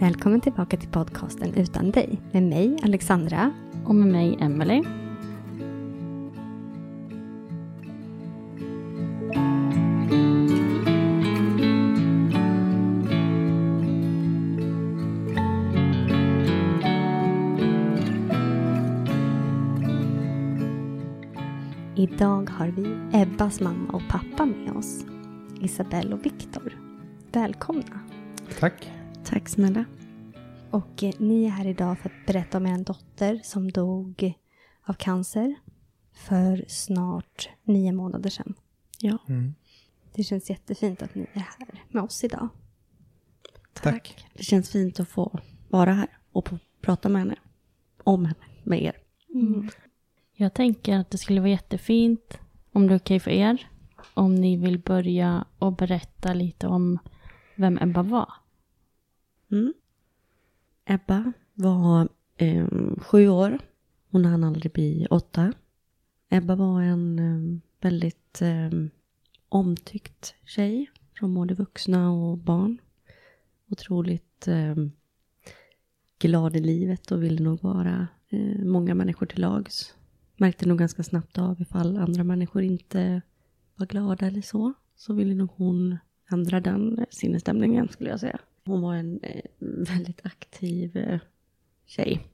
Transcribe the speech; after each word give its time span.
Välkommen 0.00 0.40
tillbaka 0.40 0.76
till 0.76 0.88
podcasten 0.88 1.54
Utan 1.54 1.90
dig 1.90 2.20
med 2.32 2.42
mig 2.42 2.78
Alexandra. 2.82 3.52
Och 3.86 3.94
med 3.94 4.08
mig 4.08 4.38
Emelie. 4.40 4.82
Idag 21.96 22.50
har 22.50 22.68
vi 22.68 22.96
Ebbas 23.12 23.60
mamma 23.60 23.92
och 23.92 24.02
pappa 24.08 24.46
med 24.46 24.76
oss. 24.76 25.04
Isabelle 25.60 26.14
och 26.14 26.26
Viktor. 26.26 26.78
Välkomna. 27.32 28.00
Tack. 28.60 28.87
Tack 29.28 29.48
snälla. 29.48 29.84
Och 30.70 31.02
eh, 31.02 31.12
ni 31.18 31.44
är 31.44 31.48
här 31.48 31.66
idag 31.66 31.98
för 31.98 32.08
att 32.08 32.26
berätta 32.26 32.58
om 32.58 32.66
er 32.66 32.78
dotter 32.84 33.40
som 33.44 33.70
dog 33.70 34.34
av 34.82 34.92
cancer 34.92 35.54
för 36.12 36.64
snart 36.68 37.48
nio 37.62 37.92
månader 37.92 38.30
sedan. 38.30 38.54
Ja, 38.98 39.18
Mm. 39.28 39.54
Det 40.14 40.22
känns 40.24 40.50
jättefint 40.50 41.02
att 41.02 41.14
ni 41.14 41.22
är 41.32 41.40
här 41.40 41.84
med 41.88 42.02
oss 42.02 42.24
idag. 42.24 42.48
Tack. 43.72 44.26
Det 44.34 44.42
känns 44.42 44.70
fint 44.70 45.00
att 45.00 45.08
få 45.08 45.40
vara 45.68 45.92
här 45.92 46.18
och 46.32 46.48
prata 46.80 47.08
med 47.08 47.22
henne. 47.22 47.36
Om 48.04 48.24
henne, 48.24 48.44
med 48.64 48.82
er. 48.82 48.96
Jag 50.32 50.54
tänker 50.54 50.98
att 50.98 51.10
det 51.10 51.18
skulle 51.18 51.40
vara 51.40 51.50
jättefint 51.50 52.40
om 52.72 52.86
det 52.86 52.94
är 52.94 52.98
okej 52.98 53.20
för 53.20 53.30
er. 53.30 53.70
Om 54.14 54.34
ni 54.34 54.56
vill 54.56 54.78
börja 54.78 55.44
och 55.58 55.72
berätta 55.72 56.34
lite 56.34 56.66
om 56.66 56.98
vem 57.56 57.78
Ebba 57.78 58.02
var. 58.02 58.32
Mm. 59.52 59.74
Ebba 60.84 61.32
var 61.54 62.08
eh, 62.36 62.66
sju 62.98 63.28
år. 63.28 63.58
Hon 64.10 64.24
hann 64.24 64.44
aldrig 64.44 64.72
bli 64.72 65.06
åtta. 65.10 65.52
Ebba 66.28 66.54
var 66.54 66.82
en 66.82 67.18
eh, 67.18 67.60
väldigt 67.80 68.42
eh, 68.42 68.70
omtyckt 69.48 70.34
tjej 70.44 70.90
från 71.18 71.34
både 71.34 71.54
vuxna 71.54 72.10
och 72.10 72.38
barn. 72.38 72.78
Otroligt 73.70 74.48
eh, 74.48 74.74
glad 76.18 76.56
i 76.56 76.60
livet 76.60 77.10
och 77.10 77.22
ville 77.22 77.42
nog 77.42 77.62
vara 77.62 78.08
eh, 78.28 78.64
många 78.64 78.94
människor 78.94 79.26
till 79.26 79.40
lags. 79.40 79.94
Märkte 80.36 80.68
nog 80.68 80.78
ganska 80.78 81.02
snabbt 81.02 81.38
av 81.38 81.60
ifall 81.60 81.96
andra 81.96 82.24
människor 82.24 82.62
inte 82.62 83.22
var 83.76 83.86
glada 83.86 84.26
eller 84.26 84.42
så. 84.42 84.72
Så 84.96 85.14
ville 85.14 85.34
nog 85.34 85.50
hon 85.56 85.98
ändra 86.30 86.60
den 86.60 87.06
sinnesstämningen 87.10 87.88
skulle 87.88 88.10
jag 88.10 88.20
säga. 88.20 88.40
Hon 88.68 88.80
var 88.80 88.94
en 88.94 89.20
eh, 89.22 89.44
väldigt 89.58 90.26
aktiv 90.26 90.96
eh, 90.96 91.20
tjej. 91.86 92.26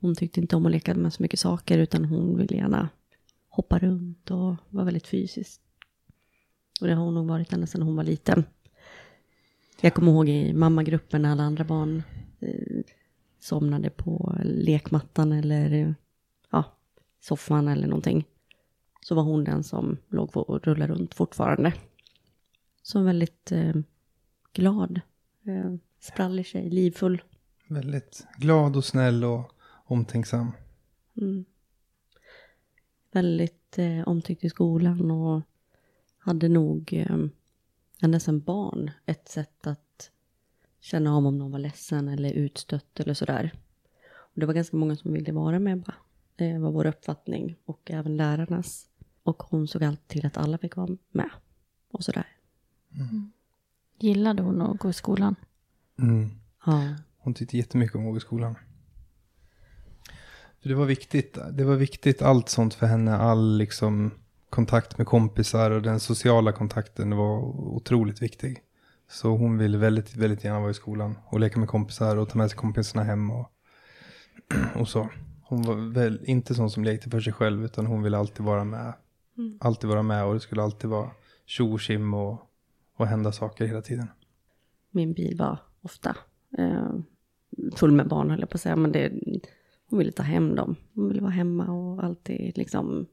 Hon 0.00 0.14
tyckte 0.14 0.40
inte 0.40 0.56
om 0.56 0.66
att 0.66 0.72
leka 0.72 0.94
med 0.94 1.12
så 1.12 1.22
mycket 1.22 1.40
saker 1.40 1.78
utan 1.78 2.04
hon 2.04 2.38
ville 2.38 2.56
gärna 2.56 2.88
hoppa 3.48 3.78
runt 3.78 4.30
och 4.30 4.54
var 4.68 4.84
väldigt 4.84 5.06
fysisk. 5.06 5.60
Och 6.80 6.86
det 6.86 6.94
har 6.94 7.04
hon 7.04 7.14
nog 7.14 7.26
varit 7.26 7.52
ända 7.52 7.66
sedan 7.66 7.82
hon 7.82 7.96
var 7.96 8.04
liten. 8.04 8.44
Jag 9.80 9.94
kommer 9.94 10.12
ihåg 10.12 10.28
i 10.28 10.52
mammagruppen 10.52 11.22
när 11.22 11.32
alla 11.32 11.42
andra 11.42 11.64
barn 11.64 12.02
eh, 12.40 12.82
somnade 13.38 13.90
på 13.90 14.36
lekmattan 14.44 15.32
eller 15.32 15.94
ja, 16.50 16.64
soffan 17.20 17.68
eller 17.68 17.86
någonting. 17.86 18.24
Så 19.00 19.14
var 19.14 19.22
hon 19.22 19.44
den 19.44 19.64
som 19.64 19.96
låg 20.08 20.36
och 20.36 20.66
rullade 20.66 20.92
runt 20.92 21.14
fortfarande. 21.14 21.72
Så 22.82 22.98
en 22.98 23.04
väldigt 23.04 23.52
eh, 23.52 23.74
glad, 24.52 25.00
eh, 25.46 25.74
sprallig 26.00 26.46
tjej, 26.46 26.70
livfull. 26.70 27.22
Väldigt 27.68 28.26
glad 28.38 28.76
och 28.76 28.84
snäll 28.84 29.24
och 29.24 29.52
omtänksam. 29.84 30.52
Mm. 31.16 31.44
Väldigt 33.12 33.78
eh, 33.78 34.08
omtyckt 34.08 34.44
i 34.44 34.50
skolan 34.50 35.10
och 35.10 35.42
hade 36.18 36.48
nog 36.48 36.92
eh, 36.92 38.18
sedan 38.18 38.40
barn 38.40 38.90
ett 39.06 39.28
sätt 39.28 39.66
att 39.66 40.10
känna 40.80 41.16
om 41.16 41.26
om 41.26 41.38
någon 41.38 41.50
var 41.50 41.58
ledsen 41.58 42.08
eller 42.08 42.32
utstött 42.32 43.00
eller 43.00 43.14
sådär. 43.14 43.52
Och 44.08 44.40
det 44.40 44.46
var 44.46 44.54
ganska 44.54 44.76
många 44.76 44.96
som 44.96 45.12
ville 45.12 45.32
vara 45.32 45.58
med 45.58 45.72
Ebba. 45.72 45.94
Det 46.36 46.58
var 46.58 46.72
vår 46.72 46.86
uppfattning 46.86 47.56
och 47.64 47.90
även 47.90 48.16
lärarnas. 48.16 48.88
Och 49.22 49.42
hon 49.42 49.68
såg 49.68 49.84
alltid 49.84 50.08
till 50.08 50.26
att 50.26 50.36
alla 50.36 50.58
fick 50.58 50.76
vara 50.76 50.96
med 51.10 51.30
och 51.90 52.04
sådär. 52.04 52.26
Gillade 53.98 54.42
hon 54.42 54.62
att 54.62 54.78
gå 54.78 54.90
i 54.90 54.92
skolan? 54.92 55.36
Mm. 55.98 56.30
Ja, 56.66 56.94
Hon 57.18 57.34
tyckte 57.34 57.56
jättemycket 57.56 57.96
om 57.96 58.06
att 58.06 58.12
gå 58.12 58.16
i 58.16 58.20
skolan. 58.20 58.54
För 60.62 60.68
det 60.68 60.74
var 60.74 60.86
viktigt. 60.86 61.38
Det 61.52 61.64
var 61.64 61.76
viktigt 61.76 62.22
allt 62.22 62.48
sånt 62.48 62.74
för 62.74 62.86
henne. 62.86 63.16
All 63.16 63.56
liksom 63.56 64.10
kontakt 64.50 64.98
med 64.98 65.06
kompisar 65.06 65.70
och 65.70 65.82
den 65.82 66.00
sociala 66.00 66.52
kontakten 66.52 67.16
var 67.16 67.38
otroligt 67.74 68.22
viktig. 68.22 68.62
Så 69.08 69.36
hon 69.36 69.58
ville 69.58 69.78
väldigt, 69.78 70.16
väldigt 70.16 70.44
gärna 70.44 70.60
vara 70.60 70.70
i 70.70 70.74
skolan 70.74 71.18
och 71.26 71.40
leka 71.40 71.58
med 71.58 71.68
kompisar 71.68 72.16
och 72.16 72.28
ta 72.28 72.38
med 72.38 72.50
sig 72.50 72.58
kompisarna 72.58 73.04
hem 73.04 73.30
och, 73.30 73.50
och 74.80 74.88
så. 74.88 75.08
Hon 75.42 75.62
var 75.62 75.74
väl 75.74 76.20
inte 76.24 76.54
sån 76.54 76.70
som 76.70 76.84
lekte 76.84 77.10
för 77.10 77.20
sig 77.20 77.32
själv 77.32 77.64
utan 77.64 77.86
hon 77.86 78.02
ville 78.02 78.18
alltid 78.18 78.46
vara 78.46 78.64
med. 78.64 78.92
Alltid 79.60 79.90
vara 79.90 80.02
med 80.02 80.24
och 80.24 80.34
det 80.34 80.40
skulle 80.40 80.62
alltid 80.62 80.90
vara 80.90 81.10
tjo 81.46 81.74
och 81.74 81.80
och, 82.14 82.40
och 82.96 83.06
hända 83.06 83.32
saker 83.32 83.66
hela 83.66 83.82
tiden. 83.82 84.08
min 84.90 85.12
bil 85.12 85.36
var 85.36 85.58
ofta 85.80 86.16
eh, 86.58 86.94
full 87.76 87.92
med 87.92 88.08
barn 88.08 88.30
höll 88.30 88.40
jag 88.40 88.50
på 88.50 88.54
att 88.56 88.60
säga. 88.60 88.76
Men 88.76 88.92
det, 88.92 89.12
hon 89.86 89.98
ville 89.98 90.12
ta 90.12 90.22
hem 90.22 90.54
dem. 90.54 90.76
Hon 90.94 91.08
ville 91.08 91.20
vara 91.20 91.30
hemma 91.32 91.70
och 91.72 92.04
alltid 92.04 92.58
liksom. 92.58 93.06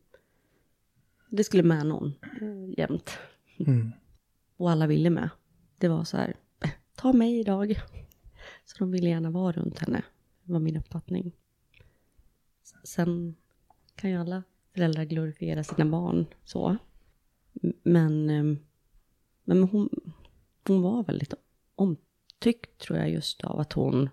Det 1.29 1.43
skulle 1.43 1.63
med 1.63 1.85
någon 1.85 2.07
eh, 2.41 2.79
jämt. 2.79 3.09
Mm. 3.57 3.91
Och 4.57 4.71
alla 4.71 4.87
ville 4.87 5.09
med. 5.09 5.29
Det 5.77 5.87
var 5.87 6.03
så 6.03 6.17
här, 6.17 6.35
"Eh, 6.63 6.69
ta 6.95 7.13
mig 7.13 7.39
idag. 7.39 7.75
Så 8.65 8.75
de 8.79 8.91
ville 8.91 9.09
gärna 9.09 9.29
vara 9.29 9.51
runt 9.51 9.79
henne. 9.79 10.03
Var 10.43 10.59
min 10.59 10.77
uppfattning. 10.77 11.31
Sen 12.83 13.35
kan 13.95 14.09
ju 14.09 14.17
alla 14.17 14.43
föräldrar 14.75 15.03
glorifiera 15.03 15.63
sina 15.63 15.85
barn 15.91 16.25
så. 16.43 16.77
Men, 17.83 18.29
eh, 18.29 18.57
men 19.43 19.63
hon, 19.63 19.89
hon 20.67 20.81
var 20.81 21.03
väldigt 21.03 21.33
omtyckt 21.75 22.77
tror 22.77 22.99
jag 22.99 23.09
just 23.09 23.43
av 23.43 23.59
att 23.59 23.73
hon 23.73 24.09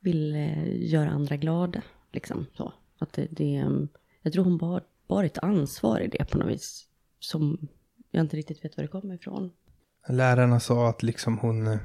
ville 0.00 0.68
göra 0.68 1.10
andra 1.10 1.36
glada. 1.36 1.82
Liksom 2.12 2.46
så. 2.56 2.72
Att 2.98 3.12
det, 3.12 3.28
det, 3.30 3.56
mm, 3.56 3.88
jag 4.22 4.32
tror 4.32 4.44
hon 4.44 4.58
bar, 4.58 4.82
bar 5.06 5.24
ett 5.24 5.38
ansvar 5.38 6.00
i 6.00 6.08
det 6.08 6.30
på 6.30 6.38
något 6.38 6.48
vis. 6.48 6.86
Som 7.18 7.68
jag 8.10 8.20
inte 8.20 8.36
riktigt 8.36 8.64
vet 8.64 8.76
var 8.76 8.82
det 8.82 8.88
kommer 8.88 9.14
ifrån. 9.14 9.52
Lärarna 10.08 10.60
sa 10.60 10.88
att 10.88 11.02
liksom 11.02 11.38
hon, 11.38 11.78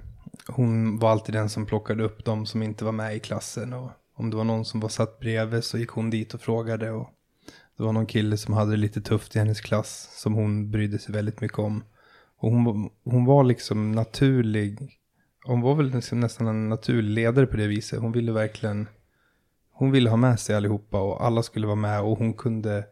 hon 0.47 0.99
var 0.99 1.11
alltid 1.11 1.35
den 1.35 1.49
som 1.49 1.65
plockade 1.65 2.03
upp 2.03 2.25
de 2.25 2.45
som 2.45 2.63
inte 2.63 2.85
var 2.85 2.91
med 2.91 3.15
i 3.15 3.19
klassen. 3.19 3.73
Och 3.73 3.91
om 4.13 4.29
det 4.29 4.37
var 4.37 4.43
någon 4.43 4.65
som 4.65 4.79
var 4.79 4.89
satt 4.89 5.19
bredvid 5.19 5.63
så 5.63 5.77
gick 5.77 5.89
hon 5.89 6.09
dit 6.09 6.33
och 6.33 6.41
frågade. 6.41 6.91
Och 6.91 7.09
det 7.77 7.83
var 7.83 7.93
någon 7.93 8.05
kille 8.05 8.37
som 8.37 8.53
hade 8.53 8.71
det 8.71 8.77
lite 8.77 9.01
tufft 9.01 9.35
i 9.35 9.39
hennes 9.39 9.61
klass 9.61 10.09
som 10.13 10.33
hon 10.33 10.71
brydde 10.71 10.99
sig 10.99 11.13
väldigt 11.13 11.41
mycket 11.41 11.59
om. 11.59 11.83
Och 12.37 12.51
hon, 12.51 12.63
var- 12.63 12.89
hon 13.03 13.25
var 13.25 13.43
liksom 13.43 13.91
naturlig. 13.91 14.99
Hon 15.43 15.61
var 15.61 15.75
väl 15.75 15.89
liksom 15.89 16.19
nästan 16.19 16.47
en 16.47 16.69
naturlig 16.69 17.09
ledare 17.11 17.45
på 17.47 17.57
det 17.57 17.67
viset. 17.67 17.99
Hon 17.99 18.11
ville 18.11 18.31
verkligen, 18.31 18.87
hon 19.71 19.91
ville 19.91 20.09
ha 20.09 20.17
med 20.17 20.39
sig 20.39 20.55
allihopa 20.55 21.01
och 21.01 21.25
alla 21.25 21.43
skulle 21.43 21.67
vara 21.67 21.75
med. 21.75 22.01
Och 22.01 22.17
hon 22.17 22.33
kunde 22.33 22.83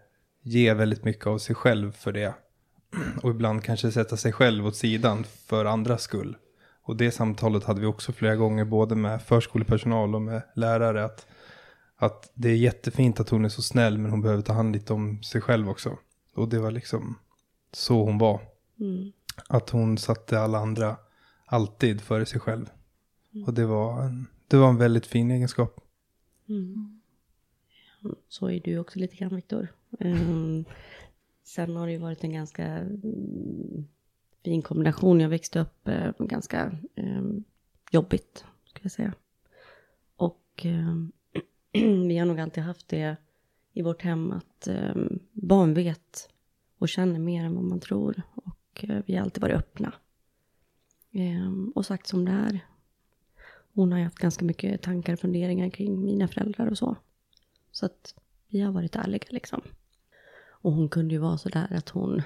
ge 0.41 0.73
väldigt 0.73 1.03
mycket 1.03 1.27
av 1.27 1.37
sig 1.37 1.55
själv 1.55 1.91
för 1.91 2.11
det. 2.11 2.33
Och 3.23 3.29
ibland 3.29 3.63
kanske 3.63 3.91
sätta 3.91 4.17
sig 4.17 4.31
själv 4.31 4.67
åt 4.67 4.75
sidan 4.75 5.23
för 5.23 5.65
andras 5.65 6.01
skull. 6.01 6.37
Och 6.83 6.95
det 6.95 7.11
samtalet 7.11 7.63
hade 7.63 7.81
vi 7.81 7.85
också 7.88 8.12
flera 8.12 8.35
gånger 8.35 8.65
både 8.65 8.95
med 8.95 9.21
förskolepersonal 9.21 10.15
och 10.15 10.21
med 10.21 10.41
lärare. 10.56 11.06
Att, 11.06 11.27
att 11.95 12.31
det 12.33 12.50
är 12.50 12.56
jättefint 12.56 13.19
att 13.19 13.29
hon 13.29 13.45
är 13.45 13.50
så 13.50 13.62
snäll 13.62 13.97
men 13.97 14.12
hon 14.12 14.21
behöver 14.21 14.41
ta 14.44 14.53
hand 14.53 14.73
lite 14.75 14.94
om 14.94 15.23
sig 15.23 15.41
själv 15.41 15.69
också. 15.69 15.97
Och 16.35 16.50
det 16.50 16.59
var 16.59 16.71
liksom 16.71 17.15
så 17.71 18.03
hon 18.06 18.18
var. 18.18 18.39
Mm. 18.79 19.12
Att 19.50 19.69
hon 19.69 19.97
satte 19.97 20.39
alla 20.39 20.57
andra 20.57 20.97
alltid 21.45 22.01
före 22.01 22.25
sig 22.25 22.39
själv. 22.39 22.69
Och 23.45 23.53
det 23.53 23.65
var, 23.65 24.03
en, 24.03 24.27
det 24.47 24.57
var 24.57 24.69
en 24.69 24.77
väldigt 24.77 25.06
fin 25.06 25.31
egenskap. 25.31 25.80
Mm. 26.50 27.01
Så 28.27 28.50
är 28.50 28.59
du 28.59 28.80
också 28.80 29.00
lite 29.00 29.15
grann 29.15 29.35
Viktor. 29.35 29.68
Um, 30.00 30.65
sen 31.44 31.75
har 31.75 31.85
det 31.85 31.91
ju 31.91 31.97
varit 31.97 32.24
en 32.24 32.33
ganska 32.33 32.65
mm, 32.65 33.88
fin 34.44 34.62
kombination. 34.62 35.19
Jag 35.19 35.30
växte 35.30 35.59
upp 35.59 35.88
eh, 35.88 36.12
ganska 36.19 36.77
um, 36.95 37.44
jobbigt, 37.91 38.45
ska 38.65 38.80
jag 38.81 38.91
säga. 38.91 39.13
Och 40.15 40.62
ehm, 40.63 41.12
vi 42.07 42.18
har 42.18 42.25
nog 42.25 42.39
alltid 42.39 42.63
haft 42.63 42.88
det 42.88 43.15
i 43.74 43.81
vårt 43.81 44.01
hem 44.01 44.31
att 44.31 44.68
barn 45.31 45.74
vet 45.74 46.30
och 46.77 46.89
känner 46.89 47.19
mer 47.19 47.45
än 47.45 47.56
vad 47.56 47.63
man 47.63 47.80
tror. 47.80 48.21
Och 48.35 48.57
Eh, 48.75 49.01
vi 49.05 49.15
har 49.15 49.23
alltid 49.23 49.41
varit 49.41 49.55
öppna. 49.55 49.93
Ehm, 51.11 51.71
och 51.75 51.85
sagt 51.85 52.07
som 52.07 52.25
det 52.25 52.31
är. 52.31 52.59
hon 53.73 53.91
har 53.91 53.99
ju 53.99 54.05
haft 54.05 54.19
ganska 54.19 54.45
mycket 54.45 54.81
tankar 54.81 55.13
och 55.13 55.19
funderingar 55.19 55.69
kring 55.69 56.05
mina 56.05 56.27
föräldrar 56.27 56.67
och 56.67 56.77
så. 56.77 56.95
Så 57.71 57.85
att 57.85 58.15
vi 58.47 58.61
har 58.61 58.71
varit 58.71 58.95
ärliga 58.95 59.27
liksom. 59.29 59.61
Och 60.63 60.71
hon 60.71 60.89
kunde 60.89 61.13
ju 61.13 61.19
vara 61.19 61.37
så 61.37 61.49
där 61.49 61.73
att 61.73 61.89
hon, 61.89 62.21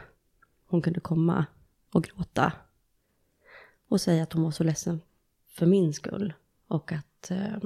hon 0.65 0.81
kunde 0.81 0.99
komma 0.99 1.45
och 1.91 2.03
gråta. 2.03 2.53
Och 3.87 4.01
säga 4.01 4.23
att 4.23 4.33
hon 4.33 4.43
var 4.43 4.51
så 4.51 4.63
ledsen 4.63 5.01
för 5.47 5.65
min 5.65 5.93
skull. 5.93 6.33
Och 6.67 6.91
att 6.91 7.31
eh, 7.31 7.57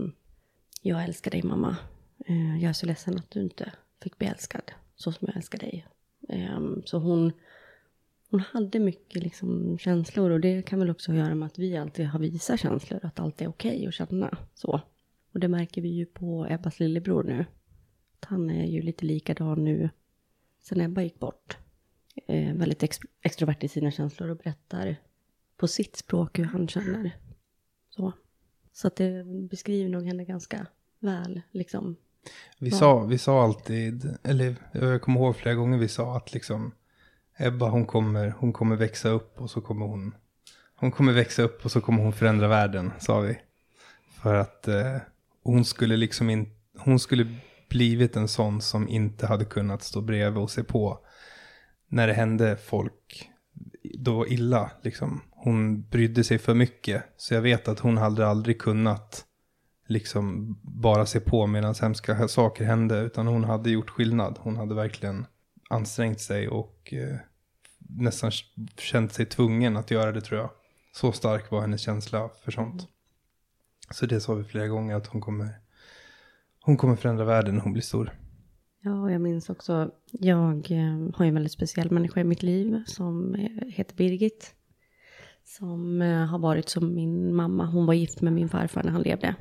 jag 0.81 1.03
älskar 1.03 1.31
dig 1.31 1.43
mamma. 1.43 1.77
Eh, 2.25 2.61
jag 2.61 2.69
är 2.69 2.73
så 2.73 2.85
ledsen 2.85 3.17
att 3.17 3.31
du 3.31 3.41
inte 3.41 3.71
fick 4.01 4.17
bli 4.17 4.27
älskad 4.27 4.71
så 4.95 5.11
som 5.11 5.27
jag 5.27 5.35
älskar 5.37 5.59
dig. 5.59 5.87
Eh, 6.29 6.59
så 6.85 6.97
hon, 6.97 7.31
hon 8.31 8.39
hade 8.39 8.79
mycket 8.79 9.23
liksom 9.23 9.77
känslor 9.77 10.29
och 10.29 10.39
det 10.39 10.61
kan 10.61 10.79
väl 10.79 10.89
också 10.89 11.13
göra 11.13 11.35
med 11.35 11.45
att 11.45 11.59
vi 11.59 11.77
alltid 11.77 12.07
har 12.07 12.19
visat 12.19 12.59
känslor. 12.59 12.99
Att 13.03 13.19
allt 13.19 13.41
är 13.41 13.47
okej 13.47 13.75
okay 13.75 13.87
att 13.87 13.93
känna 13.93 14.37
så. 14.53 14.81
Och 15.33 15.39
det 15.39 15.47
märker 15.47 15.81
vi 15.81 15.89
ju 15.89 16.05
på 16.05 16.47
Ebbas 16.49 16.79
lillebror 16.79 17.23
nu. 17.23 17.45
Att 18.19 18.25
han 18.25 18.49
är 18.49 18.65
ju 18.65 18.81
lite 18.81 19.05
likadan 19.05 19.63
nu 19.63 19.89
sen 20.61 20.81
Ebba 20.81 21.01
gick 21.01 21.19
bort. 21.19 21.57
Eh, 22.27 22.53
väldigt 22.53 22.83
ex 22.83 22.99
extrovert 23.21 23.63
i 23.63 23.67
sina 23.67 23.91
känslor 23.91 24.29
och 24.29 24.37
berättar 24.37 24.95
på 25.57 25.67
sitt 25.67 25.95
språk 25.95 26.39
hur 26.39 26.45
han 26.45 26.67
känner. 26.67 27.15
Så, 27.89 28.13
så 28.73 28.87
att 28.87 28.95
det 28.95 29.23
beskriver 29.49 29.89
nog 29.89 30.05
henne 30.05 30.25
ganska 30.25 30.67
väl 30.99 31.41
liksom. 31.51 31.95
Vi, 32.59 32.71
sa, 32.71 33.03
vi 33.03 33.17
sa 33.17 33.43
alltid, 33.43 34.17
eller 34.23 34.55
jag 34.71 35.01
kommer 35.01 35.19
ihåg 35.19 35.35
flera 35.35 35.55
gånger 35.55 35.77
vi 35.77 35.87
sa 35.87 36.17
att 36.17 36.33
liksom 36.33 36.71
Ebba 37.41 37.69
hon 37.69 37.85
kommer, 37.85 38.33
hon 38.37 38.53
kommer 38.53 38.75
växa 38.75 39.09
upp 39.09 39.41
och 39.41 39.49
så 39.49 39.61
kommer 39.61 39.85
hon, 39.85 40.15
hon 40.75 40.91
kommer 40.91 41.13
växa 41.13 41.43
upp 41.43 41.65
och 41.65 41.71
så 41.71 41.81
kommer 41.81 42.03
hon 42.03 42.13
förändra 42.13 42.47
världen, 42.47 42.91
sa 42.99 43.19
vi. 43.19 43.39
För 44.21 44.33
att 44.33 44.67
eh, 44.67 44.97
hon 45.43 45.65
skulle 45.65 45.97
liksom 45.97 46.29
inte, 46.29 46.51
hon 46.77 46.99
skulle 46.99 47.27
blivit 47.69 48.15
en 48.15 48.27
sån 48.27 48.61
som 48.61 48.89
inte 48.89 49.27
hade 49.27 49.45
kunnat 49.45 49.83
stå 49.83 50.01
bredvid 50.01 50.43
och 50.43 50.51
se 50.51 50.63
på 50.63 50.99
när 51.87 52.07
det 52.07 52.13
hände 52.13 52.57
folk 52.57 53.29
då 53.99 54.27
illa. 54.27 54.71
Liksom. 54.81 55.21
Hon 55.31 55.81
brydde 55.81 56.23
sig 56.23 56.37
för 56.37 56.53
mycket. 56.53 57.03
Så 57.17 57.33
jag 57.33 57.41
vet 57.41 57.67
att 57.67 57.79
hon 57.79 57.97
hade 57.97 58.27
aldrig 58.27 58.61
kunnat 58.61 59.25
liksom 59.87 60.55
bara 60.61 61.05
se 61.05 61.19
på 61.19 61.47
medan 61.47 61.75
hemska 61.81 62.27
saker 62.27 62.65
hände. 62.65 62.99
Utan 62.99 63.27
hon 63.27 63.43
hade 63.43 63.69
gjort 63.69 63.89
skillnad. 63.89 64.39
Hon 64.39 64.57
hade 64.57 64.75
verkligen 64.75 65.25
ansträngt 65.69 66.21
sig 66.21 66.49
och 66.49 66.93
eh, 66.93 67.17
nästan 67.97 68.31
känt 68.77 69.13
sig 69.13 69.25
tvungen 69.25 69.77
att 69.77 69.91
göra 69.91 70.11
det 70.11 70.21
tror 70.21 70.39
jag. 70.39 70.49
Så 70.93 71.11
stark 71.11 71.51
var 71.51 71.61
hennes 71.61 71.81
känsla 71.81 72.29
för 72.43 72.51
sånt. 72.51 72.87
Så 73.91 74.05
det 74.05 74.21
sa 74.21 74.33
vi 74.33 74.43
flera 74.43 74.67
gånger 74.67 74.95
att 74.95 75.07
hon 75.07 75.21
kommer 75.21 75.49
hon 76.61 76.77
kommer 76.77 76.95
förändra 76.95 77.25
världen 77.25 77.55
när 77.55 77.61
hon 77.61 77.73
blir 77.73 77.83
stor. 77.83 78.11
Ja, 78.81 79.01
och 79.01 79.11
jag 79.11 79.21
minns 79.21 79.49
också, 79.49 79.91
jag 80.11 80.71
eh, 80.71 81.15
har 81.15 81.25
ju 81.25 81.27
en 81.27 81.33
väldigt 81.33 81.51
speciell 81.51 81.91
människa 81.91 82.19
i 82.19 82.23
mitt 82.23 82.43
liv 82.43 82.83
som 82.85 83.35
heter 83.67 83.95
Birgit. 83.95 84.55
Som 85.43 86.01
eh, 86.01 86.25
har 86.25 86.39
varit 86.39 86.69
som 86.69 86.95
min 86.95 87.35
mamma, 87.35 87.65
hon 87.65 87.85
var 87.85 87.93
gift 87.93 88.21
med 88.21 88.33
min 88.33 88.49
farfar 88.49 88.83
när 88.83 88.91
han 88.91 89.01
levde. 89.01 89.35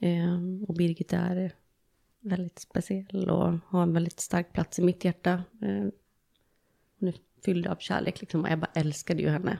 Eh, 0.00 0.34
och 0.68 0.74
Birgit 0.74 1.12
är 1.12 1.52
väldigt 2.20 2.58
speciell 2.58 3.30
och 3.30 3.52
har 3.66 3.82
en 3.82 3.92
väldigt 3.92 4.20
stark 4.20 4.52
plats 4.52 4.78
i 4.78 4.82
mitt 4.82 5.04
hjärta. 5.04 5.42
Hon 7.00 7.08
är 7.08 7.14
fylld 7.44 7.66
av 7.66 7.76
kärlek 7.76 8.20
liksom 8.20 8.40
och 8.40 8.50
Ebba 8.50 8.66
älskade 8.74 9.22
ju 9.22 9.28
henne. 9.28 9.58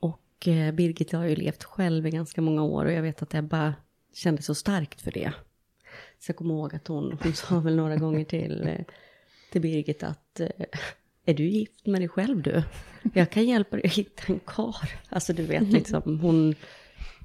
Och 0.00 0.48
Birgit 0.74 1.12
har 1.12 1.24
ju 1.24 1.36
levt 1.36 1.64
själv 1.64 2.06
i 2.06 2.10
ganska 2.10 2.40
många 2.40 2.62
år 2.62 2.84
och 2.84 2.92
jag 2.92 3.02
vet 3.02 3.22
att 3.22 3.34
Ebba 3.34 3.74
kände 4.12 4.42
så 4.42 4.54
starkt 4.54 5.00
för 5.00 5.10
det. 5.10 5.32
Så 6.18 6.30
jag 6.30 6.36
kommer 6.36 6.54
ihåg 6.54 6.74
att 6.74 6.88
hon, 6.88 7.18
hon 7.22 7.32
sa 7.32 7.60
väl 7.60 7.76
några 7.76 7.96
gånger 7.96 8.24
till, 8.24 8.68
eh, 8.68 8.84
till 9.52 9.60
Birgit 9.60 10.02
att 10.02 10.40
eh, 10.40 10.48
är 11.24 11.34
du 11.34 11.48
gift 11.48 11.86
med 11.86 12.00
dig 12.00 12.08
själv 12.08 12.42
du? 12.42 12.62
Jag 13.14 13.30
kan 13.30 13.46
hjälpa 13.46 13.76
dig 13.76 13.86
att 13.86 13.92
hitta 13.92 14.32
en 14.32 14.40
kar. 14.40 14.90
Alltså 15.08 15.32
du 15.32 15.42
vet 15.42 15.72
liksom, 15.72 16.20
hon 16.20 16.54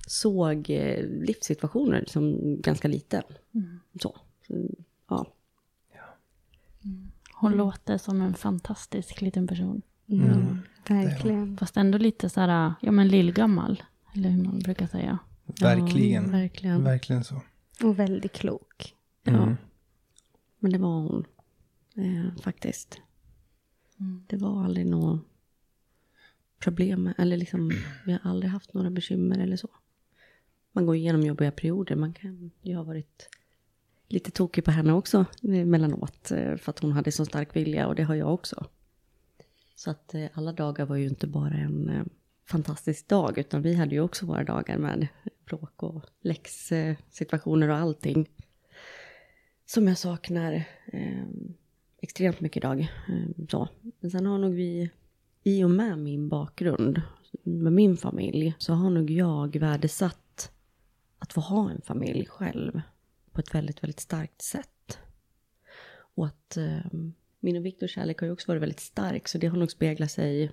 såg 0.08 0.70
eh, 0.70 1.04
livssituationer 1.06 2.04
som 2.08 2.56
ganska 2.62 2.88
liten. 2.88 3.24
Mm. 3.54 3.80
Så, 4.02 4.18
ja. 5.10 5.26
Hon 7.40 7.54
mm. 7.54 7.58
låter 7.58 7.98
som 7.98 8.22
en 8.22 8.34
fantastisk 8.34 9.22
liten 9.22 9.48
person. 9.48 9.82
Mm. 10.08 10.32
Mm. 10.32 10.60
Verkligen. 10.88 11.58
Fast 11.58 11.78
ändå 11.78 11.98
lite 11.98 12.30
så 12.30 12.42
här, 12.42 12.74
ja 12.82 12.92
men 12.92 13.08
lillgammal. 13.08 13.84
Eller 14.16 14.30
hur 14.30 14.44
man 14.44 14.60
brukar 14.60 14.88
säga. 14.88 15.20
Verkligen. 15.62 16.24
Ja, 16.26 16.32
verkligen. 16.32 16.84
Verkligen 16.84 17.24
så. 17.24 17.42
Och 17.84 18.00
väldigt 18.00 18.34
klok. 18.34 18.96
Mm. 19.24 19.42
Ja. 19.42 19.56
Men 20.60 20.72
det 20.72 20.78
var 20.78 20.90
hon. 20.90 21.26
Eh, 21.96 22.42
faktiskt. 22.42 23.02
Mm. 24.00 24.24
Det 24.28 24.38
var 24.38 24.64
aldrig 24.64 24.86
något 24.86 25.22
problem. 26.60 27.14
Eller 27.18 27.38
liksom, 27.38 27.72
vi 28.06 28.12
har 28.12 28.20
aldrig 28.24 28.52
haft 28.52 28.74
några 28.74 28.90
bekymmer 28.90 29.38
eller 29.40 29.58
så. 29.58 29.70
Man 30.72 30.86
går 30.86 30.96
igenom 30.96 31.22
jobbiga 31.22 31.52
perioder. 31.52 31.96
Man 31.96 32.14
kan 32.14 32.52
ju 32.62 32.76
ha 32.76 32.84
varit 32.84 33.30
lite 34.10 34.32
tokig 34.32 34.66
på 34.66 34.72
henne 34.72 34.94
också 34.94 35.26
eh, 35.44 35.60
emellanåt. 35.60 36.32
Eh, 36.32 36.56
för 36.56 36.70
att 36.70 36.80
hon 36.80 36.92
hade 36.92 37.12
så 37.12 37.26
stark 37.26 37.56
vilja 37.56 37.88
och 37.88 37.96
det 37.96 38.04
har 38.04 38.16
jag 38.16 38.34
också. 38.34 38.66
Så 39.76 39.92
att 39.92 40.14
eh, 40.14 40.26
alla 40.34 40.52
dagar 40.52 40.86
var 40.86 40.96
ju 40.96 41.08
inte 41.08 41.28
bara 41.28 41.54
en 41.54 42.10
fantastisk 42.46 43.08
dag. 43.08 43.38
Utan 43.38 43.62
vi 43.62 43.76
hade 43.76 43.96
ju 43.96 44.02
också 44.02 44.26
våra 44.26 44.44
dagar 44.44 44.78
med 44.78 45.08
bråk 45.46 45.84
och 45.84 46.06
läxsituationer 46.22 47.70
och 47.70 47.78
allting. 47.78 48.30
Som 49.66 49.88
jag 49.88 49.98
saknar 49.98 50.54
eh, 50.86 51.26
extremt 52.02 52.40
mycket 52.40 52.58
idag. 52.58 52.80
Eh, 52.80 53.46
så. 53.50 53.70
Men 54.00 54.12
sen 54.12 54.26
har 54.26 54.38
nog 54.38 54.54
vi, 54.54 54.90
i 55.44 55.64
och 55.64 55.70
med 55.70 56.00
min 56.00 56.30
bakgrund, 56.30 57.02
med 57.44 57.74
min 57.74 57.98
familj, 57.98 58.56
så 58.58 58.74
har 58.74 58.90
nog 58.90 59.12
jag 59.12 59.56
värdesatt 59.56 60.52
att 61.20 61.34
få 61.34 61.42
ha 61.42 61.72
en 61.72 61.82
familj 61.82 62.26
själv 62.26 62.82
på 63.40 63.42
ett 63.42 63.56
väldigt, 63.56 63.84
väldigt 63.84 64.00
starkt 64.00 64.42
sätt. 64.42 65.00
Och 66.16 66.26
att 66.26 66.58
eh, 66.58 66.92
min 67.40 67.58
och 67.58 67.66
Viktors 67.66 67.96
kärlek 67.96 68.20
har 68.20 68.28
ju 68.28 68.34
också 68.34 68.52
varit 68.52 68.62
väldigt 68.62 68.80
stark, 68.80 69.28
så 69.28 69.38
det 69.38 69.48
har 69.48 69.58
nog 69.58 69.72
speglat 69.72 70.12
sig 70.12 70.52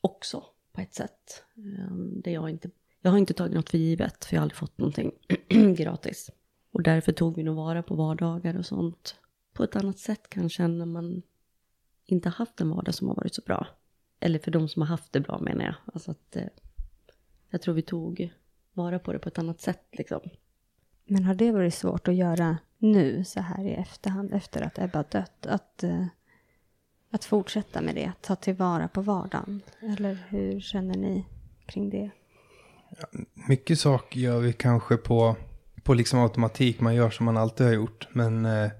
också 0.00 0.44
på 0.72 0.80
ett 0.80 0.94
sätt. 0.94 1.44
Eh, 1.56 1.96
det 1.96 2.30
jag 2.30 2.50
inte 2.50 2.70
jag 3.00 3.10
har 3.10 3.18
inte 3.18 3.34
tagit 3.34 3.54
något 3.54 3.70
för 3.70 3.78
givet, 3.78 4.24
för 4.24 4.34
jag 4.36 4.40
har 4.40 4.42
aldrig 4.42 4.56
fått 4.56 4.78
någonting 4.78 5.12
gratis. 5.76 6.30
Och 6.70 6.82
därför 6.82 7.12
tog 7.12 7.36
vi 7.36 7.42
nog 7.42 7.56
vara 7.56 7.82
på 7.82 7.94
vardagar 7.94 8.58
och 8.58 8.66
sånt 8.66 9.16
på 9.52 9.64
ett 9.64 9.76
annat 9.76 9.98
sätt 9.98 10.28
kanske 10.28 10.62
än 10.62 10.78
när 10.78 10.86
man 10.86 11.22
inte 12.04 12.28
haft 12.28 12.60
en 12.60 12.70
vardag 12.70 12.94
som 12.94 13.08
har 13.08 13.14
varit 13.14 13.34
så 13.34 13.42
bra. 13.46 13.66
Eller 14.20 14.38
för 14.38 14.50
de 14.50 14.68
som 14.68 14.82
har 14.82 14.88
haft 14.88 15.12
det 15.12 15.20
bra 15.20 15.38
menar 15.40 15.64
jag. 15.64 15.74
Alltså 15.86 16.10
att 16.10 16.36
eh, 16.36 16.48
jag 17.50 17.62
tror 17.62 17.74
vi 17.74 17.82
tog 17.82 18.32
vara 18.72 18.98
på 18.98 19.12
det 19.12 19.18
på 19.18 19.28
ett 19.28 19.38
annat 19.38 19.60
sätt 19.60 19.86
liksom. 19.92 20.20
Men 21.06 21.24
har 21.24 21.34
det 21.34 21.52
varit 21.52 21.74
svårt 21.74 22.08
att 22.08 22.14
göra 22.14 22.58
nu 22.78 23.24
så 23.24 23.40
här 23.40 23.64
i 23.64 23.74
efterhand 23.74 24.32
efter 24.32 24.62
att 24.62 24.78
Ebba 24.78 25.02
dött? 25.02 25.46
Att, 25.46 25.82
eh, 25.82 26.06
att 27.10 27.24
fortsätta 27.24 27.80
med 27.80 27.94
det, 27.94 28.06
att 28.06 28.22
ta 28.22 28.36
tillvara 28.36 28.88
på 28.88 29.00
vardagen? 29.00 29.62
Eller 29.80 30.18
hur 30.28 30.60
känner 30.60 30.94
ni 30.94 31.26
kring 31.66 31.90
det? 31.90 32.10
mycket 33.48 33.80
saker 33.80 34.20
gör 34.20 34.40
vi 34.40 34.52
kanske 34.52 34.96
på, 34.96 35.36
på 35.82 35.94
liksom 35.94 36.18
automatik. 36.18 36.80
Man 36.80 36.94
gör 36.94 37.10
som 37.10 37.26
man 37.26 37.36
alltid 37.36 37.66
har 37.66 37.74
gjort. 37.74 38.08
Men 38.12 38.44
eh, 38.44 38.70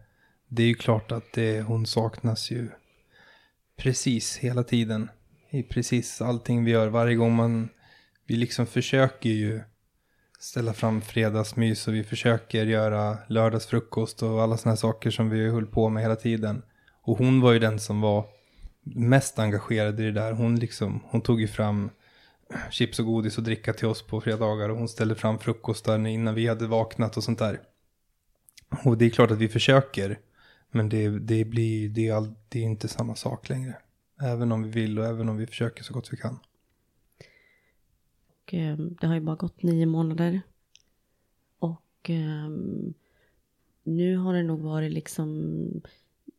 det 0.49 0.63
är 0.63 0.67
ju 0.67 0.75
klart 0.75 1.13
att 1.13 1.33
det, 1.33 1.63
hon 1.63 1.87
saknas 1.87 2.51
ju 2.51 2.71
precis 3.77 4.37
hela 4.37 4.63
tiden. 4.63 5.11
I 5.51 5.63
precis 5.63 6.21
allting 6.21 6.65
vi 6.65 6.71
gör. 6.71 6.89
Varje 6.89 7.15
gång 7.15 7.35
man, 7.35 7.69
vi 8.27 8.37
liksom 8.37 8.67
försöker 8.67 9.31
ju 9.31 9.61
ställa 10.45 10.73
fram 10.73 11.01
fredagsmys 11.01 11.89
och 11.89 11.95
vi 11.95 12.05
försöker 12.05 12.67
göra 12.67 13.19
lördagsfrukost 13.29 14.23
och 14.23 14.43
alla 14.43 14.57
sådana 14.57 14.73
här 14.73 14.77
saker 14.77 15.11
som 15.11 15.31
vi 15.31 15.51
höll 15.51 15.67
på 15.67 15.89
med 15.89 16.03
hela 16.03 16.17
tiden. 16.17 16.63
Och 17.03 17.19
hon 17.19 17.41
var 17.41 17.53
ju 17.53 17.59
den 17.59 17.81
som 17.81 18.01
var 18.01 18.27
mest 18.83 19.39
engagerad 19.39 20.01
i 20.01 20.03
det 20.03 20.13
där. 20.13 20.33
Hon, 20.33 20.57
liksom, 20.57 21.01
hon 21.05 21.21
tog 21.21 21.41
ju 21.41 21.49
fram 21.49 21.91
chips 22.71 22.99
och 22.99 23.07
godis 23.07 23.39
och 23.39 23.45
dricka 23.45 23.73
till 23.73 23.89
oss 23.89 24.03
på 24.03 24.21
fredagar 24.21 24.69
och 24.69 24.77
hon 24.77 24.89
ställde 24.89 25.15
fram 25.15 25.39
frukostar 25.39 26.07
innan 26.07 26.35
vi 26.35 26.49
hade 26.49 26.67
vaknat 26.67 27.17
och 27.17 27.25
sånt 27.25 27.39
där. 27.39 27.61
Och 28.85 28.99
det 28.99 29.05
är 29.05 29.11
klart 29.11 29.31
att 29.31 29.39
vi 29.39 29.49
försöker, 29.49 30.19
men 30.71 30.89
det, 30.89 31.09
det 31.09 31.45
blir 31.45 31.89
det 31.89 32.09
är, 32.09 32.15
all, 32.15 32.35
det 32.49 32.59
är 32.59 32.63
inte 32.63 32.89
samma 32.89 33.15
sak 33.15 33.49
längre. 33.49 33.77
Även 34.23 34.53
om 34.53 34.63
vi 34.63 34.71
vill 34.71 34.99
och 34.99 35.07
även 35.07 35.29
om 35.29 35.37
vi 35.37 35.47
försöker 35.47 35.85
så 35.85 35.95
gott 35.95 36.13
vi 36.13 36.17
kan. 36.17 36.39
Och, 38.45 38.55
eh, 38.55 38.77
det 38.77 39.07
har 39.07 39.15
ju 39.15 39.21
bara 39.21 39.37
gått 39.37 39.63
nio 39.63 39.87
månader. 39.87 40.41
Och 41.59 42.11
eh, 42.11 42.49
nu 43.83 44.17
har 44.17 44.35
det 44.35 44.43
nog 44.43 44.61
varit 44.61 44.93
liksom, 44.93 45.83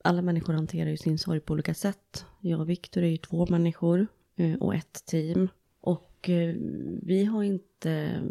alla 0.04 0.22
människor 0.22 0.54
hanterar 0.54 0.90
ju 0.90 0.98
sin 0.98 1.18
sorg 1.18 1.40
på 1.40 1.54
olika 1.54 1.74
sätt. 1.74 2.26
Jag 2.42 2.60
och 2.60 2.70
Viktor 2.70 3.04
är 3.04 3.08
ju 3.08 3.18
två 3.18 3.48
människor 3.50 4.08
eh, 4.36 4.56
och 4.56 4.76
ett 4.76 5.06
team. 5.06 5.48
Och 5.82 6.30
eh, 6.30 6.56
vi 7.02 7.26
har 7.26 7.44
inte 7.44 8.22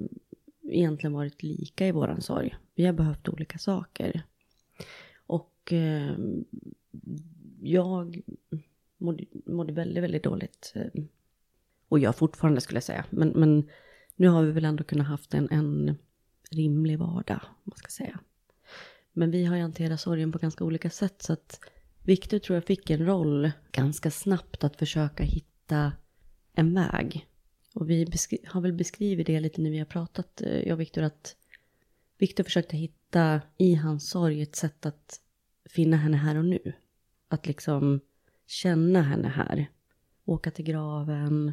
egentligen 0.62 1.12
varit 1.12 1.42
lika 1.42 1.86
i 1.86 1.92
våran 1.92 2.20
sorg. 2.20 2.56
Vi 2.74 2.84
har 2.84 2.92
behövt 2.92 3.28
olika 3.28 3.58
saker. 3.58 4.22
Och 5.26 5.72
ehm, 5.72 6.44
jag 7.60 8.22
mådde, 8.98 9.24
mådde 9.46 9.72
väldigt, 9.72 10.02
väldigt 10.02 10.24
dåligt. 10.24 10.72
Ehm, 10.74 11.08
och 11.94 12.00
gör 12.00 12.12
fortfarande 12.12 12.60
skulle 12.60 12.76
jag 12.76 12.84
säga. 12.84 13.04
Men, 13.10 13.28
men 13.28 13.68
nu 14.16 14.28
har 14.28 14.42
vi 14.42 14.52
väl 14.52 14.64
ändå 14.64 14.84
kunnat 14.84 15.06
haft 15.06 15.34
en, 15.34 15.48
en 15.50 15.98
rimlig 16.50 16.98
vardag, 16.98 17.40
om 17.42 17.62
man 17.64 17.76
ska 17.76 17.88
säga. 17.88 18.20
Men 19.12 19.30
vi 19.30 19.44
har 19.44 19.56
ju 19.56 19.62
hanterat 19.62 20.00
sorgen 20.00 20.32
på 20.32 20.38
ganska 20.38 20.64
olika 20.64 20.90
sätt. 20.90 21.22
Så 21.22 21.32
att 21.32 21.60
Viktor 22.02 22.38
tror 22.38 22.54
jag 22.54 22.64
fick 22.64 22.90
en 22.90 23.06
roll 23.06 23.50
ganska 23.72 24.10
snabbt 24.10 24.64
att 24.64 24.76
försöka 24.76 25.24
hitta 25.24 25.92
en 26.52 26.74
väg. 26.74 27.26
Och 27.74 27.90
vi 27.90 28.12
har 28.46 28.60
väl 28.60 28.72
beskrivit 28.72 29.26
det 29.26 29.40
lite 29.40 29.60
när 29.60 29.70
vi 29.70 29.78
har 29.78 29.86
pratat, 29.86 30.42
eh, 30.42 30.58
jag 30.58 30.72
och 30.72 30.80
Viktor, 30.80 31.02
att 31.02 31.36
Viktor 32.18 32.44
försökte 32.44 32.76
hitta 32.76 33.40
i 33.58 33.74
hans 33.74 34.10
sorg 34.10 34.42
ett 34.42 34.56
sätt 34.56 34.86
att 34.86 35.20
finna 35.70 35.96
henne 35.96 36.16
här 36.16 36.36
och 36.36 36.44
nu. 36.44 36.72
Att 37.28 37.46
liksom 37.46 38.00
känna 38.46 39.02
henne 39.02 39.28
här. 39.28 39.66
Åka 40.24 40.50
till 40.50 40.64
graven. 40.64 41.52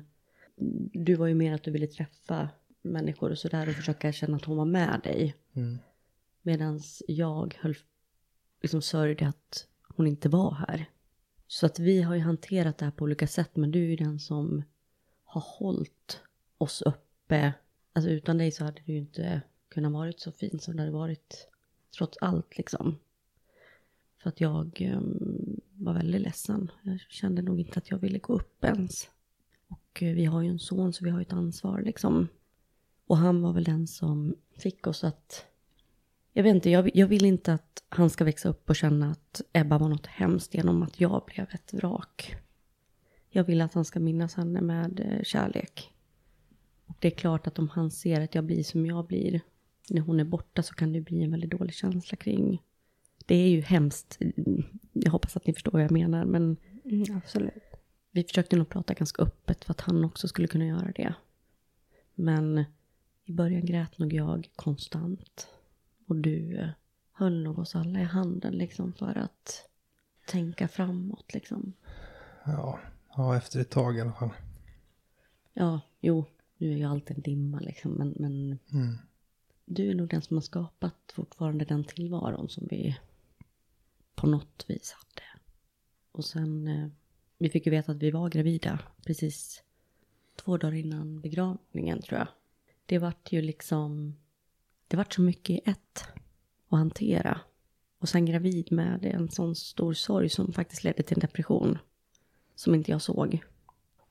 Du 0.94 1.16
var 1.16 1.28
ju 1.28 1.36
mer 1.36 1.54
att 1.54 1.64
du 1.64 1.72
ville 1.72 1.88
träffa 1.88 2.50
människor 2.82 3.32
och 3.32 3.38
sådär 3.38 3.70
och 3.70 3.76
försöka 3.76 4.12
känna 4.12 4.38
att 4.38 4.46
hon 4.46 4.58
var 4.58 4.66
med 4.66 5.02
dig. 5.04 5.36
Mm. 5.54 5.78
Medan 6.42 6.80
jag 7.08 7.58
höll, 7.60 7.76
liksom 8.62 8.82
sörjde 8.82 9.28
att 9.28 9.68
hon 9.96 10.08
inte 10.08 10.30
var 10.30 10.52
här. 10.52 10.86
Så 11.48 11.66
att 11.66 11.80
vi 11.80 12.02
har 12.02 12.16
ju 12.16 12.22
hanterat 12.22 12.78
det 12.78 12.86
här 12.86 12.92
på 12.92 13.04
olika 13.04 13.28
sätt 13.28 13.56
men 13.56 13.72
du 13.72 13.84
är 13.84 13.90
ju 13.90 13.96
den 13.96 14.20
som 14.20 14.64
har 15.24 15.44
hållit 15.48 16.22
oss 16.58 16.82
uppe. 16.82 17.54
Alltså 17.94 18.12
utan 18.12 18.38
dig 18.38 18.52
så 18.52 18.64
hade 18.64 18.82
det 18.86 18.92
ju 18.92 18.98
inte 18.98 19.42
kunnat 19.70 19.92
varit 19.92 20.20
så 20.20 20.32
fint 20.32 20.64
som 20.64 20.76
det 20.76 20.82
hade 20.82 20.92
varit 20.92 21.48
trots 21.98 22.18
allt 22.22 22.58
liksom. 22.58 23.00
För 24.18 24.30
att 24.30 24.42
jag 24.42 24.92
um, 24.96 25.62
var 25.74 25.94
väldigt 25.94 26.22
ledsen. 26.22 26.72
Jag 26.82 27.00
kände 27.00 27.42
nog 27.42 27.60
inte 27.60 27.80
att 27.80 27.92
jag 27.92 27.98
ville 27.98 28.20
gå 28.20 28.34
upp 28.34 28.64
ens. 28.64 29.10
Och 29.72 30.04
eh, 30.04 30.14
vi 30.14 30.26
har 30.26 30.42
ju 30.42 30.50
en 30.50 30.60
son 30.60 30.94
så 30.94 31.04
vi 31.04 31.10
har 31.10 31.20
ju 31.20 31.22
ett 31.22 31.34
ansvar 31.34 31.82
liksom. 31.82 32.28
Och 33.08 33.18
han 33.18 33.42
var 33.42 33.54
väl 33.54 33.64
den 33.64 33.88
som 33.88 34.36
fick 34.58 34.88
oss 34.88 35.04
att... 35.04 35.46
Jag 36.34 36.44
vet 36.44 36.56
inte, 36.56 36.70
jag, 36.70 36.96
jag 36.96 37.08
vill 37.08 37.26
inte 37.26 37.54
att 37.54 37.84
han 37.90 38.10
ska 38.10 38.24
växa 38.24 38.50
upp 38.50 38.70
och 38.70 38.76
känna 38.76 39.12
att 39.12 39.42
Ebba 39.54 39.78
var 39.78 39.90
något 39.90 40.08
hemskt 40.08 40.54
genom 40.54 40.84
att 40.84 41.02
jag 41.02 41.24
blev 41.26 41.48
ett 41.52 41.74
vrak. 41.74 42.36
Jag 43.30 43.44
vill 43.44 43.62
att 43.62 43.74
han 43.74 43.86
ska 43.86 44.00
minnas 44.00 44.36
henne 44.36 44.62
med 44.62 45.00
eh, 45.00 45.24
kärlek. 45.24 45.92
Och 46.86 46.96
det 47.00 47.08
är 47.08 47.12
klart 47.12 47.48
att 47.48 47.60
om 47.60 47.70
han 47.70 47.92
ser 47.92 48.22
att 48.22 48.36
jag 48.36 48.44
blir 48.44 48.64
som 48.64 48.86
jag 48.86 49.08
blir 49.08 49.42
när 49.90 50.02
hon 50.02 50.20
är 50.20 50.24
borta 50.24 50.64
så 50.64 50.74
kan 50.74 50.94
det 50.94 51.02
bli 51.02 51.24
en 51.24 51.32
väldigt 51.32 51.52
dålig 51.52 51.74
känsla 51.74 52.16
kring 52.16 52.62
det 53.26 53.36
är 53.36 53.48
ju 53.48 53.62
hemskt. 53.62 54.20
Jag 54.94 55.12
hoppas 55.12 55.38
att 55.38 55.48
ni 55.48 55.54
förstår 55.54 55.72
vad 55.72 55.84
jag 55.84 55.92
menar. 55.92 56.26
Men 56.26 56.58
mm, 56.86 57.18
absolut. 57.18 57.64
Vi 58.12 58.24
försökte 58.24 58.56
nog 58.56 58.70
prata 58.70 58.94
ganska 58.94 59.24
öppet 59.24 59.66
för 59.66 59.72
att 59.72 59.82
han 59.82 60.06
också 60.06 60.28
skulle 60.28 60.48
kunna 60.48 60.66
göra 60.66 60.92
det. 60.92 61.14
Men 62.16 62.66
i 63.26 63.32
början 63.32 63.66
grät 63.66 63.98
nog 63.98 64.14
jag 64.14 64.50
konstant. 64.56 65.48
Och 66.08 66.16
du 66.16 66.70
höll 67.12 67.44
nog 67.44 67.60
oss 67.60 67.76
alla 67.76 68.00
i 68.00 68.04
handen 68.04 68.54
liksom 68.54 68.94
för 68.94 69.18
att 69.18 69.70
tänka 70.28 70.68
framåt 70.68 71.34
liksom. 71.34 71.74
Ja, 72.46 72.80
ja 73.16 73.38
efter 73.38 73.60
ett 73.60 73.70
tag 73.70 73.98
i 73.98 74.02
alla 74.02 74.14
fall. 74.14 74.30
Ja, 75.54 75.82
jo, 76.00 76.26
nu 76.58 76.74
är 76.74 76.78
ju 76.78 76.84
allt 76.84 77.10
en 77.10 77.22
dimma 77.22 77.60
liksom. 77.60 77.92
Men, 77.92 78.14
men 78.20 78.60
mm. 78.72 78.98
du 79.66 79.90
är 79.90 79.96
nog 79.96 80.10
den 80.10 80.22
som 80.22 80.38
har 80.38 80.42
skapat 80.42 81.12
fortfarande 81.14 81.66
den 81.66 81.84
tillvaron 81.84 82.50
som 82.50 82.68
vi 82.70 82.98
på 84.16 84.28
något 84.28 84.66
vis 84.68 84.96
hade. 84.98 85.28
Och 86.12 86.26
sen, 86.26 86.68
eh, 86.68 86.88
vi 87.42 87.50
fick 87.50 87.66
ju 87.66 87.72
veta 87.72 87.92
att 87.92 87.98
vi 87.98 88.12
var 88.12 88.30
gravida 88.30 88.80
precis 89.06 89.64
två 90.36 90.58
dagar 90.58 90.74
innan 90.74 91.22
begravningen 91.22 92.02
tror 92.02 92.20
jag. 92.20 92.28
Det 92.86 93.00
vart 93.00 93.32
ju 93.32 93.42
liksom, 93.42 94.16
det 94.88 94.98
vart 94.98 95.14
så 95.14 95.22
mycket 95.22 95.50
i 95.50 95.62
ett 95.70 96.04
att 96.70 96.80
hantera. 96.80 97.42
Och 98.00 98.10
sen 98.10 98.26
gravid 98.26 98.72
med 98.72 99.06
en 99.06 99.30
sån 99.30 99.56
stor 99.56 99.94
sorg 99.94 100.30
som 100.30 100.54
faktiskt 100.54 100.84
ledde 100.84 101.04
till 101.04 101.18
en 101.18 101.22
depression. 101.22 101.78
Som 102.56 102.76
inte 102.76 102.92
jag 102.92 103.02
såg. 103.02 103.44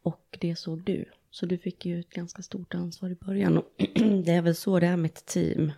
Och 0.03 0.39
det 0.41 0.57
såg 0.57 0.85
du. 0.85 1.05
Så 1.31 1.47
du 1.47 1.59
fick 1.59 1.87
ju 1.87 2.01
ett 2.01 2.11
ganska 2.11 2.43
stort 2.43 2.75
ansvar 2.75 3.11
i 3.11 3.15
början. 3.15 3.59
Och 3.59 3.65
det 4.25 4.33
är 4.33 4.43
väl 4.43 4.57
så 4.57 4.81
det 4.81 4.87
är 4.87 4.97
med 4.97 5.11
ett 5.11 5.27
team. 5.27 5.73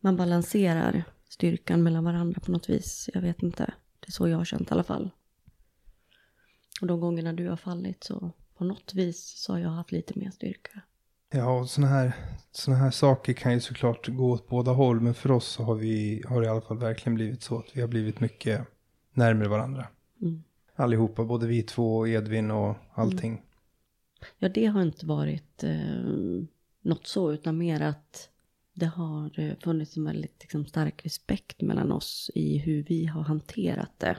Man 0.00 0.16
balanserar 0.16 1.04
styrkan 1.28 1.82
mellan 1.82 2.04
varandra 2.04 2.40
på 2.40 2.52
något 2.52 2.68
vis. 2.68 3.10
Jag 3.14 3.20
vet 3.20 3.42
inte. 3.42 3.74
Det 4.00 4.08
är 4.08 4.12
så 4.12 4.28
jag 4.28 4.38
har 4.38 4.44
känt 4.44 4.70
i 4.70 4.72
alla 4.72 4.84
fall. 4.84 5.10
Och 6.80 6.86
de 6.86 7.00
gångerna 7.00 7.32
du 7.32 7.48
har 7.48 7.56
fallit 7.56 8.04
så 8.04 8.32
på 8.56 8.64
något 8.64 8.94
vis 8.94 9.34
så 9.36 9.52
har 9.52 9.58
jag 9.58 9.70
haft 9.70 9.92
lite 9.92 10.18
mer 10.18 10.30
styrka. 10.30 10.82
Ja, 11.30 11.60
och 11.60 11.70
sådana 11.70 11.92
här, 11.92 12.12
såna 12.50 12.76
här 12.76 12.90
saker 12.90 13.32
kan 13.32 13.52
ju 13.52 13.60
såklart 13.60 14.08
gå 14.08 14.30
åt 14.30 14.48
båda 14.48 14.72
håll. 14.72 15.00
Men 15.00 15.14
för 15.14 15.30
oss 15.30 15.46
så 15.46 15.62
har, 15.62 15.74
vi, 15.74 16.22
har 16.28 16.40
det 16.40 16.46
i 16.46 16.50
alla 16.50 16.60
fall 16.60 16.78
verkligen 16.78 17.14
blivit 17.14 17.42
så 17.42 17.58
att 17.58 17.76
vi 17.76 17.80
har 17.80 17.88
blivit 17.88 18.20
mycket 18.20 18.66
närmare 19.12 19.48
varandra. 19.48 19.86
Mm. 20.22 20.42
Allihopa, 20.76 21.24
både 21.24 21.46
vi 21.46 21.62
två 21.62 21.96
och 21.96 22.08
Edvin 22.08 22.50
och 22.50 22.76
allting. 22.94 23.30
Mm. 23.30 23.42
Ja, 24.38 24.48
det 24.48 24.66
har 24.66 24.82
inte 24.82 25.06
varit 25.06 25.64
eh, 25.64 26.02
något 26.82 27.06
så, 27.06 27.32
utan 27.32 27.58
mer 27.58 27.80
att 27.80 28.28
det 28.74 28.86
har 28.86 29.40
eh, 29.40 29.56
funnits 29.60 29.96
en 29.96 30.04
väldigt 30.04 30.36
liksom, 30.40 30.66
stark 30.66 31.04
respekt 31.06 31.60
mellan 31.62 31.92
oss 31.92 32.30
i 32.34 32.58
hur 32.58 32.82
vi 32.82 33.06
har 33.06 33.22
hanterat 33.22 33.92
det. 33.98 34.16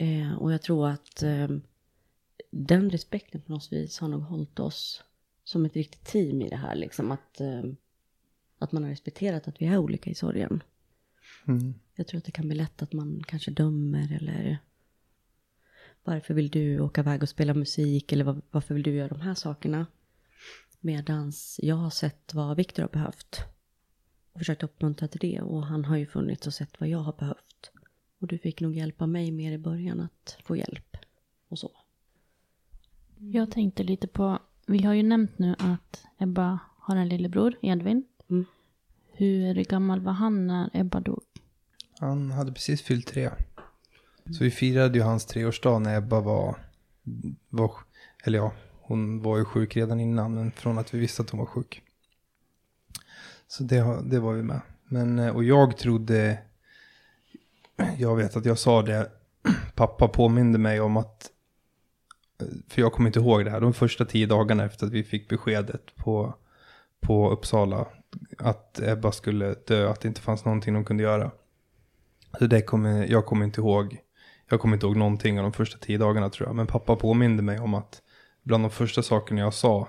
Eh, 0.00 0.34
och 0.34 0.52
jag 0.52 0.62
tror 0.62 0.88
att 0.88 1.22
eh, 1.22 1.48
den 2.50 2.90
respekten 2.90 3.40
på 3.40 3.52
något 3.52 3.72
vis 3.72 3.98
har 3.98 4.08
nog 4.08 4.22
hållit 4.22 4.58
oss 4.58 5.04
som 5.44 5.64
ett 5.64 5.76
riktigt 5.76 6.04
team 6.04 6.42
i 6.42 6.48
det 6.48 6.56
här. 6.56 6.74
Liksom, 6.74 7.10
att, 7.10 7.40
eh, 7.40 7.62
att 8.58 8.72
man 8.72 8.82
har 8.82 8.90
respekterat 8.90 9.48
att 9.48 9.62
vi 9.62 9.66
är 9.66 9.78
olika 9.78 10.10
i 10.10 10.14
sorgen. 10.14 10.62
Mm. 11.46 11.74
Jag 11.94 12.06
tror 12.06 12.18
att 12.18 12.24
det 12.24 12.32
kan 12.32 12.48
bli 12.48 12.56
lätt 12.56 12.82
att 12.82 12.92
man 12.92 13.22
kanske 13.26 13.50
dömer 13.50 14.16
eller 14.16 14.58
varför 16.04 16.34
vill 16.34 16.50
du 16.50 16.80
åka 16.80 17.00
iväg 17.00 17.22
och 17.22 17.28
spela 17.28 17.54
musik 17.54 18.12
eller 18.12 18.24
var, 18.24 18.42
varför 18.50 18.74
vill 18.74 18.82
du 18.82 18.94
göra 18.94 19.08
de 19.08 19.20
här 19.20 19.34
sakerna? 19.34 19.86
Medans 20.80 21.60
jag 21.62 21.76
har 21.76 21.90
sett 21.90 22.34
vad 22.34 22.56
Viktor 22.56 22.82
har 22.82 22.90
behövt. 22.90 23.40
Och 24.32 24.38
försökt 24.38 24.62
uppmuntra 24.62 25.08
till 25.08 25.20
det. 25.20 25.40
Och 25.40 25.66
han 25.66 25.84
har 25.84 25.96
ju 25.96 26.06
funnits 26.06 26.46
och 26.46 26.54
sett 26.54 26.80
vad 26.80 26.88
jag 26.88 26.98
har 26.98 27.12
behövt. 27.12 27.70
Och 28.20 28.26
du 28.26 28.38
fick 28.38 28.60
nog 28.60 28.74
hjälpa 28.74 29.06
mig 29.06 29.30
mer 29.30 29.52
i 29.52 29.58
början 29.58 30.00
att 30.00 30.38
få 30.44 30.56
hjälp. 30.56 30.96
Och 31.48 31.58
så. 31.58 31.70
Jag 33.18 33.50
tänkte 33.50 33.82
lite 33.82 34.08
på, 34.08 34.38
vi 34.66 34.82
har 34.82 34.94
ju 34.94 35.02
nämnt 35.02 35.38
nu 35.38 35.56
att 35.58 36.04
Ebba 36.18 36.58
har 36.78 36.96
en 36.96 37.08
lillebror, 37.08 37.54
Edvin. 37.62 38.04
Mm. 38.30 38.44
Hur 39.12 39.64
gammal 39.64 40.00
var 40.00 40.12
han 40.12 40.46
när 40.46 40.70
Ebba 40.72 41.00
dog? 41.00 41.22
Han 41.98 42.30
hade 42.30 42.52
precis 42.52 42.82
fyllt 42.82 43.06
tre. 43.06 43.30
Så 44.24 44.44
vi 44.44 44.50
firade 44.50 44.98
ju 44.98 45.04
hans 45.04 45.26
treårsdag 45.26 45.78
när 45.78 45.98
Ebba 45.98 46.20
var, 46.20 46.56
var 47.48 47.72
eller 48.24 48.38
ja, 48.38 48.52
hon 48.80 49.22
var 49.22 49.38
ju 49.38 49.44
sjuk 49.44 49.76
redan 49.76 50.00
innan, 50.00 50.34
men 50.34 50.52
från 50.52 50.78
att 50.78 50.94
vi 50.94 50.98
visste 50.98 51.22
att 51.22 51.30
hon 51.30 51.40
var 51.40 51.46
sjuk. 51.46 51.82
Så 53.46 53.62
det, 53.62 54.02
det 54.04 54.20
var 54.20 54.32
vi 54.32 54.42
med. 54.42 54.60
Men, 54.88 55.18
eh, 55.18 55.36
och 55.36 55.44
jag 55.44 55.76
trodde, 55.76 56.38
jag 57.98 58.16
vet 58.16 58.36
att 58.36 58.44
jag 58.44 58.58
sa 58.58 58.82
det, 58.82 59.10
pappa 59.74 60.08
påminde 60.08 60.58
mig 60.58 60.80
om 60.80 60.96
att, 60.96 61.30
för 62.68 62.82
jag 62.82 62.92
kommer 62.92 63.08
inte 63.08 63.18
ihåg 63.18 63.44
det 63.44 63.50
här, 63.50 63.60
de 63.60 63.74
första 63.74 64.04
tio 64.04 64.26
dagarna 64.26 64.64
efter 64.64 64.86
att 64.86 64.92
vi 64.92 65.04
fick 65.04 65.28
beskedet 65.28 65.96
på, 65.96 66.34
på 67.00 67.30
Uppsala, 67.30 67.86
att 68.38 68.80
Ebba 68.80 69.12
skulle 69.12 69.54
dö, 69.66 69.90
att 69.90 70.00
det 70.00 70.08
inte 70.08 70.20
fanns 70.20 70.44
någonting 70.44 70.74
de 70.74 70.84
kunde 70.84 71.02
göra. 71.02 71.30
Så 72.38 72.46
det 72.46 72.62
kommer, 72.62 73.06
jag 73.06 73.26
kommer 73.26 73.44
inte 73.44 73.60
ihåg, 73.60 73.98
jag 74.50 74.60
kommer 74.60 74.76
inte 74.76 74.86
ihåg 74.86 74.96
någonting 74.96 75.38
av 75.38 75.42
de 75.42 75.52
första 75.52 75.78
tio 75.78 75.98
dagarna 75.98 76.30
tror 76.30 76.48
jag, 76.48 76.56
men 76.56 76.66
pappa 76.66 76.96
påminde 76.96 77.42
mig 77.42 77.58
om 77.58 77.74
att 77.74 78.02
bland 78.42 78.64
de 78.64 78.70
första 78.70 79.02
sakerna 79.02 79.40
jag 79.40 79.54
sa 79.54 79.88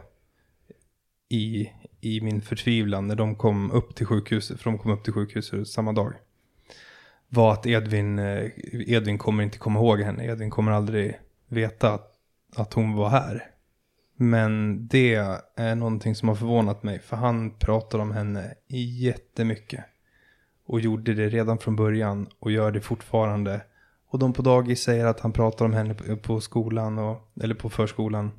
i, 1.30 1.70
i 2.02 2.22
min 2.22 2.42
förtvivlan 2.42 3.08
när 3.08 3.16
de 3.16 3.36
kom 3.36 3.72
upp 3.72 3.96
till 3.96 4.06
sjukhuset, 4.06 4.62
för 4.62 4.70
de 4.70 4.80
kom 4.80 4.92
upp 4.92 5.04
till 5.04 5.14
sjukhuset 5.14 5.68
samma 5.68 5.94
dag, 5.94 6.14
var 7.34 7.54
att 7.54 7.66
Edvin, 7.66 8.20
eh, 8.20 8.50
Edvin 8.74 9.18
kommer 9.18 9.44
inte 9.44 9.58
komma 9.58 9.80
ihåg 9.80 10.00
henne. 10.00 10.26
Edvin 10.26 10.50
kommer 10.50 10.72
aldrig 10.72 11.20
veta 11.48 11.94
att, 11.94 12.14
att 12.56 12.74
hon 12.74 12.94
var 12.94 13.10
här. 13.10 13.44
Men 14.16 14.88
det 14.88 15.16
är 15.56 15.76
någonting 15.76 16.16
som 16.16 16.28
har 16.28 16.36
förvånat 16.36 16.84
mig, 16.84 17.00
för 17.00 17.18
han 17.18 17.58
pratar 17.58 18.00
om 18.00 18.12
henne 18.12 18.54
jättemycket. 18.98 19.86
Och 20.66 20.80
gjorde 20.80 21.14
det 21.14 21.30
redan 21.30 21.58
från 21.58 21.76
början 21.76 22.28
och 22.40 22.52
gör 22.52 22.72
det 22.72 22.82
fortfarande. 22.82 23.62
Och 24.08 24.20
de 24.20 24.34
på 24.34 24.42
dagis 24.42 24.84
säger 24.84 25.06
att 25.06 25.20
han 25.20 25.32
pratar 25.32 25.66
om 25.66 25.74
henne 25.74 25.94
på, 25.94 26.18
på 26.18 26.42
skolan, 26.42 26.98
och, 26.98 27.32
eller 27.42 27.56
på 27.56 27.70
förskolan. 27.70 28.32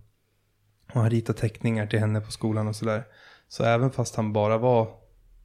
Och 0.93 1.01
han 1.01 1.11
ritar 1.11 1.35
teckningar 1.35 1.87
till 1.87 1.99
henne 1.99 2.21
på 2.21 2.31
skolan 2.31 2.69
och 2.69 2.77
sådär. 2.77 3.05
Så 3.49 3.65
även 3.65 3.91
fast 3.91 4.17
han 4.17 4.33
bara 4.33 4.59
var 4.59 4.89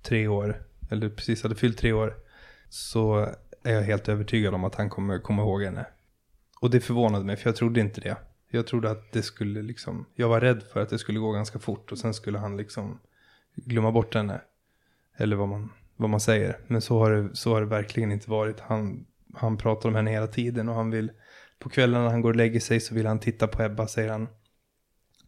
tre 0.01 0.27
år, 0.27 0.63
eller 0.89 1.09
precis 1.09 1.43
hade 1.43 1.55
fyllt 1.55 1.77
tre 1.77 1.93
år, 1.93 2.13
så 2.69 3.29
är 3.63 3.73
jag 3.73 3.81
helt 3.81 4.09
övertygad 4.09 4.53
om 4.53 4.63
att 4.63 4.75
han 4.75 4.89
kommer 4.89 5.19
komma 5.19 5.41
ihåg 5.41 5.63
henne. 5.63 5.85
Och 6.59 6.69
det 6.69 6.79
förvånade 6.79 7.25
mig, 7.25 7.37
för 7.37 7.49
jag 7.49 7.55
trodde 7.55 7.79
inte 7.79 8.01
det. 8.01 8.17
Jag 8.49 8.67
trodde 8.67 8.91
att 8.91 9.11
det 9.11 9.23
skulle 9.23 9.61
liksom, 9.61 10.05
jag 10.15 10.29
var 10.29 10.41
rädd 10.41 10.63
för 10.63 10.79
att 10.79 10.89
det 10.89 10.99
skulle 10.99 11.19
gå 11.19 11.31
ganska 11.31 11.59
fort 11.59 11.91
och 11.91 11.97
sen 11.97 12.13
skulle 12.13 12.39
han 12.39 12.57
liksom 12.57 12.99
glömma 13.55 13.91
bort 13.91 14.15
henne. 14.15 14.41
Eller 15.17 15.35
vad 15.35 15.47
man, 15.47 15.69
vad 15.95 16.09
man 16.09 16.19
säger. 16.19 16.59
Men 16.67 16.81
så 16.81 16.99
har, 16.99 17.11
det, 17.11 17.35
så 17.35 17.53
har 17.53 17.61
det 17.61 17.67
verkligen 17.67 18.11
inte 18.11 18.29
varit. 18.29 18.59
Han, 18.59 19.05
han 19.33 19.57
pratar 19.57 19.89
om 19.89 19.95
henne 19.95 20.11
hela 20.11 20.27
tiden 20.27 20.69
och 20.69 20.75
han 20.75 20.91
vill, 20.91 21.11
på 21.59 21.69
kvällen 21.69 22.03
när 22.03 22.09
han 22.09 22.21
går 22.21 22.29
och 22.29 22.35
lägger 22.35 22.59
sig 22.59 22.79
så 22.79 22.95
vill 22.95 23.05
han 23.05 23.19
titta 23.19 23.47
på 23.47 23.63
Ebba, 23.63 23.87
säger 23.87 24.09
han. 24.09 24.27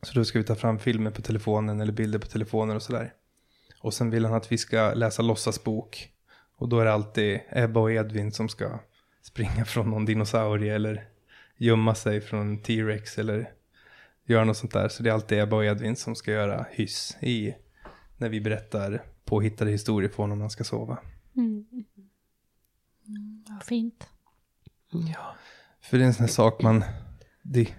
Så 0.02 0.14
då 0.14 0.26
ska 0.26 0.40
vi 0.40 0.46
ta 0.46 0.56
fram 0.56 0.80
filmer 0.80 1.12
på 1.12 1.22
telefonen 1.22 1.82
eller 1.82 1.94
bilder 1.94 2.20
på 2.20 2.28
telefonen 2.28 2.76
och 2.76 2.82
sådär. 2.82 3.14
Och 3.82 3.94
sen 3.94 4.10
vill 4.10 4.26
han 4.26 4.34
att 4.34 4.52
vi 4.52 4.58
ska 4.58 4.94
läsa 4.94 5.22
låtsasbok. 5.22 6.10
Och 6.60 6.70
då 6.70 6.80
är 6.80 6.86
det 6.86 6.94
alltid 6.94 7.40
Ebba 7.50 7.80
och 7.80 7.92
Edvin 7.92 8.32
som 8.32 8.50
ska 8.50 8.80
springa 9.22 9.66
från 9.66 9.90
någon 9.90 10.06
dinosaurie 10.06 10.76
eller 10.76 11.08
gömma 11.58 11.96
sig 11.96 12.22
från 12.22 12.62
T-Rex 12.62 13.18
eller 13.18 13.52
göra 14.26 14.44
något 14.44 14.58
sånt 14.58 14.74
där. 14.74 14.88
Så 14.88 15.04
det 15.04 15.10
är 15.10 15.14
alltid 15.14 15.40
Ebba 15.40 15.56
och 15.56 15.66
Edvin 15.66 15.96
som 15.96 16.16
ska 16.16 16.32
göra 16.32 16.66
hyss 16.72 17.18
i 17.22 17.56
när 18.18 18.30
vi 18.30 18.42
berättar 18.42 19.04
påhittade 19.26 19.72
historier 19.72 20.10
för 20.10 20.24
honom 20.24 20.38
när 20.38 20.44
han 20.44 20.50
ska 20.50 20.64
sova. 20.64 20.98
Mm. 21.36 21.66
Mm, 23.08 23.44
vad 23.48 23.64
fint. 23.64 24.08
Ja, 24.92 25.36
för 25.82 25.98
det 25.98 26.04
är 26.04 26.08
en 26.08 26.14
sån 26.14 26.24
här 26.24 26.32
sak 26.32 26.62
man, 26.62 26.84
det, 27.42 27.74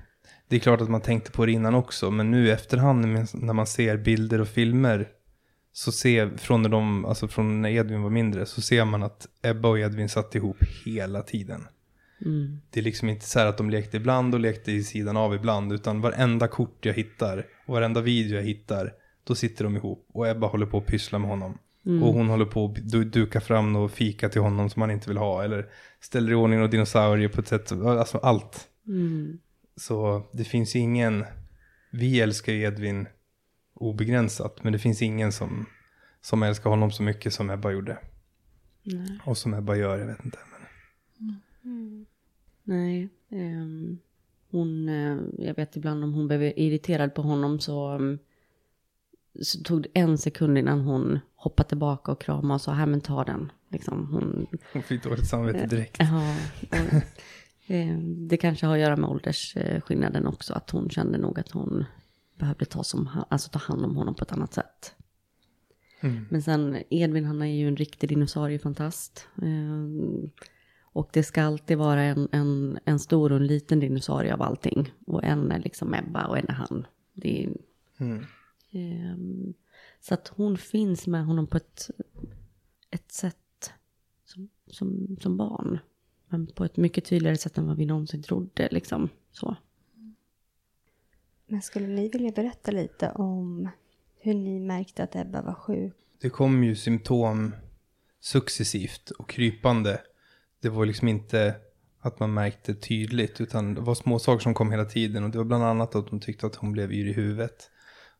det 0.48 0.56
är 0.56 0.60
klart 0.60 0.80
att 0.80 0.90
man 0.90 1.00
tänkte 1.00 1.30
på 1.30 1.46
det 1.46 1.52
innan 1.52 1.74
också, 1.74 2.10
men 2.10 2.30
nu 2.30 2.50
efterhand 2.50 3.06
när 3.34 3.52
man 3.52 3.66
ser 3.66 3.96
bilder 3.96 4.40
och 4.40 4.48
filmer 4.48 5.08
så 5.72 5.92
ser, 5.92 6.36
från 6.36 6.62
när 6.62 6.68
de, 6.68 7.04
alltså 7.04 7.28
från 7.28 7.62
när 7.62 7.70
Edvin 7.70 8.02
var 8.02 8.10
mindre, 8.10 8.46
så 8.46 8.60
ser 8.60 8.84
man 8.84 9.02
att 9.02 9.28
Ebba 9.42 9.68
och 9.68 9.78
Edvin 9.78 10.08
satt 10.08 10.34
ihop 10.34 10.56
hela 10.84 11.22
tiden. 11.22 11.66
Mm. 12.24 12.60
Det 12.70 12.80
är 12.80 12.84
liksom 12.84 13.08
inte 13.08 13.26
så 13.26 13.38
här 13.38 13.46
att 13.46 13.58
de 13.58 13.70
lekte 13.70 13.96
ibland 13.96 14.34
och 14.34 14.40
lekte 14.40 14.72
i 14.72 14.82
sidan 14.82 15.16
av 15.16 15.34
ibland, 15.34 15.72
utan 15.72 16.00
varenda 16.00 16.48
kort 16.48 16.86
jag 16.86 16.94
hittar 16.94 17.46
och 17.66 17.74
varenda 17.74 18.00
video 18.00 18.36
jag 18.36 18.42
hittar, 18.42 18.92
då 19.24 19.34
sitter 19.34 19.64
de 19.64 19.76
ihop 19.76 20.08
och 20.12 20.28
Ebba 20.28 20.46
håller 20.46 20.66
på 20.66 20.78
att 20.78 20.86
pyssla 20.86 21.18
med 21.18 21.30
honom. 21.30 21.58
Mm. 21.86 22.02
Och 22.02 22.14
hon 22.14 22.28
håller 22.28 22.44
på 22.44 22.64
att 22.64 23.12
duka 23.12 23.40
fram 23.40 23.76
och 23.76 23.90
fika 23.90 24.28
till 24.28 24.40
honom 24.40 24.70
som 24.70 24.82
han 24.82 24.90
inte 24.90 25.08
vill 25.08 25.16
ha, 25.16 25.44
eller 25.44 25.66
ställer 26.00 26.32
i 26.32 26.34
ordning 26.34 26.58
några 26.58 26.70
dinosaurier 26.70 27.28
på 27.28 27.40
ett 27.40 27.48
sätt, 27.48 27.72
alltså 27.72 28.18
allt. 28.18 28.68
Mm. 28.86 29.38
Så 29.76 30.28
det 30.32 30.44
finns 30.44 30.76
ingen, 30.76 31.24
vi 31.92 32.20
älskar 32.20 32.52
Edvin 32.52 33.06
obegränsat, 33.80 34.64
men 34.64 34.72
det 34.72 34.78
finns 34.78 35.02
ingen 35.02 35.32
som, 35.32 35.66
som 36.20 36.42
älskar 36.42 36.70
honom 36.70 36.90
så 36.90 37.02
mycket 37.02 37.34
som 37.34 37.50
Ebba 37.50 37.70
gjorde. 37.70 37.98
Nej. 38.82 39.20
Och 39.24 39.38
som 39.38 39.54
Ebba 39.54 39.76
gör, 39.76 39.98
jag 39.98 40.06
vet 40.06 40.24
inte. 40.24 40.38
Men... 40.50 41.40
Mm. 41.64 42.06
Nej, 42.64 43.08
um, 43.28 43.98
hon, 44.50 44.88
uh, 44.88 45.22
jag 45.38 45.54
vet 45.54 45.76
ibland 45.76 46.04
om 46.04 46.12
hon 46.14 46.26
blev 46.26 46.42
irriterad 46.42 47.14
på 47.14 47.22
honom 47.22 47.60
så, 47.60 47.94
um, 47.94 48.18
så 49.42 49.62
tog 49.62 49.82
det 49.82 49.88
en 49.94 50.18
sekund 50.18 50.58
innan 50.58 50.80
hon 50.80 51.18
hoppade 51.34 51.68
tillbaka 51.68 52.12
och 52.12 52.20
kramade 52.20 52.54
och 52.54 52.60
sa, 52.60 52.72
här 52.72 52.86
men 52.86 53.00
ta 53.00 53.24
den. 53.24 53.52
Liksom, 53.68 54.08
hon, 54.12 54.46
hon 54.72 54.82
fick 54.82 55.02
dåligt 55.02 55.28
samvete 55.28 55.66
direkt. 55.66 56.00
Uh, 56.00 56.08
ja, 56.12 56.36
och, 56.70 57.02
um, 57.74 58.28
det 58.28 58.36
kanske 58.36 58.66
har 58.66 58.74
att 58.74 58.80
göra 58.80 58.96
med 58.96 59.10
åldersskillnaden 59.10 60.26
också, 60.26 60.54
att 60.54 60.70
hon 60.70 60.90
kände 60.90 61.18
nog 61.18 61.38
att 61.38 61.50
hon 61.50 61.84
behövde 62.40 62.64
ta, 62.64 62.84
som, 62.84 63.10
alltså 63.28 63.50
ta 63.50 63.58
hand 63.58 63.84
om 63.84 63.96
honom 63.96 64.14
på 64.14 64.24
ett 64.24 64.32
annat 64.32 64.54
sätt. 64.54 64.94
Mm. 66.00 66.26
Men 66.30 66.42
sen 66.42 66.82
Edvin 66.90 67.24
han 67.24 67.42
är 67.42 67.46
ju 67.46 67.68
en 67.68 67.76
riktig 67.76 68.08
dinosauriefantast. 68.08 69.28
Eh, 69.42 70.30
och 70.92 71.10
det 71.12 71.22
ska 71.22 71.42
alltid 71.42 71.78
vara 71.78 72.02
en, 72.02 72.28
en, 72.32 72.78
en 72.84 72.98
stor 72.98 73.32
och 73.32 73.36
en 73.36 73.46
liten 73.46 73.80
dinosaurie 73.80 74.34
av 74.34 74.42
allting. 74.42 74.92
Och 75.06 75.24
en 75.24 75.52
är 75.52 75.58
liksom 75.58 75.94
Ebba 75.94 76.26
och 76.26 76.38
en 76.38 76.48
är 76.48 76.52
han. 76.52 76.86
Det 77.12 77.44
är, 77.44 77.52
mm. 77.98 78.24
eh, 78.70 79.52
så 80.00 80.14
att 80.14 80.28
hon 80.28 80.56
finns 80.56 81.06
med 81.06 81.26
honom 81.26 81.46
på 81.46 81.56
ett, 81.56 81.90
ett 82.90 83.12
sätt 83.12 83.72
som, 84.24 84.48
som, 84.66 85.16
som 85.20 85.36
barn. 85.36 85.78
Men 86.28 86.46
på 86.46 86.64
ett 86.64 86.76
mycket 86.76 87.04
tydligare 87.04 87.36
sätt 87.36 87.58
än 87.58 87.66
vad 87.66 87.76
vi 87.76 87.86
någonsin 87.86 88.22
trodde. 88.22 88.68
Liksom, 88.70 89.08
så. 89.32 89.56
Men 91.50 91.62
skulle 91.62 91.86
ni 91.86 92.08
vilja 92.08 92.32
berätta 92.32 92.70
lite 92.70 93.10
om 93.10 93.68
hur 94.20 94.34
ni 94.34 94.60
märkte 94.60 95.02
att 95.02 95.16
Ebba 95.16 95.42
var 95.42 95.54
sjuk? 95.54 95.94
Det 96.20 96.30
kom 96.30 96.64
ju 96.64 96.76
symptom 96.76 97.54
successivt 98.20 99.10
och 99.10 99.28
krypande. 99.30 100.00
Det 100.62 100.68
var 100.68 100.86
liksom 100.86 101.08
inte 101.08 101.54
att 102.00 102.20
man 102.20 102.34
märkte 102.34 102.74
tydligt 102.74 103.40
utan 103.40 103.74
det 103.74 103.80
var 103.80 103.94
små 103.94 104.18
saker 104.18 104.42
som 104.42 104.54
kom 104.54 104.70
hela 104.70 104.84
tiden 104.84 105.24
och 105.24 105.30
det 105.30 105.38
var 105.38 105.44
bland 105.44 105.64
annat 105.64 105.94
att 105.94 106.08
hon 106.08 106.20
tyckte 106.20 106.46
att 106.46 106.54
hon 106.54 106.72
blev 106.72 106.92
yr 106.92 107.06
i 107.06 107.12
huvudet. 107.12 107.70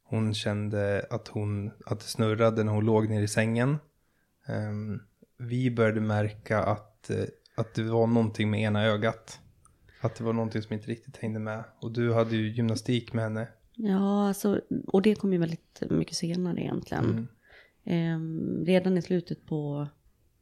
Hon 0.05 0.35
kände 0.35 1.07
att, 1.11 1.29
hon, 1.29 1.71
att 1.87 2.01
det 2.01 2.07
snurrade 2.07 2.65
när 2.65 2.73
hon 2.73 2.85
låg 2.85 3.09
ner 3.09 3.23
i 3.23 3.29
sängen. 3.29 3.79
Um, 4.49 5.03
vi 5.39 5.71
började 5.71 6.01
märka 6.01 6.63
att, 6.63 7.11
eh, 7.11 7.25
att 7.57 7.75
det 7.75 7.83
var 7.83 8.07
någonting 8.07 8.51
med 8.51 8.61
ena 8.61 8.85
ögat. 8.85 9.40
Att 10.01 10.15
det 10.15 10.25
var 10.25 10.33
någonting 10.33 10.63
som 10.63 10.75
inte 10.75 10.87
riktigt 10.87 11.17
hängde 11.17 11.41
med. 11.41 11.65
Och 11.81 11.93
du 11.93 12.13
hade 12.13 12.37
ju 12.37 12.53
gymnastik 12.53 13.13
med 13.13 13.25
henne. 13.25 13.49
Ja, 13.75 14.29
alltså, 14.29 14.61
och 14.87 15.03
det 15.03 15.15
kom 15.15 15.33
ju 15.33 15.39
väldigt 15.39 15.83
mycket 15.91 16.17
senare 16.17 16.61
egentligen. 16.61 17.29
Mm. 17.85 18.63
Eh, 18.63 18.65
redan 18.67 18.99
i 18.99 19.03
slutet 19.03 19.47
på 19.47 19.89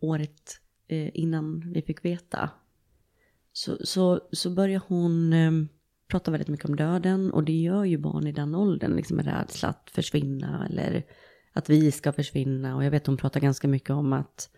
året 0.00 0.60
eh, 0.88 1.10
innan 1.14 1.72
vi 1.72 1.82
fick 1.82 2.04
veta 2.04 2.50
så, 3.52 3.76
så, 3.86 4.20
så 4.32 4.50
började 4.50 4.84
hon 4.88 5.32
eh, 5.32 5.52
prata 6.08 6.30
väldigt 6.30 6.48
mycket 6.48 6.68
om 6.68 6.76
döden. 6.76 7.32
Och 7.32 7.44
det 7.44 7.60
gör 7.60 7.84
ju 7.84 7.98
barn 7.98 8.26
i 8.26 8.32
den 8.32 8.54
åldern, 8.54 8.96
liksom 8.96 9.16
med 9.16 9.26
rädsla 9.26 9.68
att 9.68 9.90
försvinna 9.90 10.66
eller 10.66 11.04
att 11.52 11.70
vi 11.70 11.92
ska 11.92 12.12
försvinna. 12.12 12.76
Och 12.76 12.84
jag 12.84 12.90
vet 12.90 13.06
hon 13.06 13.16
pratar 13.16 13.40
ganska 13.40 13.68
mycket 13.68 13.90
om 13.90 14.12
att 14.12 14.50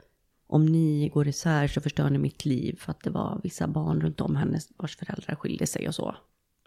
om 0.53 0.67
ni 0.67 1.09
går 1.09 1.29
isär 1.29 1.69
så 1.69 1.81
förstör 1.81 2.11
ni 2.11 2.19
mitt 2.19 2.45
liv 2.45 2.77
för 2.79 2.91
att 2.91 3.01
det 3.01 3.11
var 3.11 3.41
vissa 3.43 3.69
barn 3.69 4.01
runt 4.01 4.21
om 4.21 4.37
henne 4.37 4.61
vars 4.77 4.97
föräldrar 4.97 5.35
skilde 5.35 5.67
sig 5.67 5.89
och 5.89 5.95
så. 5.95 6.17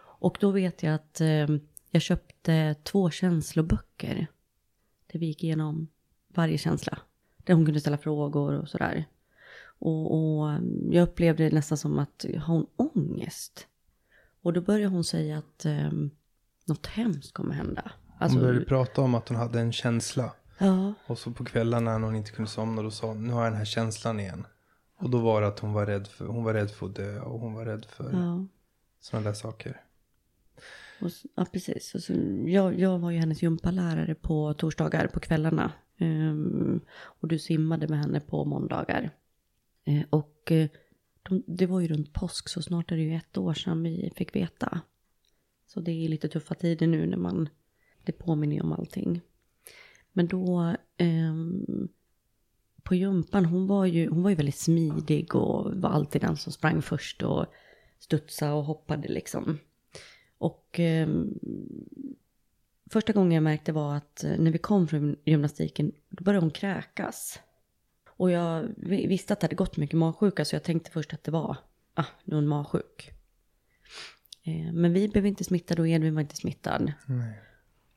Och 0.01 0.37
då 0.39 0.51
vet 0.51 0.83
jag 0.83 0.93
att 0.93 1.21
eh, 1.21 1.47
jag 1.91 2.01
köpte 2.01 2.75
två 2.83 3.09
känsloböcker. 3.09 4.27
Där 5.07 5.19
vi 5.19 5.25
gick 5.25 5.43
igenom 5.43 5.87
varje 6.27 6.57
känsla. 6.57 6.99
Där 7.37 7.53
hon 7.53 7.65
kunde 7.65 7.79
ställa 7.79 7.97
frågor 7.97 8.53
och 8.53 8.69
sådär. 8.69 9.05
Och, 9.79 10.13
och 10.13 10.59
jag 10.91 11.03
upplevde 11.03 11.43
det 11.43 11.55
nästan 11.55 11.77
som 11.77 11.99
att, 11.99 12.25
har 12.37 12.53
hon 12.53 12.67
ångest? 12.75 13.67
Och 14.41 14.53
då 14.53 14.61
började 14.61 14.93
hon 14.93 15.03
säga 15.03 15.37
att 15.37 15.65
eh, 15.65 15.91
något 16.65 16.87
hemskt 16.87 17.33
kommer 17.33 17.55
hända. 17.55 17.91
Alltså, 18.17 18.37
hon 18.37 18.47
började 18.47 18.65
prata 18.65 19.01
om 19.01 19.15
att 19.15 19.29
hon 19.29 19.37
hade 19.37 19.59
en 19.59 19.71
känsla. 19.71 20.33
Ja. 20.57 20.93
Och 21.07 21.17
så 21.17 21.31
på 21.31 21.45
kvällarna 21.45 21.97
när 21.97 22.05
hon 22.05 22.15
inte 22.15 22.31
kunde 22.31 22.51
somna 22.51 22.81
då 22.81 22.91
sa 22.91 23.07
hon, 23.07 23.23
nu 23.27 23.33
har 23.33 23.43
jag 23.43 23.51
den 23.51 23.57
här 23.57 23.65
känslan 23.65 24.19
igen. 24.19 24.45
Och 24.97 25.09
då 25.09 25.19
var 25.19 25.41
det 25.41 25.47
att 25.47 25.59
hon 25.59 25.73
var 25.73 25.85
rädd 25.85 26.07
för, 26.07 26.25
hon 26.25 26.43
var 26.43 26.53
rädd 26.53 26.71
för 26.71 26.85
att 26.85 26.95
dö 26.95 27.19
och 27.19 27.39
hon 27.39 27.53
var 27.53 27.65
rädd 27.65 27.85
för 27.85 28.11
ja. 28.13 28.45
sådana 28.99 29.25
där 29.25 29.33
saker. 29.33 29.81
Och, 31.01 31.09
ja, 31.35 31.45
precis. 31.51 31.95
Och 31.95 32.01
så, 32.01 32.13
jag, 32.45 32.79
jag 32.79 32.99
var 32.99 33.11
ju 33.11 33.19
hennes 33.19 33.43
gympalärare 33.43 34.15
på 34.15 34.53
torsdagar 34.53 35.07
på 35.07 35.19
kvällarna. 35.19 35.71
Um, 35.99 36.81
och 36.91 37.27
du 37.27 37.39
simmade 37.39 37.87
med 37.87 37.99
henne 37.99 38.19
på 38.19 38.45
måndagar. 38.45 39.11
Uh, 39.87 40.03
och 40.09 40.51
uh, 40.51 40.67
de, 41.23 41.43
det 41.47 41.65
var 41.65 41.79
ju 41.79 41.87
runt 41.87 42.13
påsk 42.13 42.49
så 42.49 42.61
snart 42.61 42.91
är 42.91 42.95
det 42.95 43.03
ju 43.03 43.15
ett 43.15 43.37
år 43.37 43.53
sedan 43.53 43.83
vi 43.83 44.13
fick 44.15 44.35
veta. 44.35 44.81
Så 45.67 45.79
det 45.79 45.91
är 45.91 46.07
lite 46.07 46.27
tuffa 46.27 46.55
tider 46.55 46.87
nu 46.87 47.07
när 47.07 47.17
man, 47.17 47.49
det 48.03 48.11
påminner 48.11 48.55
ju 48.55 48.61
om 48.61 48.73
allting. 48.73 49.21
Men 50.13 50.27
då 50.27 50.75
eh, 50.97 51.33
på 52.83 52.95
gympan, 52.95 53.45
hon 53.45 53.67
var, 53.67 53.85
ju, 53.85 54.09
hon 54.09 54.23
var 54.23 54.29
ju 54.29 54.35
väldigt 54.35 54.57
smidig 54.57 55.35
och 55.35 55.75
var 55.75 55.89
alltid 55.89 56.21
den 56.21 56.37
som 56.37 56.53
sprang 56.53 56.81
först 56.81 57.23
och 57.23 57.45
studsade 57.99 58.53
och 58.53 58.63
hoppade 58.63 59.07
liksom. 59.07 59.59
Och 60.37 60.79
eh, 60.79 61.07
första 62.91 63.13
gången 63.13 63.31
jag 63.31 63.43
märkte 63.43 63.71
var 63.71 63.95
att 63.95 64.23
eh, 64.23 64.37
när 64.37 64.51
vi 64.51 64.57
kom 64.57 64.87
från 64.87 65.15
gymnastiken, 65.25 65.91
då 66.09 66.23
började 66.23 66.45
hon 66.45 66.51
kräkas. 66.51 67.39
Och 68.09 68.31
jag 68.31 68.73
visste 68.77 69.33
att 69.33 69.39
det 69.39 69.45
hade 69.45 69.55
gått 69.55 69.77
mycket 69.77 69.97
magsjuka 69.97 70.45
så 70.45 70.55
jag 70.55 70.63
tänkte 70.63 70.91
först 70.91 71.13
att 71.13 71.23
det 71.23 71.31
var, 71.31 71.57
ah, 71.93 72.05
nu 72.23 72.35
är 72.35 72.35
hon 72.35 72.47
magsjuk. 72.47 73.11
Eh, 74.43 74.73
men 74.73 74.93
vi 74.93 75.07
blev 75.07 75.25
inte 75.25 75.43
smittade 75.43 75.81
och 75.81 75.87
Edvin 75.87 76.15
var 76.15 76.21
inte 76.21 76.35
smittad. 76.35 76.93
Nej. 77.05 77.39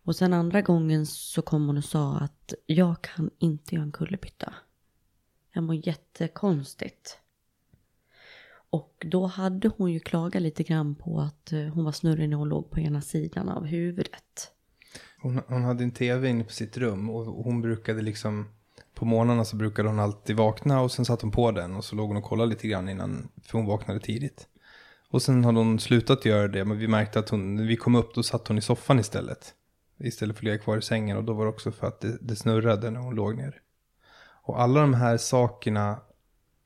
Och 0.07 0.17
sen 0.17 0.33
andra 0.33 0.63
gången 0.63 1.07
så 1.07 1.43
kom 1.43 1.67
hon 1.67 1.77
och 1.77 1.85
sa 1.85 2.17
att 2.17 2.55
jag 2.67 3.03
kan 3.03 3.31
inte 3.39 3.75
göra 3.75 3.85
en 3.85 3.93
kullerbytta. 3.93 4.55
Jag 5.53 5.65
mår 5.65 5.87
jättekonstigt. 5.89 7.19
Och 8.71 9.07
då 9.11 9.27
hade 9.27 9.69
hon 9.69 9.93
ju 9.93 10.01
klagat 10.01 10.43
lite 10.43 10.63
grann 10.63 10.95
på 10.95 11.21
att 11.21 11.53
eh, 11.53 11.61
hon 11.61 11.85
var 11.85 11.93
snurrig 11.93 12.29
när 12.29 12.37
hon 12.37 12.49
låg 12.49 12.71
på 12.71 12.81
ena 12.81 13.01
sidan 13.01 13.49
av 13.49 13.65
huvudet. 13.65 14.51
hon, 15.23 15.41
hon 15.49 15.65
hade 15.65 15.85
en 15.85 15.91
tv 15.91 16.29
inne 16.29 16.45
på 16.45 16.53
sitt 16.53 16.77
rum 16.77 17.11
och 17.11 17.25
hon 17.25 17.63
brukade 17.63 18.03
liksom 18.03 18.49
på 18.95 19.05
morgnarna 19.05 19.45
så 19.45 19.57
brukade 19.57 19.89
hon 19.89 19.99
alltid 19.99 20.37
vakna 20.37 20.81
och 20.81 20.93
sen 20.93 21.05
satte 21.05 21.27
hon 21.27 21.33
på 21.33 21.51
den 21.51 21.75
och 21.75 21.85
så 21.85 21.97
låg 21.97 22.09
hon 22.09 22.17
och 22.17 22.25
kollade 22.25 22.51
lite 22.51 22.69
grann 22.69 22.89
innan, 22.89 23.29
för 23.43 23.59
hon 23.59 23.67
vaknade 23.67 24.01
tidigt. 24.01 24.49
Och 25.11 25.23
sen 25.23 25.45
hade 25.45 25.59
hon 25.59 25.79
slutat 25.79 26.25
göra 26.25 26.49
det, 26.49 26.65
men 26.65 26.79
vi 26.79 26.89
märkte 26.89 27.19
att 27.19 27.29
hon, 27.29 27.55
när 27.55 27.65
vi 27.65 27.77
kom 27.77 27.95
upp 27.95 28.15
då 28.15 28.23
satt 28.23 28.49
hon 28.49 28.59
i 28.59 28.63
soffan 28.63 28.99
istället. 28.99 29.55
Istället 29.99 30.37
för 30.37 30.41
att 30.41 30.45
ligga 30.45 30.59
kvar 30.59 30.79
i 30.79 30.83
sängen 30.83 31.17
och 31.17 31.25
då 31.25 31.33
var 31.33 31.45
det 31.45 31.51
också 31.51 31.73
för 31.73 31.87
att 31.87 32.01
det, 32.01 32.19
det 32.21 32.37
snurrade 32.37 32.91
när 32.91 33.01
hon 33.01 33.15
låg 33.15 33.37
ner. 33.37 33.61
Och 34.43 34.61
alla 34.61 34.81
de 34.81 34.95
här 34.95 35.17
sakerna, 35.17 36.01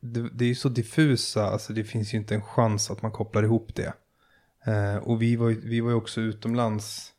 det, 0.01 0.29
det 0.33 0.45
är 0.45 0.49
ju 0.49 0.55
så 0.55 0.69
diffusa, 0.69 1.47
alltså 1.47 1.73
det 1.73 1.85
finns 1.85 2.15
ju 2.15 2.19
inte 2.19 2.35
en 2.35 2.43
chans 2.43 2.91
att 2.91 3.03
man 3.03 3.13
kopplar 3.13 3.43
ihop 3.43 3.75
det. 3.75 3.93
Eh, 4.65 4.97
och 4.97 5.23
vi 5.23 5.37
var, 5.37 5.49
ju, 5.49 5.61
vi 5.61 5.81
var 5.81 5.91
ju 5.91 5.97
också 5.97 6.21
utomlands, 6.21 7.13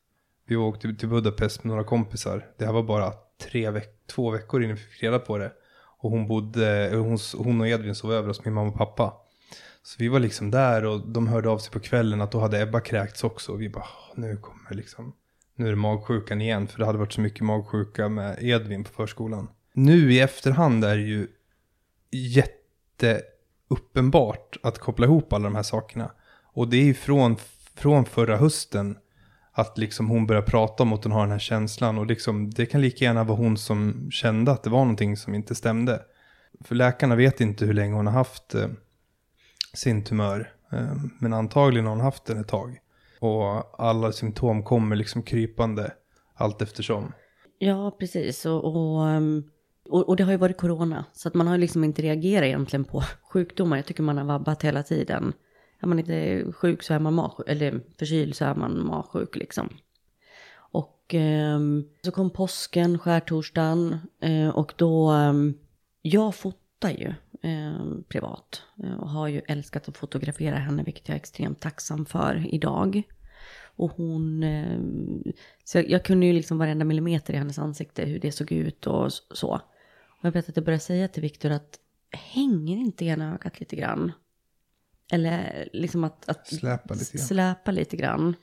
vi 0.46 0.56
åkte 0.56 0.94
till 0.94 1.10
Budapest 1.10 1.64
med 1.64 1.70
några 1.70 1.84
kompisar. 1.84 2.48
Det 2.58 2.66
här 2.66 2.74
var 2.74 2.84
bara 2.84 3.14
tre 3.42 3.70
veck 3.70 4.08
två 4.08 4.32
veckor 4.32 4.64
innan 4.64 4.76
vi 4.76 4.82
fick 4.82 5.04
reda 5.04 5.20
på 5.20 5.38
det. 5.38 5.52
Och 5.98 6.12
hon 6.12 6.28
bodde, 6.28 6.90
hon, 6.94 7.18
hon 7.38 7.62
och 7.62 7.68
Edvin 7.68 7.96
sov 7.96 8.14
över 8.14 8.28
hos 8.28 8.46
min 8.46 8.54
mamma 8.54 8.70
och 8.70 8.78
pappa. 8.78 9.14
Så 9.84 9.96
vi 10.00 10.08
var 10.08 10.20
liksom 10.20 10.52
där 10.52 10.86
och 10.86 11.08
de 11.08 11.28
hörde 11.28 11.50
av 11.50 11.58
sig 11.58 11.72
på 11.72 11.80
kvällen 11.80 12.22
att 12.22 12.32
då 12.32 12.40
hade 12.40 12.62
Ebba 12.62 12.80
kräkts 12.80 13.24
också. 13.24 13.52
Och 13.52 13.62
vi 13.62 13.70
bara, 13.70 13.88
nu 14.16 14.38
kommer 14.38 14.74
liksom, 14.74 15.14
nu 15.56 15.66
är 15.66 15.70
det 15.70 15.76
magsjukan 15.76 16.42
igen. 16.42 16.68
För 16.68 16.80
det 16.80 16.86
hade 16.86 16.98
varit 16.98 17.14
så 17.14 17.22
mycket 17.22 17.42
magsjuka 17.42 18.10
med 18.10 18.38
Edvin 18.42 18.84
på 18.84 18.90
förskolan. 18.90 19.50
Nu 19.74 20.14
i 20.14 20.20
efterhand 20.20 20.86
är 20.86 20.98
det 20.98 21.04
ju 21.04 21.28
jätteuppenbart 22.12 24.58
att 24.64 24.80
koppla 24.80 25.06
ihop 25.06 25.34
alla 25.34 25.44
de 25.44 25.56
här 25.56 25.64
sakerna. 25.64 26.12
Och 26.54 26.68
det 26.68 26.78
är 26.78 26.84
ju 26.84 26.94
från, 26.94 27.38
från 27.76 28.06
förra 28.06 28.38
hösten 28.38 28.98
att 29.54 29.78
liksom 29.78 30.10
hon 30.10 30.28
börjar 30.28 30.42
prata 30.42 30.84
om 30.84 30.94
att 30.94 31.04
hon 31.04 31.14
har 31.14 31.22
den 31.22 31.32
här 31.32 31.40
känslan. 31.40 31.98
Och 31.98 32.06
liksom, 32.06 32.50
det 32.50 32.66
kan 32.66 32.82
lika 32.82 33.06
gärna 33.06 33.24
vara 33.24 33.38
hon 33.38 33.58
som 33.58 34.12
kände 34.12 34.52
att 34.52 34.64
det 34.64 34.70
var 34.70 34.80
någonting 34.80 35.18
som 35.18 35.36
inte 35.36 35.56
stämde. 35.56 36.02
För 36.64 36.76
läkarna 36.76 37.16
vet 37.16 37.42
inte 37.42 37.66
hur 37.66 37.74
länge 37.74 37.96
hon 37.96 38.08
har 38.08 38.14
haft 38.14 38.56
eh, 38.56 38.68
sin 39.74 40.04
tumör. 40.04 40.54
Eh, 40.72 40.96
men 41.20 41.34
antagligen 41.34 41.86
har 41.86 41.96
hon 41.96 42.04
haft 42.04 42.26
den 42.26 42.38
ett 42.38 42.48
tag. 42.48 42.80
Och 43.22 43.82
alla 43.82 44.12
symptom 44.12 44.64
kommer 44.64 44.96
liksom 44.96 45.24
krypande 45.24 45.94
allt 46.34 46.62
eftersom. 46.62 47.14
Ja, 47.58 47.92
precis. 48.00 48.46
Och, 48.46 48.66
och, 48.66 49.10
ehm, 49.10 49.44
och, 49.90 50.10
och 50.10 50.16
det 50.16 50.24
har 50.24 50.32
ju 50.32 50.38
varit 50.38 50.58
corona. 50.58 51.06
Så 51.14 51.28
att 51.28 51.34
man 51.34 51.48
har 51.48 51.58
liksom 51.58 51.84
inte 51.84 52.02
reagerat 52.02 52.46
egentligen 52.46 52.84
på 52.84 53.04
sjukdomar. 53.34 53.78
Jag 53.78 53.86
tycker 53.86 54.04
man 54.04 54.18
har 54.18 54.26
vabbat 54.26 54.64
hela 54.64 54.84
tiden. 54.84 55.34
Är 55.80 55.88
man 55.88 56.00
inte 56.00 56.52
sjuk 56.52 56.84
så 56.84 56.94
är 56.94 57.00
man 57.00 57.14
magsjuk, 57.14 57.50
eller 57.50 57.82
förkyld 57.98 58.36
så 58.36 58.46
är 58.46 58.56
man 58.56 58.86
magsjuk 58.86 59.36
liksom. 59.36 59.70
Och 60.54 61.16
eh, 61.16 61.60
så 62.04 62.12
kom 62.12 62.30
påsken, 62.30 63.00
skärtorsdagen 63.00 63.98
eh, 64.22 64.50
och 64.50 64.74
då, 64.76 65.14
eh, 65.14 65.34
jag 66.02 66.36
fotar 66.36 66.90
ju 66.90 67.14
ehm, 67.42 68.04
privat 68.08 68.64
eh, 68.84 68.94
och 68.94 69.10
har 69.10 69.28
ju 69.28 69.42
älskat 69.48 69.90
att 69.90 69.98
fotografera 69.98 70.56
henne, 70.56 70.84
vilket 70.84 71.08
jag 71.08 71.16
är 71.16 71.20
extremt 71.20 71.60
tacksam 71.60 72.06
för 72.06 72.54
idag. 72.54 73.04
Och 73.76 73.92
hon, 73.92 74.44
ehm, 74.44 75.24
så 75.64 75.78
jag, 75.78 75.90
jag, 75.90 76.06
kunde 76.06 76.26
ju 76.26 76.34
liksom 76.34 76.58
varenda 76.58 76.86
millimeter 76.86 77.34
i 77.34 77.38
hennes 77.38 77.60
ansikte, 77.60 78.06
hur 78.06 78.20
det 78.20 78.32
såg 78.32 78.52
ut 78.52 78.88
och 78.88 79.12
så. 79.14 79.62
Och 80.08 80.26
jag 80.26 80.32
vet 80.32 80.50
att 80.50 80.56
jag 80.56 80.66
började 80.66 80.84
säga 80.84 81.08
till 81.08 81.22
Viktor 81.22 81.50
att 81.50 81.80
hänger 82.12 82.78
inte 82.78 83.06
ena 83.06 83.34
ögat 83.34 83.60
lite 83.60 83.76
grann? 83.76 84.12
Eller 85.12 85.70
liksom 85.74 86.04
att, 86.04 86.30
att 86.30 86.48
släpa, 86.48 86.94
lite 86.94 87.18
grann. 87.18 87.28
släpa 87.28 87.72
lite 87.72 87.98
grann. 87.98 88.36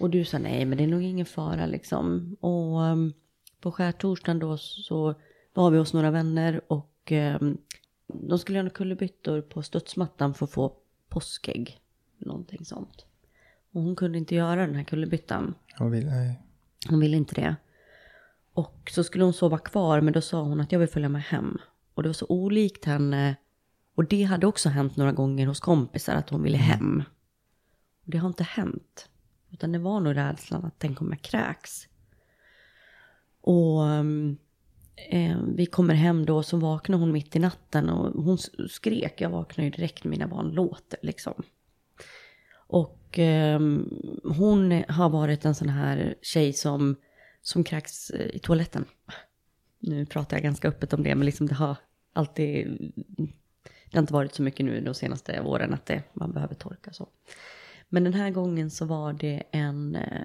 Och 0.00 0.10
du 0.10 0.24
sa 0.24 0.38
nej, 0.38 0.64
men 0.64 0.78
det 0.78 0.84
är 0.84 0.88
nog 0.88 1.02
ingen 1.02 1.26
fara 1.26 1.66
liksom. 1.66 2.36
Och 2.40 2.80
um, 2.80 3.12
på 3.60 3.72
skärtorsdagen 3.72 4.38
då 4.38 4.58
så 4.58 5.14
var 5.54 5.70
vi 5.70 5.78
hos 5.78 5.92
några 5.92 6.10
vänner 6.10 6.60
och 6.72 6.89
um, 7.12 7.58
de 8.06 8.38
skulle 8.38 8.58
göra 8.58 8.70
kullerbyttor 8.70 9.40
på 9.40 9.62
studsmattan 9.62 10.34
för 10.34 10.44
att 10.44 10.52
få 10.52 10.76
påskägg. 11.08 11.80
Någonting 12.18 12.64
sånt. 12.64 13.06
Och 13.72 13.82
hon 13.82 13.96
kunde 13.96 14.18
inte 14.18 14.34
göra 14.34 14.66
den 14.66 14.74
här 14.74 14.84
kullerbyttan. 14.84 15.54
Hon 15.78 15.90
nej. 15.90 16.40
Hon 16.88 17.00
ville 17.00 17.16
inte 17.16 17.34
det. 17.34 17.56
Och 18.52 18.90
så 18.90 19.04
skulle 19.04 19.24
hon 19.24 19.32
sova 19.32 19.58
kvar, 19.58 20.00
men 20.00 20.12
då 20.12 20.20
sa 20.20 20.42
hon 20.42 20.60
att 20.60 20.72
jag 20.72 20.78
vill 20.78 20.88
följa 20.88 21.08
med 21.08 21.22
hem. 21.22 21.58
Och 21.94 22.02
det 22.02 22.08
var 22.08 22.14
så 22.14 22.26
olikt 22.28 22.84
henne 22.84 23.36
och 23.94 24.04
det 24.04 24.22
hade 24.22 24.46
också 24.46 24.68
hänt 24.68 24.96
några 24.96 25.12
gånger 25.12 25.46
hos 25.46 25.60
kompisar 25.60 26.14
att 26.14 26.30
hon 26.30 26.42
ville 26.42 26.58
mm. 26.58 26.68
hem. 26.68 27.02
Och 28.04 28.10
det 28.10 28.18
har 28.18 28.28
inte 28.28 28.44
hänt. 28.44 29.08
Utan 29.50 29.72
det 29.72 29.78
var 29.78 30.00
nog 30.00 30.16
rädslan 30.16 30.64
att 30.64 30.74
tänk 30.78 31.00
om 31.00 31.10
jag 31.10 31.22
kräks. 31.22 31.88
Och 33.40 33.80
eh, 35.08 35.38
vi 35.56 35.66
kommer 35.66 35.94
hem 35.94 36.26
då 36.26 36.42
så 36.42 36.56
vaknar 36.56 36.98
hon 36.98 37.12
mitt 37.12 37.36
i 37.36 37.38
natten 37.38 37.88
och 37.88 38.22
hon 38.24 38.38
skrek. 38.68 39.20
Jag 39.20 39.30
vaknar 39.30 39.64
ju 39.64 39.70
direkt 39.70 40.04
när 40.04 40.10
mina 40.10 40.28
barn 40.28 40.50
låter 40.50 40.98
liksom. 41.02 41.42
Och 42.54 43.18
eh, 43.18 43.60
hon 44.24 44.84
har 44.88 45.10
varit 45.10 45.44
en 45.44 45.54
sån 45.54 45.68
här 45.68 46.14
tjej 46.22 46.52
som, 46.52 46.96
som 47.42 47.64
kräks 47.64 48.10
eh, 48.10 48.36
i 48.36 48.38
toaletten. 48.38 48.84
Nu 49.78 50.06
pratar 50.06 50.36
jag 50.36 50.44
ganska 50.44 50.68
öppet 50.68 50.92
om 50.92 51.02
det, 51.02 51.14
men 51.14 51.26
liksom 51.26 51.46
det 51.46 51.54
har 51.54 51.76
alltid 52.12 52.92
det 53.90 53.96
har 53.96 54.02
inte 54.02 54.12
varit 54.12 54.34
så 54.34 54.42
mycket 54.42 54.66
nu 54.66 54.80
de 54.80 54.94
senaste 54.94 55.40
åren 55.40 55.74
att 55.74 55.86
det, 55.86 56.02
man 56.12 56.32
behöver 56.32 56.54
torka 56.54 56.92
så. 56.92 57.08
Men 57.88 58.04
den 58.04 58.14
här 58.14 58.30
gången 58.30 58.70
så 58.70 58.84
var 58.84 59.12
det 59.12 59.42
en, 59.50 59.96
eh, 59.96 60.22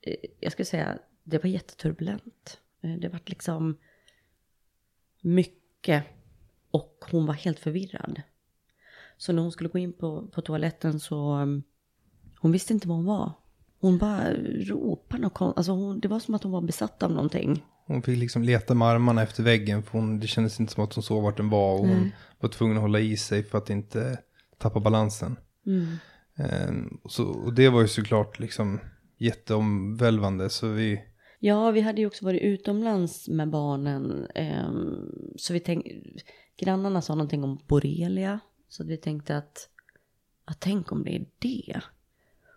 eh 0.00 0.16
jag 0.40 0.52
skulle 0.52 0.66
säga, 0.66 0.98
det 1.24 1.38
var 1.42 1.50
jätteturbulent. 1.50 2.59
Eh, 2.82 2.90
det 2.90 3.08
var 3.08 3.20
liksom 3.26 3.76
mycket 5.20 6.04
och 6.70 7.04
hon 7.10 7.26
var 7.26 7.34
helt 7.34 7.58
förvirrad. 7.58 8.22
Så 9.16 9.32
när 9.32 9.42
hon 9.42 9.52
skulle 9.52 9.70
gå 9.70 9.78
in 9.78 9.92
på, 9.92 10.26
på 10.26 10.42
toaletten 10.42 11.00
så, 11.00 11.32
mm, 11.32 11.62
hon 12.38 12.52
visste 12.52 12.72
inte 12.72 12.88
var 12.88 12.96
hon 12.96 13.04
var. 13.04 13.32
Hon 13.80 13.98
bara 13.98 14.34
ropade 14.34 15.26
och 15.26 15.42
alltså 15.42 15.72
hon, 15.72 16.00
det 16.00 16.08
var 16.08 16.20
som 16.20 16.34
att 16.34 16.42
hon 16.42 16.52
var 16.52 16.60
besatt 16.60 17.02
av 17.02 17.10
någonting. 17.10 17.64
Hon 17.86 18.02
fick 18.02 18.18
liksom 18.18 18.42
leta 18.42 18.74
med 18.74 18.88
armarna 18.88 19.22
efter 19.22 19.42
väggen 19.42 19.82
för 19.82 19.98
hon, 19.98 20.20
det 20.20 20.26
kändes 20.26 20.60
inte 20.60 20.72
som 20.72 20.84
att 20.84 20.94
hon 20.94 21.02
såg 21.02 21.22
vart 21.22 21.36
den 21.36 21.50
var. 21.50 21.72
Och 21.72 21.86
hon 21.86 22.12
var 22.40 22.48
tvungen 22.48 22.76
att 22.76 22.82
hålla 22.82 23.00
i 23.00 23.16
sig 23.16 23.42
för 23.42 23.58
att 23.58 23.70
inte 23.70 24.18
tappa 24.58 24.80
balansen. 24.80 25.36
Mm. 25.66 25.96
Um, 26.68 27.00
så, 27.08 27.24
och 27.24 27.54
det 27.54 27.68
var 27.68 27.80
ju 27.80 27.88
såklart 27.88 28.38
liksom 28.38 28.80
jätteomvälvande. 29.18 30.50
Så 30.50 30.68
vi... 30.68 31.00
Ja, 31.42 31.70
vi 31.70 31.80
hade 31.80 32.00
ju 32.00 32.06
också 32.06 32.24
varit 32.24 32.42
utomlands 32.42 33.28
med 33.28 33.50
barnen. 33.50 34.26
Um, 34.34 35.34
så 35.36 35.52
vi 35.52 35.60
tänkte, 35.60 35.90
grannarna 36.56 37.02
sa 37.02 37.14
någonting 37.14 37.44
om 37.44 37.60
borrelia. 37.66 38.40
Så 38.68 38.84
vi 38.84 38.96
tänkte 38.96 39.36
att, 39.36 39.68
att 40.44 40.60
tänk 40.60 40.92
om 40.92 41.04
det 41.04 41.16
är 41.16 41.26
det. 41.38 41.80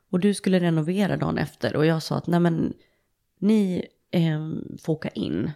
Och 0.09 0.19
du 0.19 0.33
skulle 0.33 0.59
renovera 0.59 1.17
dagen 1.17 1.37
efter 1.37 1.75
och 1.75 1.85
jag 1.85 2.03
sa 2.03 2.17
att 2.17 2.27
nej 2.27 2.39
men 2.39 2.73
ni 3.39 3.85
eh, 4.11 4.49
få 4.79 4.93
åka 4.93 5.09
in. 5.09 5.51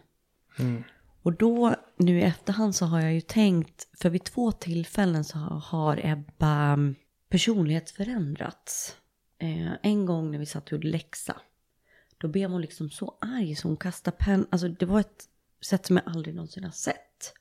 Mm. 0.59 0.83
Och 1.21 1.33
då, 1.33 1.75
nu 1.97 2.19
i 2.19 2.23
efterhand 2.23 2.75
så 2.75 2.85
har 2.85 3.01
jag 3.01 3.13
ju 3.13 3.21
tänkt, 3.21 3.87
för 4.01 4.09
vid 4.09 4.23
två 4.23 4.51
tillfällen 4.51 5.23
så 5.23 5.37
har 5.37 5.99
Ebba 6.03 6.73
mm, 6.73 6.95
personlighetsförändrats. 7.29 8.95
Eh, 9.39 9.71
en 9.81 10.05
gång 10.05 10.31
när 10.31 10.39
vi 10.39 10.45
satt 10.45 10.65
och 10.65 10.71
gjorde 10.71 10.87
läxa, 10.87 11.35
då 12.17 12.27
blev 12.27 12.49
hon 12.49 12.61
liksom 12.61 12.89
så 12.89 13.17
arg 13.21 13.55
så 13.55 13.67
hon 13.67 13.77
kastade 13.77 14.17
pennan. 14.19 14.47
Alltså 14.49 14.67
det 14.67 14.85
var 14.85 14.99
ett 14.99 15.23
sätt 15.61 15.85
som 15.85 15.95
jag 15.95 16.15
aldrig 16.15 16.35
någonsin 16.35 16.63
har 16.63 16.71
sett. 16.71 17.33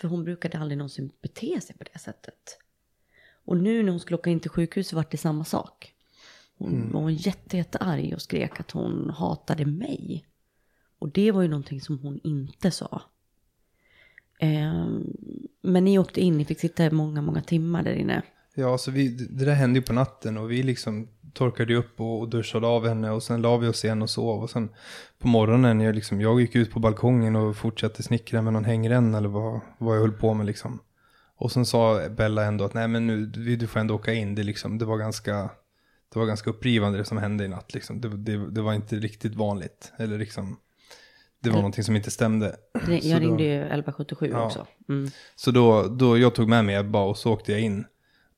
För 0.00 0.08
hon 0.08 0.24
brukade 0.24 0.58
aldrig 0.58 0.78
någonsin 0.78 1.10
bete 1.22 1.60
sig 1.60 1.76
på 1.76 1.84
det 1.92 1.98
sättet. 1.98 2.58
Och 3.44 3.56
nu 3.56 3.82
när 3.82 3.90
hon 3.90 4.00
skulle 4.00 4.18
åka 4.18 4.30
in 4.30 4.40
till 4.40 4.50
sjukhuset 4.50 4.92
var 4.92 5.06
det 5.10 5.16
samma 5.16 5.44
sak. 5.44 5.94
Hon 6.58 6.74
mm. 6.74 6.92
var 6.92 7.10
jätte, 7.10 7.56
jättearg 7.56 8.14
och 8.14 8.22
skrek 8.22 8.60
att 8.60 8.70
hon 8.70 9.10
hatade 9.10 9.66
mig. 9.66 10.26
Och 10.98 11.08
det 11.08 11.32
var 11.32 11.42
ju 11.42 11.48
någonting 11.48 11.80
som 11.80 11.98
hon 11.98 12.20
inte 12.24 12.70
sa. 12.70 13.02
Eh, 14.38 14.86
men 15.62 15.84
ni 15.84 15.98
åkte 15.98 16.20
in, 16.20 16.38
ni 16.38 16.44
fick 16.44 16.60
sitta 16.60 16.90
många, 16.90 17.22
många 17.22 17.42
timmar 17.42 17.82
där 17.82 17.92
inne. 17.92 18.22
Ja, 18.54 18.72
alltså 18.72 18.90
vi, 18.90 19.08
det 19.08 19.44
där 19.44 19.54
hände 19.54 19.78
ju 19.78 19.82
på 19.82 19.92
natten 19.92 20.36
och 20.36 20.50
vi 20.50 20.62
liksom 20.62 21.08
torkade 21.36 21.74
upp 21.74 22.00
och, 22.00 22.20
och 22.20 22.28
duschade 22.28 22.66
av 22.66 22.88
henne 22.88 23.10
och 23.10 23.22
sen 23.22 23.42
la 23.42 23.56
vi 23.56 23.68
oss 23.68 23.84
igen 23.84 24.02
och 24.02 24.10
sov. 24.10 24.42
Och 24.42 24.50
sen 24.50 24.68
på 25.18 25.28
morgonen, 25.28 25.80
jag, 25.80 25.94
liksom, 25.94 26.20
jag 26.20 26.40
gick 26.40 26.54
ut 26.54 26.70
på 26.70 26.80
balkongen 26.80 27.36
och 27.36 27.56
fortsatte 27.56 28.02
snickra 28.02 28.42
med 28.42 28.52
någon 28.52 28.64
hängränna 28.64 29.18
eller 29.18 29.28
vad, 29.28 29.60
vad 29.78 29.96
jag 29.96 30.00
höll 30.00 30.12
på 30.12 30.34
med 30.34 30.46
liksom. 30.46 30.80
Och 31.36 31.52
sen 31.52 31.66
sa 31.66 32.08
Bella 32.08 32.44
ändå 32.44 32.64
att 32.64 32.74
nej 32.74 32.88
men 32.88 33.06
nu, 33.06 33.26
du 33.56 33.66
får 33.66 33.80
ändå 33.80 33.94
åka 33.94 34.12
in, 34.12 34.34
det, 34.34 34.42
liksom, 34.42 34.78
det 34.78 34.84
var 34.84 34.98
ganska 34.98 35.50
det 36.12 36.18
var 36.18 36.26
ganska 36.26 36.50
upprivande 36.50 36.98
det 36.98 37.04
som 37.04 37.18
hände 37.18 37.44
i 37.44 37.48
natt. 37.48 37.74
Liksom. 37.74 38.00
Det, 38.00 38.08
det, 38.08 38.50
det 38.50 38.62
var 38.62 38.74
inte 38.74 38.96
riktigt 38.96 39.34
vanligt. 39.34 39.92
Eller 39.98 40.18
liksom, 40.18 40.56
det 41.42 41.50
var 41.50 41.56
någonting 41.56 41.84
som 41.84 41.96
inte 41.96 42.10
stämde. 42.10 42.56
Jag 43.02 43.20
ringde 43.20 43.42
ju 43.42 43.56
1177 43.56 44.28
ja. 44.32 44.46
också. 44.46 44.66
Mm. 44.88 45.10
Så 45.36 45.50
då, 45.50 45.82
då, 45.82 46.18
jag 46.18 46.34
tog 46.34 46.48
med 46.48 46.64
mig 46.64 46.76
Ebba 46.76 47.02
och 47.02 47.18
så 47.18 47.32
åkte 47.32 47.52
jag 47.52 47.60
in. 47.60 47.84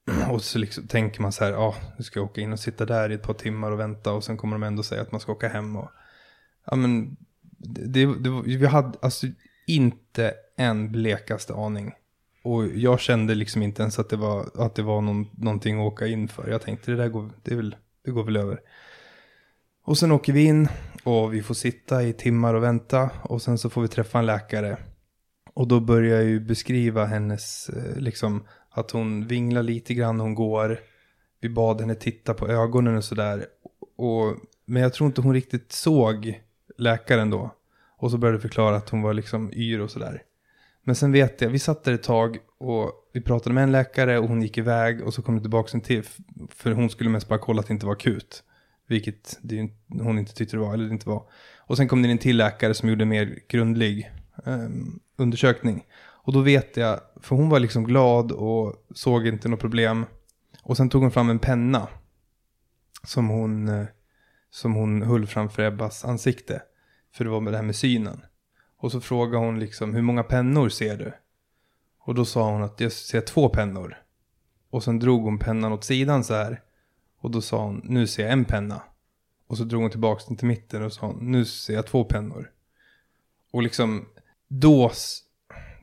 och 0.30 0.42
så 0.42 0.58
liksom 0.58 0.86
tänker 0.86 1.22
man 1.22 1.32
så 1.32 1.44
här, 1.44 1.52
ja, 1.52 1.58
ah, 1.58 1.74
nu 1.96 2.04
ska 2.04 2.20
jag 2.20 2.26
åka 2.26 2.40
in 2.40 2.52
och 2.52 2.60
sitta 2.60 2.86
där 2.86 3.10
i 3.10 3.14
ett 3.14 3.22
par 3.22 3.34
timmar 3.34 3.70
och 3.70 3.80
vänta 3.80 4.12
och 4.12 4.24
sen 4.24 4.36
kommer 4.36 4.54
de 4.54 4.62
ändå 4.62 4.82
säga 4.82 5.02
att 5.02 5.12
man 5.12 5.20
ska 5.20 5.32
åka 5.32 5.48
hem 5.48 5.76
och 5.76 5.90
ja 6.66 6.76
men 6.76 7.16
det, 7.58 8.06
det, 8.06 8.42
vi 8.44 8.66
hade 8.66 8.98
alltså 9.02 9.26
inte 9.66 10.34
en 10.56 10.92
blekaste 10.92 11.54
aning. 11.54 11.92
Och 12.42 12.66
jag 12.66 13.00
kände 13.00 13.34
liksom 13.34 13.62
inte 13.62 13.82
ens 13.82 13.98
att 13.98 14.10
det 14.10 14.16
var, 14.16 14.50
att 14.54 14.74
det 14.74 14.82
var 14.82 15.00
någon, 15.00 15.26
någonting 15.32 15.80
att 15.80 15.92
åka 15.92 16.06
in 16.06 16.28
för. 16.28 16.48
Jag 16.48 16.62
tänkte 16.62 16.90
det 16.90 16.96
där 16.96 17.08
går, 17.08 17.30
det, 17.42 17.54
väl, 17.54 17.76
det 18.04 18.10
går 18.10 18.24
väl 18.24 18.36
över. 18.36 18.60
Och 19.84 19.98
sen 19.98 20.12
åker 20.12 20.32
vi 20.32 20.44
in 20.44 20.68
och 21.04 21.34
vi 21.34 21.42
får 21.42 21.54
sitta 21.54 22.02
i 22.02 22.12
timmar 22.12 22.54
och 22.54 22.62
vänta 22.62 23.10
och 23.22 23.42
sen 23.42 23.58
så 23.58 23.70
får 23.70 23.82
vi 23.82 23.88
träffa 23.88 24.18
en 24.18 24.26
läkare. 24.26 24.78
Och 25.54 25.68
då 25.68 25.80
börjar 25.80 26.16
jag 26.16 26.24
ju 26.24 26.40
beskriva 26.40 27.04
hennes, 27.04 27.68
eh, 27.68 27.96
liksom 27.96 28.44
att 28.80 28.90
hon 28.90 29.26
vinglar 29.26 29.62
lite 29.62 29.94
grann 29.94 30.16
när 30.16 30.24
hon 30.24 30.34
går. 30.34 30.80
Vi 31.40 31.48
bad 31.48 31.80
henne 31.80 31.94
titta 31.94 32.34
på 32.34 32.48
ögonen 32.48 32.96
och 32.96 33.04
sådär. 33.04 33.46
men 34.66 34.82
jag 34.82 34.92
tror 34.92 35.06
inte 35.06 35.20
hon 35.20 35.34
riktigt 35.34 35.72
såg 35.72 36.40
läkaren 36.78 37.30
då. 37.30 37.54
Och 37.98 38.10
så 38.10 38.18
började 38.18 38.36
jag 38.36 38.42
förklara 38.42 38.76
att 38.76 38.90
hon 38.90 39.02
var 39.02 39.14
liksom 39.14 39.52
yr 39.52 39.80
och 39.80 39.90
sådär. 39.90 40.22
Men 40.82 40.94
sen 40.94 41.12
vet 41.12 41.40
jag, 41.40 41.50
vi 41.50 41.58
satt 41.58 41.84
där 41.84 41.92
ett 41.92 42.02
tag 42.02 42.38
och 42.58 42.92
vi 43.12 43.20
pratade 43.20 43.54
med 43.54 43.62
en 43.62 43.72
läkare 43.72 44.18
och 44.18 44.28
hon 44.28 44.42
gick 44.42 44.58
iväg 44.58 45.02
och 45.02 45.14
så 45.14 45.22
kom 45.22 45.36
det 45.36 45.40
tillbaka 45.40 45.70
en 45.74 45.80
till. 45.80 46.02
För 46.50 46.70
hon 46.70 46.90
skulle 46.90 47.10
mest 47.10 47.28
bara 47.28 47.38
kolla 47.38 47.60
att 47.60 47.66
det 47.66 47.72
inte 47.72 47.86
var 47.86 47.92
akut. 47.92 48.42
Vilket 48.86 49.38
det, 49.42 49.70
hon 49.86 50.18
inte 50.18 50.34
tyckte 50.34 50.56
det 50.56 50.60
var, 50.60 50.74
eller 50.74 50.84
det 50.84 50.92
inte 50.92 51.08
var. 51.08 51.22
Och 51.56 51.76
sen 51.76 51.88
kom 51.88 52.02
det 52.02 52.06
in 52.06 52.12
en 52.12 52.18
till 52.18 52.36
läkare 52.36 52.74
som 52.74 52.88
gjorde 52.88 53.04
en 53.04 53.08
mer 53.08 53.38
grundlig 53.48 54.10
eh, 54.46 54.68
undersökning. 55.16 55.84
Och 56.28 56.34
då 56.34 56.40
vet 56.40 56.76
jag, 56.76 57.00
för 57.20 57.36
hon 57.36 57.48
var 57.48 57.60
liksom 57.60 57.84
glad 57.84 58.32
och 58.32 58.86
såg 58.94 59.26
inte 59.26 59.48
något 59.48 59.60
problem. 59.60 60.06
Och 60.62 60.76
sen 60.76 60.88
tog 60.88 61.02
hon 61.02 61.10
fram 61.10 61.30
en 61.30 61.38
penna. 61.38 61.88
Som 63.02 63.28
hon, 63.28 63.68
eh, 63.68 63.86
som 64.50 64.74
hon 64.74 65.02
höll 65.02 65.26
framför 65.26 65.62
Ebbas 65.62 66.04
ansikte. 66.04 66.62
För 67.12 67.24
det 67.24 67.30
var 67.30 67.40
med 67.40 67.52
det 67.52 67.56
här 67.56 67.64
med 67.64 67.76
synen. 67.76 68.20
Och 68.76 68.92
så 68.92 69.00
frågade 69.00 69.44
hon 69.44 69.60
liksom, 69.60 69.94
hur 69.94 70.02
många 70.02 70.22
pennor 70.22 70.68
ser 70.68 70.96
du? 70.96 71.12
Och 71.98 72.14
då 72.14 72.24
sa 72.24 72.50
hon 72.50 72.62
att 72.62 72.80
jag 72.80 72.92
ser 72.92 73.20
två 73.20 73.48
pennor. 73.48 73.96
Och 74.70 74.84
sen 74.84 74.98
drog 74.98 75.22
hon 75.22 75.38
pennan 75.38 75.72
åt 75.72 75.84
sidan 75.84 76.24
så 76.24 76.34
här. 76.34 76.62
Och 77.20 77.30
då 77.30 77.40
sa 77.40 77.64
hon, 77.64 77.80
nu 77.84 78.06
ser 78.06 78.22
jag 78.22 78.32
en 78.32 78.44
penna. 78.44 78.82
Och 79.46 79.56
så 79.56 79.64
drog 79.64 79.82
hon 79.82 79.90
tillbaka 79.90 80.24
den 80.28 80.36
till 80.36 80.48
mitten 80.48 80.82
och 80.82 80.92
sa, 80.92 81.14
nu 81.20 81.44
ser 81.44 81.74
jag 81.74 81.86
två 81.86 82.04
pennor. 82.04 82.50
Och 83.50 83.62
liksom, 83.62 84.06
då, 84.48 84.90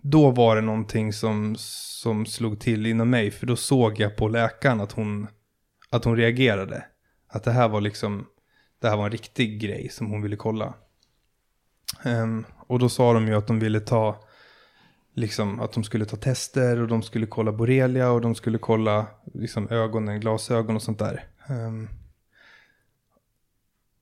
då 0.08 0.32
var 0.32 0.56
det 0.56 0.62
någonting 0.62 1.14
som, 1.14 1.56
som 1.58 2.26
slog 2.26 2.60
till 2.60 2.86
inom 2.86 3.10
mig. 3.10 3.32
För 3.32 3.46
då 3.46 3.56
såg 3.56 4.00
jag 4.00 4.16
på 4.16 4.28
läkaren 4.28 4.82
att 4.82 4.92
hon, 4.92 5.28
att 5.90 6.06
hon 6.06 6.16
reagerade. 6.16 6.86
Att 7.28 7.44
det 7.44 7.52
här 7.52 7.68
var 7.68 7.82
liksom, 7.82 8.26
det 8.82 8.90
här 8.90 8.98
var 8.98 9.06
en 9.06 9.12
riktig 9.12 9.62
grej 9.62 9.90
som 9.90 10.08
hon 10.08 10.22
ville 10.22 10.36
kolla. 10.36 10.74
Um, 12.04 12.46
och 12.68 12.80
då 12.80 12.90
sa 12.90 13.14
de 13.14 13.28
ju 13.28 13.36
att 13.36 13.48
de 13.48 13.60
ville 13.60 13.80
ta, 13.80 14.24
liksom 15.14 15.60
att 15.60 15.74
de 15.74 15.84
skulle 15.84 16.06
ta 16.06 16.18
tester 16.18 16.82
och 16.82 16.88
de 16.88 17.02
skulle 17.02 17.26
kolla 17.26 17.52
borrelia 17.52 18.12
och 18.12 18.22
de 18.22 18.36
skulle 18.36 18.58
kolla 18.58 19.08
liksom 19.34 19.70
ögonen, 19.70 20.20
glasögon 20.20 20.76
och 20.76 20.82
sånt 20.82 21.00
där. 21.00 21.28
Um, 21.50 21.90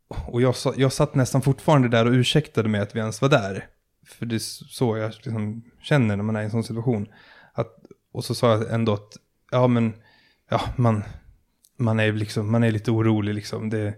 och 0.07 0.41
jag, 0.41 0.55
jag 0.77 0.93
satt 0.93 1.15
nästan 1.15 1.41
fortfarande 1.41 1.89
där 1.89 2.05
och 2.05 2.11
ursäktade 2.11 2.69
mig 2.69 2.81
att 2.81 2.95
vi 2.95 2.99
ens 2.99 3.21
var 3.21 3.29
där. 3.29 3.69
För 4.05 4.25
det 4.25 4.35
är 4.35 4.39
så 4.69 4.97
jag 4.97 5.11
liksom 5.23 5.63
känner 5.81 6.15
när 6.15 6.23
man 6.23 6.35
är 6.35 6.41
i 6.41 6.45
en 6.45 6.51
sån 6.51 6.63
situation. 6.63 7.07
Att, 7.53 7.75
och 8.11 8.25
så 8.25 8.35
sa 8.35 8.51
jag 8.51 8.73
ändå 8.73 8.93
att, 8.93 9.17
ja 9.51 9.67
men, 9.67 9.93
ja 10.49 10.61
man, 10.75 11.03
man 11.77 11.99
är 11.99 12.13
liksom, 12.13 12.51
man 12.51 12.63
är 12.63 12.71
lite 12.71 12.91
orolig 12.91 13.33
liksom. 13.33 13.69
Det, 13.69 13.93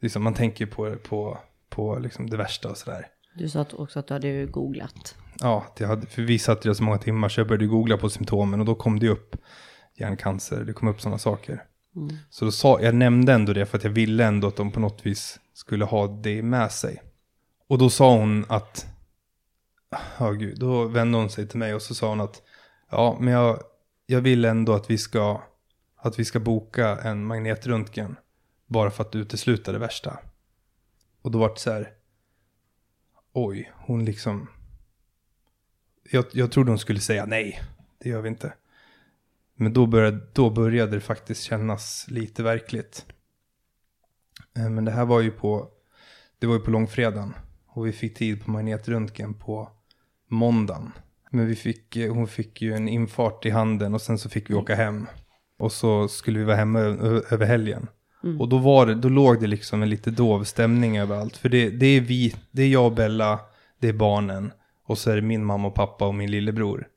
liksom 0.00 0.22
man 0.22 0.34
tänker 0.34 0.66
på, 0.66 0.96
på, 0.96 1.38
på 1.68 1.98
liksom 1.98 2.30
det 2.30 2.36
värsta 2.36 2.70
och 2.70 2.76
sådär. 2.76 3.06
Du 3.34 3.48
sa 3.48 3.66
också 3.72 3.98
att 3.98 4.06
du 4.06 4.14
hade 4.14 4.46
googlat. 4.46 5.16
Ja, 5.40 5.66
det 5.76 5.84
hade, 5.84 6.06
för 6.06 6.22
vi 6.22 6.38
satt 6.38 6.64
ju 6.64 6.74
så 6.74 6.82
många 6.82 6.98
timmar 6.98 7.28
så 7.28 7.40
jag 7.40 7.48
började 7.48 7.66
googla 7.66 7.96
på 7.96 8.10
symptomen 8.10 8.60
och 8.60 8.66
då 8.66 8.74
kom 8.74 8.98
det 8.98 9.08
upp 9.08 9.36
hjärncancer, 9.94 10.64
det 10.64 10.72
kom 10.72 10.88
upp 10.88 11.00
sådana 11.00 11.18
saker. 11.18 11.62
Mm. 11.96 12.16
Så 12.30 12.44
då 12.44 12.50
sa, 12.50 12.80
jag 12.80 12.94
nämnde 12.94 13.32
ändå 13.32 13.52
det 13.52 13.66
för 13.66 13.78
att 13.78 13.84
jag 13.84 13.90
ville 13.90 14.24
ändå 14.24 14.48
att 14.48 14.56
de 14.56 14.70
på 14.70 14.80
något 14.80 15.06
vis 15.06 15.40
skulle 15.54 15.84
ha 15.84 16.06
det 16.06 16.42
med 16.42 16.72
sig. 16.72 17.02
Och 17.68 17.78
då 17.78 17.90
sa 17.90 18.16
hon 18.16 18.44
att, 18.48 18.86
ja 19.90 20.30
oh 20.30 20.32
gud, 20.32 20.58
då 20.58 20.84
vände 20.84 21.18
hon 21.18 21.30
sig 21.30 21.48
till 21.48 21.58
mig 21.58 21.74
och 21.74 21.82
så 21.82 21.94
sa 21.94 22.08
hon 22.08 22.20
att, 22.20 22.42
ja 22.90 23.16
men 23.20 23.32
jag, 23.32 23.62
jag 24.06 24.20
vill 24.20 24.44
ändå 24.44 24.74
att 24.74 24.90
vi 24.90 24.98
ska, 24.98 25.42
att 25.96 26.18
vi 26.18 26.24
ska 26.24 26.40
boka 26.40 26.98
en 27.02 27.24
magnetröntgen. 27.24 28.16
Bara 28.66 28.90
för 28.90 29.04
att 29.04 29.14
utesluta 29.14 29.72
det 29.72 29.78
värsta. 29.78 30.18
Och 31.22 31.30
då 31.30 31.38
var 31.38 31.48
det 31.48 31.58
så 31.58 31.72
här, 31.72 31.92
oj, 33.32 33.72
hon 33.74 34.04
liksom... 34.04 34.48
Jag, 36.10 36.24
jag 36.32 36.52
trodde 36.52 36.70
hon 36.70 36.78
skulle 36.78 37.00
säga 37.00 37.26
nej, 37.26 37.60
det 37.98 38.08
gör 38.08 38.20
vi 38.20 38.28
inte. 38.28 38.54
Men 39.54 39.72
då 39.72 39.86
började, 39.86 40.20
då 40.32 40.50
började 40.50 40.92
det 40.92 41.00
faktiskt 41.00 41.42
kännas 41.42 42.06
lite 42.08 42.42
verkligt. 42.42 43.06
Eh, 44.56 44.70
men 44.70 44.84
det 44.84 44.90
här 44.90 45.04
var 45.04 45.20
ju 45.20 45.30
på, 45.30 45.70
det 46.38 46.46
var 46.46 46.54
ju 46.54 46.60
på 46.60 46.70
långfredagen. 46.70 47.34
Och 47.66 47.86
vi 47.86 47.92
fick 47.92 48.16
tid 48.16 48.44
på 48.44 48.50
magnetröntgen 48.50 49.34
på 49.34 49.75
måndagen. 50.36 50.92
Men 51.30 51.46
vi 51.46 51.56
fick, 51.56 51.96
eh, 51.96 52.14
hon 52.14 52.26
fick 52.28 52.62
ju 52.62 52.74
en 52.74 52.88
infart 52.88 53.46
i 53.46 53.50
handen 53.50 53.94
och 53.94 54.02
sen 54.02 54.18
så 54.18 54.28
fick 54.28 54.50
vi 54.50 54.54
åka 54.54 54.74
hem. 54.74 55.06
Och 55.58 55.72
så 55.72 56.08
skulle 56.08 56.38
vi 56.38 56.44
vara 56.44 56.56
hemma 56.56 56.80
över 57.30 57.46
helgen. 57.46 57.86
Mm. 58.24 58.40
Och 58.40 58.48
då, 58.48 58.58
var 58.58 58.86
det, 58.86 58.94
då 58.94 59.08
låg 59.08 59.40
det 59.40 59.46
liksom 59.46 59.82
en 59.82 59.90
lite 59.90 60.10
dov 60.10 60.44
stämning 60.44 60.98
överallt. 60.98 61.36
För 61.36 61.48
det, 61.48 61.70
det 61.70 61.86
är 61.86 62.00
vi, 62.00 62.34
det 62.50 62.62
är 62.62 62.68
jag 62.68 62.86
och 62.86 62.92
Bella, 62.92 63.40
det 63.78 63.88
är 63.88 63.92
barnen. 63.92 64.52
Och 64.84 64.98
så 64.98 65.10
är 65.10 65.16
det 65.16 65.22
min 65.22 65.44
mamma 65.44 65.68
och 65.68 65.74
pappa 65.74 66.06
och 66.06 66.14
min 66.14 66.30
lillebror. 66.30 66.88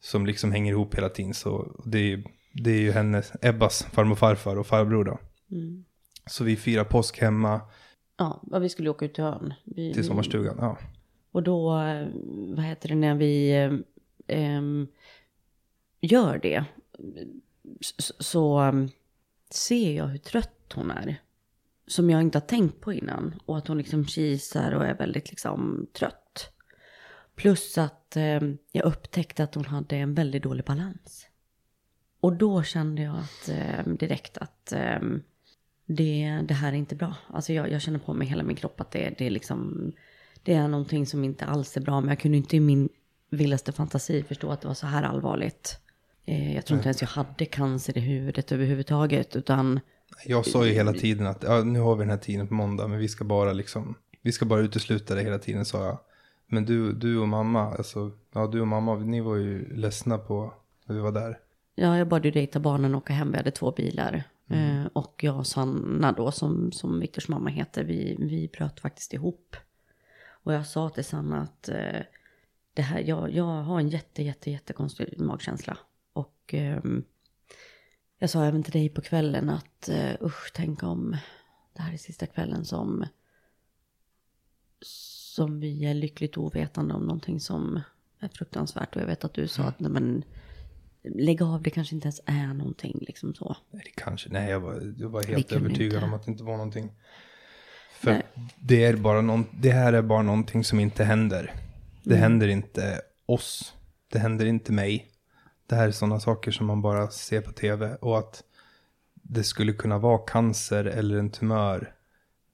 Som 0.00 0.26
liksom 0.26 0.52
hänger 0.52 0.72
ihop 0.72 0.94
hela 0.94 1.08
tiden. 1.08 1.34
Så 1.34 1.80
det 1.84 2.12
är, 2.12 2.24
det 2.54 2.70
är 2.70 2.80
ju 2.80 2.92
hennes, 2.92 3.32
Ebbas 3.42 3.82
farmor 3.82 4.12
och 4.12 4.18
farfar 4.18 4.56
och 4.56 4.66
farbror 4.66 5.04
då. 5.04 5.18
Mm. 5.50 5.84
Så 6.26 6.44
vi 6.44 6.56
firar 6.56 6.84
påsk 6.84 7.20
hemma. 7.20 7.60
Ja, 8.18 8.42
vi 8.60 8.68
skulle 8.68 8.90
åka 8.90 9.04
ut 9.04 9.14
till 9.14 9.24
ön. 9.24 9.54
Vi, 9.64 9.94
till 9.94 10.06
sommarstugan, 10.06 10.56
ja. 10.58 10.78
Och 11.32 11.42
då, 11.42 11.68
vad 12.56 12.64
heter 12.64 12.88
det, 12.88 12.94
när 12.94 13.14
vi 13.14 13.50
eh, 14.26 14.62
gör 16.00 16.38
det. 16.38 16.64
Så, 17.80 18.12
så 18.18 18.72
ser 19.50 19.96
jag 19.96 20.06
hur 20.06 20.18
trött 20.18 20.72
hon 20.74 20.90
är. 20.90 21.16
Som 21.86 22.10
jag 22.10 22.20
inte 22.20 22.38
har 22.38 22.46
tänkt 22.46 22.80
på 22.80 22.92
innan. 22.92 23.34
Och 23.46 23.58
att 23.58 23.68
hon 23.68 23.78
liksom 23.78 24.04
kisar 24.04 24.72
och 24.72 24.86
är 24.86 24.94
väldigt 24.94 25.30
liksom 25.30 25.86
trött. 25.92 26.52
Plus 27.34 27.78
att 27.78 28.16
eh, 28.16 28.40
jag 28.72 28.84
upptäckte 28.84 29.44
att 29.44 29.54
hon 29.54 29.64
hade 29.64 29.96
en 29.96 30.14
väldigt 30.14 30.42
dålig 30.42 30.64
balans. 30.64 31.28
Och 32.20 32.32
då 32.32 32.62
kände 32.62 33.02
jag 33.02 33.16
att, 33.16 33.48
eh, 33.48 33.92
direkt 33.92 34.38
att 34.38 34.72
eh, 34.72 35.00
det, 35.86 36.40
det 36.48 36.54
här 36.54 36.72
är 36.72 36.76
inte 36.76 36.96
bra. 36.96 37.14
Alltså 37.26 37.52
jag, 37.52 37.70
jag 37.70 37.82
känner 37.82 37.98
på 37.98 38.14
mig 38.14 38.26
hela 38.26 38.42
min 38.42 38.56
kropp 38.56 38.80
att 38.80 38.90
det, 38.90 39.14
det 39.18 39.26
är 39.26 39.30
liksom, 39.30 39.92
det 40.42 40.54
är 40.54 40.68
någonting 40.68 41.06
som 41.06 41.24
inte 41.24 41.44
alls 41.44 41.76
är 41.76 41.80
bra. 41.80 42.00
Men 42.00 42.08
jag 42.08 42.20
kunde 42.20 42.36
inte 42.36 42.56
i 42.56 42.60
min 42.60 42.88
vildaste 43.30 43.72
fantasi 43.72 44.22
förstå 44.22 44.50
att 44.50 44.60
det 44.60 44.68
var 44.68 44.74
så 44.74 44.86
här 44.86 45.02
allvarligt. 45.02 45.78
Eh, 46.24 46.54
jag 46.54 46.66
tror 46.66 46.76
inte 46.76 46.88
ens 46.88 47.00
jag 47.00 47.08
hade 47.08 47.44
cancer 47.44 47.98
i 47.98 48.00
huvudet 48.00 48.52
överhuvudtaget, 48.52 49.36
utan... 49.36 49.80
Jag 50.26 50.46
sa 50.46 50.66
ju 50.66 50.72
hela 50.72 50.92
tiden 50.92 51.26
att 51.26 51.42
ja, 51.42 51.64
nu 51.64 51.80
har 51.80 51.96
vi 51.96 52.02
den 52.02 52.10
här 52.10 52.16
tiden 52.16 52.48
på 52.48 52.54
måndag, 52.54 52.88
men 52.88 52.98
vi 52.98 53.08
ska 53.08 53.24
bara 53.24 53.52
liksom, 53.52 53.94
vi 54.22 54.32
ska 54.32 54.44
bara 54.44 54.60
utesluta 54.60 55.14
det 55.14 55.22
hela 55.22 55.38
tiden, 55.38 55.64
sa 55.64 55.86
jag. 55.86 55.98
Men 56.46 56.64
du, 56.64 56.92
du 56.92 57.18
och 57.18 57.28
mamma, 57.28 57.60
alltså, 57.60 58.10
ja 58.34 58.46
du 58.46 58.60
och 58.60 58.68
mamma, 58.68 58.94
ni 58.94 59.20
var 59.20 59.36
ju 59.36 59.76
ledsna 59.76 60.18
på 60.18 60.54
när 60.86 60.94
vi 60.94 61.00
var 61.00 61.12
där. 61.12 61.38
Ja, 61.74 61.98
jag 61.98 62.08
bad 62.08 62.24
ju 62.24 62.30
dig 62.30 62.46
ta 62.46 62.58
barnen 62.58 62.94
och 62.94 62.98
åka 63.02 63.12
hem, 63.12 63.30
vi 63.30 63.36
hade 63.36 63.50
två 63.50 63.70
bilar. 63.70 64.24
Mm. 64.50 64.80
Eh, 64.80 64.86
och 64.92 65.20
jag 65.24 65.38
och 65.38 65.46
Sanna 65.46 66.12
då, 66.12 66.30
som, 66.30 66.72
som 66.72 67.00
Viktors 67.00 67.28
mamma 67.28 67.50
heter, 67.50 67.84
vi, 67.84 68.16
vi 68.18 68.48
bröt 68.58 68.80
faktiskt 68.80 69.12
ihop. 69.12 69.56
Och 70.42 70.52
jag 70.52 70.66
sa 70.66 70.88
till 70.88 71.04
Sanna 71.04 71.40
att 71.40 71.68
eh, 71.68 72.00
det 72.74 72.82
här, 72.82 73.00
jag, 73.00 73.30
jag 73.34 73.44
har 73.44 73.80
en 73.80 73.88
jätte, 73.88 74.22
jätte, 74.22 74.50
jättekonstig 74.50 75.20
magkänsla. 75.20 75.78
Och 76.12 76.54
eh, 76.54 76.80
jag 78.18 78.30
sa 78.30 78.44
även 78.44 78.62
till 78.62 78.72
dig 78.72 78.88
på 78.88 79.00
kvällen 79.00 79.50
att 79.50 79.88
uh, 79.88 80.26
usch, 80.26 80.52
tänk 80.54 80.82
om 80.82 81.16
det 81.72 81.82
här 81.82 81.92
är 81.92 81.96
sista 81.96 82.26
kvällen 82.26 82.64
som 82.64 83.04
som 85.34 85.60
vi 85.60 85.84
är 85.84 85.94
lyckligt 85.94 86.36
ovetande 86.36 86.94
om 86.94 87.02
någonting 87.02 87.40
som 87.40 87.80
är 88.18 88.28
fruktansvärt. 88.28 88.96
Och 88.96 89.02
jag 89.02 89.06
vet 89.06 89.24
att 89.24 89.34
du 89.34 89.48
sa 89.48 89.62
mm. 89.62 89.68
att 89.68 89.80
nej, 89.80 89.90
men, 89.90 90.24
lägg 91.02 91.42
av, 91.42 91.62
det 91.62 91.70
kanske 91.70 91.94
inte 91.94 92.06
ens 92.06 92.20
är 92.26 92.54
någonting 92.54 92.98
liksom 93.00 93.34
så. 93.34 93.56
Nej, 93.70 93.82
det 93.84 94.02
kanske, 94.02 94.30
nej 94.30 94.50
jag 94.50 94.60
var, 94.60 94.94
jag 94.98 95.08
var 95.08 95.22
helt 95.24 95.52
övertygad 95.52 96.04
om 96.04 96.14
att 96.14 96.24
det 96.24 96.30
inte 96.30 96.44
var 96.44 96.56
någonting. 96.56 96.92
För 98.02 98.22
det, 98.56 98.84
är 98.84 98.96
bara 98.96 99.20
någon, 99.20 99.46
det 99.60 99.70
här 99.70 99.92
är 99.92 100.02
bara 100.02 100.22
någonting 100.22 100.64
som 100.64 100.80
inte 100.80 101.04
händer. 101.04 101.54
Det 102.02 102.10
mm. 102.14 102.22
händer 102.22 102.48
inte 102.48 103.00
oss. 103.26 103.74
Det 104.08 104.18
händer 104.18 104.46
inte 104.46 104.72
mig. 104.72 105.08
det 105.66 105.74
här 105.74 105.88
är 105.88 105.92
sådana 105.92 106.20
saker 106.20 106.50
som 106.50 106.66
man 106.66 106.82
bara 106.82 107.10
ser 107.10 107.40
på 107.40 107.52
tv 107.52 107.94
och 107.94 108.18
att 108.18 108.42
det 109.14 109.44
skulle 109.44 109.72
kunna 109.72 109.98
vara 109.98 110.18
cancer 110.18 110.84
eller 110.84 111.18
en 111.18 111.30
tumör. 111.30 111.94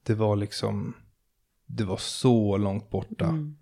Det 0.03 0.13
var 0.13 0.35
liksom, 0.35 0.93
det 1.65 1.83
var 1.83 1.97
så 1.97 2.57
långt 2.57 2.89
borta. 2.89 3.25
Mm. 3.25 3.57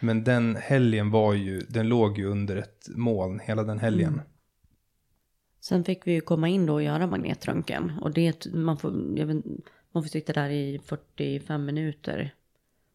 Men 0.00 0.24
den 0.24 0.56
helgen 0.56 1.10
var 1.10 1.34
ju, 1.34 1.60
den 1.60 1.88
låg 1.88 2.18
ju 2.18 2.26
under 2.26 2.56
ett 2.56 2.88
moln 2.88 3.40
hela 3.44 3.62
den 3.62 3.78
helgen. 3.78 4.12
Mm. 4.12 4.24
Sen 5.60 5.84
fick 5.84 6.06
vi 6.06 6.12
ju 6.12 6.20
komma 6.20 6.48
in 6.48 6.66
då 6.66 6.74
och 6.74 6.82
göra 6.82 7.06
magnetröntgen. 7.06 7.92
Och 8.00 8.12
det, 8.12 8.46
man 8.54 8.76
får, 8.76 9.18
jag 9.18 9.26
vet, 9.26 9.44
man 9.98 10.02
får 10.04 10.10
sitta 10.10 10.32
där 10.32 10.50
i 10.50 10.80
45 10.84 11.64
minuter. 11.64 12.34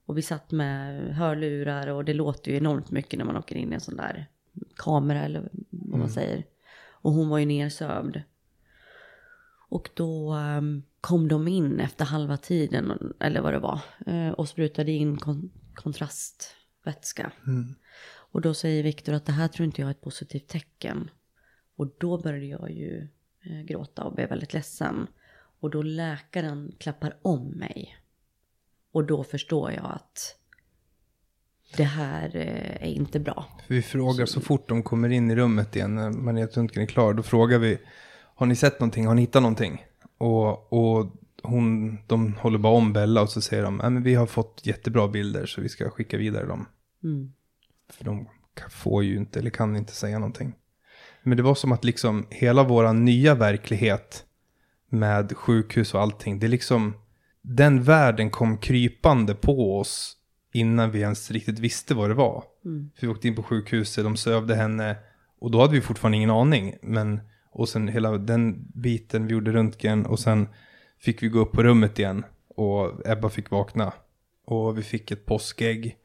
Och 0.06 0.18
vi 0.18 0.22
satt 0.22 0.52
med 0.52 1.16
hörlurar 1.16 1.88
och 1.88 2.06
det 2.06 2.14
låter 2.14 2.52
ju 2.52 2.58
enormt 2.58 2.92
mycket 2.92 3.18
när 3.18 3.26
man 3.26 3.38
åker 3.38 3.56
in 3.56 3.72
i 3.72 3.76
en 3.76 3.82
sån 3.82 3.96
där 3.96 4.28
kamera 4.76 5.24
eller 5.24 5.50
vad 5.70 6.00
man 6.00 6.10
säger. 6.10 6.44
Och 6.86 7.12
hon 7.12 7.30
var 7.30 7.38
ju 7.38 7.46
nersövd. 7.46 8.22
Och 9.70 9.90
då 9.94 10.34
um, 10.36 10.84
kom 11.02 11.28
de 11.28 11.48
in 11.48 11.80
efter 11.80 12.06
halva 12.06 12.38
tiden, 12.38 13.14
eller 13.20 13.42
vad 13.42 13.54
det 13.54 13.60
var, 13.60 13.80
uh, 14.08 14.32
och 14.32 14.50
sprutade 14.50 14.92
in 14.92 15.18
kon 15.18 15.52
kontrastvätska. 15.74 17.32
Mm. 17.48 17.76
Och 18.34 18.42
då 18.42 18.54
säger 18.54 18.84
Viktor 18.84 19.14
att 19.14 19.26
det 19.26 19.32
här 19.32 19.48
tror 19.48 19.66
inte 19.66 19.82
jag 19.82 19.88
är 19.88 19.92
ett 19.92 20.02
positivt 20.02 20.48
tecken. 20.48 21.10
Och 21.76 21.88
då 21.98 22.18
började 22.18 22.46
jag 22.46 22.72
ju 22.72 23.08
eh, 23.42 23.62
gråta 23.62 24.04
och 24.04 24.16
blev 24.16 24.30
väldigt 24.30 24.54
ledsen. 24.54 25.08
Och 25.64 25.70
då 25.70 25.82
läkaren 25.82 26.72
klappar 26.78 27.18
om 27.22 27.50
mig. 27.50 27.98
Och 28.92 29.04
då 29.04 29.24
förstår 29.24 29.72
jag 29.72 29.86
att 29.86 30.36
det 31.78 31.84
här 31.84 32.36
eh, 32.36 32.88
är 32.88 32.94
inte 32.94 33.20
bra. 33.20 33.46
Vi 33.68 33.82
frågar 33.82 34.26
så 34.26 34.42
fort 34.42 34.70
de 34.70 34.84
kommer 34.84 35.10
in 35.10 35.32
i 35.32 35.36
rummet 35.36 35.76
igen, 35.76 35.96
när 35.96 36.10
magnetröntgen 36.10 36.84
är 36.84 36.88
klar, 36.88 37.14
då 37.14 37.24
frågar 37.24 37.60
vi, 37.60 37.78
har 38.36 38.46
ni 38.46 38.56
sett 38.56 38.80
någonting, 38.80 39.08
har 39.08 39.16
ni 39.16 39.22
hittat 39.22 39.42
någonting? 39.42 39.86
Och, 40.18 40.74
och 40.74 41.12
hon, 41.44 41.98
de 42.08 42.34
håller 42.34 42.58
bara 42.58 42.74
om 42.74 42.94
Bella 42.94 43.22
och 43.22 43.30
så 43.30 43.42
säger 43.42 43.64
de, 43.64 43.78
men 43.78 44.04
vi 44.04 44.16
har 44.16 44.26
fått 44.26 44.62
jättebra 44.64 45.08
bilder 45.08 45.46
så 45.46 45.62
vi 45.62 45.70
ska 45.70 45.90
skicka 45.90 46.18
vidare 46.18 46.46
dem. 46.46 46.66
Mm. 47.04 47.34
För 47.90 48.06
de 48.06 48.30
får 48.70 49.04
ju 49.04 49.18
inte, 49.18 49.40
eller 49.40 49.50
kan 49.50 49.76
inte 49.76 49.94
säga 49.94 50.20
någonting. 50.20 50.56
Men 51.22 51.38
det 51.38 51.44
var 51.44 51.56
som 51.56 51.72
att 51.72 51.84
liksom 51.84 52.28
hela 52.30 52.64
vår 52.64 52.94
nya 52.94 53.36
verklighet 53.36 54.26
med 54.94 55.38
sjukhus 55.38 55.94
och 55.94 56.02
allting, 56.02 56.40
det 56.40 56.48
är 56.48 56.50
liksom, 56.50 56.94
den 57.42 57.84
världen 57.84 58.30
kom 58.30 58.58
krypande 58.58 59.36
på 59.36 59.80
oss 59.80 60.18
innan 60.54 60.92
vi 60.92 61.00
ens 61.00 61.32
riktigt 61.32 61.60
visste 61.60 61.94
vad 61.94 62.10
det 62.10 62.14
var. 62.14 62.44
Mm. 62.66 62.92
För 62.96 63.08
vi 63.08 63.14
åkte 63.14 63.28
in 63.28 63.36
på 63.36 63.44
sjukhuset, 63.44 64.04
de 64.04 64.18
sövde 64.18 64.56
henne 64.56 64.96
och 65.40 65.52
då 65.52 65.62
hade 65.62 65.74
vi 65.74 65.82
fortfarande 65.82 66.18
ingen 66.18 66.30
aning. 66.30 66.76
Men, 66.82 67.22
och 67.52 67.70
sen 67.70 67.88
hela 67.88 68.18
den 68.18 68.72
biten, 68.74 69.28
vi 69.28 69.34
gjorde 69.34 69.54
röntgen 69.54 70.06
och 70.06 70.20
sen 70.20 70.48
fick 71.00 71.24
vi 71.24 71.28
gå 71.28 71.40
upp 71.40 71.52
på 71.52 71.64
rummet 71.64 72.00
igen 72.00 72.26
och 72.56 73.08
Ebba 73.10 73.30
fick 73.30 73.52
vakna. 73.52 73.94
Och 74.46 74.78
vi 74.78 74.82
fick 74.82 75.12
ett 75.12 75.26
påskägg 75.26 75.98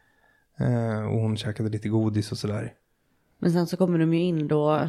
eh, 0.58 1.02
och 1.02 1.20
hon 1.20 1.36
käkade 1.36 1.68
lite 1.68 1.88
godis 1.88 2.32
och 2.32 2.38
sådär. 2.38 2.72
Men 3.38 3.52
sen 3.52 3.66
så 3.66 3.76
kommer 3.76 3.98
de 3.98 4.14
ju 4.14 4.20
in 4.20 4.48
då 4.48 4.88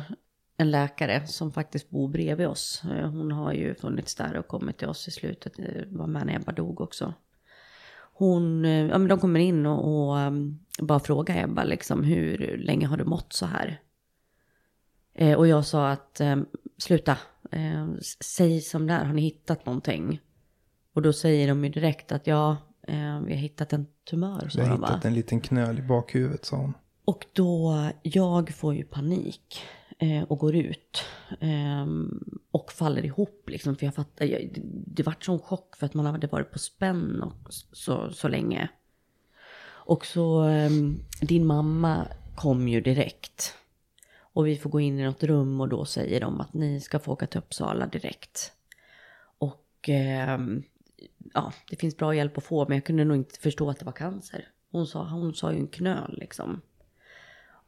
en 0.59 0.71
läkare 0.71 1.27
som 1.27 1.51
faktiskt 1.51 1.89
bor 1.89 2.07
bredvid 2.07 2.47
oss. 2.47 2.81
Eh, 2.83 3.09
Hon 3.09 3.31
har 3.31 3.53
ju 3.53 3.75
funnits 3.75 4.15
där 4.15 4.37
och 4.37 4.47
kommit 4.47 4.77
till 4.77 4.87
oss 4.87 5.07
i 5.07 5.11
slutet, 5.11 5.59
eh, 5.59 5.65
var 5.87 6.07
med 6.07 6.25
när 6.25 6.35
Ebba 6.35 6.51
dog 6.51 6.81
också. 6.81 7.13
Hon, 8.13 8.65
eh, 8.65 8.71
ja 8.71 8.97
men 8.97 9.07
de 9.07 9.19
kommer 9.19 9.39
in 9.39 9.65
och, 9.65 10.09
och 10.09 10.33
bara 10.79 10.99
frågar 10.99 11.43
Ebba 11.43 11.63
liksom 11.63 12.03
hur 12.03 12.57
länge 12.57 12.87
har 12.87 12.97
du 12.97 13.03
mått 13.03 13.33
så 13.33 13.45
här? 13.45 13.81
Eh, 15.13 15.37
och 15.37 15.47
jag 15.47 15.65
sa 15.65 15.89
att 15.89 16.21
eh, 16.21 16.37
sluta, 16.77 17.17
eh, 17.51 17.87
säg 18.19 18.61
som 18.61 18.87
där, 18.87 19.05
har 19.05 19.13
ni 19.13 19.21
hittat 19.21 19.65
någonting? 19.65 20.21
Och 20.93 21.01
då 21.01 21.13
säger 21.13 21.47
de 21.47 21.65
ju 21.65 21.71
direkt 21.71 22.11
att 22.11 22.27
ja, 22.27 22.57
vi 23.25 23.33
har 23.33 23.41
hittat 23.41 23.73
en 23.73 23.87
tumör. 24.09 24.51
Vi 24.55 24.61
har 24.61 24.69
de, 24.69 24.81
va? 24.81 24.87
hittat 24.87 25.05
en 25.05 25.13
liten 25.13 25.41
knöl 25.41 25.79
i 25.79 25.81
bakhuvudet 25.81 26.45
sa 26.45 26.57
hon. 26.57 26.73
Och 27.05 27.25
då, 27.33 27.75
jag 28.03 28.49
får 28.49 28.75
ju 28.75 28.83
panik 28.83 29.61
eh, 29.99 30.23
och 30.23 30.37
går 30.37 30.55
ut. 30.55 31.03
Eh, 31.39 31.87
och 32.51 32.71
faller 32.71 33.05
ihop 33.05 33.49
liksom. 33.49 33.75
För 33.75 33.85
jag 33.85 33.95
fattar, 33.95 34.25
jag, 34.25 34.49
det, 34.53 34.61
det 34.63 35.03
vart 35.03 35.23
sån 35.23 35.39
chock 35.39 35.75
för 35.75 35.85
att 35.85 35.93
man 35.93 36.05
hade 36.05 36.27
varit 36.27 36.51
på 36.51 36.59
spänn 36.59 37.23
och 37.23 37.53
så, 37.71 38.11
så 38.11 38.27
länge. 38.27 38.69
Och 39.67 40.05
så, 40.05 40.47
eh, 40.47 40.71
din 41.21 41.45
mamma 41.45 42.07
kom 42.35 42.67
ju 42.67 42.81
direkt. 42.81 43.55
Och 44.33 44.47
vi 44.47 44.57
får 44.57 44.69
gå 44.69 44.79
in 44.79 44.99
i 44.99 45.03
något 45.03 45.23
rum 45.23 45.61
och 45.61 45.69
då 45.69 45.85
säger 45.85 46.21
de 46.21 46.41
att 46.41 46.53
ni 46.53 46.81
ska 46.81 46.99
få 46.99 47.11
åka 47.11 47.27
till 47.27 47.39
Uppsala 47.39 47.87
direkt. 47.87 48.51
Och 49.37 49.65
ehm, 49.87 50.63
ja, 51.33 51.53
det 51.69 51.75
finns 51.75 51.97
bra 51.97 52.15
hjälp 52.15 52.37
att 52.37 52.43
få 52.43 52.67
men 52.67 52.77
jag 52.77 52.85
kunde 52.85 53.05
nog 53.05 53.17
inte 53.17 53.39
förstå 53.39 53.69
att 53.69 53.79
det 53.79 53.85
var 53.85 53.91
cancer. 53.91 54.47
Hon 54.71 54.87
sa, 54.87 55.03
hon 55.09 55.33
sa 55.33 55.51
ju 55.51 55.59
en 55.59 55.67
knöl 55.67 56.17
liksom. 56.17 56.61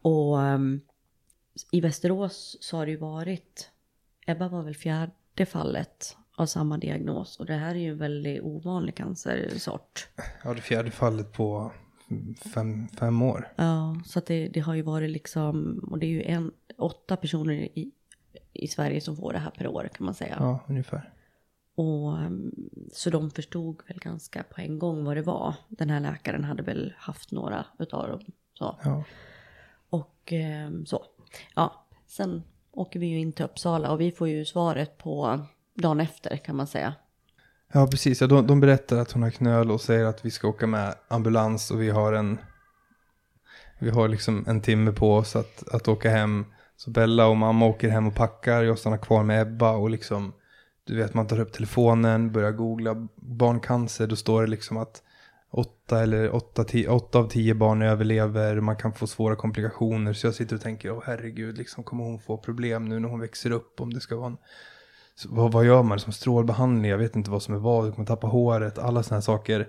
Och 0.02 0.41
ehm, 0.41 0.82
i 1.72 1.82
Västerås 1.82 2.58
så 2.62 2.78
har 2.78 2.86
det 2.86 2.92
ju 2.92 2.98
varit, 2.98 3.72
Ebba 4.28 4.48
var 4.48 4.64
väl 4.64 4.76
fjärde 4.76 5.46
fallet 5.46 6.18
av 6.36 6.46
samma 6.46 6.78
diagnos. 6.78 7.40
Och 7.40 7.46
det 7.46 7.54
här 7.54 7.76
är 7.76 7.80
ju 7.80 7.92
en 7.92 7.98
väldigt 7.98 8.42
ovanlig 8.42 8.96
cancersort. 8.96 10.08
Ja, 10.44 10.54
det 10.54 10.62
fjärde 10.62 10.92
fallet 10.92 11.34
på 11.34 11.72
fem, 12.54 12.88
fem 12.88 13.22
år. 13.22 13.54
Ja, 13.56 14.02
så 14.06 14.20
att 14.20 14.26
det, 14.26 14.48
det 14.48 14.60
har 14.60 14.74
ju 14.74 14.82
varit 14.82 15.10
liksom, 15.10 15.80
och 15.92 16.00
det 16.00 16.06
är 16.06 16.10
ju 16.10 16.24
en, 16.24 16.52
åtta 16.78 17.18
personer 17.18 17.54
i, 17.54 17.92
i 18.54 18.68
Sverige 18.68 19.02
som 19.02 19.18
får 19.18 19.34
det 19.34 19.40
här 19.40 19.52
per 19.52 19.68
år 19.68 19.90
kan 19.94 20.06
man 20.06 20.14
säga. 20.14 20.36
Ja, 20.40 20.66
ungefär. 20.68 21.14
Och 21.76 22.14
um, 22.14 22.70
så 22.94 23.10
de 23.10 23.32
förstod 23.32 23.82
väl 23.88 24.00
ganska 24.00 24.44
på 24.44 24.62
en 24.62 24.80
gång 24.80 25.04
vad 25.04 25.18
det 25.18 25.22
var. 25.22 25.56
Den 25.70 25.90
här 25.90 26.00
läkaren 26.00 26.44
hade 26.44 26.64
väl 26.64 26.94
haft 26.98 27.32
några 27.32 27.66
utav 27.80 28.08
dem. 28.08 28.22
Så. 28.54 28.80
Ja. 28.84 29.04
Och 29.90 30.34
ehm, 30.34 30.86
så. 30.86 31.06
Ja, 31.56 31.86
sen 32.08 32.44
åker 32.72 33.00
vi 33.00 33.06
ju 33.06 33.20
in 33.20 33.34
till 33.34 33.46
Uppsala 33.46 33.91
och 33.91 34.02
vi 34.02 34.12
får 34.12 34.28
ju 34.28 34.46
svaret 34.46 34.98
på 34.98 35.39
dagen 35.74 36.00
efter 36.00 36.38
kan 36.38 36.56
man 36.56 36.67
säga. 36.67 36.94
Ja, 37.74 37.88
precis. 37.88 38.22
Ja, 38.22 38.28
de, 38.28 38.48
de 38.48 38.60
berättar 38.60 38.98
att 38.98 39.12
hon 39.12 39.24
har 39.24 39.30
knöl 39.30 39.72
och 39.72 39.82
säger 39.82 40.06
att 40.06 40.26
vi 40.26 40.32
ska 40.32 40.48
åka 40.48 40.67
med 40.67 40.96
ambulans 41.08 41.72
och 41.72 41.82
vi 41.82 41.89
har 41.89 42.13
en 42.13 42.39
vi 43.80 43.89
har 43.89 44.08
liksom 44.08 44.46
en 44.48 44.62
timme 44.62 44.91
på 44.91 45.15
oss 45.15 45.36
att, 45.36 45.67
att 45.74 45.88
åka 45.88 46.10
hem. 46.10 46.46
Så 46.78 46.91
Bella 46.91 47.28
och 47.28 47.38
mamma 47.38 47.65
åker 47.65 47.89
hem 47.89 48.08
och 48.08 48.15
packar, 48.15 48.63
jag 48.63 48.80
stannar 48.80 48.98
kvar 48.98 49.24
med 49.24 49.41
Ebba 49.41 49.72
och 49.72 49.89
liksom 49.89 50.34
du 50.84 50.98
vet 50.98 51.13
man 51.13 51.28
tar 51.28 51.39
upp 51.39 51.54
telefonen, 51.54 52.32
börjar 52.32 52.52
googla 52.52 53.08
barncancer, 53.15 54.08
då 54.08 54.15
står 54.15 54.41
det 54.41 54.48
liksom 54.48 54.78
att 54.78 55.02
åtta, 55.52 56.02
eller 56.04 56.36
åtta, 56.36 56.64
tio, 56.64 56.90
åtta 56.90 57.20
av 57.20 57.30
tio 57.30 57.54
barn 57.54 57.82
överlever, 57.82 58.60
man 58.60 58.76
kan 58.76 58.94
få 58.94 59.08
svåra 59.08 59.36
komplikationer. 59.36 60.14
Så 60.14 60.28
jag 60.28 60.34
sitter 60.34 60.56
och 60.56 60.62
tänker, 60.62 60.92
åh 60.92 61.04
herregud, 61.06 61.58
liksom, 61.58 61.84
kommer 61.84 62.04
hon 62.04 62.20
få 62.20 62.38
problem 62.38 62.86
nu 62.86 63.00
när 63.00 63.10
hon 63.10 63.20
växer 63.20 63.52
upp? 63.52 63.82
Om 63.82 63.94
det 63.94 64.00
ska 64.00 64.16
vara 64.16 64.28
en 64.28 64.38
så 65.16 65.30
vad, 65.32 65.52
vad 65.52 65.66
gör 65.66 65.84
man? 65.84 66.00
Som 66.00 66.14
strålbehandling, 66.14 66.92
jag 66.92 66.98
vet 66.98 67.16
inte 67.16 67.32
vad 67.32 67.44
som 67.44 67.56
är 67.56 67.60
vad, 67.60 67.86
du 67.86 67.92
kommer 67.92 68.06
tappa 68.06 68.28
håret, 68.28 68.78
alla 68.78 69.04
sådana 69.04 69.18
här 69.18 69.22
saker. 69.22 69.68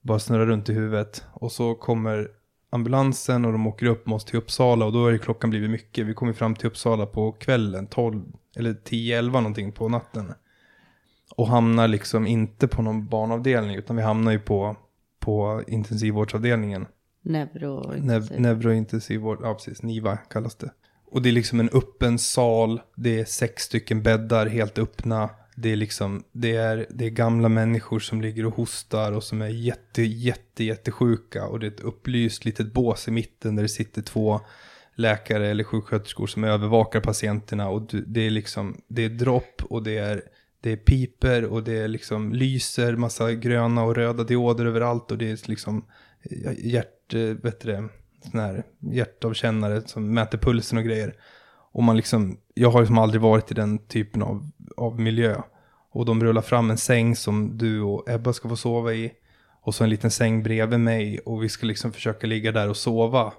Bara 0.00 0.18
snurrar 0.18 0.46
runt 0.46 0.68
i 0.68 0.72
huvudet. 0.72 1.24
Och 1.32 1.52
så 1.52 1.74
kommer 1.74 2.28
ambulansen 2.70 3.44
och 3.44 3.52
de 3.52 3.66
åker 3.66 3.86
upp 3.86 4.06
med 4.06 4.16
oss 4.16 4.24
till 4.24 4.38
Uppsala 4.38 4.84
och 4.84 4.92
då 4.92 5.06
är 5.06 5.18
klockan 5.18 5.50
blivit 5.50 5.70
mycket. 5.70 6.06
Vi 6.06 6.14
kommer 6.14 6.32
fram 6.32 6.54
till 6.54 6.66
Uppsala 6.66 7.06
på 7.06 7.32
kvällen, 7.32 7.86
12 7.86 8.22
eller 8.56 8.72
10-11 8.72 9.30
någonting 9.30 9.72
på 9.72 9.88
natten. 9.88 10.32
Och 11.36 11.48
hamnar 11.48 11.88
liksom 11.88 12.26
inte 12.26 12.68
på 12.68 12.82
någon 12.82 13.06
barnavdelning 13.06 13.76
utan 13.76 13.96
vi 13.96 14.02
hamnar 14.02 14.32
ju 14.32 14.38
på, 14.38 14.76
på 15.20 15.62
intensivvårdsavdelningen. 15.66 16.86
Neuro. 17.22 17.92
Nev 17.96 18.40
neurointensivvård, 18.40 19.38
ja 19.42 19.54
precis, 19.54 19.82
NIVA 19.82 20.16
kallas 20.16 20.54
det. 20.54 20.70
Och 21.10 21.22
det 21.22 21.28
är 21.28 21.32
liksom 21.32 21.60
en 21.60 21.70
öppen 21.72 22.18
sal, 22.18 22.80
det 22.96 23.20
är 23.20 23.24
sex 23.24 23.62
stycken 23.62 24.02
bäddar 24.02 24.46
helt 24.46 24.78
öppna. 24.78 25.30
Det 25.56 25.72
är 25.72 25.76
liksom, 25.76 26.24
det 26.32 26.56
är, 26.56 26.86
det 26.90 27.06
är 27.06 27.10
gamla 27.10 27.48
människor 27.48 27.98
som 27.98 28.20
ligger 28.20 28.46
och 28.46 28.54
hostar 28.54 29.12
och 29.12 29.24
som 29.24 29.42
är 29.42 29.48
jätte, 29.48 30.02
jätte, 30.02 30.64
jättesjuka. 30.64 31.46
Och 31.46 31.60
det 31.60 31.66
är 31.66 31.70
ett 31.70 31.80
upplyst 31.80 32.44
litet 32.44 32.72
bås 32.72 33.08
i 33.08 33.10
mitten 33.10 33.56
där 33.56 33.62
det 33.62 33.68
sitter 33.68 34.02
två 34.02 34.40
läkare 34.94 35.48
eller 35.48 35.64
sjuksköterskor 35.64 36.26
som 36.26 36.44
övervakar 36.44 37.00
patienterna. 37.00 37.68
Och 37.68 37.82
det 38.06 38.26
är 38.26 38.30
liksom, 38.30 38.80
det 38.88 39.04
är 39.04 39.08
dropp 39.08 39.62
och 39.70 39.82
det 39.82 39.98
är, 39.98 40.22
det 40.60 40.72
är 40.72 40.76
piper 40.76 41.44
och 41.44 41.62
det 41.62 41.78
är 41.78 41.88
liksom 41.88 42.32
lyser, 42.32 42.96
massa 42.96 43.32
gröna 43.32 43.82
och 43.82 43.94
röda 43.94 44.24
dioder 44.24 44.66
överallt. 44.66 45.10
Och 45.10 45.18
det 45.18 45.30
är 45.30 45.48
liksom 45.48 45.84
eh, 46.22 46.52
hjärt, 46.58 47.14
eh, 47.14 47.34
bättre, 47.34 47.72
det, 47.72 47.88
sån 48.30 48.40
här 48.40 48.64
hjärtavkännare 48.78 49.82
som 49.86 50.14
mäter 50.14 50.38
pulsen 50.38 50.78
och 50.78 50.84
grejer. 50.84 51.14
Och 51.72 51.82
man 51.82 51.96
liksom, 51.96 52.38
jag 52.54 52.70
har 52.70 52.80
liksom 52.80 52.98
aldrig 52.98 53.20
varit 53.22 53.50
i 53.50 53.54
den 53.54 53.78
typen 53.78 54.22
av, 54.22 54.50
av 54.76 55.00
miljö. 55.00 55.40
Och 55.90 56.04
de 56.04 56.24
rullar 56.24 56.42
fram 56.42 56.70
en 56.70 56.78
säng 56.78 57.16
som 57.16 57.58
du 57.58 57.80
och 57.80 58.08
Ebba 58.10 58.32
ska 58.32 58.48
få 58.48 58.56
sova 58.56 58.94
i. 58.94 59.12
Och 59.62 59.74
så 59.74 59.84
en 59.84 59.90
liten 59.90 60.10
säng 60.10 60.42
bredvid 60.42 60.80
mig. 60.80 61.18
Och 61.18 61.42
vi 61.42 61.48
ska 61.48 61.66
liksom 61.66 61.92
försöka 61.92 62.26
ligga 62.26 62.52
där 62.52 62.68
och 62.68 62.76
sova. 62.76 63.32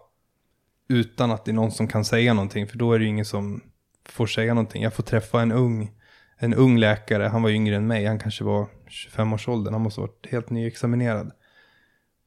Utan 0.87 1.31
att 1.31 1.45
det 1.45 1.51
är 1.51 1.53
någon 1.53 1.71
som 1.71 1.87
kan 1.87 2.05
säga 2.05 2.33
någonting. 2.33 2.67
För 2.67 2.77
då 2.77 2.93
är 2.93 2.99
det 2.99 3.05
ju 3.05 3.09
ingen 3.09 3.25
som, 3.25 3.61
får 4.05 4.27
säga 4.27 4.53
någonting. 4.53 4.83
Jag 4.83 4.93
får 4.93 5.03
träffa 5.03 5.41
en 5.41 5.51
ung, 5.51 5.91
en 6.39 6.53
ung 6.53 6.77
läkare, 6.77 7.23
han 7.23 7.41
var 7.41 7.49
yngre 7.49 7.75
än 7.75 7.87
mig, 7.87 8.05
han 8.05 8.19
kanske 8.19 8.43
var 8.43 8.67
25-årsåldern, 8.87 9.73
han 9.73 9.81
måste 9.81 10.01
ha 10.01 10.07
varit 10.07 10.27
helt 10.31 10.49
nyexaminerad. 10.49 11.31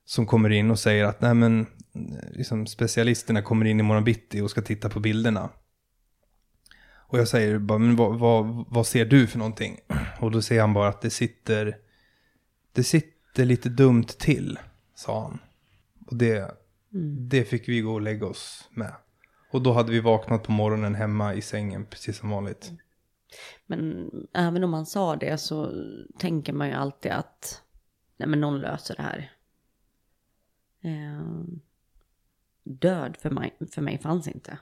Som 0.05 0.27
kommer 0.27 0.51
in 0.51 0.71
och 0.71 0.79
säger 0.79 1.05
att 1.05 1.21
nej 1.21 1.35
men, 1.35 1.67
liksom 2.31 2.67
specialisterna 2.67 3.43
kommer 3.43 3.67
in 3.67 3.81
i 3.81 3.83
morgon 3.83 4.05
bitti 4.05 4.41
och 4.41 4.51
ska 4.51 4.63
titta 4.63 4.89
på 4.89 5.01
bilderna. 5.01 5.51
Och 7.13 7.19
jag 7.19 7.29
säger 7.29 7.59
bara, 7.59 7.79
men 7.79 7.97
vad, 7.97 8.19
vad, 8.19 8.65
vad 8.69 8.87
ser 8.87 9.05
du 9.05 9.27
för 9.27 9.39
någonting? 9.39 9.79
Och 10.21 10.31
då 10.31 10.43
säger 10.43 10.61
han 10.61 10.75
bara 10.75 10.89
att 10.89 11.01
det 11.01 11.11
sitter, 11.11 11.77
det 12.73 12.85
sitter 12.85 13.45
lite 13.45 13.69
dumt 13.69 14.05
till, 14.05 14.59
sa 14.95 15.23
han. 15.23 15.39
Och 16.07 16.17
det, 16.17 16.37
mm. 16.37 17.29
det 17.29 17.45
fick 17.45 17.69
vi 17.69 17.81
gå 17.81 17.93
och 17.93 18.01
lägga 18.01 18.27
oss 18.27 18.69
med. 18.71 18.93
Och 19.51 19.63
då 19.63 19.73
hade 19.73 19.93
vi 19.93 20.01
vaknat 20.01 20.43
på 20.43 20.53
morgonen 20.53 20.95
hemma 20.95 21.35
i 21.35 21.41
sängen, 21.41 21.87
precis 21.87 22.17
som 22.17 22.31
vanligt. 22.31 22.73
Men 23.73 24.11
även 24.33 24.64
om 24.64 24.70
man 24.70 24.87
sa 24.87 25.16
det 25.16 25.39
så 25.39 25.85
tänker 26.18 26.53
man 26.53 26.68
ju 26.68 26.75
alltid 26.75 27.12
att 27.12 27.62
nej 28.16 28.29
men 28.29 28.41
någon 28.41 28.61
löser 28.61 28.97
det 28.97 29.03
här. 29.03 29.33
Eh, 30.81 31.45
död 32.62 33.16
för 33.16 33.31
mig, 33.31 33.57
för 33.70 33.83
mig 33.83 33.99
fanns 33.99 34.29
inte. 34.29 34.59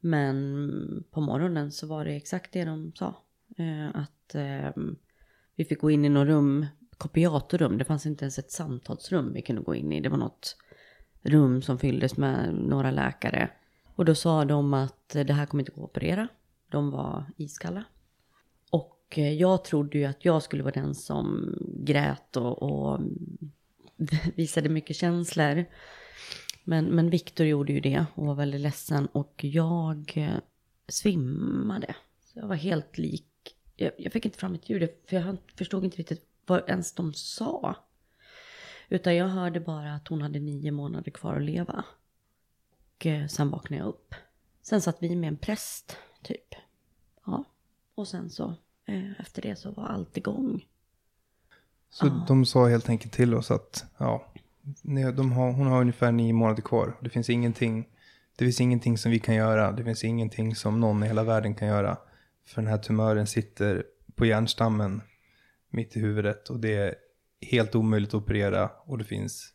Men 0.00 1.04
på 1.10 1.20
morgonen 1.20 1.72
så 1.72 1.86
var 1.86 2.04
det 2.04 2.16
exakt 2.16 2.52
det 2.52 2.64
de 2.64 2.92
sa. 2.94 3.16
Eh, 3.56 3.88
att 3.94 4.34
eh, 4.34 4.82
vi 5.54 5.64
fick 5.64 5.80
gå 5.80 5.90
in 5.90 6.04
i 6.04 6.08
något 6.08 6.26
rum, 6.26 6.66
kopiatorrum. 6.96 7.78
Det 7.78 7.84
fanns 7.84 8.06
inte 8.06 8.24
ens 8.24 8.38
ett 8.38 8.50
samtalsrum 8.50 9.32
vi 9.32 9.42
kunde 9.42 9.62
gå 9.62 9.74
in 9.74 9.92
i. 9.92 10.00
Det 10.00 10.08
var 10.08 10.18
något 10.18 10.56
rum 11.22 11.62
som 11.62 11.78
fylldes 11.78 12.16
med 12.16 12.54
några 12.54 12.90
läkare. 12.90 13.50
Och 13.94 14.04
då 14.04 14.14
sa 14.14 14.44
de 14.44 14.74
att 14.74 15.08
det 15.08 15.32
här 15.32 15.46
kommer 15.46 15.62
inte 15.62 15.72
gå 15.72 15.84
att 15.84 15.90
operera. 15.90 16.28
De 16.74 16.90
var 16.90 17.24
iskalla. 17.36 17.84
Och 18.70 19.18
eh, 19.18 19.32
jag 19.32 19.64
trodde 19.64 19.98
ju 19.98 20.04
att 20.04 20.24
jag 20.24 20.42
skulle 20.42 20.62
vara 20.62 20.74
den 20.74 20.94
som 20.94 21.54
grät 21.78 22.36
och, 22.36 22.62
och 22.62 23.00
visade 24.34 24.68
mycket 24.68 24.96
känslor. 24.96 25.64
Men, 26.64 26.84
men 26.84 27.10
Viktor 27.10 27.46
gjorde 27.46 27.72
ju 27.72 27.80
det 27.80 28.06
och 28.14 28.26
var 28.26 28.34
väldigt 28.34 28.60
ledsen 28.60 29.06
och 29.06 29.44
jag 29.44 30.12
eh, 30.16 30.38
svimmade. 30.88 31.94
Så 32.24 32.38
jag 32.38 32.46
var 32.46 32.56
helt 32.56 32.98
lik. 32.98 33.56
Jag, 33.76 33.92
jag 33.98 34.12
fick 34.12 34.24
inte 34.24 34.38
fram 34.38 34.54
ett 34.54 34.70
ljud 34.70 34.90
för 35.08 35.16
jag 35.16 35.36
förstod 35.54 35.84
inte 35.84 35.96
riktigt 35.96 36.26
vad 36.46 36.68
ens 36.68 36.92
de 36.92 37.14
sa. 37.14 37.76
Utan 38.88 39.16
jag 39.16 39.28
hörde 39.28 39.60
bara 39.60 39.94
att 39.94 40.08
hon 40.08 40.22
hade 40.22 40.38
nio 40.38 40.70
månader 40.70 41.10
kvar 41.10 41.36
att 41.36 41.42
leva. 41.42 41.84
Och 42.70 43.06
eh, 43.06 43.26
sen 43.26 43.50
vaknade 43.50 43.82
jag 43.82 43.88
upp. 43.88 44.14
Sen 44.62 44.80
satt 44.80 44.96
vi 45.00 45.16
med 45.16 45.28
en 45.28 45.36
präst, 45.36 45.96
typ. 46.22 46.54
Ja. 47.26 47.44
Och 47.94 48.08
sen 48.08 48.30
så, 48.30 48.54
eh, 48.86 49.20
efter 49.20 49.42
det 49.42 49.56
så 49.56 49.70
var 49.70 49.84
allt 49.84 50.16
igång. 50.16 50.64
Så 51.90 52.06
ja. 52.06 52.24
de 52.28 52.46
sa 52.46 52.68
helt 52.68 52.88
enkelt 52.88 53.12
till 53.12 53.34
oss 53.34 53.50
att, 53.50 53.84
ja, 53.98 54.26
de 55.16 55.32
har, 55.32 55.52
hon 55.52 55.66
har 55.66 55.80
ungefär 55.80 56.12
nio 56.12 56.32
månader 56.32 56.62
kvar. 56.62 56.96
Det 57.00 57.10
finns 57.10 57.30
ingenting, 57.30 57.88
det 58.36 58.44
finns 58.44 58.60
ingenting 58.60 58.98
som 58.98 59.10
vi 59.10 59.18
kan 59.18 59.34
göra. 59.34 59.72
Det 59.72 59.84
finns 59.84 60.04
ingenting 60.04 60.54
som 60.54 60.80
någon 60.80 61.02
i 61.02 61.06
hela 61.06 61.24
världen 61.24 61.54
kan 61.54 61.68
göra. 61.68 61.96
För 62.46 62.62
den 62.62 62.70
här 62.70 62.78
tumören 62.78 63.26
sitter 63.26 63.84
på 64.14 64.26
hjärnstammen 64.26 65.02
mitt 65.70 65.96
i 65.96 66.00
huvudet 66.00 66.48
och 66.48 66.60
det 66.60 66.74
är 66.74 66.94
helt 67.40 67.74
omöjligt 67.74 68.08
att 68.08 68.14
operera 68.14 68.70
och 68.86 68.98
det 68.98 69.04
finns, 69.04 69.52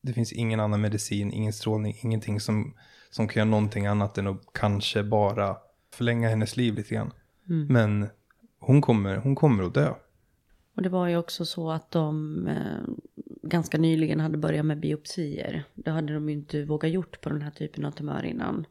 det 0.00 0.12
finns 0.12 0.32
ingen 0.32 0.60
annan 0.60 0.80
medicin, 0.80 1.32
ingen 1.32 1.52
strålning, 1.52 1.98
ingenting 2.02 2.40
som, 2.40 2.74
som 3.10 3.28
kan 3.28 3.40
göra 3.40 3.50
någonting 3.50 3.86
annat 3.86 4.18
än 4.18 4.26
att 4.26 4.42
kanske 4.52 5.02
bara 5.02 5.56
förlänga 5.94 6.28
hennes 6.28 6.56
liv 6.56 6.74
lite 6.74 6.94
grann. 6.94 7.12
Mm. 7.48 7.66
Men 7.66 8.08
hon 8.58 8.80
kommer, 8.80 9.16
hon 9.16 9.34
kommer 9.34 9.64
att 9.64 9.74
dö. 9.74 9.94
Och 10.76 10.82
det 10.82 10.88
var 10.88 11.08
ju 11.08 11.16
också 11.16 11.44
så 11.44 11.70
att 11.70 11.90
de 11.90 12.46
eh, 12.46 12.94
ganska 13.42 13.78
nyligen 13.78 14.20
hade 14.20 14.38
börjat 14.38 14.66
med 14.66 14.80
biopsier. 14.80 15.64
Det 15.74 15.90
hade 15.90 16.14
de 16.14 16.28
ju 16.28 16.34
inte 16.34 16.64
vågat 16.64 16.90
gjort 16.90 17.20
på 17.20 17.28
den 17.28 17.42
här 17.42 17.50
typen 17.50 17.84
av 17.84 17.90
tumör 17.90 18.24
innan. 18.24 18.66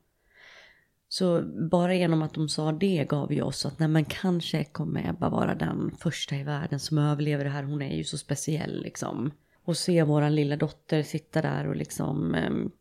Så 1.08 1.42
bara 1.70 1.96
genom 1.96 2.22
att 2.22 2.34
de 2.34 2.50
sa 2.50 2.72
det 2.72 3.06
gav 3.10 3.34
ju 3.34 3.42
oss 3.42 3.66
att 3.66 3.80
nej 3.80 3.88
men 3.88 4.06
kanske 4.06 4.64
kommer 4.64 5.10
Ebba 5.10 5.30
vara 5.30 5.56
den 5.56 5.92
första 6.00 6.36
i 6.36 6.44
världen 6.44 6.80
som 6.80 6.98
överlever 6.98 7.44
det 7.44 7.50
här. 7.50 7.64
Hon 7.64 7.82
är 7.82 7.98
ju 7.98 8.04
så 8.04 8.18
speciell 8.18 8.82
liksom. 8.82 9.32
Och 9.64 9.78
se 9.78 10.04
våran 10.04 10.36
lilla 10.36 10.56
dotter 10.56 11.04
sitta 11.04 11.42
där 11.42 11.68
och 11.68 11.76
liksom, 11.76 12.36
ehm, 12.36 12.72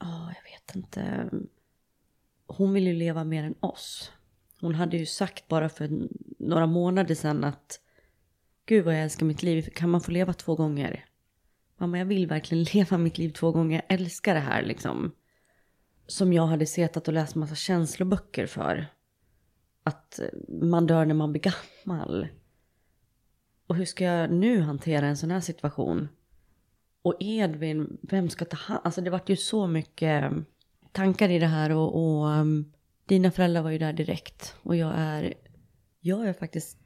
ja 0.00 0.06
oh, 0.06 0.32
jag 0.34 0.50
vet 0.50 0.76
inte. 0.76 1.30
Hon 2.46 2.72
vill 2.72 2.86
ju 2.86 2.92
leva 2.94 3.24
mer 3.24 3.44
än 3.44 3.54
oss. 3.60 4.12
Hon 4.60 4.74
hade 4.74 4.96
ju 4.96 5.06
sagt 5.06 5.48
bara 5.48 5.68
för 5.68 5.90
några 6.38 6.66
månader 6.66 7.14
sedan 7.14 7.44
att 7.44 7.80
Gud 8.66 8.84
vad 8.84 8.94
jag 8.94 9.02
älskar 9.02 9.26
mitt 9.26 9.42
liv, 9.42 9.68
kan 9.74 9.90
man 9.90 10.00
få 10.00 10.10
leva 10.10 10.32
två 10.32 10.54
gånger? 10.54 11.04
Mamma, 11.76 11.98
jag 11.98 12.04
vill 12.04 12.26
verkligen 12.26 12.64
leva 12.74 12.98
mitt 12.98 13.18
liv 13.18 13.30
två 13.30 13.52
gånger, 13.52 13.82
jag 13.88 14.00
älskar 14.00 14.34
det 14.34 14.40
här 14.40 14.62
liksom. 14.62 15.12
Som 16.06 16.32
jag 16.32 16.46
hade 16.46 16.66
setat 16.66 17.08
och 17.08 17.14
läst 17.14 17.34
massa 17.34 17.54
känsloböcker 17.54 18.46
för. 18.46 18.86
Att 19.82 20.18
eh, 20.18 20.26
man 20.48 20.86
dör 20.86 21.04
när 21.04 21.14
man 21.14 21.32
blir 21.32 21.52
gammal. 21.84 22.28
Och 23.66 23.76
hur 23.76 23.84
ska 23.84 24.04
jag 24.04 24.30
nu 24.30 24.60
hantera 24.60 25.06
en 25.06 25.16
sån 25.16 25.30
här 25.30 25.40
situation? 25.40 26.08
Och 27.02 27.16
Edvin, 27.20 27.98
vem 28.02 28.28
ska 28.28 28.44
ta 28.44 28.56
hand 28.56 28.80
Alltså 28.84 29.00
det 29.00 29.10
vart 29.10 29.28
ju 29.28 29.36
så 29.36 29.66
mycket 29.66 30.32
tankar 30.96 31.28
i 31.28 31.38
det 31.38 31.46
här 31.46 31.70
och, 31.70 31.96
och 31.96 32.26
um, 32.26 32.72
dina 33.06 33.30
föräldrar 33.30 33.62
var 33.62 33.70
ju 33.70 33.78
där 33.78 33.92
direkt. 33.92 34.54
Och 34.62 34.76
jag 34.76 34.92
är, 34.96 35.34
jag 36.00 36.28
är 36.28 36.32
faktiskt 36.32 36.78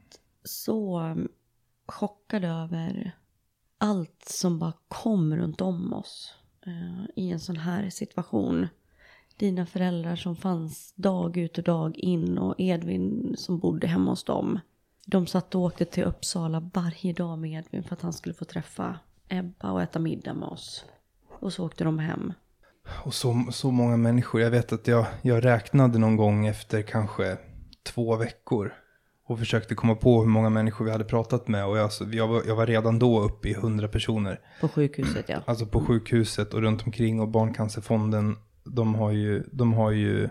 så 0.44 1.00
um, 1.00 1.28
chockad 1.86 2.44
över 2.44 3.16
allt 3.78 4.24
som 4.24 4.58
bara 4.58 4.72
kom 4.88 5.36
runt 5.36 5.60
om 5.60 5.92
oss 5.92 6.34
uh, 6.66 7.04
i 7.16 7.30
en 7.30 7.40
sån 7.40 7.56
här 7.56 7.90
situation. 7.90 8.68
Dina 9.36 9.66
föräldrar 9.66 10.16
som 10.16 10.36
fanns 10.36 10.92
dag 10.96 11.36
ut 11.36 11.58
och 11.58 11.64
dag 11.64 11.96
in 11.96 12.38
och 12.38 12.54
Edvin 12.58 13.34
som 13.38 13.58
bodde 13.58 13.86
hemma 13.86 14.10
hos 14.10 14.24
dem. 14.24 14.60
De 15.06 15.26
satt 15.26 15.54
och 15.54 15.60
åkte 15.60 15.84
till 15.84 16.04
Uppsala 16.04 16.70
varje 16.74 17.12
dag 17.12 17.38
med 17.38 17.58
Edvin 17.58 17.84
för 17.84 17.94
att 17.94 18.02
han 18.02 18.12
skulle 18.12 18.34
få 18.34 18.44
träffa 18.44 18.98
Ebba 19.28 19.72
och 19.72 19.82
äta 19.82 19.98
middag 19.98 20.34
med 20.34 20.48
oss. 20.48 20.84
Och 21.28 21.52
så 21.52 21.66
åkte 21.66 21.84
de 21.84 21.98
hem. 21.98 22.32
Och 23.04 23.14
så, 23.14 23.46
så 23.50 23.70
många 23.70 23.96
människor. 23.96 24.40
Jag 24.40 24.50
vet 24.50 24.72
att 24.72 24.86
jag, 24.86 25.06
jag 25.22 25.44
räknade 25.44 25.98
någon 25.98 26.16
gång 26.16 26.46
efter 26.46 26.82
kanske 26.82 27.36
två 27.82 28.16
veckor 28.16 28.72
och 29.26 29.38
försökte 29.38 29.74
komma 29.74 29.94
på 29.94 30.20
hur 30.20 30.28
många 30.28 30.50
människor 30.50 30.84
vi 30.84 30.90
hade 30.90 31.04
pratat 31.04 31.48
med. 31.48 31.66
Och 31.66 31.76
jag, 31.78 31.90
jag, 32.12 32.28
var, 32.28 32.42
jag 32.46 32.56
var 32.56 32.66
redan 32.66 32.98
då 32.98 33.20
uppe 33.20 33.48
i 33.48 33.54
hundra 33.54 33.88
personer. 33.88 34.40
På 34.60 34.68
sjukhuset 34.68 35.28
ja. 35.28 35.42
Alltså 35.46 35.66
på 35.66 35.80
sjukhuset 35.80 36.54
och 36.54 36.60
runt 36.60 36.86
omkring 36.86 37.20
och 37.20 37.28
Barncancerfonden. 37.28 38.36
De 38.64 38.94
har 38.94 39.10
ju, 39.10 39.42
de 39.52 39.72
har 39.72 39.90
ju 39.90 40.28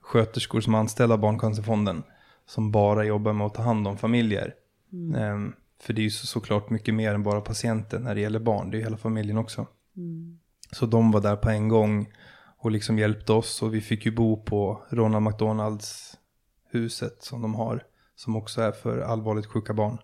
sköterskor 0.00 0.60
som 0.60 0.74
anställda 0.74 1.14
av 1.14 1.20
Barncancerfonden. 1.20 2.02
Som 2.46 2.70
bara 2.70 3.04
jobbar 3.04 3.32
med 3.32 3.46
att 3.46 3.54
ta 3.54 3.62
hand 3.62 3.88
om 3.88 3.96
familjer. 3.96 4.54
Mm. 4.92 5.32
Um, 5.32 5.54
för 5.80 5.92
det 5.92 6.00
är 6.00 6.04
ju 6.04 6.10
så, 6.10 6.26
såklart 6.26 6.70
mycket 6.70 6.94
mer 6.94 7.14
än 7.14 7.22
bara 7.22 7.40
patienten 7.40 8.02
när 8.02 8.14
det 8.14 8.20
gäller 8.20 8.40
barn. 8.40 8.70
Det 8.70 8.76
är 8.76 8.78
ju 8.78 8.84
hela 8.84 8.96
familjen 8.96 9.38
också. 9.38 9.66
Mm. 9.96 10.38
Så 10.72 10.86
de 10.86 11.10
var 11.10 11.20
där 11.20 11.36
på 11.36 11.50
en 11.50 11.68
gång 11.68 12.12
och 12.58 12.70
liksom 12.70 12.98
hjälpte 12.98 13.32
oss. 13.32 13.62
Och 13.62 13.74
vi 13.74 13.80
fick 13.80 14.06
ju 14.06 14.12
bo 14.12 14.42
på 14.42 14.82
Ronald 14.90 15.24
McDonalds 15.24 16.18
huset 16.70 17.22
som 17.22 17.42
de 17.42 17.54
har 17.54 17.82
som 18.16 18.36
också 18.36 18.62
är 18.62 18.72
för 18.72 19.00
allvarligt 19.00 19.46
sjuka 19.46 19.74
barn. 19.74 19.98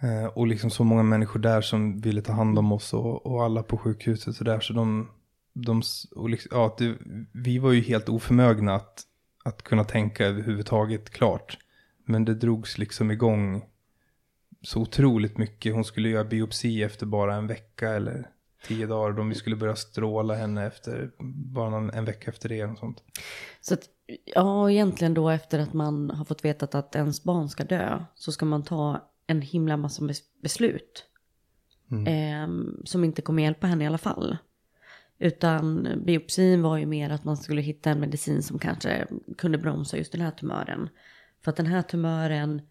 Eh, 0.00 0.26
och 0.26 0.46
liksom 0.46 0.70
så 0.70 0.84
många 0.84 1.02
människor 1.02 1.40
där 1.40 1.60
som 1.60 2.00
ville 2.00 2.22
ta 2.22 2.32
hand 2.32 2.58
om 2.58 2.72
oss 2.72 2.94
och, 2.94 3.26
och 3.26 3.44
alla 3.44 3.62
på 3.62 3.78
sjukhuset 3.78 4.38
och 4.38 4.44
där. 4.44 4.60
Så 4.60 4.72
de, 4.72 5.10
de 5.52 5.82
och 6.16 6.28
liksom, 6.28 6.48
ja, 6.52 6.74
det, 6.78 6.94
vi 7.32 7.58
var 7.58 7.72
ju 7.72 7.80
helt 7.80 8.08
oförmögna 8.08 8.74
att, 8.74 9.02
att 9.44 9.62
kunna 9.62 9.84
tänka 9.84 10.26
överhuvudtaget 10.26 11.10
klart. 11.10 11.58
Men 12.04 12.24
det 12.24 12.34
drogs 12.34 12.78
liksom 12.78 13.10
igång 13.10 13.64
så 14.62 14.80
otroligt 14.80 15.38
mycket. 15.38 15.74
Hon 15.74 15.84
skulle 15.84 16.08
göra 16.08 16.24
biopsi 16.24 16.82
efter 16.82 17.06
bara 17.06 17.34
en 17.34 17.46
vecka 17.46 17.88
eller 17.90 18.30
tio 18.66 18.86
dagar. 18.86 19.20
Om 19.20 19.28
vi 19.28 19.34
skulle 19.34 19.56
börja 19.56 19.76
stråla 19.76 20.34
henne 20.34 20.66
efter 20.66 21.10
bara 21.52 21.70
någon, 21.70 21.90
en 21.90 22.04
vecka 22.04 22.30
efter 22.30 22.48
det. 22.48 22.64
Och 22.64 22.78
sånt. 22.78 23.02
Så 23.60 23.74
att 23.74 23.88
Ja, 24.24 24.70
egentligen 24.70 25.14
då 25.14 25.30
efter 25.30 25.58
att 25.58 25.72
man 25.72 26.10
har 26.10 26.24
fått 26.24 26.44
veta 26.44 26.78
att 26.78 26.94
ens 26.94 27.24
barn 27.24 27.48
ska 27.48 27.64
dö 27.64 28.04
så 28.14 28.32
ska 28.32 28.46
man 28.46 28.62
ta 28.62 29.10
en 29.26 29.42
himla 29.42 29.76
massa 29.76 30.08
beslut. 30.42 31.04
Mm. 31.90 32.06
Eh, 32.06 32.74
som 32.84 33.04
inte 33.04 33.22
kommer 33.22 33.42
hjälpa 33.42 33.66
henne 33.66 33.84
i 33.84 33.86
alla 33.86 33.98
fall. 33.98 34.36
Utan 35.18 35.88
biopsin 36.06 36.62
var 36.62 36.76
ju 36.76 36.86
mer 36.86 37.10
att 37.10 37.24
man 37.24 37.36
skulle 37.36 37.60
hitta 37.60 37.90
en 37.90 38.00
medicin 38.00 38.42
som 38.42 38.58
kanske 38.58 39.06
kunde 39.38 39.58
bromsa 39.58 39.96
just 39.96 40.12
den 40.12 40.20
här 40.20 40.30
tumören. 40.30 40.88
För 41.44 41.50
att 41.50 41.56
den 41.56 41.66
här 41.66 41.82
tumören, 41.82 42.62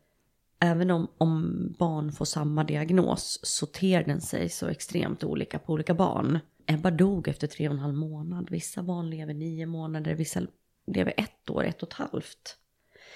även 0.63 0.91
om, 0.91 1.07
om 1.17 1.67
barn 1.79 2.11
får 2.11 2.25
samma 2.25 2.63
diagnos 2.63 3.39
så 3.43 3.65
ter 3.65 4.03
den 4.03 4.21
sig 4.21 4.49
så 4.49 4.67
extremt 4.67 5.23
olika 5.23 5.59
på 5.59 5.73
olika 5.73 5.93
barn. 5.93 6.39
Ebba 6.65 6.91
dog 6.91 7.27
efter 7.27 7.47
tre 7.47 7.67
och 7.67 7.73
en 7.73 7.79
halv 7.79 7.93
månad. 7.93 8.47
Vissa 8.51 8.83
barn 8.83 9.09
lever 9.09 9.33
nio 9.33 9.65
månader, 9.65 10.15
vissa 10.15 10.41
lever 10.87 11.13
ett 11.17 11.49
år, 11.49 11.63
ett 11.63 11.83
och 11.83 11.89
ett 11.89 11.93
halvt. 11.93 12.57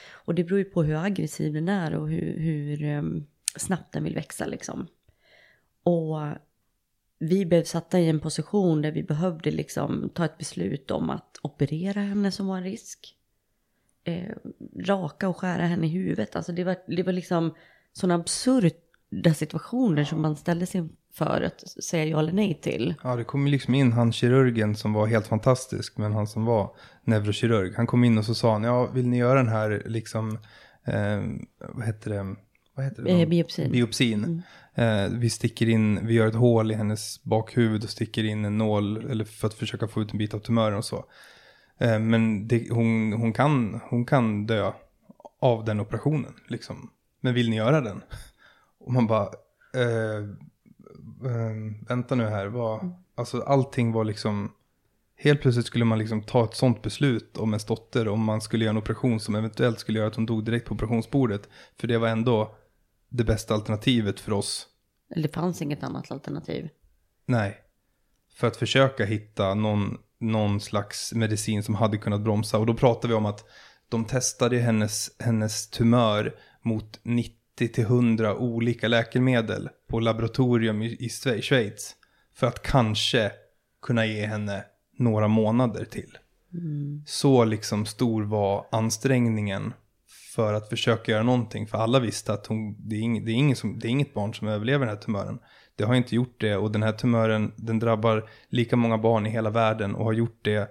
Och 0.10 0.36
det 0.36 0.43
beror 0.43 0.60
ju 0.60 0.66
på 0.66 0.84
hur 0.84 0.95
aggressiv 0.95 1.54
den 1.54 1.70
är 1.70 1.95
och 1.95 2.10
hur, 2.10 2.39
hur 2.39 2.98
um, 2.98 3.26
snabbt 3.56 3.93
den 3.93 4.04
vill 4.04 4.16
växa 4.16 4.45
liksom. 4.45 4.88
Och 5.84 6.18
vi 7.20 7.45
blev 7.45 7.64
satta 7.64 8.00
i 8.00 8.10
en 8.10 8.20
position 8.20 8.82
där 8.82 8.91
vi 8.91 9.04
behövde 9.04 9.52
liksom 9.52 10.10
ta 10.14 10.26
ett 10.26 10.38
beslut 10.38 10.91
om 10.91 11.10
att 11.10 11.39
operera 11.41 12.02
henne 12.02 12.32
som 12.32 12.48
var 12.48 12.58
en 12.58 12.64
risk. 12.64 13.16
Eh, 14.08 14.30
raka 14.86 15.30
och 15.30 15.38
skära 15.38 15.62
henne 15.62 15.88
i 15.88 15.89
huvudet. 15.89 16.36
Alltså 16.36 16.51
det 16.51 16.64
var, 16.64 16.76
det 16.88 17.03
var 17.03 17.14
liksom 17.14 17.55
sådana 17.93 18.16
absurda 18.16 19.34
situationer 19.36 20.03
som 20.03 20.22
man 20.22 20.36
ställde 20.36 20.66
sig 20.66 20.80
inför 20.80 21.41
att 21.41 21.84
säga 21.84 22.05
ja 22.05 22.20
eller 22.20 22.32
nej 22.32 22.60
till. 22.62 22.95
Ja, 23.03 23.16
det 23.16 23.24
kom 23.24 23.47
liksom 23.47 23.76
in 23.76 23.93
han 23.93 24.12
kirurgen 24.12 24.76
som 24.76 24.93
var 24.93 25.08
helt 25.08 25.28
fantastisk, 25.28 25.97
men 25.97 26.14
han 26.14 26.28
som 26.28 26.45
var 26.45 26.76
neurokirurg. 27.03 27.74
Han 27.76 27.88
kom 27.88 28.03
in 28.03 28.18
och 28.18 28.26
så 28.26 28.36
sa 28.36 28.53
han, 28.53 28.64
ja, 28.64 28.86
vill 28.86 29.08
ni 29.08 29.18
göra 29.18 29.43
den 29.43 29.47
här 29.47 29.84
liksom, 29.86 30.38
eh, 30.86 31.22
vad 31.60 31.86
heter 31.86 32.10
det? 32.10 32.36
Vad 32.76 32.86
heter 32.86 33.03
det? 33.03 33.12
Eh, 33.12 33.28
biopsin. 33.28 33.72
Biopsin. 33.72 34.43
Mm. 34.76 35.05
Eh, 35.05 35.20
vi 35.20 35.30
sticker 35.30 35.70
in, 35.70 36.08
vi 36.08 36.14
gör 36.14 36.28
ett 36.28 36.36
hål 36.36 36.72
i 36.72 36.76
hennes 36.76 37.24
bakhuvud 37.24 37.84
och 37.84 37.89
sticker 37.89 38.24
in 38.24 38.45
en 38.45 38.58
nål 38.58 39.12
eller 39.12 39.26
för 39.26 39.47
att 39.47 39.53
försöka 39.53 39.88
få 39.88 40.01
ut 40.01 40.12
en 40.12 40.18
bit 40.18 40.34
av 40.34 40.39
tumören 40.39 40.78
och 40.78 40.86
så. 40.86 41.05
Eh, 41.78 42.00
men 42.00 42.48
det, 42.48 42.72
hon, 42.72 43.14
hon, 43.14 43.34
kan, 43.34 43.82
hon 43.90 44.06
kan 44.06 44.46
dö 44.46 44.72
av 45.40 45.66
den 45.66 45.80
operationen 45.80 46.34
liksom. 46.48 46.92
Men 47.22 47.34
vill 47.34 47.50
ni 47.50 47.56
göra 47.56 47.82
den? 47.82 48.02
Och 48.80 48.94
man 48.94 49.08
bara, 49.08 49.30
eh, 49.74 50.18
eh, 51.32 51.88
vänta 51.88 52.16
nu 52.16 52.26
här, 52.26 52.48
vad, 52.48 52.84
mm. 52.84 52.94
alltså 53.16 53.42
allting 53.42 53.92
var 53.92 54.04
liksom, 54.04 54.52
helt 55.16 55.42
plötsligt 55.42 55.66
skulle 55.66 55.86
man 55.86 56.00
liksom 56.00 56.24
ta 56.24 56.44
ett 56.44 56.56
sånt 56.56 56.82
beslut 56.82 57.38
om 57.38 57.50
ens 57.50 57.66
dotter 57.66 58.08
om 58.08 58.24
man 58.24 58.42
skulle 58.42 58.66
göra 58.66 58.72
en 58.72 58.78
operation 58.78 59.20
som 59.20 59.36
eventuellt 59.36 59.80
skulle 59.80 60.00
göra 60.00 60.08
att 60.08 60.16
hon 60.16 60.26
dog 60.26 60.46
direkt 60.46 60.68
på 60.68 60.74
operationsbordet. 60.74 61.50
För 61.80 61.88
det 61.88 61.98
var 61.98 62.08
ändå 62.08 62.56
det 63.10 63.24
bästa 63.24 63.54
alternativet 63.54 64.20
för 64.20 64.32
oss. 64.32 64.68
Eller 65.10 65.28
det 65.28 65.34
fanns 65.34 65.62
inget 65.62 65.84
annat 65.84 66.12
alternativ. 66.12 66.70
Nej. 67.26 67.58
För 68.34 68.48
att 68.48 68.58
försöka 68.58 69.06
hitta 69.06 69.54
någon, 69.54 69.98
någon 70.20 70.59
slags 70.59 71.13
medicin 71.13 71.63
som 71.63 71.76
hade 71.76 71.97
kunnat 71.97 72.22
bromsa. 72.22 72.57
Och 72.57 72.65
då 72.65 72.74
pratar 72.74 73.09
vi 73.09 73.15
om 73.15 73.26
att 73.26 73.45
de 73.89 74.05
testade 74.05 74.57
hennes, 74.57 75.11
hennes 75.20 75.70
tumör 75.70 76.36
mot 76.61 76.99
90 77.03 77.34
till 77.57 77.84
100 77.84 78.36
olika 78.36 78.88
läkemedel 78.88 79.70
på 79.88 79.99
laboratorium 79.99 80.82
i, 80.82 80.97
i 80.99 81.09
Schweiz. 81.41 81.95
För 82.36 82.47
att 82.47 82.61
kanske 82.61 83.32
kunna 83.82 84.05
ge 84.05 84.26
henne 84.26 84.63
några 84.97 85.28
månader 85.28 85.86
till. 85.86 86.18
Mm. 86.53 87.03
Så 87.05 87.45
liksom 87.45 87.86
stor 87.86 88.24
var 88.24 88.65
ansträngningen 88.72 89.74
för 90.36 90.53
att 90.53 90.70
försöka 90.70 91.11
göra 91.11 91.24
någonting. 91.24 91.68
För 91.68 91.78
alla 91.78 91.99
visste 91.99 92.34
att 92.34 92.47
hon, 92.47 92.76
det, 92.89 92.95
är 92.95 92.99
ing, 92.99 93.26
det, 93.26 93.32
är 93.32 93.36
ingen 93.36 93.55
som, 93.55 93.80
det 93.80 93.88
är 93.88 93.89
inget 93.89 94.13
barn 94.13 94.34
som 94.34 94.47
överlever 94.47 94.86
den 94.86 94.95
här 94.95 95.01
tumören. 95.01 95.39
Det 95.78 95.84
har 95.84 95.96
inte 95.96 96.16
gjort 96.16 96.42
det 96.42 96.56
och 96.56 96.72
den 96.72 96.84
här 96.84 96.92
tumören 96.92 97.52
den 97.56 97.80
drabbar 97.80 98.30
lika 98.50 98.76
många 98.76 98.98
barn 98.98 99.26
i 99.26 99.30
hela 99.30 99.50
världen 99.50 99.96
och 99.96 100.06
har 100.06 100.14
gjort 100.14 100.40
det 100.42 100.70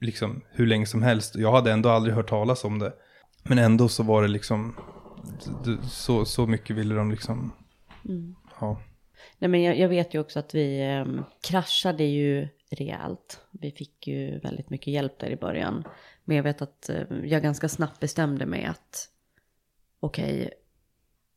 liksom 0.00 0.42
hur 0.50 0.66
länge 0.66 0.86
som 0.86 1.02
helst. 1.02 1.36
Jag 1.36 1.52
hade 1.52 1.72
ändå 1.72 1.88
aldrig 1.88 2.14
hört 2.14 2.28
talas 2.28 2.64
om 2.64 2.78
det. 2.78 2.92
Men 3.42 3.58
ändå 3.58 3.88
så 3.88 4.02
var 4.02 4.22
det 4.22 4.28
liksom, 4.28 4.76
så, 5.90 6.24
så 6.24 6.46
mycket 6.46 6.76
ville 6.76 6.94
de 6.94 7.10
liksom 7.10 7.52
mm. 8.04 8.36
ha. 8.52 8.80
Nej 9.38 9.50
men 9.50 9.62
jag, 9.62 9.78
jag, 9.78 9.88
vet 9.88 10.14
ju 10.14 10.20
också 10.20 10.38
att 10.38 10.54
vi 10.54 10.80
eh, 10.80 11.24
kraschade 11.48 12.04
ju 12.04 12.48
rejält. 12.70 13.40
Vi 13.50 13.70
fick 13.70 14.06
ju 14.06 14.38
väldigt 14.38 14.70
mycket 14.70 14.92
hjälp 14.92 15.18
där 15.18 15.30
i 15.30 15.36
början. 15.36 15.84
Men 16.24 16.36
jag 16.36 16.44
vet 16.44 16.62
att 16.62 16.88
eh, 16.88 17.02
jag 17.24 17.42
ganska 17.42 17.68
snabbt 17.68 18.00
bestämde 18.00 18.46
mig 18.46 18.64
att 18.64 19.08
okej, 20.00 20.42
okay, 20.42 20.50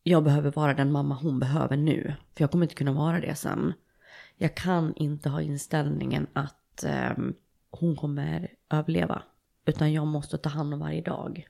jag 0.09 0.23
behöver 0.23 0.51
vara 0.51 0.73
den 0.73 0.91
mamma 0.91 1.15
hon 1.15 1.39
behöver 1.39 1.77
nu. 1.77 2.13
För 2.35 2.43
jag 2.43 2.51
kommer 2.51 2.65
inte 2.65 2.75
kunna 2.75 2.91
vara 2.93 3.19
det 3.19 3.35
sen. 3.35 3.73
Jag 4.35 4.55
kan 4.55 4.93
inte 4.95 5.29
ha 5.29 5.41
inställningen 5.41 6.27
att 6.33 6.83
eh, 6.83 7.17
hon 7.71 7.95
kommer 7.95 8.53
överleva. 8.69 9.23
Utan 9.65 9.93
jag 9.93 10.07
måste 10.07 10.37
ta 10.37 10.49
hand 10.49 10.73
om 10.73 10.79
varje 10.79 11.01
dag. 11.01 11.47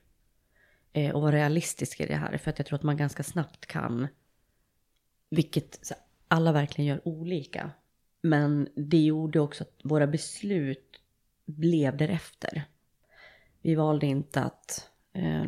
Eh, 0.92 1.14
och 1.14 1.22
vara 1.22 1.36
realistisk 1.36 2.00
i 2.00 2.06
det 2.06 2.16
här. 2.16 2.38
För 2.38 2.50
att 2.50 2.58
jag 2.58 2.66
tror 2.66 2.76
att 2.76 2.82
man 2.82 2.96
ganska 2.96 3.22
snabbt 3.22 3.66
kan, 3.66 4.08
vilket 5.30 5.92
alla 6.28 6.52
verkligen 6.52 6.88
gör 6.88 7.08
olika. 7.08 7.70
Men 8.22 8.68
det 8.76 9.04
gjorde 9.04 9.40
också 9.40 9.64
att 9.64 9.80
våra 9.82 10.06
beslut 10.06 11.00
blev 11.44 11.96
därefter. 11.96 12.64
Vi 13.62 13.74
valde 13.74 14.06
inte 14.06 14.42
att 14.42 14.90
eh, 15.12 15.44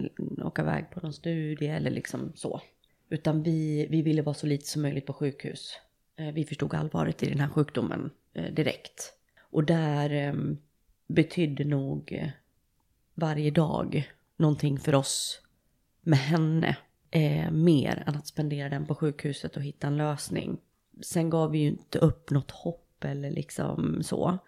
åka 0.47 0.63
iväg 0.63 0.91
på 0.91 1.01
någon 1.01 1.13
studie 1.13 1.69
eller 1.69 1.91
liksom 1.91 2.33
så. 2.35 2.61
Utan 3.13 3.43
vi, 3.43 3.87
vi 3.91 4.03
ville 4.03 4.23
vara 4.23 4.35
så 4.35 4.47
lite 4.47 4.67
som 4.67 4.83
möjligt 4.83 5.07
på 5.07 5.13
sjukhus. 5.13 5.79
Eh, 6.17 6.33
vi 6.33 6.45
förstod 6.45 6.75
allvaret 6.75 7.23
i 7.23 7.29
den 7.29 7.41
här 7.41 7.49
sjukdomen 7.49 8.11
eh, 8.35 8.55
direkt. 8.55 9.13
Och 9.41 9.65
där 9.65 10.11
ehm, 10.11 10.59
betydde 11.07 11.65
nog 11.65 12.13
eh, 12.13 12.29
varje 13.15 13.51
dag 13.51 14.13
någonting 14.37 14.79
för 14.79 14.95
oss 14.95 15.41
med 16.03 16.19
henne. 16.19 16.77
Eh, 17.11 17.51
mer 17.51 18.03
än 18.07 18.17
att 18.17 18.27
spendera 18.27 18.69
den 18.69 18.87
på 18.87 18.95
sjukhuset 18.95 19.57
och 19.57 19.63
hitta 19.63 19.87
en 19.87 19.97
lösning. 19.97 20.59
Sen 21.03 21.31
gav 21.31 21.51
vi 21.51 21.59
ju 21.59 21.69
inte 21.69 21.99
upp 21.99 22.31
något 22.31 22.51
hopp 22.51 23.05
eller 23.05 23.31
liksom 23.31 24.03
så. 24.03 24.39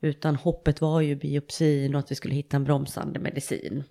Utan 0.00 0.36
hoppet 0.36 0.80
var 0.80 1.00
ju 1.00 1.16
biopsin 1.16 1.94
och 1.94 1.98
att 1.98 2.10
vi 2.10 2.14
skulle 2.14 2.34
hitta 2.34 2.56
en 2.56 2.64
bromsande 2.64 3.18
medicin. 3.18 3.84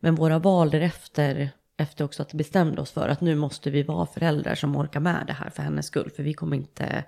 Men 0.00 0.14
våra 0.14 0.38
val 0.38 0.70
därefter, 0.70 1.50
efter 1.78 2.04
också 2.04 2.22
att 2.22 2.34
bestämde 2.34 2.80
oss 2.80 2.90
för 2.90 3.08
att 3.08 3.20
nu 3.20 3.34
måste 3.34 3.70
vi 3.70 3.82
vara 3.82 4.06
föräldrar 4.06 4.54
som 4.54 4.76
orkar 4.76 5.00
med 5.00 5.26
det 5.26 5.32
här 5.32 5.50
för 5.50 5.62
hennes 5.62 5.86
skull. 5.86 6.10
För 6.10 6.22
vi 6.22 6.34
kommer 6.34 6.56
inte, 6.56 7.04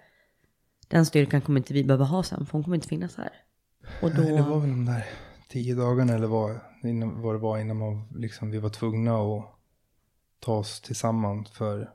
den 0.89 1.07
styrkan 1.07 1.41
kommer 1.41 1.61
inte 1.61 1.75
vi 1.75 1.85
behöva 1.85 2.05
ha 2.05 2.23
sen, 2.23 2.47
för 2.47 2.53
hon 2.53 2.65
kommer 2.65 2.75
inte 2.75 2.89
finnas 2.89 3.17
här. 3.17 3.33
Och 4.03 4.15
då... 4.15 4.23
Nej, 4.23 4.33
det 4.33 4.43
var 4.43 4.61
väl 4.61 4.71
de 4.71 4.85
där 4.85 5.07
tio 5.49 5.75
dagarna 5.75 6.15
eller 6.15 6.27
vad, 6.27 6.61
vad 7.23 7.35
det 7.35 7.39
var 7.39 7.59
innan 7.59 7.77
man, 7.77 8.09
liksom, 8.15 8.51
vi 8.51 8.59
var 8.59 8.71
tvungna 8.71 9.15
att 9.15 9.55
ta 10.41 10.57
oss 10.57 10.81
tillsammans 10.81 11.51
för, 11.51 11.91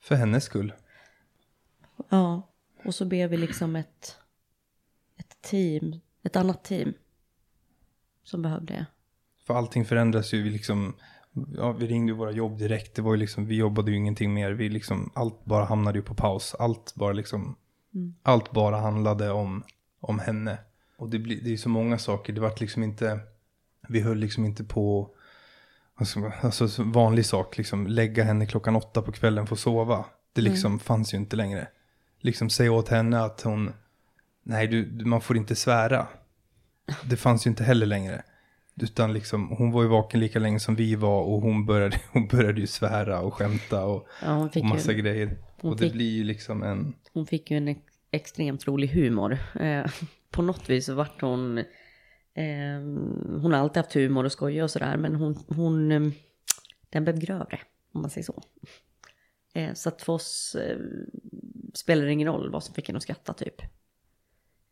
för 0.00 0.14
hennes 0.14 0.44
skull. 0.44 0.72
Ja, 2.08 2.42
och 2.84 2.94
så 2.94 3.04
ber 3.04 3.28
vi 3.28 3.36
liksom 3.36 3.76
ett 3.76 4.18
ett 5.16 5.42
team, 5.42 6.00
ett 6.22 6.36
annat 6.36 6.64
team 6.64 6.94
som 8.22 8.42
behövde 8.42 8.74
det. 8.74 8.86
För 9.46 9.54
allting 9.54 9.84
förändras 9.84 10.32
ju, 10.32 10.50
liksom, 10.50 10.96
ja, 11.56 11.72
vi 11.72 11.86
ringde 11.86 12.12
ju 12.12 12.16
våra 12.18 12.30
jobb 12.30 12.58
direkt, 12.58 12.94
det 12.94 13.02
var 13.02 13.12
ju 13.12 13.16
liksom, 13.16 13.46
vi 13.46 13.56
jobbade 13.56 13.90
ju 13.90 13.96
ingenting 13.96 14.34
mer, 14.34 14.52
vi 14.52 14.68
liksom, 14.68 15.10
allt 15.14 15.44
bara 15.44 15.64
hamnade 15.64 15.98
ju 15.98 16.02
på 16.02 16.14
paus, 16.14 16.54
allt 16.58 16.94
bara 16.94 17.12
liksom, 17.12 17.56
mm. 17.94 18.14
allt 18.22 18.52
bara 18.52 18.76
handlade 18.76 19.30
om, 19.30 19.64
om 20.00 20.18
henne. 20.18 20.58
Och 20.98 21.10
det, 21.10 21.18
blir, 21.18 21.40
det 21.44 21.52
är 21.52 21.56
så 21.56 21.68
många 21.68 21.98
saker, 21.98 22.32
det 22.32 22.40
vart 22.40 22.60
liksom 22.60 22.82
inte, 22.82 23.20
vi 23.88 24.00
höll 24.00 24.18
liksom 24.18 24.44
inte 24.44 24.64
på, 24.64 25.10
alltså, 25.94 26.32
alltså 26.42 26.82
vanlig 26.82 27.26
sak, 27.26 27.58
liksom 27.58 27.86
lägga 27.86 28.24
henne 28.24 28.46
klockan 28.46 28.76
åtta 28.76 29.02
på 29.02 29.12
kvällen 29.12 29.46
för 29.46 29.54
att 29.54 29.60
sova. 29.60 30.04
Det 30.32 30.40
liksom 30.40 30.72
mm. 30.72 30.78
fanns 30.78 31.14
ju 31.14 31.18
inte 31.18 31.36
längre. 31.36 31.68
Liksom 32.20 32.50
säga 32.50 32.72
åt 32.72 32.88
henne 32.88 33.20
att 33.20 33.40
hon, 33.42 33.72
nej 34.42 34.66
du, 34.66 35.04
man 35.04 35.20
får 35.20 35.36
inte 35.36 35.54
svära. 35.54 36.06
Det 37.04 37.16
fanns 37.16 37.46
ju 37.46 37.50
inte 37.50 37.64
heller 37.64 37.86
längre. 37.86 38.22
Utan 38.82 39.12
liksom, 39.12 39.48
hon 39.48 39.70
var 39.70 39.82
ju 39.82 39.88
vaken 39.88 40.20
lika 40.20 40.38
länge 40.38 40.60
som 40.60 40.74
vi 40.74 40.94
var 40.94 41.22
och 41.22 41.40
hon 41.40 41.66
började, 41.66 42.00
hon 42.12 42.26
började 42.26 42.60
ju 42.60 42.66
svära 42.66 43.20
och 43.20 43.34
skämta 43.34 43.84
och, 43.84 44.08
ja, 44.22 44.50
och 44.56 44.64
massa 44.64 44.92
ju, 44.92 44.98
grejer. 44.98 45.36
Och 45.60 45.76
det 45.76 45.84
fick, 45.84 45.92
blir 45.92 46.10
ju 46.10 46.24
liksom 46.24 46.62
en... 46.62 46.94
Hon 47.12 47.26
fick 47.26 47.50
ju 47.50 47.56
en 47.56 47.68
ex 47.68 47.80
extremt 48.10 48.66
rolig 48.66 48.88
humor. 48.88 49.38
Eh, 49.60 49.86
på 50.30 50.42
något 50.42 50.70
vis 50.70 50.86
så 50.86 50.94
vart 50.94 51.20
hon... 51.20 51.58
Eh, 51.58 52.80
hon 53.40 53.52
har 53.52 53.60
alltid 53.60 53.82
haft 53.82 53.94
humor 53.94 54.24
och 54.24 54.32
skoja 54.32 54.64
och 54.64 54.70
sådär 54.70 54.96
men 54.96 55.14
hon, 55.14 55.44
hon... 55.48 55.92
Eh, 55.92 56.12
den 56.90 57.04
blev 57.04 57.18
grövre, 57.18 57.60
om 57.92 58.00
man 58.00 58.10
säger 58.10 58.24
så. 58.24 58.42
Eh, 59.54 59.74
så 59.74 59.88
att 59.88 60.02
för 60.02 60.12
oss 60.12 60.54
eh, 60.54 60.78
spelar 61.74 62.04
det 62.04 62.12
ingen 62.12 62.28
roll 62.28 62.50
vad 62.50 62.64
som 62.64 62.74
fick 62.74 62.88
henne 62.88 62.96
att 62.96 63.02
skratta 63.02 63.32
typ. 63.32 63.62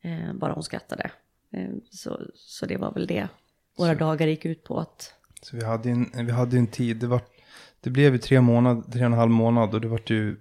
Eh, 0.01 0.33
bara 0.35 0.53
hon 0.53 0.63
skrattade. 0.63 1.11
Eh, 1.51 1.71
så, 1.91 2.21
så 2.35 2.67
det 2.67 2.77
var 2.77 2.93
väl 2.93 3.07
det 3.07 3.29
våra 3.77 3.93
så. 3.93 3.99
dagar 3.99 4.27
gick 4.27 4.45
ut 4.45 4.65
på. 4.65 4.81
att... 4.81 5.15
Så 5.43 5.57
vi 5.57 5.65
hade 5.65 5.91
en, 5.91 6.11
vi 6.15 6.33
hade 6.33 6.59
en 6.59 6.67
tid, 6.67 6.97
det, 6.97 7.07
var, 7.07 7.21
det 7.81 7.91
blev 7.91 8.13
ju 8.13 8.19
tre, 8.19 8.41
månad, 8.41 8.93
tre 8.93 9.01
och 9.01 9.07
en 9.07 9.13
halv 9.13 9.31
månad 9.31 9.75
och 9.75 9.81
det 9.81 9.89
var 9.89 10.01
ju 10.07 10.37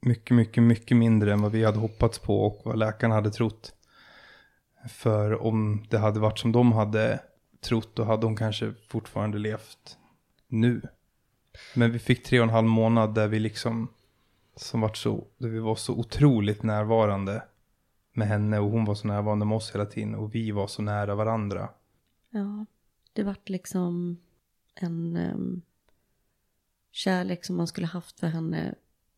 mycket, 0.00 0.36
mycket, 0.36 0.62
mycket 0.62 0.96
mindre 0.96 1.32
än 1.32 1.42
vad 1.42 1.52
vi 1.52 1.64
hade 1.64 1.78
hoppats 1.78 2.18
på 2.18 2.46
och 2.46 2.60
vad 2.64 2.78
läkarna 2.78 3.14
hade 3.14 3.30
trott. 3.30 3.72
För 4.88 5.42
om 5.42 5.86
det 5.90 5.98
hade 5.98 6.20
varit 6.20 6.38
som 6.38 6.52
de 6.52 6.72
hade 6.72 7.20
trott 7.60 7.90
då 7.94 8.04
hade 8.04 8.26
hon 8.26 8.36
kanske 8.36 8.74
fortfarande 8.88 9.38
levt 9.38 9.98
nu. 10.48 10.82
Men 11.74 11.92
vi 11.92 11.98
fick 11.98 12.24
tre 12.24 12.40
och 12.40 12.44
en 12.44 12.50
halv 12.50 12.68
månad 12.68 13.14
där 13.14 13.28
vi 13.28 13.38
liksom, 13.38 13.88
som 14.56 14.80
vart 14.80 14.96
så, 14.96 15.24
där 15.38 15.48
vi 15.48 15.58
var 15.58 15.74
så 15.74 15.94
otroligt 15.94 16.62
närvarande 16.62 17.42
med 18.12 18.28
henne 18.28 18.58
och 18.58 18.70
hon 18.70 18.84
var 18.84 18.94
så 18.94 19.06
närvarande 19.06 19.46
med 19.46 19.56
oss 19.56 19.74
hela 19.74 19.86
tiden 19.86 20.14
och 20.14 20.34
vi 20.34 20.50
var 20.50 20.66
så 20.66 20.82
nära 20.82 21.14
varandra. 21.14 21.68
Ja, 22.30 22.66
det 23.16 23.22
vart 23.22 23.48
liksom 23.48 24.18
en 24.74 25.16
um, 25.16 25.62
kärlek 26.90 27.44
som 27.44 27.56
man 27.56 27.66
skulle 27.66 27.86
haft 27.86 28.20
för 28.20 28.26
henne 28.26 28.74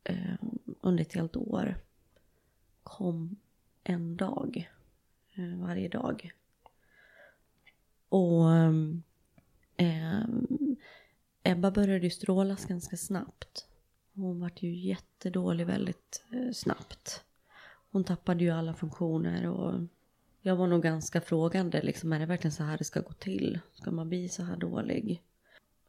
um, 0.09 0.59
under 0.80 1.03
ett 1.03 1.12
helt 1.12 1.36
år. 1.36 1.76
Kom 2.82 3.36
en 3.84 4.16
dag, 4.16 4.68
Um, 5.38 5.61
varje 5.61 5.88
dag. 5.88 6.30
Och 8.09 8.44
um, 8.44 9.03
Ebba 11.42 11.70
började 11.70 12.05
ju 12.05 12.11
strålas 12.11 12.64
ganska 12.64 12.96
snabbt. 12.96 13.66
Hon 14.14 14.40
vart 14.40 14.62
ju 14.62 14.74
jättedålig 14.74 15.66
väldigt 15.66 16.24
uh, 16.34 16.53
snabbt. 16.53 17.24
Hon 17.90 18.05
tappade 18.05 18.44
ju 18.44 18.51
alla 18.51 18.74
funktioner 18.74 19.46
och 19.46 19.80
jag 20.49 20.57
var 20.57 20.66
nog 20.66 20.82
ganska 20.82 21.20
frågande. 21.20 21.82
Liksom, 21.82 22.12
är 22.12 22.18
det 22.18 22.26
verkligen 22.26 22.53
så 22.53 22.62
här 22.62 22.78
det 22.78 22.84
ska 22.84 23.01
gå 23.01 23.12
till? 23.12 23.61
Ska 23.74 23.90
man 23.90 24.09
bli 24.09 24.28
så 24.28 24.42
här 24.42 24.57
dålig? 24.57 25.22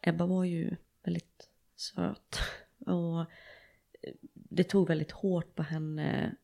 Ebba 0.01 0.25
var 0.25 0.43
ju 0.43 0.75
väldigt 1.03 1.49
söt. 1.75 2.39
Och 2.85 3.19
eh, 3.21 4.13
det 4.33 4.63
tog 4.63 4.87
väldigt 4.87 5.11
hårt 5.11 5.55
på 5.55 5.63
henne 5.63 6.35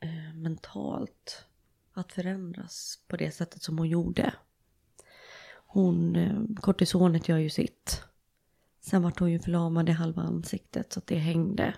eh, 0.00 0.34
mentalt 0.34 1.44
att 1.92 2.12
förändras 2.12 2.98
på 3.08 3.16
det 3.16 3.30
sättet 3.30 3.62
som 3.62 3.78
hon 3.78 3.88
gjorde. 3.88 4.34
Hon, 5.66 6.16
eh, 6.16 6.60
kortisonet 6.60 7.28
gör 7.28 7.38
ju 7.38 7.50
sitt. 7.50 8.02
Sen 8.80 9.02
vart 9.02 9.18
hon 9.18 9.32
ju 9.32 9.38
förlamad 9.38 9.88
i 9.88 9.92
halva 9.92 10.22
ansiktet 10.22 10.92
så 10.92 10.98
att 10.98 11.06
det 11.06 11.18
hängde. 11.18 11.74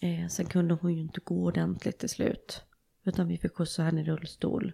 Eh, 0.00 0.28
sen 0.28 0.46
kunde 0.46 0.74
hon 0.74 0.94
ju 0.94 1.00
inte 1.00 1.20
gå 1.20 1.44
ordentligt 1.44 1.98
till 1.98 2.08
slut. 2.08 2.64
Utan 3.04 3.28
vi 3.28 3.38
fick 3.38 3.54
skjutsa 3.54 3.82
henne 3.82 4.00
i 4.00 4.04
rullstol. 4.04 4.72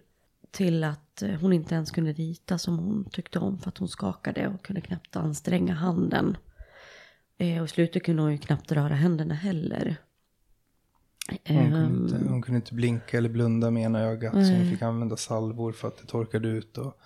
Till 0.51 0.83
att 0.83 1.21
eh, 1.21 1.29
hon 1.29 1.53
inte 1.53 1.75
ens 1.75 1.91
kunde 1.91 2.13
rita 2.13 2.57
som 2.57 2.79
hon 2.79 3.09
tyckte 3.11 3.39
om 3.39 3.59
för 3.59 3.69
att 3.69 3.77
hon 3.77 3.87
skakade 3.87 4.47
och 4.47 4.65
kunde 4.65 4.81
knappt 4.81 5.15
anstränga 5.15 5.73
handen. 5.73 6.37
Eh, 7.37 7.59
och 7.61 7.65
i 7.65 7.69
slutet 7.69 8.03
kunde 8.03 8.21
hon 8.21 8.31
ju 8.31 8.37
knappt 8.37 8.71
röra 8.71 8.95
händerna 8.95 9.33
heller. 9.33 9.97
Hon 11.27 11.37
kunde, 11.37 11.85
inte, 11.85 12.15
ehm. 12.15 12.27
hon 12.27 12.41
kunde 12.41 12.55
inte 12.55 12.73
blinka 12.73 13.17
eller 13.17 13.29
blunda 13.29 13.71
med 13.71 13.83
ena 13.83 13.99
ögat. 13.99 14.33
Nej. 14.33 14.45
Så 14.45 14.53
hon 14.53 14.71
fick 14.71 14.81
använda 14.81 15.17
salvor 15.17 15.71
för 15.71 15.87
att 15.87 15.97
det 15.97 16.07
torkade 16.07 16.47
ut. 16.47 16.77
Och 16.77 16.99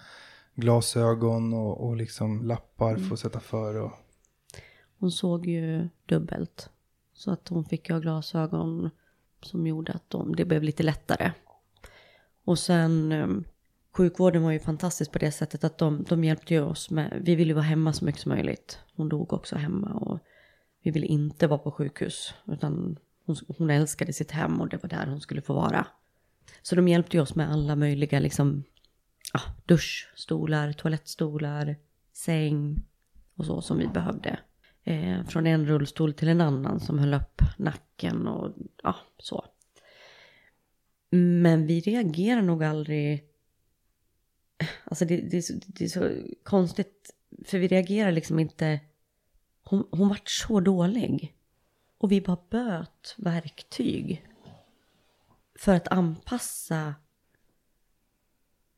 glasögon 0.55 1.53
och, 1.53 1.87
och 1.87 1.95
liksom 1.95 2.43
lappar 2.43 2.89
mm. 2.89 3.03
för 3.03 3.13
att 3.13 3.19
sätta 3.19 3.39
för. 3.39 3.75
Och... 3.75 3.91
Hon 4.99 5.11
såg 5.11 5.45
ju 5.45 5.89
dubbelt. 6.05 6.69
Så 7.13 7.31
att 7.31 7.47
hon 7.47 7.65
fick 7.65 7.89
ha 7.89 7.99
glasögon 7.99 8.89
som 9.45 9.67
gjorde 9.67 9.93
att 9.93 10.09
de, 10.09 10.35
det 10.35 10.45
blev 10.45 10.63
lite 10.63 10.83
lättare. 10.83 11.31
Och 12.45 12.59
sen 12.59 13.11
ehm, 13.11 13.43
sjukvården 13.91 14.43
var 14.43 14.51
ju 14.51 14.59
fantastisk 14.59 15.11
på 15.11 15.19
det 15.19 15.31
sättet 15.31 15.63
att 15.63 15.77
de, 15.77 16.05
de 16.09 16.23
hjälpte 16.23 16.53
ju 16.53 16.61
oss 16.61 16.89
med, 16.89 17.21
vi 17.21 17.35
ville 17.35 17.53
vara 17.53 17.63
hemma 17.63 17.93
så 17.93 18.05
mycket 18.05 18.21
som 18.21 18.29
möjligt. 18.29 18.79
Hon 18.95 19.09
dog 19.09 19.33
också 19.33 19.55
hemma 19.55 19.93
och 19.93 20.19
vi 20.81 20.91
ville 20.91 21.05
inte 21.05 21.47
vara 21.47 21.59
på 21.59 21.71
sjukhus. 21.71 22.33
Utan 22.47 22.97
hon, 23.25 23.35
hon 23.57 23.69
älskade 23.69 24.13
sitt 24.13 24.31
hem 24.31 24.61
och 24.61 24.69
det 24.69 24.83
var 24.83 24.89
där 24.89 25.07
hon 25.07 25.21
skulle 25.21 25.41
få 25.41 25.53
vara. 25.53 25.87
Så 26.61 26.75
de 26.75 26.87
hjälpte 26.87 27.17
ju 27.17 27.23
oss 27.23 27.35
med 27.35 27.51
alla 27.51 27.75
möjliga 27.75 28.19
liksom, 28.19 28.63
ja, 29.33 29.39
duschstolar, 29.65 30.73
toalettstolar, 30.73 31.75
säng 32.13 32.83
och 33.35 33.45
så 33.45 33.61
som 33.61 33.77
vi 33.77 33.87
behövde 33.87 34.39
eh, 34.83 35.23
från 35.23 35.47
en 35.47 35.65
rullstol 35.65 36.13
till 36.13 36.27
en 36.27 36.41
annan 36.41 36.79
som 36.79 36.99
höll 36.99 37.13
upp 37.13 37.41
nacken 37.57 38.27
och 38.27 38.53
ja, 38.85 38.95
så. 39.17 39.45
Men 41.09 41.67
vi 41.67 41.79
reagerar 41.79 42.41
nog 42.41 42.63
aldrig... 42.63 43.29
Alltså 44.83 45.05
det, 45.05 45.17
det, 45.17 45.37
är 45.37 45.41
så, 45.41 45.53
det 45.65 45.83
är 45.83 45.89
så 45.89 46.11
konstigt, 46.43 47.15
för 47.45 47.57
vi 47.57 47.67
reagerar 47.67 48.11
liksom 48.11 48.39
inte... 48.39 48.79
Hon, 49.63 49.87
hon 49.91 50.09
vart 50.09 50.29
så 50.29 50.59
dålig. 50.59 51.35
Och 51.97 52.11
vi 52.11 52.21
bara 52.21 52.37
böt 52.49 53.15
verktyg. 53.17 54.27
För 55.59 55.73
att 55.75 55.87
anpassa 55.87 56.95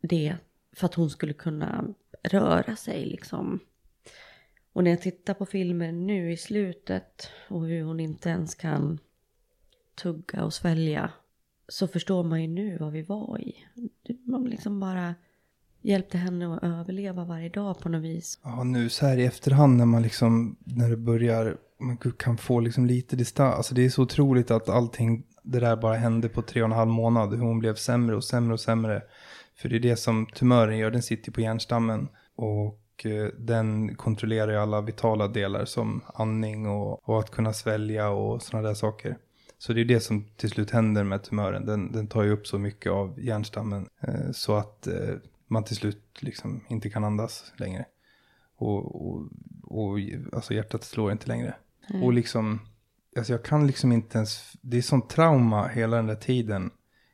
det 0.01 0.37
för 0.71 0.85
att 0.85 0.93
hon 0.93 1.09
skulle 1.09 1.33
kunna 1.33 1.93
röra 2.23 2.75
sig 2.75 3.05
liksom. 3.05 3.59
Och 4.73 4.83
när 4.83 4.91
jag 4.91 5.01
tittar 5.01 5.33
på 5.33 5.45
filmen 5.45 6.07
nu 6.07 6.31
i 6.31 6.37
slutet 6.37 7.29
och 7.47 7.65
hur 7.65 7.83
hon 7.83 7.99
inte 7.99 8.29
ens 8.29 8.55
kan 8.55 8.99
tugga 9.97 10.43
och 10.43 10.53
svälja 10.53 11.11
så 11.67 11.87
förstår 11.87 12.23
man 12.23 12.41
ju 12.41 12.47
nu 12.47 12.77
vad 12.77 12.91
vi 12.91 13.01
var 13.01 13.41
i. 13.41 13.55
Man 14.25 14.43
liksom 14.43 14.79
bara 14.79 15.15
hjälpte 15.81 16.17
henne 16.17 16.55
att 16.55 16.63
överleva 16.63 17.25
varje 17.25 17.49
dag 17.49 17.79
på 17.79 17.89
något 17.89 18.03
vis. 18.03 18.39
Ja, 18.43 18.63
nu 18.63 18.89
så 18.89 19.05
här 19.05 19.17
i 19.17 19.25
efterhand 19.25 19.77
när 19.77 19.85
man 19.85 20.01
liksom, 20.01 20.55
när 20.59 20.89
det 20.89 20.97
börjar, 20.97 21.57
man 21.79 21.97
kan 21.97 22.37
få 22.37 22.59
liksom 22.59 22.85
lite 22.85 23.15
distans. 23.15 23.55
Alltså 23.55 23.75
det 23.75 23.85
är 23.85 23.89
så 23.89 24.01
otroligt 24.01 24.51
att 24.51 24.69
allting, 24.69 25.23
det 25.43 25.59
där 25.59 25.75
bara 25.75 25.95
hände 25.95 26.29
på 26.29 26.41
tre 26.41 26.61
och 26.61 26.65
en 26.65 26.71
halv 26.71 26.91
månad. 26.91 27.29
Hur 27.29 27.41
hon 27.41 27.59
blev 27.59 27.75
sämre 27.75 28.15
och 28.15 28.23
sämre 28.23 28.53
och 28.53 28.59
sämre. 28.59 29.01
För 29.55 29.69
det 29.69 29.75
är 29.75 29.79
det 29.79 29.95
som 29.95 30.25
tumören 30.25 30.77
gör, 30.77 30.91
den 30.91 31.03
sitter 31.03 31.31
på 31.31 31.41
hjärnstammen. 31.41 32.07
Och 32.35 33.05
eh, 33.05 33.27
den 33.37 33.95
kontrollerar 33.95 34.51
ju 34.51 34.57
alla 34.57 34.81
vitala 34.81 35.27
delar 35.27 35.65
som 35.65 36.01
andning 36.13 36.67
och, 36.67 37.09
och 37.09 37.19
att 37.19 37.31
kunna 37.31 37.53
svälja 37.53 38.09
och 38.09 38.41
sådana 38.41 38.67
där 38.67 38.75
saker. 38.75 39.17
Så 39.57 39.73
det 39.73 39.81
är 39.81 39.85
det 39.85 39.99
som 39.99 40.25
till 40.35 40.49
slut 40.49 40.71
händer 40.71 41.03
med 41.03 41.23
tumören. 41.23 41.65
Den, 41.65 41.91
den 41.91 42.07
tar 42.07 42.23
ju 42.23 42.31
upp 42.31 42.47
så 42.47 42.59
mycket 42.59 42.91
av 42.91 43.19
hjärnstammen 43.19 43.89
eh, 44.01 44.31
så 44.31 44.55
att 44.55 44.87
eh, 44.87 45.15
man 45.47 45.63
till 45.63 45.75
slut 45.75 46.03
liksom 46.19 46.61
inte 46.67 46.89
kan 46.89 47.03
andas 47.03 47.53
längre. 47.57 47.85
Och, 48.55 49.07
och, 49.07 49.27
och 49.63 49.99
alltså 50.33 50.53
hjärtat 50.53 50.83
slår 50.83 51.11
inte 51.11 51.27
längre. 51.27 51.55
Mm. 51.89 52.03
Och 52.03 52.13
liksom, 52.13 52.59
alltså 53.17 53.33
jag 53.33 53.43
kan 53.43 53.67
liksom 53.67 53.91
inte 53.91 54.17
ens, 54.17 54.53
det 54.61 54.77
är 54.77 54.81
sånt 54.81 55.09
trauma 55.09 55.67
hela 55.67 55.97
den 55.97 56.07
där 56.07 56.15
tiden. 56.15 56.71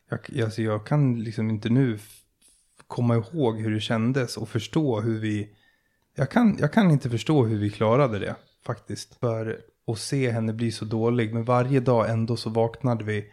Jag, 0.09 0.43
alltså 0.43 0.61
jag 0.61 0.85
kan 0.85 1.23
liksom 1.23 1.49
inte 1.49 1.69
nu 1.69 1.99
komma 2.87 3.15
ihåg 3.15 3.59
hur 3.59 3.71
det 3.71 3.79
kändes 3.79 4.37
och 4.37 4.49
förstå 4.49 5.01
hur 5.01 5.19
vi 5.19 5.49
jag 6.15 6.31
kan, 6.31 6.57
jag 6.59 6.73
kan 6.73 6.91
inte 6.91 7.09
förstå 7.09 7.45
hur 7.45 7.57
vi 7.57 7.69
klarade 7.69 8.19
det 8.19 8.35
faktiskt. 8.65 9.15
För 9.19 9.61
och 9.85 9.97
se 9.97 10.31
henne 10.31 10.53
bli 10.53 10.71
så 10.71 10.85
dålig. 10.85 11.33
Men 11.33 11.43
varje 11.43 11.79
dag 11.79 12.09
ändå 12.09 12.35
så 12.35 12.49
vaknade 12.49 13.03
vi. 13.03 13.25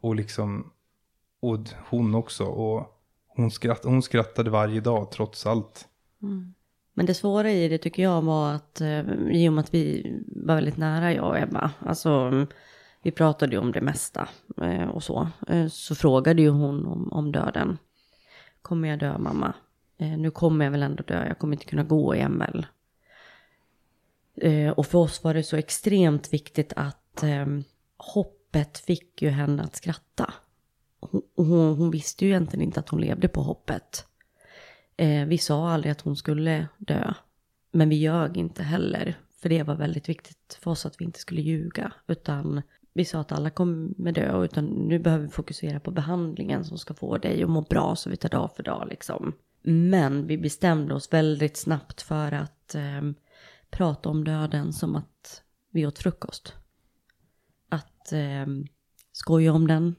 Och 0.00 0.14
liksom, 0.14 0.72
och 1.40 1.58
hon 1.88 2.14
också. 2.14 2.44
Och 2.44 3.00
hon, 3.26 3.50
skratt, 3.50 3.84
hon 3.84 4.02
skrattade 4.02 4.50
varje 4.50 4.80
dag 4.80 5.10
trots 5.10 5.46
allt. 5.46 5.88
Mm. 6.22 6.54
Men 6.94 7.06
det 7.06 7.14
svåra 7.14 7.50
i 7.50 7.68
det 7.68 7.78
tycker 7.78 8.02
jag 8.02 8.22
var 8.22 8.52
att 8.52 8.80
eh, 8.80 9.00
i 9.30 9.48
och 9.48 9.52
med 9.52 9.62
att 9.62 9.74
vi 9.74 10.16
var 10.26 10.54
väldigt 10.54 10.76
nära 10.76 11.12
jag 11.12 11.28
och 11.28 11.38
Ebba. 11.38 11.70
Alltså 11.78 12.30
vi 13.02 13.10
pratade 13.10 13.52
ju 13.52 13.58
om 13.58 13.72
det 13.72 13.80
mesta 13.80 14.28
eh, 14.62 14.88
och 14.88 15.02
så. 15.02 15.28
Eh, 15.48 15.66
så 15.66 15.94
frågade 15.94 16.42
ju 16.42 16.48
hon 16.48 16.86
om, 16.86 17.12
om 17.12 17.32
döden. 17.32 17.78
Kommer 18.62 18.88
jag 18.88 18.98
dö 18.98 19.18
mamma? 19.18 19.54
Nu 20.18 20.30
kommer 20.30 20.64
jag 20.64 20.72
väl 20.72 20.82
ändå 20.82 21.02
dö, 21.06 21.26
jag 21.28 21.38
kommer 21.38 21.54
inte 21.56 21.64
kunna 21.64 21.82
gå 21.82 22.14
i 22.14 22.28
ML. 22.28 22.66
Eh, 24.40 24.70
och 24.70 24.86
för 24.86 24.98
oss 24.98 25.24
var 25.24 25.34
det 25.34 25.42
så 25.42 25.56
extremt 25.56 26.32
viktigt 26.32 26.72
att 26.76 27.22
eh, 27.22 27.46
hoppet 27.96 28.78
fick 28.78 29.22
ju 29.22 29.28
henne 29.28 29.62
att 29.62 29.76
skratta. 29.76 30.34
Hon, 31.00 31.22
hon, 31.36 31.76
hon, 31.76 31.90
visste 31.90 32.24
ju 32.24 32.30
egentligen 32.30 32.64
inte 32.64 32.80
att 32.80 32.88
hon 32.88 33.00
levde 33.00 33.28
på 33.28 33.42
hoppet. 33.42 34.06
Eh, 34.96 35.24
vi 35.24 35.38
sa 35.38 35.70
aldrig 35.70 35.92
att 35.92 36.00
hon 36.00 36.16
skulle 36.16 36.68
dö. 36.78 37.14
Men 37.72 37.88
vi 37.88 37.96
ljög 37.96 38.36
inte 38.36 38.62
heller. 38.62 39.18
För 39.42 39.48
det 39.48 39.62
var 39.62 39.74
väldigt 39.74 40.08
viktigt 40.08 40.58
för 40.62 40.70
oss 40.70 40.86
att 40.86 41.00
vi 41.00 41.04
inte 41.04 41.18
skulle 41.18 41.40
ljuga. 41.40 41.92
Utan 42.06 42.62
vi 42.92 43.04
sa 43.04 43.20
att 43.20 43.32
alla 43.32 43.50
kommer 43.50 44.12
dö. 44.12 44.44
Utan 44.44 44.64
nu 44.64 44.98
behöver 44.98 45.24
vi 45.24 45.30
fokusera 45.30 45.80
på 45.80 45.90
behandlingen 45.90 46.64
som 46.64 46.78
ska 46.78 46.94
få 46.94 47.18
dig 47.18 47.42
att 47.42 47.50
må 47.50 47.60
bra. 47.60 47.96
Så 47.96 48.10
vi 48.10 48.16
tar 48.16 48.28
dag 48.28 48.50
för 48.56 48.62
dag 48.62 48.86
liksom. 48.90 49.32
Men 49.62 50.26
vi 50.26 50.38
bestämde 50.38 50.94
oss 50.94 51.12
väldigt 51.12 51.56
snabbt 51.56 52.02
för 52.02 52.32
att 52.32 52.74
eh, 52.74 53.02
prata 53.70 54.08
om 54.08 54.24
döden 54.24 54.72
som 54.72 54.96
att 54.96 55.42
vi 55.70 55.86
åt 55.86 55.98
frukost. 55.98 56.54
Att 57.68 58.12
eh, 58.12 58.46
skoja 59.12 59.52
om 59.52 59.66
den. 59.66 59.94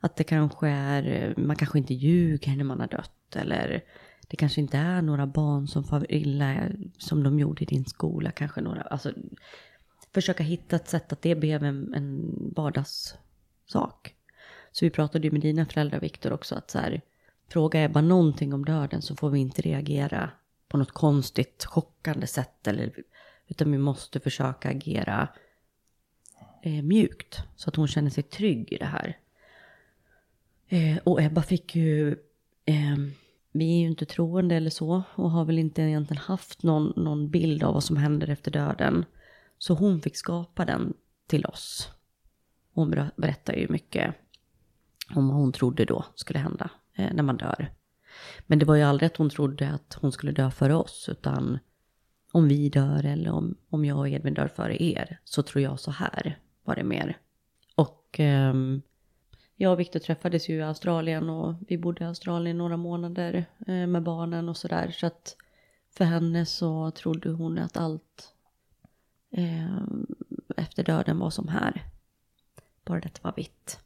Att 0.00 0.16
det 0.16 0.24
kanske 0.24 0.68
är, 0.68 1.34
man 1.36 1.56
kanske 1.56 1.78
inte 1.78 1.94
ljuger 1.94 2.56
när 2.56 2.64
man 2.64 2.80
har 2.80 2.88
dött. 2.88 3.36
Eller 3.36 3.84
det 4.28 4.36
kanske 4.36 4.60
inte 4.60 4.78
är 4.78 5.02
några 5.02 5.26
barn 5.26 5.68
som 5.68 5.84
far 5.84 6.12
illa 6.12 6.68
som 6.98 7.22
de 7.22 7.38
gjorde 7.38 7.62
i 7.62 7.66
din 7.66 7.84
skola. 7.84 8.30
Kanske 8.30 8.60
några, 8.60 8.82
alltså 8.82 9.12
försöka 10.14 10.42
hitta 10.42 10.76
ett 10.76 10.88
sätt 10.88 11.12
att 11.12 11.22
det 11.22 11.34
blev 11.34 11.64
en, 11.64 11.94
en 11.94 12.32
vardagssak. 12.56 14.14
Så 14.72 14.84
vi 14.84 14.90
pratade 14.90 15.26
ju 15.26 15.30
med 15.30 15.40
dina 15.40 15.66
föräldrar 15.66 16.00
Viktor 16.00 16.32
också 16.32 16.54
att 16.54 16.70
så 16.70 16.78
här, 16.78 17.00
Fråga 17.48 17.80
Ebba 17.84 18.00
någonting 18.00 18.54
om 18.54 18.64
döden 18.64 19.02
så 19.02 19.16
får 19.16 19.30
vi 19.30 19.38
inte 19.38 19.62
reagera 19.62 20.30
på 20.70 20.76
något 20.76 20.92
konstigt, 20.92 21.64
chockande 21.64 22.26
sätt. 22.26 22.66
Eller, 22.66 22.92
utan 23.48 23.72
vi 23.72 23.78
måste 23.78 24.20
försöka 24.20 24.70
agera 24.70 25.28
eh, 26.62 26.82
mjukt 26.82 27.42
så 27.56 27.70
att 27.70 27.76
hon 27.76 27.88
känner 27.88 28.10
sig 28.10 28.22
trygg 28.22 28.72
i 28.72 28.76
det 28.76 28.86
här. 28.86 29.18
Eh, 30.68 30.98
och 31.04 31.22
Ebba 31.22 31.42
fick 31.42 31.74
ju 31.74 32.10
eh, 32.64 32.96
vi 33.52 33.76
är 33.76 33.80
ju 33.80 33.86
inte 33.86 34.06
troende 34.06 34.54
eller 34.54 34.70
så 34.70 35.02
och 35.14 35.30
har 35.30 35.44
väl 35.44 35.58
inte 35.58 35.82
egentligen 35.82 36.22
haft 36.22 36.62
någon, 36.62 36.92
någon 36.96 37.30
bild 37.30 37.64
av 37.64 37.74
vad 37.74 37.84
som 37.84 37.96
händer 37.96 38.30
efter 38.30 38.50
döden. 38.50 39.04
Så 39.58 39.74
hon 39.74 40.00
fick 40.00 40.16
skapa 40.16 40.64
den 40.64 40.94
till 41.26 41.46
oss. 41.46 41.88
Hon 42.72 42.90
berättar 43.16 43.54
ju 43.54 43.68
mycket 43.68 44.14
om 45.14 45.28
vad 45.28 45.36
hon 45.36 45.52
trodde 45.52 45.84
då 45.84 46.04
skulle 46.14 46.38
hända 46.38 46.70
eh, 46.94 47.14
när 47.14 47.22
man 47.22 47.36
dör. 47.36 47.72
Men 48.46 48.58
det 48.58 48.64
var 48.64 48.74
ju 48.74 48.82
aldrig 48.82 49.06
att 49.06 49.16
hon 49.16 49.30
trodde 49.30 49.70
att 49.70 49.98
hon 50.00 50.12
skulle 50.12 50.32
dö 50.32 50.50
före 50.50 50.74
oss, 50.74 51.08
utan 51.08 51.58
om 52.32 52.48
vi 52.48 52.68
dör 52.68 53.04
eller 53.04 53.30
om, 53.30 53.56
om 53.68 53.84
jag 53.84 53.98
och 53.98 54.08
Edvin 54.08 54.34
dör 54.34 54.48
före 54.48 54.82
er, 54.82 55.18
så 55.24 55.42
tror 55.42 55.62
jag 55.62 55.80
så 55.80 55.90
här, 55.90 56.38
var 56.64 56.76
det 56.76 56.84
mer. 56.84 57.18
Och 57.74 58.20
eh, 58.20 58.54
jag 59.56 59.72
och 59.72 59.80
Viktor 59.80 60.00
träffades 60.00 60.48
ju 60.48 60.54
i 60.54 60.62
Australien 60.62 61.30
och 61.30 61.54
vi 61.68 61.78
bodde 61.78 62.04
i 62.04 62.06
Australien 62.06 62.58
några 62.58 62.76
månader 62.76 63.44
eh, 63.66 63.86
med 63.86 64.02
barnen 64.02 64.48
och 64.48 64.56
sådär. 64.56 64.90
Så 64.90 65.06
att 65.06 65.36
för 65.90 66.04
henne 66.04 66.46
så 66.46 66.90
trodde 66.90 67.30
hon 67.30 67.58
att 67.58 67.76
allt 67.76 68.34
eh, 69.30 69.82
efter 70.56 70.84
döden 70.84 71.18
var 71.18 71.30
som 71.30 71.48
här. 71.48 71.84
Bara 72.84 73.00
detta 73.00 73.20
var 73.22 73.32
vitt. 73.36 73.80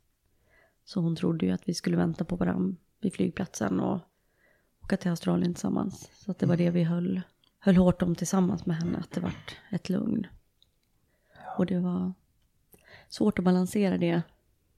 Så 0.84 1.00
hon 1.00 1.16
trodde 1.16 1.46
ju 1.46 1.52
att 1.52 1.68
vi 1.68 1.74
skulle 1.74 1.96
vänta 1.96 2.24
på 2.24 2.36
varandra 2.36 2.76
vid 3.00 3.14
flygplatsen 3.14 3.80
och 3.80 4.00
åka 4.84 4.96
till 4.96 5.10
Australien 5.10 5.54
tillsammans. 5.54 6.10
Så 6.14 6.30
att 6.30 6.38
det 6.38 6.46
var 6.46 6.56
det 6.56 6.70
vi 6.70 6.84
höll, 6.84 7.20
höll 7.58 7.76
hårt 7.76 8.02
om 8.02 8.14
tillsammans 8.14 8.66
med 8.66 8.76
henne, 8.76 8.98
att 8.98 9.10
det 9.10 9.20
vart 9.20 9.56
ett 9.70 9.88
lugn. 9.88 10.26
Och 11.56 11.66
det 11.66 11.78
var 11.78 12.12
svårt 13.08 13.38
att 13.38 13.44
balansera 13.44 13.98
det 13.98 14.22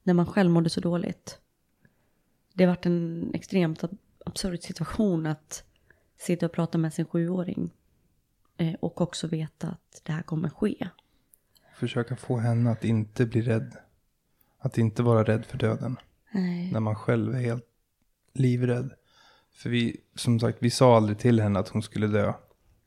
när 0.03 0.15
man 0.15 0.27
själv 0.27 0.51
mådde 0.51 0.71
så 0.71 0.81
dåligt. 0.81 1.41
Det 2.55 2.67
vart 2.67 2.87
en 2.87 3.31
extremt 3.35 3.85
absurd 4.27 4.63
situation 4.63 5.27
att 5.27 5.65
sitta 6.19 6.47
och 6.47 6.53
prata 6.53 6.79
med 6.79 6.95
sin 6.95 7.05
sjuåring 7.05 7.71
eh, 8.57 8.75
och 8.75 9.01
också 9.01 9.27
veta 9.27 9.69
att 9.69 10.01
det 10.05 10.13
här 10.13 10.23
kommer 10.23 10.49
ske. 10.49 10.89
Försöka 11.75 12.17
få 12.17 12.37
henne 12.37 12.71
att 12.71 12.85
inte 12.85 13.27
bli 13.27 13.43
rädd. 13.43 13.77
Att 14.59 14.79
inte 14.79 15.03
vara 15.03 15.25
rädd 15.25 15.47
för 15.47 15.59
döden. 15.59 15.97
Nej. 16.31 16.73
När 16.73 16.81
man 16.81 16.97
själv 16.97 17.35
är 17.35 17.41
helt 17.41 17.67
livrädd. 18.33 18.91
För 19.57 19.71
vi, 19.71 20.01
som 20.15 20.41
sagt, 20.41 20.59
vi 20.61 20.71
sa 20.71 20.97
aldrig 20.97 21.19
till 21.19 21.41
henne 21.41 21.59
att 21.59 21.69
hon 21.69 21.83
skulle 21.83 22.07
dö. 22.07 22.33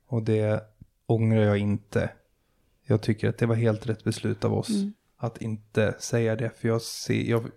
Och 0.08 0.24
det 0.24 0.64
ångrar 1.06 1.42
jag 1.42 1.58
inte. 1.58 2.12
Jag 2.86 3.02
tycker 3.02 3.30
att 3.30 3.38
det 3.38 3.46
var 3.46 3.56
helt 3.56 3.88
rätt 3.88 4.04
beslut 4.04 4.44
av 4.44 4.54
oss. 4.54 4.70
Mm. 4.70 4.94
Att 5.18 5.42
inte 5.42 5.96
säga 6.00 6.36
det. 6.36 6.50
För 6.60 6.68
jag 6.68 6.82
ser, 6.82 7.30
jag, 7.30 7.50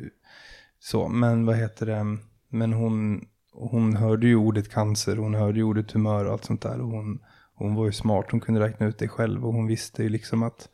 så, 0.79 1.09
men 1.09 1.47
vad 1.47 1.57
heter 1.57 1.87
det. 1.87 2.19
Men 2.49 2.73
hon, 2.73 3.27
hon 3.53 3.97
hörde 3.97 4.27
ju 4.27 4.37
ordet 4.37 4.71
cancer. 4.71 5.17
Hon 5.17 5.35
hörde 5.35 5.59
ju 5.59 5.65
ordet 5.65 5.89
tumör 5.89 6.25
och 6.25 6.33
allt 6.33 6.45
sånt 6.45 6.63
där. 6.63 6.81
Och 6.81 6.89
hon, 6.89 7.23
hon 7.55 7.75
var 7.75 7.87
ju 7.87 7.93
smart. 7.93 8.27
Hon 8.31 8.41
kunde 8.41 8.61
räkna 8.61 8.87
ut 8.87 8.99
det 8.99 9.09
själv. 9.09 9.47
Och 9.47 9.53
hon 9.53 9.67
visste 9.67 10.03
ju 10.03 10.09
liksom 10.09 10.43
att 10.43 10.69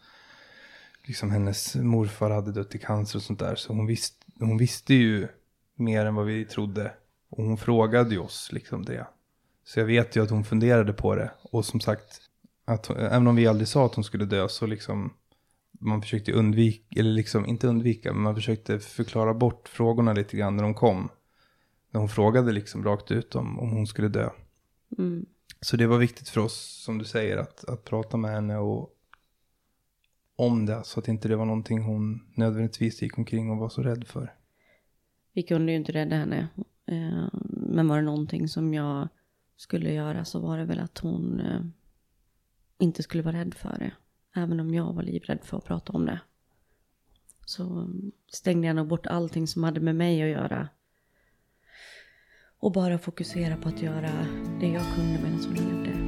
liksom 1.06 1.30
hennes 1.30 1.76
morfar 1.76 2.30
hade 2.30 2.52
dött 2.52 2.74
i 2.74 2.78
cancer 2.78 3.18
och 3.18 3.22
sånt 3.22 3.38
där. 3.38 3.54
Så 3.54 3.72
hon, 3.72 3.86
visst, 3.86 4.14
hon 4.38 4.58
visste 4.58 4.94
ju 4.94 5.28
mer 5.74 6.06
än 6.06 6.14
vad 6.14 6.26
vi 6.26 6.44
trodde. 6.44 6.92
Och 7.28 7.44
hon 7.44 7.56
frågade 7.56 8.10
ju 8.10 8.18
oss 8.18 8.52
liksom 8.52 8.84
det. 8.84 9.06
Så 9.64 9.80
jag 9.80 9.86
vet 9.86 10.16
ju 10.16 10.22
att 10.22 10.30
hon 10.30 10.44
funderade 10.44 10.92
på 10.92 11.14
det. 11.14 11.30
Och 11.42 11.64
som 11.64 11.80
sagt, 11.80 12.20
att, 12.64 12.90
även 12.90 13.26
om 13.26 13.36
vi 13.36 13.46
aldrig 13.46 13.68
sa 13.68 13.86
att 13.86 13.94
hon 13.94 14.04
skulle 14.04 14.24
dö 14.24 14.48
så 14.48 14.66
liksom 14.66 15.12
man 15.80 16.02
försökte 16.02 16.32
undvika, 16.32 17.00
eller 17.00 17.10
liksom 17.10 17.46
inte 17.46 17.66
undvika, 17.66 18.12
men 18.12 18.22
man 18.22 18.34
försökte 18.34 18.78
förklara 18.78 19.34
bort 19.34 19.68
frågorna 19.68 20.12
lite 20.12 20.36
grann 20.36 20.56
när 20.56 20.62
de 20.62 20.74
kom. 20.74 21.08
När 21.90 22.00
hon 22.00 22.08
frågade 22.08 22.52
liksom 22.52 22.84
rakt 22.84 23.10
ut 23.10 23.34
om, 23.34 23.58
om 23.58 23.70
hon 23.70 23.86
skulle 23.86 24.08
dö. 24.08 24.30
Mm. 24.98 25.26
Så 25.60 25.76
det 25.76 25.86
var 25.86 25.98
viktigt 25.98 26.28
för 26.28 26.40
oss, 26.40 26.82
som 26.84 26.98
du 26.98 27.04
säger, 27.04 27.36
att, 27.36 27.64
att 27.64 27.84
prata 27.84 28.16
med 28.16 28.30
henne 28.30 28.56
och 28.58 28.90
om 30.36 30.66
det. 30.66 30.84
Så 30.84 31.00
att 31.00 31.08
inte 31.08 31.28
det 31.28 31.36
var 31.36 31.44
någonting 31.44 31.82
hon 31.82 32.20
nödvändigtvis 32.34 33.02
gick 33.02 33.18
omkring 33.18 33.50
och 33.50 33.56
var 33.56 33.68
så 33.68 33.82
rädd 33.82 34.06
för. 34.06 34.34
Vi 35.32 35.42
kunde 35.42 35.72
ju 35.72 35.78
inte 35.78 35.92
rädda 35.92 36.16
henne. 36.16 36.48
Eh, 36.88 37.28
men 37.50 37.88
var 37.88 37.96
det 37.96 38.02
någonting 38.02 38.48
som 38.48 38.74
jag 38.74 39.08
skulle 39.56 39.92
göra 39.92 40.24
så 40.24 40.38
var 40.38 40.58
det 40.58 40.64
väl 40.64 40.78
att 40.78 40.98
hon 40.98 41.40
eh, 41.40 41.60
inte 42.78 43.02
skulle 43.02 43.22
vara 43.22 43.36
rädd 43.36 43.54
för 43.54 43.78
det. 43.78 43.92
Även 44.40 44.60
om 44.60 44.74
jag 44.74 44.92
var 44.92 45.02
livrädd 45.02 45.38
för 45.42 45.58
att 45.58 45.64
prata 45.64 45.92
om 45.92 46.06
det. 46.06 46.20
Så 47.46 47.64
mm, 47.64 48.12
stängde 48.28 48.66
jag 48.66 48.76
nog 48.76 48.88
bort 48.88 49.06
allting 49.06 49.46
som 49.46 49.64
hade 49.64 49.80
med 49.80 49.96
mig 49.96 50.22
att 50.22 50.28
göra. 50.28 50.68
Och 52.58 52.72
bara 52.72 52.98
fokusera 52.98 53.56
på 53.56 53.68
att 53.68 53.82
göra 53.82 54.26
det 54.60 54.68
jag 54.68 54.94
kunde 54.94 55.18
medan 55.22 55.44
hon 55.44 55.54
levde. 55.54 56.07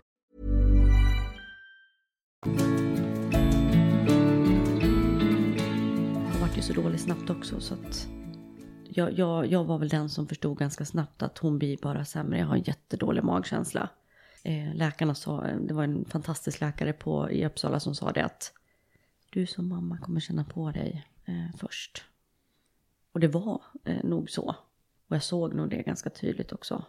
ju 6.61 6.73
så 6.73 6.81
dålig 6.81 6.99
snabbt 6.99 7.29
också 7.29 7.59
så 7.59 7.73
att 7.73 8.07
jag, 8.83 9.11
jag, 9.11 9.45
jag 9.45 9.63
var 9.63 9.77
väl 9.77 9.89
den 9.89 10.09
som 10.09 10.27
förstod 10.27 10.57
ganska 10.57 10.85
snabbt 10.85 11.21
att 11.21 11.37
hon 11.37 11.57
blir 11.57 11.77
bara 11.77 12.05
sämre. 12.05 12.39
Jag 12.39 12.47
har 12.47 12.55
en 12.55 12.63
jättedålig 12.63 13.23
magkänsla. 13.23 13.89
Eh, 14.43 14.75
läkarna 14.75 15.15
sa, 15.15 15.41
det 15.41 15.73
var 15.73 15.83
en 15.83 16.05
fantastisk 16.05 16.61
läkare 16.61 16.93
på, 16.93 17.31
i 17.31 17.45
Uppsala 17.45 17.79
som 17.79 17.95
sa 17.95 18.11
det 18.11 18.25
att 18.25 18.53
du 19.29 19.45
som 19.45 19.69
mamma 19.69 19.97
kommer 19.97 20.19
känna 20.19 20.43
på 20.43 20.71
dig 20.71 21.07
eh, 21.25 21.57
först. 21.57 22.03
Och 23.11 23.19
det 23.19 23.27
var 23.27 23.61
eh, 23.83 24.03
nog 24.03 24.29
så. 24.29 24.55
Och 25.07 25.15
jag 25.15 25.23
såg 25.23 25.53
nog 25.53 25.69
det 25.69 25.83
ganska 25.83 26.09
tydligt 26.09 26.51
också. 26.51 26.85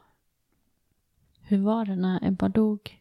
Hur 1.40 1.58
var 1.58 1.84
det 1.84 1.96
när 1.96 2.26
Ebba 2.26 2.48
dog? 2.48 3.00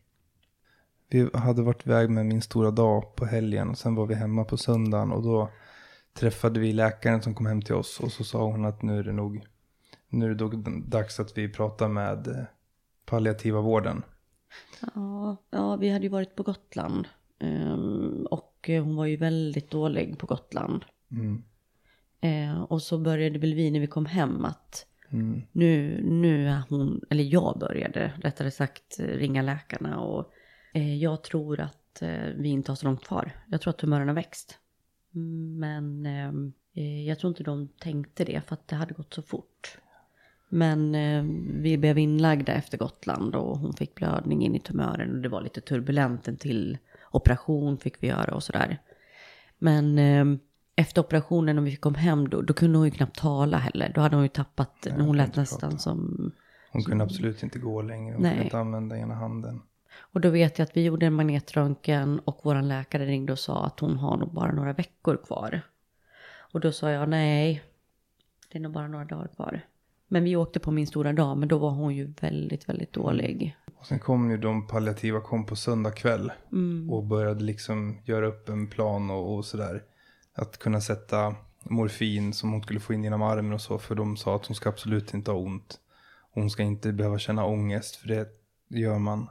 Vi 1.09 1.30
hade 1.34 1.61
varit 1.61 1.86
iväg 1.86 2.09
med 2.09 2.26
min 2.26 2.41
stora 2.41 2.72
dag 2.72 3.15
på 3.15 3.26
helgen 3.26 3.69
och 3.69 3.78
sen 3.78 3.95
var 3.95 4.05
vi 4.05 4.15
hemma 4.15 4.43
på 4.43 4.57
söndagen 4.57 5.11
och 5.11 5.24
då 5.24 5.49
träffade 6.14 6.59
vi 6.59 6.74
läkaren 6.74 7.22
som 7.22 7.36
kom 7.36 7.45
hem 7.45 7.62
till 7.62 7.76
oss 7.76 7.99
och 7.99 8.12
så 8.12 8.24
sa 8.24 8.45
hon 8.45 8.66
att 8.66 8.82
nu 8.82 8.99
är 8.99 9.03
det 9.03 9.12
nog, 9.12 9.45
nu 10.09 10.26
är 10.26 10.30
det 10.30 10.43
nog 10.43 10.89
dags 10.89 11.20
att 11.20 11.38
vi 11.38 11.49
pratar 11.49 11.88
med 11.88 12.28
eh, 12.28 12.43
palliativa 13.05 13.62
vården. 13.62 14.03
Ja, 14.95 15.38
ja 15.49 15.76
vi 15.76 15.89
hade 15.89 16.03
ju 16.03 16.09
varit 16.09 16.36
på 16.36 16.43
Gotland 16.43 17.07
ehm, 17.39 18.28
och 18.32 18.55
hon 18.68 18.95
var 18.95 19.05
ju 19.05 19.18
väldigt 19.18 19.72
dålig 19.72 20.18
på 20.18 20.26
Gotland. 20.26 20.86
Mm. 21.12 21.43
Eh, 22.22 22.62
och 22.62 22.82
så 22.82 22.97
började 22.97 23.39
väl 23.39 23.53
vi 23.53 23.72
när 23.72 23.80
vi 23.80 23.88
kom 23.88 24.05
hem 24.05 24.45
att 24.45 24.86
mm. 25.09 25.41
nu, 25.51 26.01
nu 26.03 26.47
är 26.47 26.62
hon, 26.70 27.01
eller 27.09 27.24
jag 27.24 27.59
började 27.59 28.14
rättare 28.18 28.51
sagt 28.51 28.99
ringa 28.99 29.41
läkarna 29.41 29.99
och 29.99 30.32
eh, 30.74 30.95
jag 30.95 31.24
tror 31.24 31.59
att 31.59 31.78
vi 32.36 32.49
inte 32.49 32.72
har 32.72 32.76
så 32.76 32.86
långt 32.86 33.03
kvar. 33.03 33.32
Jag 33.47 33.62
tror 33.62 33.72
att 33.72 33.78
tumören 33.78 34.07
har 34.07 34.16
växt. 34.16 34.61
Men 35.12 36.05
ehm, 36.05 36.53
eh, 36.74 37.07
jag 37.07 37.20
tror 37.20 37.30
inte 37.30 37.43
de 37.43 37.68
tänkte 37.68 38.24
det 38.24 38.41
för 38.47 38.53
att 38.53 38.68
det 38.68 38.76
hade 38.76 38.93
gått 38.93 39.14
så 39.14 39.22
fort. 39.22 39.78
Men 40.49 40.95
eh, 40.95 41.24
vi 41.62 41.78
blev 41.78 41.97
inlagda 41.97 42.53
efter 42.53 42.78
Gotland 42.78 43.36
och 43.36 43.57
hon 43.57 43.74
fick 43.74 43.95
blödning 43.95 44.45
in 44.45 44.55
i 44.55 44.59
tumören 44.59 45.16
och 45.16 45.22
det 45.22 45.30
var 45.30 45.41
lite 45.41 45.62
turbulent. 45.62 46.28
En 46.28 46.38
till 46.38 46.78
operation 47.12 47.78
fick 47.78 48.03
vi 48.03 48.07
göra 48.07 48.36
och 48.36 48.43
sådär. 48.43 48.82
Men 49.59 49.99
eh, 49.99 50.26
efter 50.76 51.01
operationen 51.01 51.55
när 51.55 51.64
vi 51.64 51.76
kom 51.76 51.95
hem 51.95 52.30
då, 52.30 52.41
då 52.41 52.53
kunde 52.53 52.78
hon 52.78 52.86
ju 52.86 52.91
knappt 52.91 53.20
tala 53.20 53.57
heller. 53.57 53.91
Då 53.95 54.01
hade 54.01 54.16
hon 54.16 54.24
ju 54.24 54.30
tappat, 54.30 54.88
Nej, 54.89 55.05
hon 55.05 55.18
lät 55.18 55.36
nästan 55.36 55.70
prata. 55.70 55.78
som... 55.78 56.32
Hon 56.72 56.84
kunde 56.84 57.03
absolut 57.03 57.43
inte 57.43 57.59
gå 57.59 57.82
längre, 57.82 58.16
hon 58.16 58.24
kunde 58.24 58.43
inte 58.43 58.59
använda 58.59 58.97
ena 58.97 59.16
handen. 59.16 59.62
Och 59.93 60.21
då 60.21 60.29
vet 60.29 60.59
jag 60.59 60.65
att 60.65 60.77
vi 60.77 60.83
gjorde 60.83 61.05
en 61.05 61.13
magnetröntgen 61.13 62.19
och 62.19 62.39
vår 62.43 62.61
läkare 62.61 63.05
ringde 63.05 63.31
och 63.31 63.39
sa 63.39 63.65
att 63.65 63.79
hon 63.79 63.97
har 63.97 64.17
nog 64.17 64.33
bara 64.33 64.51
några 64.51 64.73
veckor 64.73 65.17
kvar. 65.25 65.61
Och 66.53 66.59
då 66.59 66.71
sa 66.71 66.89
jag 66.89 67.09
nej, 67.09 67.63
det 68.51 68.57
är 68.57 68.61
nog 68.61 68.71
bara 68.71 68.87
några 68.87 69.05
dagar 69.05 69.27
kvar. 69.27 69.61
Men 70.07 70.23
vi 70.23 70.35
åkte 70.35 70.59
på 70.59 70.71
min 70.71 70.87
stora 70.87 71.13
dag, 71.13 71.37
men 71.37 71.49
då 71.49 71.57
var 71.57 71.69
hon 71.69 71.95
ju 71.95 72.13
väldigt, 72.21 72.69
väldigt 72.69 72.93
dålig. 72.93 73.57
Och 73.79 73.85
sen 73.85 73.99
kom 73.99 74.31
ju 74.31 74.37
de 74.37 74.67
palliativa 74.67 75.21
kom 75.21 75.45
på 75.45 75.55
söndag 75.55 75.91
kväll. 75.91 76.31
Och 76.89 77.03
började 77.03 77.43
liksom 77.43 77.97
göra 78.05 78.27
upp 78.27 78.49
en 78.49 78.67
plan 78.67 79.09
och, 79.09 79.35
och 79.35 79.45
sådär. 79.45 79.83
Att 80.33 80.57
kunna 80.57 80.81
sätta 80.81 81.35
morfin 81.63 82.33
som 82.33 82.51
hon 82.51 82.63
skulle 82.63 82.79
få 82.79 82.93
in 82.93 83.03
genom 83.03 83.21
armen 83.21 83.53
och 83.53 83.61
så. 83.61 83.77
För 83.77 83.95
de 83.95 84.17
sa 84.17 84.35
att 84.35 84.45
hon 84.45 84.55
ska 84.55 84.69
absolut 84.69 85.13
inte 85.13 85.31
ha 85.31 85.37
ont. 85.37 85.79
Hon 86.31 86.49
ska 86.49 86.63
inte 86.63 86.93
behöva 86.93 87.19
känna 87.19 87.45
ångest. 87.45 87.95
För 87.95 88.07
det 88.07 88.27
gör 88.79 88.99
man 88.99 89.27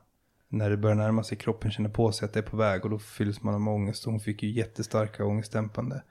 när 0.53 0.71
det 0.71 0.77
börjar 0.77 0.97
närma 0.97 1.23
sig. 1.23 1.39
Kroppen 1.39 1.71
känner 1.71 1.91
på 1.91 2.13
sig 2.13 2.27
att 2.27 2.33
det 2.33 2.41
är 2.41 2.45
på 2.45 2.57
väg. 2.57 2.85
Och 2.85 2.91
då 2.91 2.99
fylls 2.99 3.43
man 3.43 3.55
av 3.55 3.75
ångest. 3.75 4.07
Och 4.07 4.13
hon 4.13 4.21
fick 4.21 4.43
ju 4.43 4.51
jättestarka 4.51 5.25
ångestdämpande. 5.25 6.03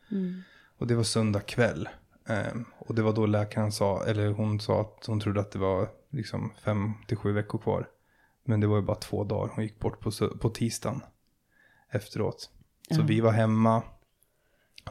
Och 0.78 0.88
det 0.88 0.96
var 0.96 1.04
söndag 1.04 1.40
kväll. 1.40 1.90
Ehm, 2.28 2.66
och 2.80 2.96
det 2.96 3.02
var 3.02 3.14
då 3.14 3.26
läkaren 3.26 3.72
sa, 3.72 4.06
eller 4.06 4.32
hon 4.32 4.60
sa 4.60 4.82
att 4.82 5.06
hon 5.06 5.20
trodde 5.20 5.40
att 5.40 5.52
det 5.52 5.60
var 5.60 5.90
liksom 6.10 6.52
fem 6.64 6.94
till 7.08 7.18
sju 7.18 7.32
veckor 7.32 7.58
kvar. 7.58 7.88
Men 8.44 8.60
det 8.60 8.68
var 8.68 8.76
ju 8.76 8.82
bara 8.82 8.98
två 8.98 9.24
dagar. 9.24 9.52
Hon 9.56 9.64
gick 9.64 9.80
bort 9.80 10.00
på, 10.00 10.12
på 10.42 10.50
tisdagen 10.50 11.02
efteråt. 11.90 12.50
Så 12.92 13.02
vi 13.02 13.22
var 13.22 13.32
hemma. 13.32 13.84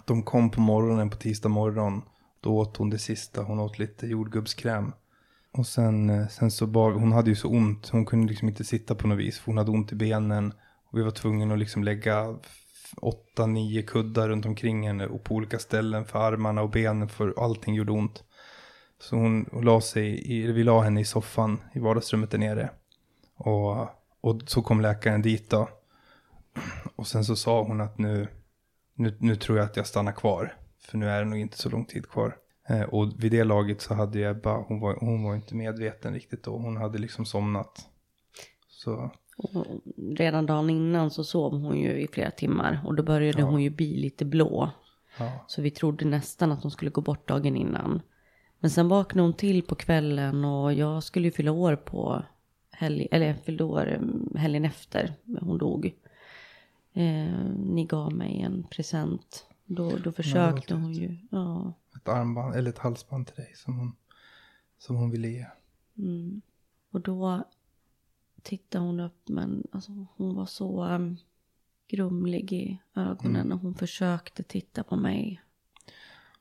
De 0.05 0.23
kom 0.23 0.51
på 0.51 0.61
morgonen 0.61 1.11
på 1.11 1.17
tisdag 1.17 1.49
morgon. 1.49 2.03
Då 2.41 2.57
åt 2.57 2.77
hon 2.77 2.91
det 2.91 2.99
sista. 2.99 3.43
Hon 3.43 3.61
åt 3.61 3.79
lite 3.79 4.07
jordgubbskräm. 4.07 4.93
Och 5.59 5.67
sen, 5.67 6.11
eh, 6.11 6.29
sen 6.29 6.51
så 6.51 6.67
bar, 6.67 6.93
hon 6.93 7.13
hade 7.13 7.31
ju 7.31 7.37
så 7.37 7.49
ont. 7.49 7.89
Hon 7.89 8.07
kunde 8.07 8.29
liksom 8.29 8.49
inte 8.49 8.65
sitta 8.65 8.95
på 8.95 9.07
något 9.07 9.19
vis. 9.19 9.39
För 9.39 9.47
hon 9.47 9.59
hade 9.59 9.71
ont 9.71 9.93
i 9.93 9.95
benen. 9.95 10.53
Och 10.91 10.99
vi 10.99 11.03
var 11.03 11.11
tvungna 11.11 11.55
att 11.55 11.59
liksom 11.61 11.85
lägga 11.85 12.39
åtta, 12.97 13.47
nio 13.47 13.83
kuddar 13.83 14.29
runt 14.29 14.47
omkring 14.47 14.87
henne. 14.87 15.07
Och 15.07 15.25
på 15.25 15.35
olika 15.35 15.59
ställen 15.59 16.05
för 16.05 16.19
armarna 16.19 16.63
och 16.63 16.71
benen. 16.71 17.09
För 17.09 17.35
allting 17.45 17.75
gjorde 17.75 17.93
ont. 17.93 18.25
Så 19.01 19.17
hon, 19.17 19.47
hon 19.53 19.65
la 19.65 19.81
sig 19.81 20.33
i, 20.33 20.53
vi 20.53 20.65
la 20.65 20.81
henne 20.81 21.01
i 21.01 21.05
soffan 21.05 21.61
i 21.73 21.79
vardagsrummet 21.79 22.31
där 22.31 22.39
nere. 22.39 22.71
Och, 23.37 23.81
och 24.21 24.43
så 24.47 24.63
kom 24.63 24.81
läkaren 24.81 25.23
dit 25.23 25.51
då. 25.51 25.69
Och 26.97 27.07
sen 27.07 27.25
så 27.25 27.37
sa 27.37 27.63
hon 27.63 27.81
att 27.81 27.99
nu, 27.99 28.29
nu, 28.95 29.17
nu 29.21 29.37
tror 29.37 29.59
jag 29.59 29.65
att 29.65 29.77
jag 29.77 29.87
stannar 29.87 30.13
kvar. 30.13 30.55
För 30.81 30.99
nu 30.99 31.09
är 31.11 31.19
det 31.19 31.25
nog 31.25 31.39
inte 31.39 31.59
så 31.59 31.69
lång 31.71 31.85
tid 31.85 32.09
kvar. 32.09 32.37
Eh, 32.69 32.83
och 32.83 33.25
vid 33.25 33.33
det 33.33 33.45
laget 33.45 33.81
så 33.81 33.95
hade 33.95 34.19
ju 34.19 34.31
Ebba, 34.31 34.65
hon 34.69 34.81
var, 34.81 34.97
hon 35.01 35.23
var 35.23 35.35
inte 35.35 35.55
medveten 35.55 36.15
riktigt 36.15 36.43
då. 36.43 36.59
Hon 36.59 36.77
hade 36.77 36.99
liksom 36.99 37.27
somnat. 37.27 37.89
Så 38.69 39.11
Och 39.37 39.67
redan 39.97 40.47
dagen 40.47 40.71
innan 40.71 41.11
så 41.11 41.25
sov 41.25 41.53
hon 41.61 41.79
ju 41.79 42.01
i 42.01 42.09
flera 42.09 42.31
timmar. 42.31 42.81
Och 42.85 42.95
då 42.95 43.03
började 43.03 43.43
hon 43.43 43.63
ju 43.63 43.71
bli 43.71 43.97
lite 43.97 44.25
blå. 44.25 44.71
ja, 45.19 45.45
Så 45.47 45.63
vi 45.63 45.71
trodde 45.71 46.05
nästan 46.05 46.53
att 46.53 46.63
hon 46.63 46.71
skulle 46.71 46.91
gå 46.91 47.01
bort 47.01 47.29
dagen 47.29 47.57
innan. 47.57 48.01
Men 48.61 48.71
sen 48.71 48.89
vaknade 48.89 49.27
hon 49.27 49.35
till 49.35 49.63
på 49.63 49.75
kvällen 49.75 50.45
och 50.45 50.73
jag 50.73 51.03
skulle 51.03 51.27
ju 51.27 51.33
fylla 51.33 51.53
år 51.53 51.77
på 51.77 52.23
helg, 52.71 53.09
eller 53.11 53.27
jag 53.27 53.41
fyllde 53.41 53.65
år 53.65 53.89
mm, 53.89 54.33
helgen 54.37 54.65
efter 54.65 55.15
hon 55.41 55.59
dog. 55.59 55.95
Eh, 56.93 57.45
ni 57.57 57.85
gav 57.85 58.13
mig 58.13 58.41
en 58.41 58.63
present. 58.71 59.47
Då, 59.65 59.93
då 60.05 60.13
försökte 60.13 60.75
hon 60.75 60.93
ju. 60.93 61.17
Ja. 61.31 61.73
Ett 62.09 62.17
armband 62.17 62.55
eller 62.55 62.71
ett 62.71 62.79
halsband 62.79 63.27
till 63.27 63.37
dig 63.37 63.53
som 63.55 63.79
hon, 63.79 63.97
som 64.79 64.97
hon 64.97 65.11
ville 65.11 65.29
ge. 65.29 65.47
Mm. 65.99 66.43
Och 66.91 67.01
då 67.01 67.45
tittade 68.43 68.85
hon 68.85 69.01
upp 69.01 69.29
men 69.29 69.67
alltså, 69.73 70.07
hon 70.17 70.35
var 70.35 70.47
så 70.47 70.85
um, 70.85 71.17
grumlig 71.89 72.53
i 72.53 72.79
ögonen 72.95 73.53
och 73.53 73.61
hon 73.61 73.75
försökte 73.75 74.43
titta 74.43 74.85
på 74.85 74.97
mig. 74.97 75.43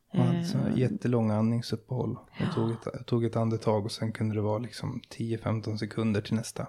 Hon 0.07 0.21
hade 0.21 0.45
så 0.45 0.57
här 0.57 0.77
jättelånga 0.77 1.35
andningsuppehåll. 1.35 2.17
Jag 2.39 2.53
tog 2.53 2.71
ett, 2.71 2.87
jag 2.93 3.05
tog 3.05 3.25
ett 3.25 3.35
andetag 3.35 3.85
och 3.85 3.91
sen 3.91 4.11
kunde 4.11 4.35
det 4.35 4.41
vara 4.41 4.57
liksom 4.57 5.01
10-15 5.09 5.77
sekunder 5.77 6.21
till 6.21 6.35
nästa. 6.35 6.67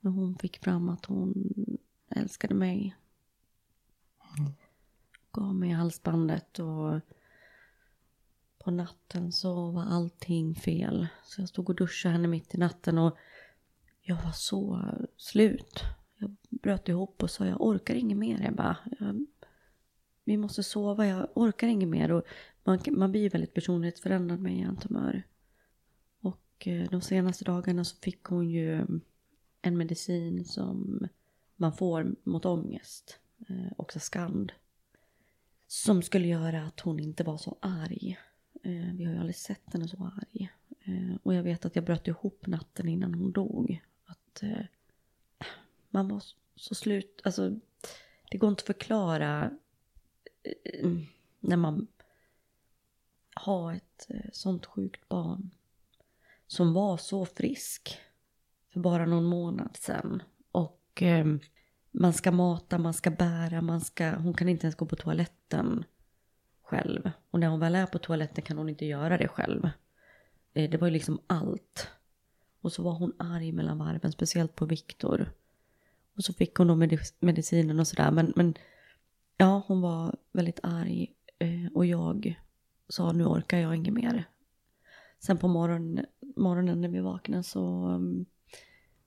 Men 0.00 0.12
hon 0.12 0.38
fick 0.38 0.64
fram 0.64 0.88
att 0.88 1.04
hon 1.04 1.50
älskade 2.08 2.54
mig. 2.54 2.96
Gav 5.32 5.54
mig 5.54 5.70
halsbandet 5.70 6.58
och 6.58 7.00
på 8.64 8.70
natten 8.70 9.32
så 9.32 9.70
var 9.70 9.82
allting 9.82 10.54
fel. 10.54 11.06
Så 11.24 11.40
jag 11.40 11.48
stod 11.48 11.68
och 11.68 11.76
duschade 11.76 12.12
henne 12.12 12.28
mitt 12.28 12.54
i 12.54 12.58
natten 12.58 12.98
och 12.98 13.16
jag 14.00 14.16
var 14.16 14.32
så 14.32 14.88
slut. 15.16 15.80
Jag 16.18 16.36
bröt 16.50 16.88
ihop 16.88 17.22
och 17.22 17.30
sa 17.30 17.46
jag 17.46 17.62
orkar 17.62 17.94
inget 17.94 18.18
mer 18.18 18.48
Ebba. 18.48 18.76
Jag, 19.00 19.26
vi 20.24 20.36
måste 20.36 20.62
sova, 20.62 21.06
jag 21.06 21.28
orkar 21.34 21.68
inget 21.68 21.88
mer. 21.88 22.12
Och 22.12 22.22
man, 22.64 22.78
man 22.90 23.10
blir 23.10 23.22
ju 23.22 23.28
väldigt 23.28 23.54
personlighetsförändrad 23.54 24.40
med 24.40 24.58
hjärntumör. 24.58 25.22
Och 26.20 26.66
eh, 26.66 26.90
de 26.90 27.00
senaste 27.00 27.44
dagarna 27.44 27.84
så 27.84 27.96
fick 27.96 28.24
hon 28.24 28.50
ju 28.50 28.86
en 29.62 29.76
medicin 29.76 30.44
som 30.44 31.08
man 31.56 31.72
får 31.72 32.14
mot 32.22 32.44
ångest. 32.44 33.18
Eh, 33.48 33.54
Oxascand. 33.56 33.72
också 33.76 34.00
skand. 34.00 34.52
Som 35.66 36.02
skulle 36.02 36.26
göra 36.26 36.62
att 36.62 36.80
hon 36.80 37.00
inte 37.00 37.24
var 37.24 37.36
så 37.36 37.58
arg. 37.60 38.18
Eh, 38.64 38.94
vi 38.94 39.04
har 39.04 39.12
ju 39.12 39.18
aldrig 39.18 39.36
sett 39.36 39.72
henne 39.72 39.88
så 39.88 40.12
arg. 40.16 40.52
Eh, 40.84 41.16
och 41.22 41.34
jag 41.34 41.42
vet 41.42 41.64
att 41.64 41.76
jag 41.76 41.84
bröt 41.84 42.08
ihop 42.08 42.46
natten 42.46 42.88
innan 42.88 43.14
hon 43.14 43.32
dog. 43.32 43.82
Att 44.04 44.42
eh, 44.42 44.64
man 45.90 46.08
var 46.08 46.22
så 46.56 46.74
slut. 46.74 47.20
Alltså 47.24 47.56
det 48.30 48.38
går 48.38 48.50
inte 48.50 48.60
att 48.60 48.66
förklara 48.66 49.50
eh, 50.42 50.90
när 51.40 51.56
man 51.56 51.86
har 53.34 53.74
ett 53.74 54.06
eh, 54.08 54.30
sånt 54.32 54.66
sjukt 54.66 55.08
barn. 55.08 55.50
Som 56.46 56.72
var 56.72 56.96
så 56.96 57.26
frisk 57.26 57.98
för 58.72 58.80
bara 58.80 59.06
någon 59.06 59.24
månad 59.24 59.76
sedan. 59.76 60.22
Och 60.52 61.02
eh, 61.02 61.26
man 61.90 62.12
ska 62.12 62.32
mata, 62.32 62.78
man 62.78 62.94
ska 62.94 63.10
bära, 63.10 63.62
man 63.62 63.80
ska, 63.80 64.10
hon 64.10 64.34
kan 64.34 64.48
inte 64.48 64.66
ens 64.66 64.76
gå 64.76 64.86
på 64.86 64.96
toaletten 64.96 65.84
själv. 66.64 67.10
Och 67.30 67.40
när 67.40 67.48
hon 67.48 67.60
väl 67.60 67.74
är 67.74 67.86
på 67.86 67.98
toaletten 67.98 68.44
kan 68.44 68.58
hon 68.58 68.68
inte 68.68 68.86
göra 68.86 69.18
det 69.18 69.28
själv. 69.28 69.68
Eh, 70.54 70.70
det 70.70 70.78
var 70.78 70.86
ju 70.86 70.92
liksom 70.92 71.20
allt. 71.26 71.88
Och 72.60 72.72
så 72.72 72.82
var 72.82 72.92
hon 72.92 73.12
arg 73.18 73.52
mellan 73.52 73.78
varven, 73.78 74.12
speciellt 74.12 74.54
på 74.54 74.66
Viktor. 74.66 75.32
Och 76.16 76.24
så 76.24 76.32
fick 76.32 76.54
hon 76.54 76.66
då 76.66 76.74
medic- 76.74 77.14
medicinen 77.20 77.80
och 77.80 77.88
sådär. 77.88 78.10
Men, 78.10 78.32
men 78.36 78.54
ja, 79.36 79.62
hon 79.66 79.80
var 79.80 80.16
väldigt 80.32 80.60
arg. 80.62 81.14
Eh, 81.38 81.72
och 81.74 81.86
jag 81.86 82.40
sa 82.88 83.12
nu 83.12 83.24
orkar 83.24 83.58
jag 83.58 83.76
inget 83.76 83.94
mer. 83.94 84.24
Sen 85.18 85.38
på 85.38 85.48
morgon, 85.48 86.00
morgonen 86.36 86.80
när 86.80 86.88
vi 86.88 87.00
vaknade 87.00 87.42
så 87.42 87.88
um, 87.88 88.26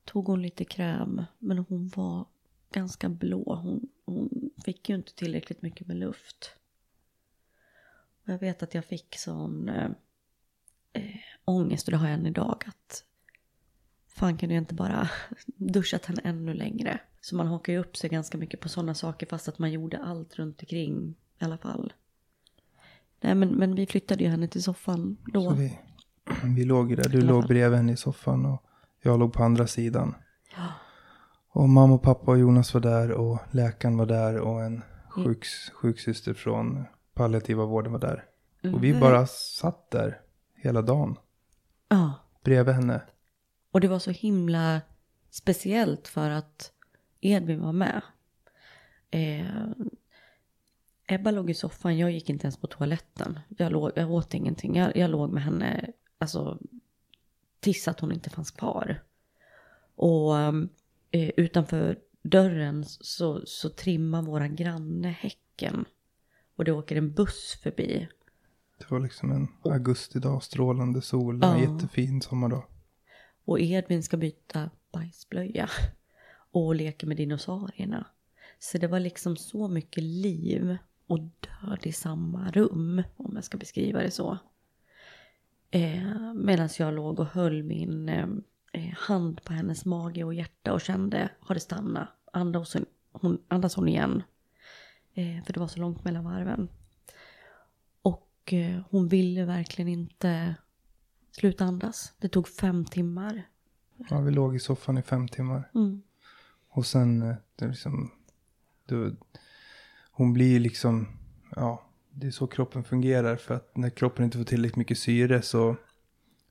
tog 0.05 0.27
hon 0.27 0.41
lite 0.41 0.65
kräm. 0.65 1.23
Men 1.39 1.57
hon 1.57 1.91
var 1.95 2.25
ganska 2.71 3.09
blå. 3.09 3.55
Hon, 3.55 3.89
hon 4.05 4.49
fick 4.65 4.89
ju 4.89 4.95
inte 4.95 5.15
tillräckligt 5.15 5.61
mycket 5.61 5.87
med 5.87 5.97
luft. 5.97 6.51
Jag 8.27 8.39
vet 8.39 8.63
att 8.63 8.73
jag 8.73 8.85
fick 8.85 9.15
sån 9.17 9.69
eh, 9.69 9.89
eh, 10.93 11.03
ångest 11.45 11.87
och 11.87 11.91
det 11.91 11.97
har 11.97 12.07
jag 12.07 12.13
än 12.13 12.25
idag. 12.25 12.63
Att 12.67 13.03
fan 14.07 14.37
kan 14.37 14.49
jag 14.49 14.57
inte 14.57 14.73
bara 14.73 15.09
duschat 15.45 16.05
henne 16.05 16.21
ännu 16.23 16.53
längre. 16.53 16.99
Så 17.21 17.35
man 17.35 17.47
hakar 17.47 17.73
ju 17.73 17.79
upp 17.79 17.97
sig 17.97 18.09
ganska 18.09 18.37
mycket 18.37 18.59
på 18.59 18.69
sådana 18.69 18.93
saker 18.93 19.27
fast 19.27 19.47
att 19.47 19.59
man 19.59 19.71
gjorde 19.71 19.97
allt 19.97 20.35
runt 20.35 20.61
omkring 20.61 21.15
i 21.39 21.45
alla 21.45 21.57
fall. 21.57 21.93
Nej 23.21 23.35
men, 23.35 23.49
men 23.49 23.75
vi 23.75 23.85
flyttade 23.85 24.23
ju 24.23 24.29
henne 24.29 24.47
till 24.47 24.63
soffan 24.63 25.17
då. 25.25 25.49
Så 25.49 25.55
vi, 25.55 25.79
vi 26.55 26.65
låg 26.65 26.89
ju 26.89 26.95
där. 26.95 27.09
Du 27.09 27.21
låg 27.21 27.41
fall. 27.41 27.47
bredvid 27.47 27.77
henne 27.77 27.91
i 27.91 27.97
soffan 27.97 28.45
och 28.45 28.63
jag 29.01 29.19
låg 29.19 29.33
på 29.33 29.43
andra 29.43 29.67
sidan. 29.67 30.15
Och 31.49 31.69
mamma 31.69 31.93
och 31.93 32.01
pappa 32.01 32.31
och 32.31 32.39
Jonas 32.39 32.73
var 32.73 32.81
där 32.81 33.11
och 33.11 33.39
läkaren 33.51 33.97
var 33.97 34.05
där 34.05 34.37
och 34.39 34.63
en 34.63 34.81
sjuks, 35.09 35.69
sjuksyster 35.69 36.33
från 36.33 36.85
palliativa 37.17 37.65
vården 37.65 37.91
var 37.91 37.99
där. 37.99 38.25
Och 38.73 38.83
vi 38.83 38.93
bara 38.93 39.27
satt 39.27 39.91
där 39.91 40.21
hela 40.55 40.81
dagen 40.81 41.15
Ja. 41.89 42.13
bredvid 42.43 42.75
henne. 42.75 43.01
Och 43.71 43.81
det 43.81 43.87
var 43.87 43.99
så 43.99 44.11
himla 44.11 44.81
speciellt 45.29 46.07
för 46.07 46.29
att 46.29 46.71
Edvin 47.21 47.61
var 47.61 47.73
med. 47.73 48.01
Eh, 49.11 49.65
Ebba 51.07 51.31
låg 51.31 51.49
i 51.49 51.53
soffan, 51.53 51.97
jag 51.97 52.11
gick 52.11 52.29
inte 52.29 52.45
ens 52.45 52.57
på 52.57 52.67
toaletten. 52.67 53.39
Jag, 53.47 53.71
låg, 53.71 53.91
jag 53.95 54.11
åt 54.11 54.33
ingenting. 54.33 54.75
Jag, 54.75 54.97
jag 54.97 55.09
låg 55.09 55.29
med 55.33 55.43
henne 55.43 55.91
alltså, 56.17 56.59
tills 57.59 57.87
att 57.87 57.99
hon 57.99 58.11
inte 58.11 58.29
fanns 58.29 58.51
kvar. 58.51 59.03
Och 59.95 60.37
eh, 61.11 61.29
utanför 61.37 61.99
dörren 62.21 62.85
så, 62.85 63.41
så 63.45 63.69
trimmar 63.69 64.21
våra 64.21 64.47
granne 64.47 65.07
häcken. 65.09 65.85
Och 66.57 66.65
det 66.65 66.71
åker 66.71 66.95
en 66.95 67.13
buss 67.13 67.59
förbi. 67.63 68.07
Det 68.79 68.91
var 68.91 68.99
liksom 68.99 69.31
en 69.31 69.47
augustidag, 69.63 70.43
strålande 70.43 71.01
sol, 71.01 71.35
en 71.43 71.49
Ja. 71.49 71.59
jättefin 71.73 72.21
sommardag. 72.21 72.63
Och 73.45 73.59
Edvin 73.59 74.03
ska 74.03 74.17
byta 74.17 74.69
bajsblöja. 74.93 75.69
Och 76.51 76.75
leker 76.75 77.07
med 77.07 77.17
dinosaurierna. 77.17 78.05
Så 78.59 78.77
det 78.77 78.87
var 78.87 78.99
liksom 78.99 79.35
så 79.37 79.67
mycket 79.67 80.03
liv 80.03 80.77
och 81.07 81.19
död 81.19 81.79
i 81.83 81.91
samma 81.91 82.51
rum. 82.51 83.03
Om 83.17 83.31
jag 83.35 83.43
ska 83.43 83.57
beskriva 83.57 83.99
det 84.01 84.11
så. 84.11 84.37
Eh, 85.71 86.33
Medan 86.35 86.69
jag 86.79 86.93
låg 86.93 87.19
och 87.19 87.25
höll 87.25 87.63
min 87.63 88.09
eh, 88.09 88.27
eh, 88.73 88.93
hand 88.97 89.43
på 89.43 89.53
hennes 89.53 89.85
mage 89.85 90.23
och 90.23 90.33
hjärta 90.33 90.73
och 90.73 90.81
kände, 90.81 91.29
har 91.39 91.55
det 91.55 91.61
stannat? 91.61 92.07
Andas 92.33 92.73
hon, 92.73 92.85
hon, 93.11 93.41
andas 93.47 93.75
hon 93.75 93.87
igen? 93.87 94.23
Eh, 95.17 95.43
för 95.43 95.53
det 95.53 95.59
var 95.59 95.67
så 95.67 95.79
långt 95.79 96.03
mellan 96.03 96.23
varven. 96.23 96.69
Och 98.01 98.53
eh, 98.53 98.81
hon 98.89 99.07
ville 99.07 99.45
verkligen 99.45 99.87
inte 99.87 100.55
sluta 101.31 101.65
andas. 101.65 102.13
Det 102.17 102.29
tog 102.29 102.47
fem 102.47 102.85
timmar. 102.85 103.43
Ja, 104.09 104.21
vi 104.21 104.31
låg 104.31 104.55
i 104.55 104.59
soffan 104.59 104.97
i 104.97 105.01
fem 105.01 105.27
timmar. 105.27 105.71
Mm. 105.75 106.01
Och 106.69 106.85
sen, 106.85 107.21
eh, 107.21 107.35
det 107.55 107.67
liksom, 107.67 108.11
det, 108.85 109.15
hon 110.11 110.33
blir 110.33 110.59
liksom, 110.59 111.07
ja, 111.55 111.83
det 112.09 112.27
är 112.27 112.31
så 112.31 112.47
kroppen 112.47 112.83
fungerar. 112.83 113.35
För 113.35 113.55
att 113.55 113.77
när 113.77 113.89
kroppen 113.89 114.25
inte 114.25 114.37
får 114.37 114.45
tillräckligt 114.45 114.75
mycket 114.75 114.97
syre 114.97 115.41
så, 115.41 115.75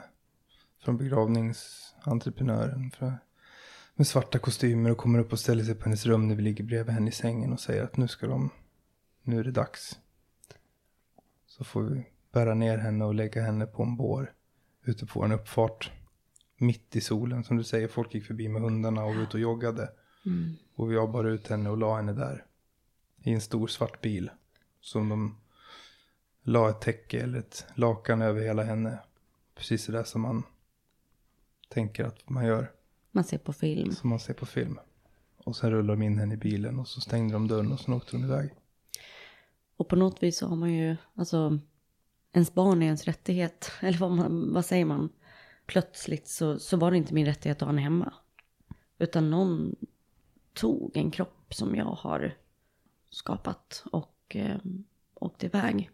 från 0.84 0.97
begravningsentreprenören. 0.97 2.90
För, 2.90 3.18
med 3.95 4.07
svarta 4.07 4.38
kostymer 4.38 4.90
och 4.90 4.99
kommer 4.99 5.18
upp 5.18 5.32
och 5.32 5.40
ställer 5.40 5.64
sig 5.64 5.74
på 5.74 5.84
hennes 5.84 6.07
rum 6.07 6.28
när 6.28 6.34
vi 6.34 6.43
ligger 6.43 6.64
bredvid 6.64 6.95
henne 6.95 7.09
i 7.09 7.12
sängen 7.12 7.53
och 7.53 7.61
säger 7.61 7.84
att 7.84 7.97
nu 7.97 8.09
ska 8.09 8.26
de, 8.26 8.51
nu 9.22 9.40
är 9.40 9.45
det 9.45 9.53
dags. 9.53 9.99
Så 11.47 11.64
får 11.64 11.82
vi 11.82 12.07
bära 12.32 12.55
ner 12.55 12.78
henne 12.78 13.05
och 13.05 13.14
lägga 13.14 13.43
henne 13.43 13.66
på 13.66 13.82
en 13.82 13.97
bår 13.97 14.32
ute 14.84 15.07
på 15.07 15.24
en 15.24 15.32
uppfart. 15.32 15.93
Mitt 16.62 16.96
i 16.96 17.00
solen, 17.00 17.44
som 17.44 17.56
du 17.56 17.64
säger, 17.64 17.88
folk 17.88 18.14
gick 18.14 18.24
förbi 18.24 18.48
med 18.48 18.62
hundarna 18.62 19.04
och 19.04 19.14
var 19.14 19.22
ute 19.22 19.36
och 19.36 19.40
joggade. 19.40 19.90
Mm. 20.26 20.54
Och 20.74 20.92
jag 20.92 21.12
bar 21.12 21.24
ut 21.24 21.48
henne 21.48 21.70
och 21.70 21.78
la 21.78 21.96
henne 21.96 22.12
där 22.12 22.44
i 23.22 23.32
en 23.32 23.40
stor 23.40 23.66
svart 23.66 24.00
bil. 24.00 24.30
Som 24.80 25.08
de 25.08 25.36
la 26.42 26.70
ett 26.70 26.80
täcke 26.80 27.20
eller 27.20 27.38
ett 27.38 27.66
lakan 27.74 28.22
över 28.22 28.40
hela 28.40 28.62
henne. 28.62 28.98
Precis 29.54 29.86
det 29.86 29.92
där 29.92 30.04
som 30.04 30.20
man 30.20 30.42
tänker 31.68 32.04
att 32.04 32.28
man 32.30 32.46
gör. 32.46 32.72
Man 33.10 33.24
ser 33.24 33.38
på 33.38 33.52
film. 33.52 33.92
Som 33.92 34.10
man 34.10 34.20
ser 34.20 34.34
på 34.34 34.46
film. 34.46 34.78
Och 35.44 35.56
sen 35.56 35.70
rullade 35.70 35.92
de 36.00 36.02
in 36.02 36.18
henne 36.18 36.34
i 36.34 36.36
bilen 36.36 36.78
och 36.78 36.88
så 36.88 37.00
stängde 37.00 37.32
de 37.34 37.48
dörren 37.48 37.72
och 37.72 37.80
sen 37.80 37.94
åkte 37.94 38.16
de 38.16 38.24
iväg. 38.24 38.50
Och 39.76 39.88
på 39.88 39.96
något 39.96 40.22
vis 40.22 40.38
så 40.38 40.46
har 40.46 40.56
man 40.56 40.72
ju, 40.72 40.96
alltså, 41.14 41.58
ens 42.32 42.54
barn 42.54 42.82
är 42.82 42.86
ens 42.86 43.04
rättighet. 43.04 43.72
Eller 43.80 43.98
vad, 43.98 44.10
man, 44.10 44.52
vad 44.52 44.64
säger 44.64 44.84
man? 44.84 45.08
Plötsligt 45.73 46.29
så, 46.29 46.59
så 46.59 46.77
var 46.77 46.91
det 46.91 46.97
inte 46.97 47.14
min 47.14 47.27
rättighet 47.27 47.57
att 47.57 47.61
ha 47.61 47.68
henne 47.68 47.83
hemma. 47.83 48.12
Utan 48.99 49.31
någon 49.31 49.77
tog 50.53 50.97
en 50.97 51.11
kropp 51.11 51.55
som 51.55 51.77
jag 51.77 51.85
har 51.85 52.35
skapat 53.11 53.85
och 53.93 54.16
eh, 54.37 54.57
åkte 55.14 55.47
iväg. 55.47 55.91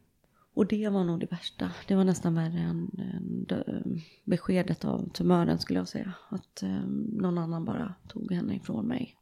Och 0.54 0.66
det 0.66 0.88
var 0.88 1.04
nog 1.04 1.20
det 1.20 1.32
värsta. 1.32 1.70
Det 1.88 1.94
var 1.94 2.04
nästan 2.04 2.34
värre 2.34 2.58
än, 2.58 2.90
än 2.98 4.02
beskedet 4.24 4.84
av 4.84 5.08
tumören 5.08 5.58
skulle 5.58 5.78
jag 5.78 5.88
säga. 5.88 6.12
Att 6.28 6.62
eh, 6.62 6.86
någon 7.12 7.38
annan 7.38 7.64
bara 7.64 7.94
tog 8.08 8.32
henne 8.32 8.56
ifrån 8.56 8.86
mig. 8.86 9.16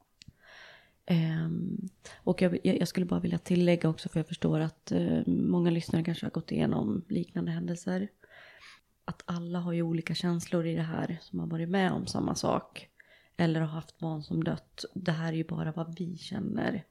Eh, 1.07 1.49
och 2.17 2.43
jag, 2.43 2.59
jag, 2.63 2.89
skulle 2.89 3.07
bara 3.07 3.21
vilja 3.21 3.39
tillägga 3.39 3.89
också 3.89 4.09
för 4.09 4.21
jag 4.21 4.29
förstår 4.29 4.61
att 4.61 4.93
eh, 4.93 5.27
många 5.27 5.71
lyssnare 5.71 6.05
kanske 6.05 6.27
har 6.27 6.31
gått 6.31 6.53
igenom 6.53 7.05
liknande 7.09 7.51
händelser. 7.51 8.09
Att 9.09 9.23
alla 9.25 9.59
har 9.59 9.73
ju 9.73 9.83
olika 9.83 10.15
känslor 10.15 10.67
i 10.67 10.75
det 10.75 10.83
här 10.83 11.19
som 11.21 11.41
har 11.41 11.47
varit 11.47 11.69
med 11.69 11.93
om 11.93 12.07
samma 12.07 12.35
sak. 12.35 12.89
Eller 13.37 13.61
har 13.61 13.69
haft 13.69 13.99
barn 13.99 14.23
som 14.23 14.45
dött. 14.45 14.85
Det 14.95 15.13
här 15.13 15.33
är 15.33 15.37
ju 15.37 15.45
bara 15.45 15.73
vad 15.73 15.99
vi 15.99 16.17
känner 16.17 16.85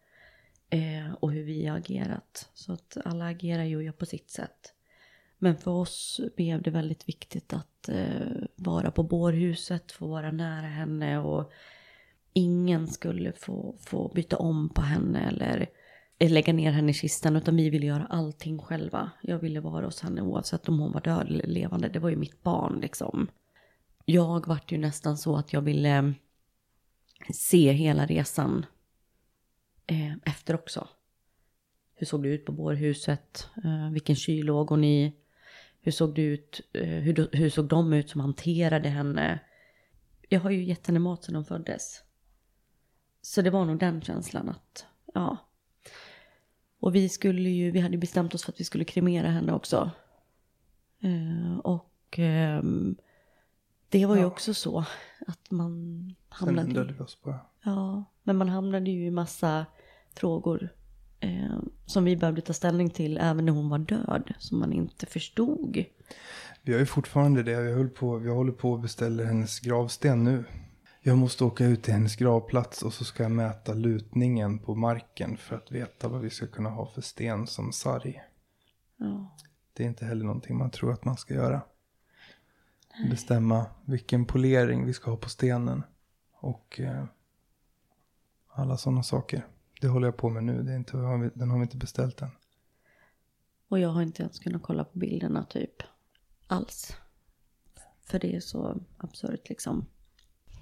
eh, 0.69 1.13
och 1.19 1.31
hur 1.31 1.43
vi 1.43 1.65
har 1.65 1.77
agerat. 1.77 2.49
Så 2.53 2.73
att 2.73 2.97
alla 3.05 3.25
agerar 3.25 3.63
ju 3.63 3.75
och 3.75 3.83
gör 3.83 3.91
på 3.91 4.05
sitt 4.05 4.29
sätt. 4.29 4.73
Men 5.37 5.57
för 5.57 5.71
oss 5.71 6.21
blev 6.35 6.61
det 6.61 6.71
väldigt 6.71 7.09
viktigt 7.09 7.53
att 7.53 7.89
eh, 7.89 8.43
vara 8.55 8.91
på 8.91 9.03
bårhuset, 9.03 9.91
få 9.91 10.07
vara 10.07 10.31
nära 10.31 10.67
henne 10.67 11.19
och 11.19 11.51
ingen 12.33 12.87
skulle 12.87 13.33
få, 13.33 13.75
få 13.79 14.11
byta 14.15 14.37
om 14.37 14.69
på 14.69 14.81
henne 14.81 15.27
eller 15.27 15.69
Eh, 16.17 16.31
lägga 16.31 16.53
ner 16.53 16.71
henne 16.71 16.91
i 16.91 16.93
kistan 16.93 17.35
utan 17.35 17.55
vi 17.55 17.69
ville 17.69 17.85
göra 17.85 18.05
allting 18.05 18.59
själva. 18.59 19.11
Jag 19.21 19.39
ville 19.39 19.59
vara 19.59 19.85
hos 19.85 20.01
henne 20.01 20.21
oavsett 20.21 20.69
om 20.69 20.79
hon 20.79 20.91
var 20.91 21.01
död 21.01 21.27
eller 21.27 21.47
levande. 21.47 21.89
Det 21.89 21.99
var 21.99 22.09
ju 22.09 22.15
mitt 22.15 22.43
barn 22.43 22.79
liksom. 22.79 23.27
Jag 24.05 24.47
vart 24.47 24.71
ju 24.71 24.77
nästan 24.77 25.17
så 25.17 25.35
att 25.35 25.53
jag 25.53 25.61
ville 25.61 25.97
eh, 25.97 26.11
se 27.33 27.71
hela 27.71 28.05
resan 28.05 28.65
eh, 29.87 30.13
efter 30.25 30.55
också. 30.55 30.87
Hur 31.95 32.05
såg 32.05 32.23
det 32.23 32.29
ut 32.29 32.45
på 32.45 32.51
bårhuset? 32.51 33.49
Eh, 33.63 33.91
vilken 33.91 34.15
kyl 34.15 34.45
låg 34.45 34.69
hon 34.69 34.83
i? 34.83 35.15
Hur 35.81 35.91
såg 35.91 36.15
det 36.15 36.21
ut? 36.21 36.61
Eh, 36.73 36.87
hur, 36.87 37.29
hur 37.31 37.49
såg 37.49 37.67
de 37.67 37.93
ut 37.93 38.09
som 38.09 38.21
hanterade 38.21 38.89
henne? 38.89 39.39
Jag 40.29 40.39
har 40.39 40.49
ju 40.49 40.63
gett 40.63 40.87
henne 40.87 40.99
mat 40.99 41.23
sedan 41.23 41.35
hon 41.35 41.45
föddes. 41.45 42.01
Så 43.21 43.41
det 43.41 43.49
var 43.49 43.65
nog 43.65 43.79
den 43.79 44.01
känslan 44.01 44.49
att, 44.49 44.85
ja. 45.13 45.37
Och 46.85 46.95
vi 46.95 47.09
skulle 47.09 47.49
ju, 47.49 47.71
vi 47.71 47.79
hade 47.79 47.97
bestämt 47.97 48.33
oss 48.33 48.43
för 48.43 48.51
att 48.51 48.59
vi 48.59 48.63
skulle 48.63 48.83
kremera 48.83 49.27
henne 49.27 49.53
också. 49.53 49.91
Eh, 51.01 51.59
och 51.59 52.19
eh, 52.19 52.63
det 53.89 54.05
var 54.05 54.15
ju 54.15 54.25
också 54.25 54.53
så 54.53 54.85
att 55.27 55.51
man 55.51 56.15
hamnade... 56.29 56.73
Sen 56.73 56.95
vi 56.97 57.03
oss 57.03 57.21
bara. 57.23 57.39
Ja, 57.63 58.03
men 58.23 58.37
man 58.37 58.49
hamnade 58.49 58.91
ju 58.91 59.05
i 59.05 59.11
massa 59.11 59.65
frågor 60.13 60.69
eh, 61.19 61.59
som 61.85 62.03
vi 62.03 62.17
behövde 62.17 62.41
ta 62.41 62.53
ställning 62.53 62.89
till 62.89 63.17
även 63.17 63.45
när 63.45 63.53
hon 63.53 63.69
var 63.69 63.79
död, 63.79 64.33
som 64.39 64.59
man 64.59 64.73
inte 64.73 65.05
förstod. 65.05 65.85
Vi 66.61 66.73
har 66.73 66.79
ju 66.79 66.85
fortfarande 66.85 67.43
det. 67.43 67.61
Vi, 67.61 67.71
höll 67.71 67.89
på, 67.89 68.17
vi 68.17 68.29
håller 68.29 68.51
på 68.51 68.75
att 68.75 68.81
beställa 68.81 69.23
hennes 69.23 69.59
gravsten 69.59 70.23
nu. 70.23 70.43
Jag 71.07 71.17
måste 71.17 71.43
åka 71.43 71.65
ut 71.65 71.83
till 71.83 71.93
hennes 71.93 72.15
gravplats 72.15 72.83
och 72.83 72.93
så 72.93 73.05
ska 73.05 73.23
jag 73.23 73.31
mäta 73.31 73.73
lutningen 73.73 74.59
på 74.59 74.75
marken 74.75 75.37
för 75.37 75.55
att 75.55 75.71
veta 75.71 76.07
vad 76.07 76.21
vi 76.21 76.29
ska 76.29 76.47
kunna 76.47 76.69
ha 76.69 76.85
för 76.85 77.01
sten 77.01 77.47
som 77.47 77.71
sarg. 77.71 78.21
Ja. 78.97 79.35
det 79.73 79.83
är 79.83 79.87
inte 79.87 80.05
heller 80.05 80.25
någonting 80.25 80.57
man 80.57 80.71
tror 80.71 80.93
att 80.93 81.05
man 81.05 81.17
ska 81.17 81.33
göra. 81.33 81.61
Bestämma 83.09 83.65
vilken 83.85 84.25
polering 84.25 84.85
vi 84.85 84.93
ska 84.93 85.11
ha 85.11 85.17
på 85.17 85.29
stenen. 85.29 85.83
Och 86.33 86.79
eh, 86.79 87.05
alla 88.47 88.77
sådana 88.77 89.03
saker. 89.03 89.47
Det 89.81 89.87
håller 89.87 90.07
jag 90.07 90.17
på 90.17 90.29
med 90.29 90.43
nu. 90.43 90.63
Det 90.63 90.71
är 90.71 90.77
inte, 90.77 90.97
den 91.35 91.49
har 91.49 91.57
vi 91.57 91.63
inte 91.63 91.77
beställt 91.77 92.21
än. 92.21 92.31
Och 93.67 93.79
jag 93.79 93.89
har 93.89 94.01
inte 94.01 94.23
ens 94.23 94.39
kunnat 94.39 94.63
kolla 94.63 94.83
på 94.83 94.99
bilderna 94.99 95.45
typ 95.45 95.83
alls. 96.47 96.97
För 98.01 98.19
det 98.19 98.35
är 98.35 98.39
så 98.39 98.79
absurt 98.97 99.49
liksom. 99.49 99.85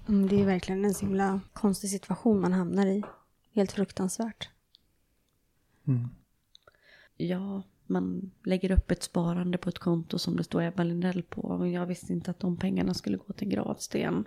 Mm, 0.08 0.28
det 0.28 0.40
är 0.40 0.46
verkligen 0.46 0.84
en 0.84 0.94
så 0.94 1.06
himla 1.06 1.40
konstig 1.52 1.90
situation 1.90 2.40
man 2.40 2.52
hamnar 2.52 2.86
i. 2.86 3.02
Helt 3.54 3.72
fruktansvärt. 3.72 4.48
Mm. 5.86 6.08
Ja, 7.16 7.62
man 7.86 8.30
lägger 8.44 8.70
upp 8.70 8.90
ett 8.90 9.02
sparande 9.02 9.58
på 9.58 9.68
ett 9.68 9.78
konto 9.78 10.18
som 10.18 10.36
det 10.36 10.44
står 10.44 10.62
Ebba 10.62 10.82
Lindell 10.82 11.22
på. 11.22 11.40
Och 11.40 11.68
jag 11.68 11.86
visste 11.86 12.12
inte 12.12 12.30
att 12.30 12.40
de 12.40 12.56
pengarna 12.56 12.94
skulle 12.94 13.16
gå 13.16 13.32
till 13.32 13.46
en 13.46 13.50
gravsten. 13.50 14.24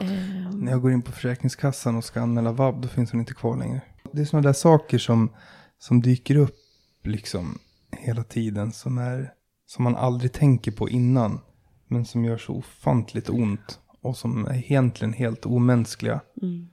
Um... 0.00 0.60
När 0.60 0.72
jag 0.72 0.82
går 0.82 0.92
in 0.92 1.02
på 1.02 1.12
Försäkringskassan 1.12 1.96
och 1.96 2.04
ska 2.04 2.20
anmäla 2.20 2.52
vab, 2.52 2.82
då 2.82 2.88
finns 2.88 3.10
hon 3.10 3.20
inte 3.20 3.34
kvar 3.34 3.56
längre. 3.56 3.80
Det 4.12 4.20
är 4.20 4.24
sådana 4.24 4.46
där 4.46 4.52
saker 4.52 4.98
som, 4.98 5.30
som 5.78 6.02
dyker 6.02 6.36
upp 6.36 6.56
liksom 7.02 7.58
hela 7.90 8.24
tiden. 8.24 8.72
Som, 8.72 8.98
är, 8.98 9.32
som 9.66 9.84
man 9.84 9.96
aldrig 9.96 10.32
tänker 10.32 10.72
på 10.72 10.88
innan. 10.88 11.40
Men 11.86 12.04
som 12.04 12.24
gör 12.24 12.38
så 12.38 12.54
ofantligt 12.54 13.30
ont. 13.30 13.80
Och 14.04 14.16
som 14.16 14.46
är 14.46 14.54
egentligen 14.54 15.12
helt 15.12 15.46
omänskliga. 15.46 16.20
Mm. 16.42 16.68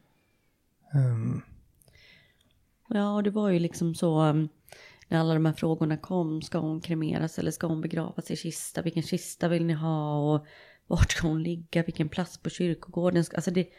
Um... 0.93 1.41
Ja, 2.88 3.13
och 3.13 3.23
det 3.23 3.29
var 3.29 3.49
ju 3.49 3.59
liksom 3.59 3.95
så. 3.95 4.21
Um 4.21 4.49
när 5.11 5.19
alla 5.19 5.34
de 5.34 5.45
här 5.45 5.53
frågorna 5.53 5.97
kom. 5.97 6.41
Ska 6.41 6.57
hon 6.57 6.82
kremeras 6.82 7.39
eller 7.39 7.51
ska 7.51 7.67
hon 7.67 7.82
begravas 7.82 8.32
i 8.32 8.36
kista? 8.36 8.82
Vilken 8.82 9.03
kista 9.03 9.47
vill 9.47 9.65
ni 9.65 9.73
ha? 9.73 10.17
Och 10.17 10.45
vart 10.88 11.11
ska 11.11 11.27
hon 11.27 11.43
ligga? 11.43 11.84
Vilken 11.84 12.09
plats 12.09 12.38
på 12.38 12.49
kyrkogården? 12.49 13.23
Alltså 13.36 13.51
det, 13.51 13.69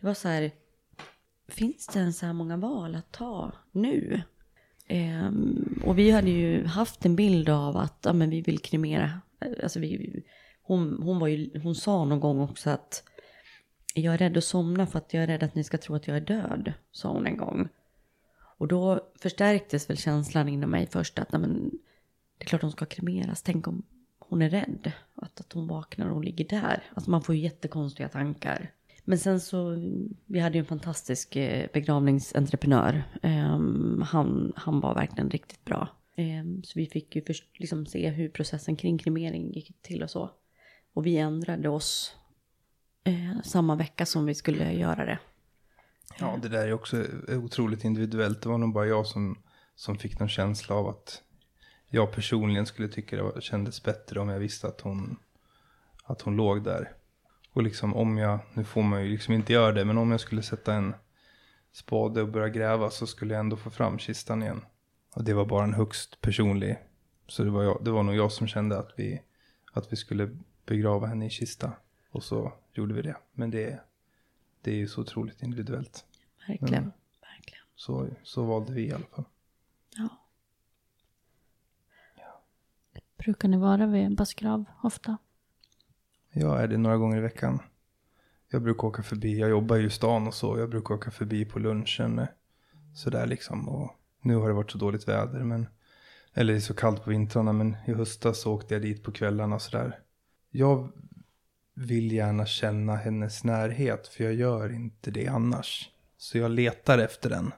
det 0.00 0.06
var 0.06 0.14
så 0.14 0.28
här. 0.28 0.50
Finns 1.48 1.86
det 1.86 1.98
ens 1.98 2.18
så 2.18 2.26
här 2.26 2.32
många 2.32 2.56
val 2.56 2.94
att 2.94 3.12
ta 3.12 3.52
nu? 3.72 4.22
Um, 4.90 5.82
och 5.84 5.98
vi 5.98 6.10
hade 6.10 6.30
ju 6.30 6.66
haft 6.66 7.04
en 7.04 7.16
bild 7.16 7.48
av 7.48 7.76
att 7.76 7.98
ja, 8.04 8.12
men 8.12 8.30
vi 8.30 8.40
vill 8.40 8.58
kremera. 8.58 9.20
Alltså 9.62 9.80
vi, 9.80 10.21
hon, 10.76 11.02
hon, 11.02 11.18
var 11.18 11.28
ju, 11.28 11.60
hon 11.62 11.74
sa 11.74 12.04
någon 12.04 12.20
gång 12.20 12.40
också 12.40 12.70
att 12.70 13.02
jag 13.94 14.14
är 14.14 14.18
rädd 14.18 14.36
att 14.36 14.44
somna 14.44 14.86
för 14.86 14.98
att 14.98 15.14
jag 15.14 15.22
är 15.22 15.26
rädd 15.26 15.42
att 15.42 15.54
ni 15.54 15.64
ska 15.64 15.78
tro 15.78 15.94
att 15.94 16.08
jag 16.08 16.16
är 16.16 16.20
död, 16.20 16.72
sa 16.92 17.08
hon 17.08 17.26
en 17.26 17.36
gång. 17.36 17.68
Och 18.58 18.68
då 18.68 19.00
förstärktes 19.18 19.90
väl 19.90 19.96
känslan 19.96 20.48
inom 20.48 20.70
mig 20.70 20.86
först 20.86 21.18
att 21.18 21.32
men, 21.32 21.70
det 22.38 22.44
är 22.44 22.46
klart 22.46 22.62
hon 22.62 22.72
ska 22.72 22.84
kremeras. 22.84 23.42
Tänk 23.42 23.68
om 23.68 23.82
hon 24.18 24.42
är 24.42 24.50
rädd. 24.50 24.92
Att, 25.14 25.40
att 25.40 25.52
hon 25.52 25.66
vaknar 25.66 26.06
och 26.06 26.14
hon 26.14 26.24
ligger 26.24 26.48
där. 26.48 26.82
Alltså 26.94 27.10
man 27.10 27.22
får 27.22 27.34
ju 27.34 27.40
jättekonstiga 27.40 28.08
tankar. 28.08 28.70
Men 29.04 29.18
sen 29.18 29.40
så, 29.40 29.76
vi 30.26 30.38
hade 30.38 30.54
ju 30.54 30.60
en 30.60 30.66
fantastisk 30.66 31.36
eh, 31.36 31.66
begravningsentreprenör. 31.72 33.02
Um, 33.22 34.04
han, 34.06 34.52
han 34.56 34.80
var 34.80 34.94
verkligen 34.94 35.30
riktigt 35.30 35.64
bra. 35.64 35.88
Um, 36.16 36.62
så 36.62 36.78
vi 36.78 36.86
fick 36.86 37.16
ju 37.16 37.22
först 37.22 37.60
liksom 37.60 37.86
se 37.86 38.08
hur 38.08 38.28
processen 38.28 38.76
kring 38.76 38.98
kremering 38.98 39.52
gick 39.52 39.82
till 39.82 40.02
och 40.02 40.10
så. 40.10 40.30
Och 40.92 41.06
vi 41.06 41.16
ändrade 41.16 41.68
oss 41.68 42.16
eh, 43.04 43.42
samma 43.44 43.76
vecka 43.76 44.06
som 44.06 44.26
vi 44.26 44.34
skulle 44.34 44.72
göra 44.72 45.04
det. 45.04 45.18
Ja, 46.18 46.38
det 46.42 46.48
där 46.48 46.68
är 46.68 46.72
också 46.72 46.96
eh, 47.28 47.44
otroligt 47.44 47.84
individuellt. 47.84 48.42
Det 48.42 48.48
var 48.48 48.58
nog 48.58 48.72
bara 48.72 48.86
jag 48.86 49.06
som, 49.06 49.38
som 49.74 49.98
fick 49.98 50.18
någon 50.18 50.28
känsla 50.28 50.74
av 50.74 50.88
att 50.88 51.22
jag 51.88 52.12
personligen 52.12 52.66
skulle 52.66 52.88
tycka 52.88 53.16
det 53.22 53.42
kändes 53.42 53.82
bättre 53.82 54.20
om 54.20 54.28
jag 54.28 54.38
visste 54.38 54.66
att 54.66 54.80
hon, 54.80 55.16
att 56.04 56.22
hon 56.22 56.36
låg 56.36 56.64
där. 56.64 56.92
Och 57.52 57.62
liksom 57.62 57.94
om 57.94 58.18
jag, 58.18 58.38
nu 58.54 58.64
får 58.64 58.82
man 58.82 59.02
ju 59.02 59.10
liksom 59.10 59.34
inte 59.34 59.52
göra 59.52 59.72
det, 59.72 59.84
men 59.84 59.98
om 59.98 60.10
jag 60.10 60.20
skulle 60.20 60.42
sätta 60.42 60.74
en 60.74 60.94
spade 61.72 62.22
och 62.22 62.28
börja 62.28 62.48
gräva 62.48 62.90
så 62.90 63.06
skulle 63.06 63.34
jag 63.34 63.40
ändå 63.40 63.56
få 63.56 63.70
fram 63.70 63.98
kistan 63.98 64.42
igen. 64.42 64.64
Och 65.14 65.24
det 65.24 65.34
var 65.34 65.44
bara 65.44 65.64
en 65.64 65.74
högst 65.74 66.20
personlig. 66.20 66.78
Så 67.28 67.44
det 67.44 67.50
var, 67.50 67.62
jag, 67.62 67.84
det 67.84 67.90
var 67.90 68.02
nog 68.02 68.14
jag 68.14 68.32
som 68.32 68.46
kände 68.46 68.78
att 68.78 68.94
vi, 68.96 69.22
att 69.72 69.92
vi 69.92 69.96
skulle 69.96 70.38
begrava 70.72 71.06
henne 71.06 71.26
i 71.26 71.30
kista. 71.30 71.72
Och 72.10 72.24
så 72.24 72.52
gjorde 72.72 72.94
vi 72.94 73.02
det. 73.02 73.16
Men 73.32 73.50
det, 73.50 73.80
det 74.60 74.70
är 74.70 74.74
ju 74.74 74.88
så 74.88 75.00
otroligt 75.00 75.42
individuellt. 75.42 76.04
Verkligen. 76.48 76.84
Men, 76.84 76.92
verkligen. 77.20 77.64
Så, 77.74 78.08
så 78.22 78.44
valde 78.44 78.72
vi 78.72 78.86
i 78.86 78.92
alla 78.92 79.06
fall. 79.06 79.24
Ja. 79.96 80.08
ja. 82.16 82.42
Brukar 83.16 83.48
ni 83.48 83.56
vara 83.56 83.86
vid 83.86 84.06
Ebbas 84.06 84.34
grav 84.34 84.64
ofta? 84.82 85.18
Jag 86.32 86.62
är 86.62 86.68
det 86.68 86.78
några 86.78 86.96
gånger 86.96 87.16
i 87.16 87.20
veckan. 87.20 87.58
Jag 88.48 88.62
brukar 88.62 88.88
åka 88.88 89.02
förbi, 89.02 89.38
jag 89.38 89.50
jobbar 89.50 89.76
ju 89.76 89.86
i 89.86 89.90
stan 89.90 90.26
och 90.26 90.34
så. 90.34 90.58
Jag 90.58 90.70
brukar 90.70 90.94
åka 90.94 91.10
förbi 91.10 91.44
på 91.44 91.58
lunchen. 91.58 92.26
Sådär 92.94 93.26
liksom. 93.26 93.68
Och 93.68 93.90
nu 94.20 94.36
har 94.36 94.48
det 94.48 94.54
varit 94.54 94.70
så 94.70 94.78
dåligt 94.78 95.08
väder. 95.08 95.44
Men, 95.44 95.66
eller 96.34 96.52
det 96.52 96.58
är 96.58 96.60
så 96.60 96.74
kallt 96.74 97.04
på 97.04 97.10
vintrarna. 97.10 97.52
Men 97.52 97.76
i 97.86 97.92
höstas 97.92 98.40
så 98.40 98.54
åkte 98.54 98.74
jag 98.74 98.82
dit 98.82 99.02
på 99.02 99.12
kvällarna 99.12 99.54
och 99.54 99.62
sådär. 99.62 99.98
Jag 100.54 100.88
vill 101.74 102.12
gärna 102.12 102.46
känna 102.46 102.96
hennes 102.96 103.44
närhet. 103.44 104.08
För 104.08 104.24
jag 104.24 104.34
gör 104.34 104.72
inte 104.72 105.10
det 105.10 105.26
annars. 105.26 105.90
Så 106.16 106.38
jag 106.38 106.50
letar 106.50 106.98
efter 106.98 107.30
den. 107.30 107.52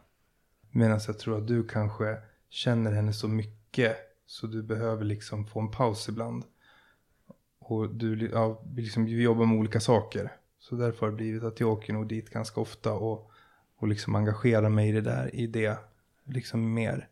Medan 0.70 1.00
jag 1.06 1.18
tror 1.18 1.38
att 1.38 1.46
du 1.46 1.68
kanske 1.68 2.18
känner 2.48 2.92
henne 2.92 3.12
så 3.12 3.28
mycket. 3.28 3.96
Så 4.26 4.46
du 4.46 4.62
behöver 4.62 5.04
liksom 5.04 5.46
få 5.46 5.60
en 5.60 5.70
paus 5.70 6.08
ibland. 6.08 6.44
Och 7.58 7.94
du, 7.94 8.30
ja, 8.32 8.62
liksom, 8.76 9.04
vi 9.04 9.22
jobbar 9.22 9.46
med 9.46 9.58
olika 9.58 9.80
saker. 9.80 10.32
Så 10.58 10.76
därför 10.76 11.00
har 11.00 11.10
det 11.10 11.16
blivit 11.16 11.42
att 11.42 11.60
jag 11.60 11.72
åker 11.72 11.92
nog 11.92 12.08
dit 12.08 12.30
ganska 12.30 12.60
ofta. 12.60 12.92
Och, 12.92 13.30
och 13.76 13.88
liksom 13.88 14.14
engagerar 14.14 14.68
mig 14.68 14.88
i 14.88 14.92
det 14.92 15.00
där, 15.00 15.34
i 15.34 15.46
det 15.46 15.78
liksom 16.24 16.74
mer. 16.74 17.08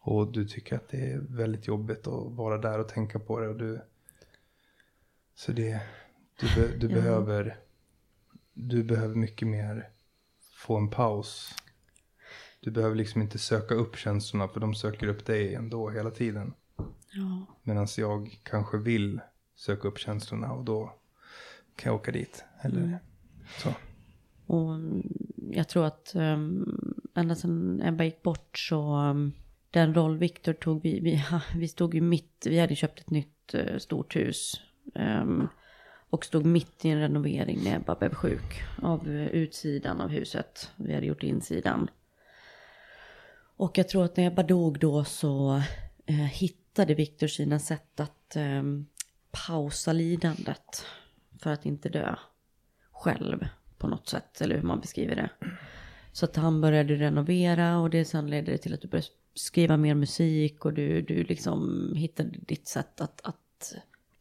Och 0.00 0.32
du 0.32 0.44
tycker 0.44 0.76
att 0.76 0.88
det 0.88 1.12
är 1.12 1.18
väldigt 1.28 1.66
jobbigt 1.66 2.06
att 2.06 2.32
vara 2.32 2.58
där 2.58 2.78
och 2.78 2.88
tänka 2.88 3.18
på 3.18 3.40
det. 3.40 3.48
Och 3.48 3.56
du, 3.56 3.80
så 5.34 5.52
det, 5.52 5.80
du, 6.40 6.54
be, 6.54 6.76
du 6.76 6.88
ja. 6.88 6.94
behöver, 6.94 7.56
du 8.52 8.84
behöver 8.84 9.14
mycket 9.14 9.48
mer 9.48 9.88
få 10.52 10.76
en 10.76 10.90
paus. 10.90 11.54
Du 12.60 12.70
behöver 12.70 12.96
liksom 12.96 13.22
inte 13.22 13.38
söka 13.38 13.74
upp 13.74 13.96
känslorna 13.96 14.48
för 14.48 14.60
de 14.60 14.74
söker 14.74 15.06
upp 15.06 15.26
dig 15.26 15.54
ändå 15.54 15.90
hela 15.90 16.10
tiden. 16.10 16.54
Ja. 17.12 17.46
Medan 17.62 17.86
jag 17.96 18.40
kanske 18.42 18.78
vill 18.78 19.20
söka 19.56 19.88
upp 19.88 19.98
känslorna 19.98 20.52
och 20.52 20.64
då 20.64 20.94
kan 21.76 21.92
jag 21.92 22.00
åka 22.00 22.12
dit. 22.12 22.44
Eller 22.60 22.82
mm. 22.82 22.96
så. 23.58 23.68
Och 24.46 24.74
mm, 24.74 25.02
jag 25.50 25.68
tror 25.68 25.84
att 25.84 26.12
um, 26.14 27.04
ända 27.14 27.34
sedan 27.34 27.82
Ebba 27.82 28.04
gick 28.04 28.22
bort 28.22 28.58
så 28.58 28.96
um, 28.96 29.32
den 29.70 29.94
roll 29.94 30.18
Viktor 30.18 30.52
tog, 30.52 30.82
vi, 30.82 31.00
vi, 31.00 31.24
vi 31.56 31.68
stod 31.68 31.94
ju 31.94 32.00
mitt, 32.00 32.46
vi 32.46 32.58
hade 32.58 32.76
köpt 32.76 33.00
ett 33.00 33.10
nytt 33.10 33.54
uh, 33.54 33.78
stort 33.78 34.16
hus. 34.16 34.60
Um, 34.94 35.48
och 36.14 36.24
stod 36.24 36.46
mitt 36.46 36.84
i 36.84 36.88
en 36.88 37.00
renovering 37.00 37.60
när 37.64 37.76
Ebba 37.76 37.94
blev 37.94 38.14
sjuk. 38.14 38.62
Av 38.82 39.08
eh, 39.08 39.26
utsidan 39.26 40.00
av 40.00 40.08
huset. 40.08 40.70
Vi 40.76 40.94
hade 40.94 41.06
gjort 41.06 41.22
insidan. 41.22 41.90
Och 43.56 43.78
jag 43.78 43.88
tror 43.88 44.04
att 44.04 44.16
när 44.16 44.26
Ebba 44.26 44.42
dog 44.42 44.78
då 44.78 45.04
så 45.04 45.62
eh, 46.06 46.14
hittade 46.14 46.94
Viktor 46.94 47.26
sina 47.26 47.58
sätt 47.58 48.00
att 48.00 48.36
eh, 48.36 48.62
pausa 49.46 49.92
lidandet. 49.92 50.86
För 51.38 51.50
att 51.50 51.66
inte 51.66 51.88
dö 51.88 52.16
själv 52.92 53.46
på 53.78 53.88
något 53.88 54.08
sätt. 54.08 54.40
Eller 54.40 54.56
hur 54.56 54.62
man 54.62 54.80
beskriver 54.80 55.16
det. 55.16 55.30
Så 56.12 56.24
att 56.24 56.36
han 56.36 56.60
började 56.60 56.94
renovera 56.94 57.78
och 57.78 57.90
det 57.90 58.04
sen 58.04 58.30
ledde 58.30 58.58
till 58.58 58.74
att 58.74 58.82
du 58.82 58.88
började 58.88 59.08
skriva 59.34 59.76
mer 59.76 59.94
musik. 59.94 60.64
Och 60.64 60.72
du, 60.72 61.02
du 61.02 61.24
liksom 61.24 61.88
hittade 61.96 62.30
ditt 62.30 62.68
sätt 62.68 63.00
att, 63.00 63.20
att 63.24 63.74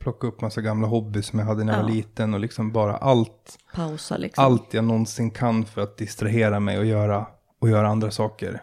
plocka 0.03 0.27
upp 0.27 0.41
massa 0.41 0.61
gamla 0.61 0.88
hobbys 0.88 1.25
som 1.25 1.39
jag 1.39 1.45
hade 1.45 1.63
när 1.63 1.73
jag 1.73 1.84
var 1.84 1.89
liten 1.89 2.34
och 2.34 2.39
liksom 2.39 2.71
bara 2.71 2.97
allt. 2.97 3.57
Pausa 3.73 4.17
liksom. 4.17 4.45
Allt 4.45 4.73
jag 4.73 4.84
någonsin 4.84 5.31
kan 5.31 5.65
för 5.65 5.81
att 5.81 5.97
distrahera 5.97 6.59
mig 6.59 6.80
och 6.80 6.85
göra, 6.85 7.27
och 7.59 7.69
göra 7.69 7.88
andra 7.88 8.11
saker. 8.11 8.61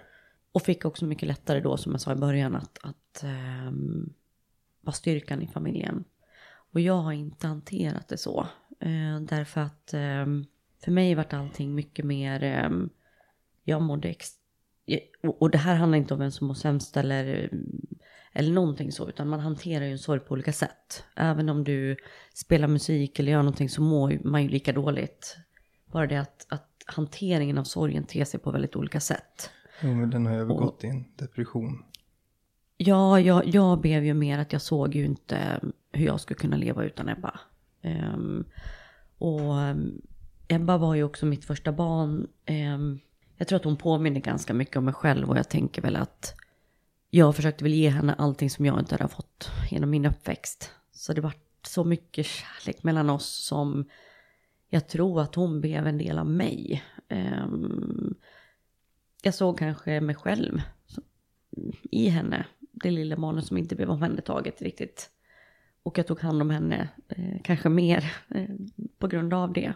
Och 0.53 0.63
fick 0.63 0.85
också 0.85 1.05
mycket 1.05 1.29
lättare 1.29 1.61
då, 1.61 1.77
som 1.77 1.93
jag 1.93 2.01
sa 2.01 2.13
i 2.13 2.17
början, 2.17 2.57
att, 2.57 2.79
att 2.83 3.25
um, 3.69 4.13
vara 4.81 4.93
styrkan 4.93 5.43
i 5.43 5.47
familjen. 5.47 6.05
Och 6.73 6.81
jag 6.81 6.97
har 6.97 7.13
inte 7.13 7.47
hanterat 7.47 8.09
det 8.09 8.17
så. 8.17 8.47
Uh, 8.87 9.21
därför 9.21 9.61
att 9.61 9.95
um, 9.95 10.47
för 10.85 10.91
mig 10.91 11.15
vart 11.15 11.33
allting 11.33 11.75
mycket 11.75 12.05
mer, 12.05 12.65
um, 12.67 12.91
jag 13.65 13.83
mådde 13.83 14.09
ex 14.09 14.29
och 15.23 15.51
det 15.51 15.59
här 15.59 15.75
handlar 15.75 15.99
inte 15.99 16.15
om 16.15 16.21
vem 16.21 16.31
som 16.31 16.47
mår 16.47 16.55
sämst 16.55 16.97
eller 16.97 17.51
eller 18.33 18.53
någonting 18.53 18.93
så, 18.93 19.09
utan 19.09 19.29
man 19.29 19.41
hanterar 19.41 19.85
ju 19.85 19.93
en 19.93 19.99
sorg 19.99 20.21
på 20.21 20.33
olika 20.33 20.53
sätt. 20.53 21.05
Även 21.17 21.49
om 21.49 21.65
du 21.65 21.97
spelar 22.35 22.69
musik 22.69 23.19
eller 23.19 23.33
gör 23.33 23.43
någonting 23.43 23.69
så 23.69 23.83
mår 23.83 24.21
man 24.25 24.43
ju 24.43 24.49
lika 24.49 24.73
dåligt. 24.73 25.37
Bara 25.93 26.07
det 26.07 26.17
att, 26.17 26.47
att 26.49 26.69
hanteringen 26.87 27.59
av 27.59 27.65
sorgen 27.65 28.05
ter 28.05 28.25
sig 28.25 28.41
på 28.41 28.51
väldigt 28.51 28.77
olika 28.77 29.01
sätt. 29.01 29.51
Jo, 29.83 29.95
men 29.95 30.11
den 30.11 30.27
har 30.27 30.35
övergått 30.35 30.85
i 30.85 30.87
en 30.87 31.05
depression. 31.17 31.85
Ja, 32.77 33.21
jag, 33.21 33.47
jag 33.47 33.81
blev 33.81 34.05
ju 34.05 34.15
mer 34.15 34.39
att 34.39 34.53
jag 34.53 34.63
såg 34.63 34.95
ju 34.95 35.05
inte 35.05 35.61
hur 35.93 36.07
jag 36.07 36.21
skulle 36.21 36.39
kunna 36.39 36.57
leva 36.57 36.85
utan 36.85 37.09
Ebba. 37.09 37.41
Um, 37.83 38.45
och 39.19 39.41
um, 39.41 40.03
Ebba 40.49 40.79
var 40.79 40.95
ju 40.95 41.03
också 41.03 41.27
mitt 41.27 41.45
första 41.45 41.73
barn. 41.73 42.27
Um, 42.49 43.01
jag 43.37 43.49
tror 43.49 43.57
att 43.57 43.65
hon 43.65 43.77
påminner 43.77 44.21
ganska 44.21 44.55
mycket 44.55 44.77
om 44.77 44.85
mig 44.85 44.95
själv 44.95 45.31
och 45.31 45.39
jag 45.39 45.49
tänker 45.49 45.83
väl 45.83 45.97
att 45.97 46.35
jag 47.11 47.37
försökte 47.37 47.65
väl 47.65 47.75
ge 47.75 47.89
henne 47.89 48.15
allting 48.15 48.51
som 48.51 48.67
jag 48.67 48.79
inte 48.79 48.95
hade 48.95 49.09
fått 49.09 49.51
genom 49.71 49.91
min 49.91 50.07
uppväxt. 50.07 50.71
Så 50.93 51.13
det 51.13 51.21
var 51.21 51.33
så 51.67 51.85
mycket 51.85 52.27
kärlek 52.27 52.83
mellan 52.83 53.11
oss 53.11 53.47
som 53.47 53.89
jag 54.69 54.89
tror 54.89 55.21
att 55.21 55.35
hon 55.35 55.61
blev 55.61 55.87
en 55.87 55.99
del 55.99 56.19
av 56.19 56.27
mig. 56.27 56.85
Ehm, 57.09 58.15
jag 59.23 59.35
såg 59.35 59.59
kanske 59.59 60.01
mig 60.01 60.15
själv 60.15 60.61
i 61.83 62.09
henne, 62.09 62.47
det 62.59 62.91
lilla 62.91 63.17
barnet 63.17 63.47
som 63.47 63.57
inte 63.57 63.77
blev 63.77 63.91
omhändertaget 63.91 64.63
riktigt. 64.63 65.11
Och 65.83 65.99
jag 65.99 66.07
tog 66.07 66.21
hand 66.21 66.43
om 66.43 66.51
henne, 66.51 66.89
eh, 67.09 67.43
kanske 67.45 67.69
mer 67.69 68.13
eh, 68.29 68.51
på 68.99 69.09
grund 69.09 69.35
av 69.35 69.53
det. 69.53 69.73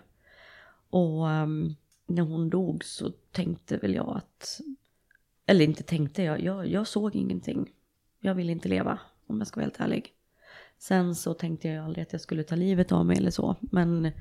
Och 0.91 1.31
ehm, 1.31 1.75
när 2.07 2.23
hon 2.23 2.51
dog 2.51 2.85
så 2.85 3.11
tänkte 3.11 3.77
väl 3.77 3.95
jag 3.95 4.17
att, 4.17 4.61
eller 5.47 5.65
inte 5.65 5.83
tänkte 5.83 6.23
jag, 6.23 6.41
jag, 6.41 6.67
jag 6.67 6.87
såg 6.87 7.17
ingenting. 7.17 7.73
Jag 8.21 8.35
ville 8.35 8.53
inte 8.53 8.69
leva, 8.69 8.99
om 9.27 9.39
jag 9.39 9.47
ska 9.47 9.61
vara 9.61 9.65
helt 9.65 9.81
ärlig. 9.81 10.13
Sen 10.79 11.15
så 11.15 11.35
tänkte 11.35 11.69
jag 11.69 11.85
aldrig 11.85 12.03
att 12.03 12.13
jag 12.13 12.21
skulle 12.21 12.43
ta 12.43 12.57
livet 12.57 12.93
av 12.93 13.07
mig 13.07 13.17
eller 13.17 13.31
så, 13.31 13.57
men 13.61 14.13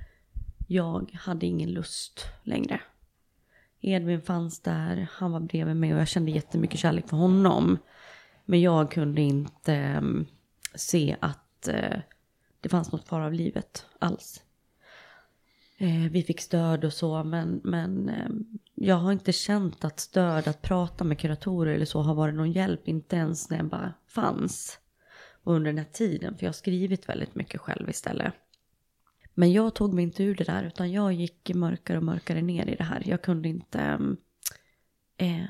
jag 0.68 1.12
hade 1.12 1.46
ingen 1.46 1.72
lust 1.72 2.26
längre. 2.44 2.82
Edvin 3.82 4.22
fanns 4.22 4.60
där, 4.60 5.08
han 5.12 5.32
var 5.32 5.40
bredvid 5.40 5.76
mig 5.76 5.94
och 5.94 6.00
jag 6.00 6.08
kände 6.08 6.32
jättemycket 6.32 6.80
kärlek 6.80 7.08
för 7.08 7.18
honom. 7.18 7.78
Men 8.46 8.62
jag 8.62 8.92
kunde 8.92 9.22
inte 9.22 9.74
ehm, 9.74 10.26
se 10.76 11.16
att 11.20 11.68
eh, 11.68 12.00
det 12.62 12.70
fanns 12.70 12.92
något 12.92 13.08
fara 13.08 13.26
av 13.26 13.34
livet 13.34 13.86
alls. 14.00 14.44
Eh, 15.78 16.12
vi 16.12 16.24
fick 16.24 16.42
stöd 16.42 16.86
och 16.86 16.94
så, 16.94 17.24
men, 17.24 17.62
men 17.64 18.10
ehm, 18.10 18.46
jag 18.76 18.96
har 18.96 19.12
inte 19.12 19.32
känt 19.32 19.86
att 19.86 20.00
stöd, 20.00 20.48
att 20.48 20.62
prata 20.62 21.04
med 21.04 21.20
kuratorer 21.20 21.74
eller 21.74 21.86
så 21.86 22.02
har 22.02 22.16
varit 22.16 22.36
någon 22.36 22.52
hjälp, 22.52 22.88
inte 22.88 23.16
ens 23.16 23.50
när 23.50 23.58
jag 23.58 23.66
bara 23.66 23.94
fanns. 24.08 24.80
Och 25.44 25.54
under 25.54 25.72
den 25.72 25.78
här 25.78 25.92
tiden, 25.92 26.38
för 26.38 26.44
jag 26.44 26.50
har 26.50 26.54
skrivit 26.54 27.10
väldigt 27.10 27.36
mycket 27.36 27.62
själv 27.62 27.90
istället. 27.90 28.34
Men 29.34 29.52
jag 29.52 29.76
tog 29.76 29.94
mig 29.94 30.04
inte 30.04 30.24
ur 30.24 30.36
det 30.36 30.44
där 30.44 30.64
utan 30.64 30.92
jag 30.92 31.14
gick 31.14 31.52
mörkare 31.56 31.98
och 31.98 32.04
mörkare 32.04 32.42
ner 32.42 32.70
i 32.70 32.76
det 32.76 32.84
här. 32.84 33.04
Jag 33.06 33.22
kunde 33.22 33.50
inte... 33.50 34.00
Eh, 35.18 35.46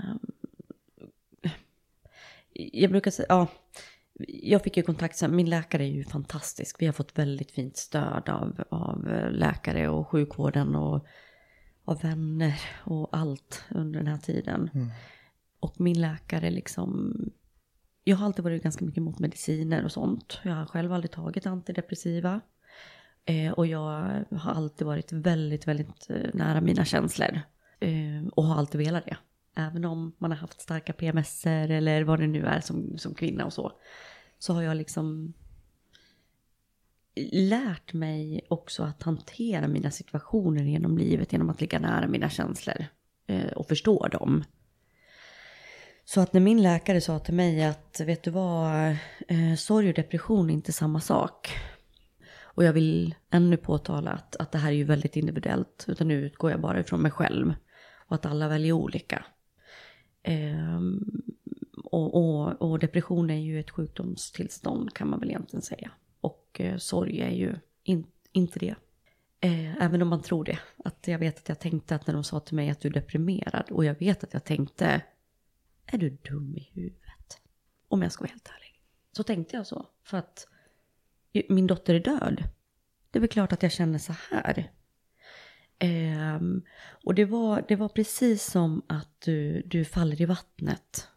jag 2.54 2.92
brukar 2.92 3.12
säga, 3.12 3.26
ja. 3.30 3.48
Jag 4.28 4.62
fick 4.64 4.78
ju 4.78 4.84
kontakt, 4.84 5.18
sen. 5.18 5.36
min 5.36 5.50
läkare 5.50 5.84
är 5.84 5.88
ju 5.88 6.04
fantastisk. 6.04 6.76
Vi 6.82 6.86
har 6.86 6.94
fått 6.94 7.18
väldigt 7.18 7.52
fint 7.52 7.78
stöd 7.78 8.30
av, 8.30 8.64
av 8.70 9.10
eh, 9.10 9.32
läkare 9.32 9.90
och 9.90 10.08
sjukvården 10.08 10.76
och 10.76 11.06
av 11.86 12.02
vänner 12.02 12.62
och 12.84 13.10
allt 13.12 13.64
under 13.70 14.00
den 14.00 14.08
här 14.08 14.18
tiden. 14.18 14.70
Mm. 14.74 14.90
Och 15.60 15.82
min 15.82 16.02
läkare 16.02 16.50
liksom, 16.50 17.16
jag 18.04 18.18
har 18.18 18.26
alltid 18.26 18.44
varit 18.44 18.64
ganska 18.64 18.86
mycket 18.86 18.98
emot 18.98 19.20
mediciner 19.20 19.86
och 19.86 19.92
sånt. 19.92 20.40
Jag 20.44 20.54
har 20.54 20.66
själv 20.66 20.94
aldrig 20.94 21.12
tagit 21.12 21.46
antidepressiva. 21.46 22.42
Eh, 23.26 23.52
och 23.52 23.68
jag 23.68 24.26
har 24.32 24.52
alltid 24.52 24.88
varit 24.88 25.12
väldigt, 25.12 25.68
väldigt 25.68 26.10
eh, 26.10 26.30
nära 26.34 26.62
mina 26.62 26.86
känslor. 26.86 27.42
Eh, 27.80 28.28
och 28.32 28.44
har 28.44 28.56
alltid 28.56 28.82
velat 28.82 29.06
det. 29.06 29.18
Även 29.56 29.86
om 29.86 30.16
man 30.18 30.32
har 30.32 30.38
haft 30.38 30.62
starka 30.62 30.94
PMSer 30.94 31.70
eller 31.70 32.04
vad 32.04 32.20
det 32.20 32.28
nu 32.28 32.46
är 32.46 32.62
som, 32.62 32.98
som 32.98 33.14
kvinna 33.14 33.46
och 33.46 33.54
så. 33.54 33.72
Så 34.40 34.54
har 34.54 34.62
jag 34.62 34.78
liksom 34.78 35.34
lärt 37.32 37.94
mig 37.94 38.42
också 38.50 38.84
att 38.84 39.04
hantera 39.04 39.68
mina 39.68 39.92
situationer 39.92 40.64
genom 40.64 40.98
livet 40.98 41.32
genom 41.32 41.50
att 41.50 41.62
ligga 41.62 41.80
nära 41.80 42.08
mina 42.08 42.30
känslor 42.30 42.86
eh, 43.28 43.52
och 43.52 43.68
förstå 43.68 44.08
dem. 44.08 44.44
Så 46.06 46.22
att 46.22 46.34
när 46.34 46.42
min 46.42 46.64
läkare 46.64 47.02
sa 47.02 47.20
till 47.20 47.34
mig 47.34 47.64
att 47.64 48.02
vet 48.06 48.24
du 48.24 48.32
vad, 48.32 48.90
eh, 49.28 49.56
sorg 49.58 49.90
och 49.90 49.94
depression 49.94 50.50
är 50.50 50.54
inte 50.54 50.72
samma 50.72 51.00
sak. 51.00 51.50
Och 52.42 52.64
jag 52.64 52.74
vill 52.74 53.16
ännu 53.30 53.58
påtala 53.58 54.12
att, 54.12 54.36
att 54.36 54.52
det 54.52 54.58
här 54.58 54.72
är 54.72 54.76
ju 54.76 54.84
väldigt 54.84 55.16
individuellt. 55.16 55.86
Utan 55.88 56.08
nu 56.08 56.26
utgår 56.26 56.52
jag 56.52 56.62
bara 56.62 56.80
ifrån 56.80 57.02
mig 57.02 57.12
själv. 57.12 57.54
Och 58.08 58.16
att 58.16 58.26
alla 58.26 58.48
väljer 58.48 58.74
olika. 58.74 59.26
Ehm, 60.24 61.04
och, 61.84 62.16
och, 62.16 62.62
och, 62.62 62.80
depression 62.80 63.30
är 63.30 63.40
ju 63.40 63.60
ett 63.60 63.70
sjukdomstillstånd 63.70 64.94
kan 64.94 65.10
man 65.10 65.20
väl 65.20 65.30
egentligen 65.30 65.62
säga. 65.62 65.92
Och 66.24 66.62
eh, 66.62 66.78
sorg 66.78 67.22
är 67.22 67.30
ju 67.30 67.56
in, 67.84 68.08
inte 68.32 68.60
det. 68.60 68.76
Eh, 69.40 69.84
även 69.84 70.02
om 70.02 70.08
man 70.08 70.22
tror 70.22 70.44
det. 70.44 70.60
Att 70.86 71.08
jag 71.08 71.20
vet 71.20 71.38
att 71.38 71.50
jag 71.50 71.60
tänkte 71.60 71.96
att 71.96 72.08
när 72.08 72.14
de 72.14 72.24
sa 72.24 72.40
till 72.40 72.56
mig 72.56 72.70
att 72.70 72.80
du 72.80 72.88
är 72.88 72.94
deprimerad. 72.94 73.72
Och 73.72 73.86
jag 73.86 74.00
vet 74.00 74.24
att 74.24 74.34
jag 74.34 74.44
tänkte, 74.44 75.02
är 75.86 75.98
du 75.98 76.10
dum 76.10 76.58
i 76.58 76.70
huvudet? 76.74 77.42
Om 77.88 78.02
jag 78.02 78.12
ska 78.12 78.22
vara 78.22 78.32
helt 78.32 78.48
ärlig. 78.48 78.82
Så 79.12 79.24
tänkte 79.24 79.56
jag 79.56 79.68
så. 79.68 79.88
För 80.04 80.18
att 80.18 80.48
min 81.50 81.68
dotter 81.68 81.96
är 81.96 82.00
död. 82.00 82.44
Det 83.12 83.20
är 83.20 83.22
väl 83.22 83.30
klart 83.30 83.54
att 83.54 83.64
jag 83.64 83.72
känner 83.72 84.00
så 84.00 84.14
här. 84.30 84.72
Um, 86.38 86.64
och 87.04 87.16
det 87.16 87.26
var, 87.26 87.66
det 87.68 87.76
var 87.76 87.90
precis 87.90 88.46
som 88.46 88.82
att 88.88 89.22
du, 89.22 89.62
du 89.62 89.86
faller 89.86 90.22
i 90.22 90.26
vattnet. 90.26 91.08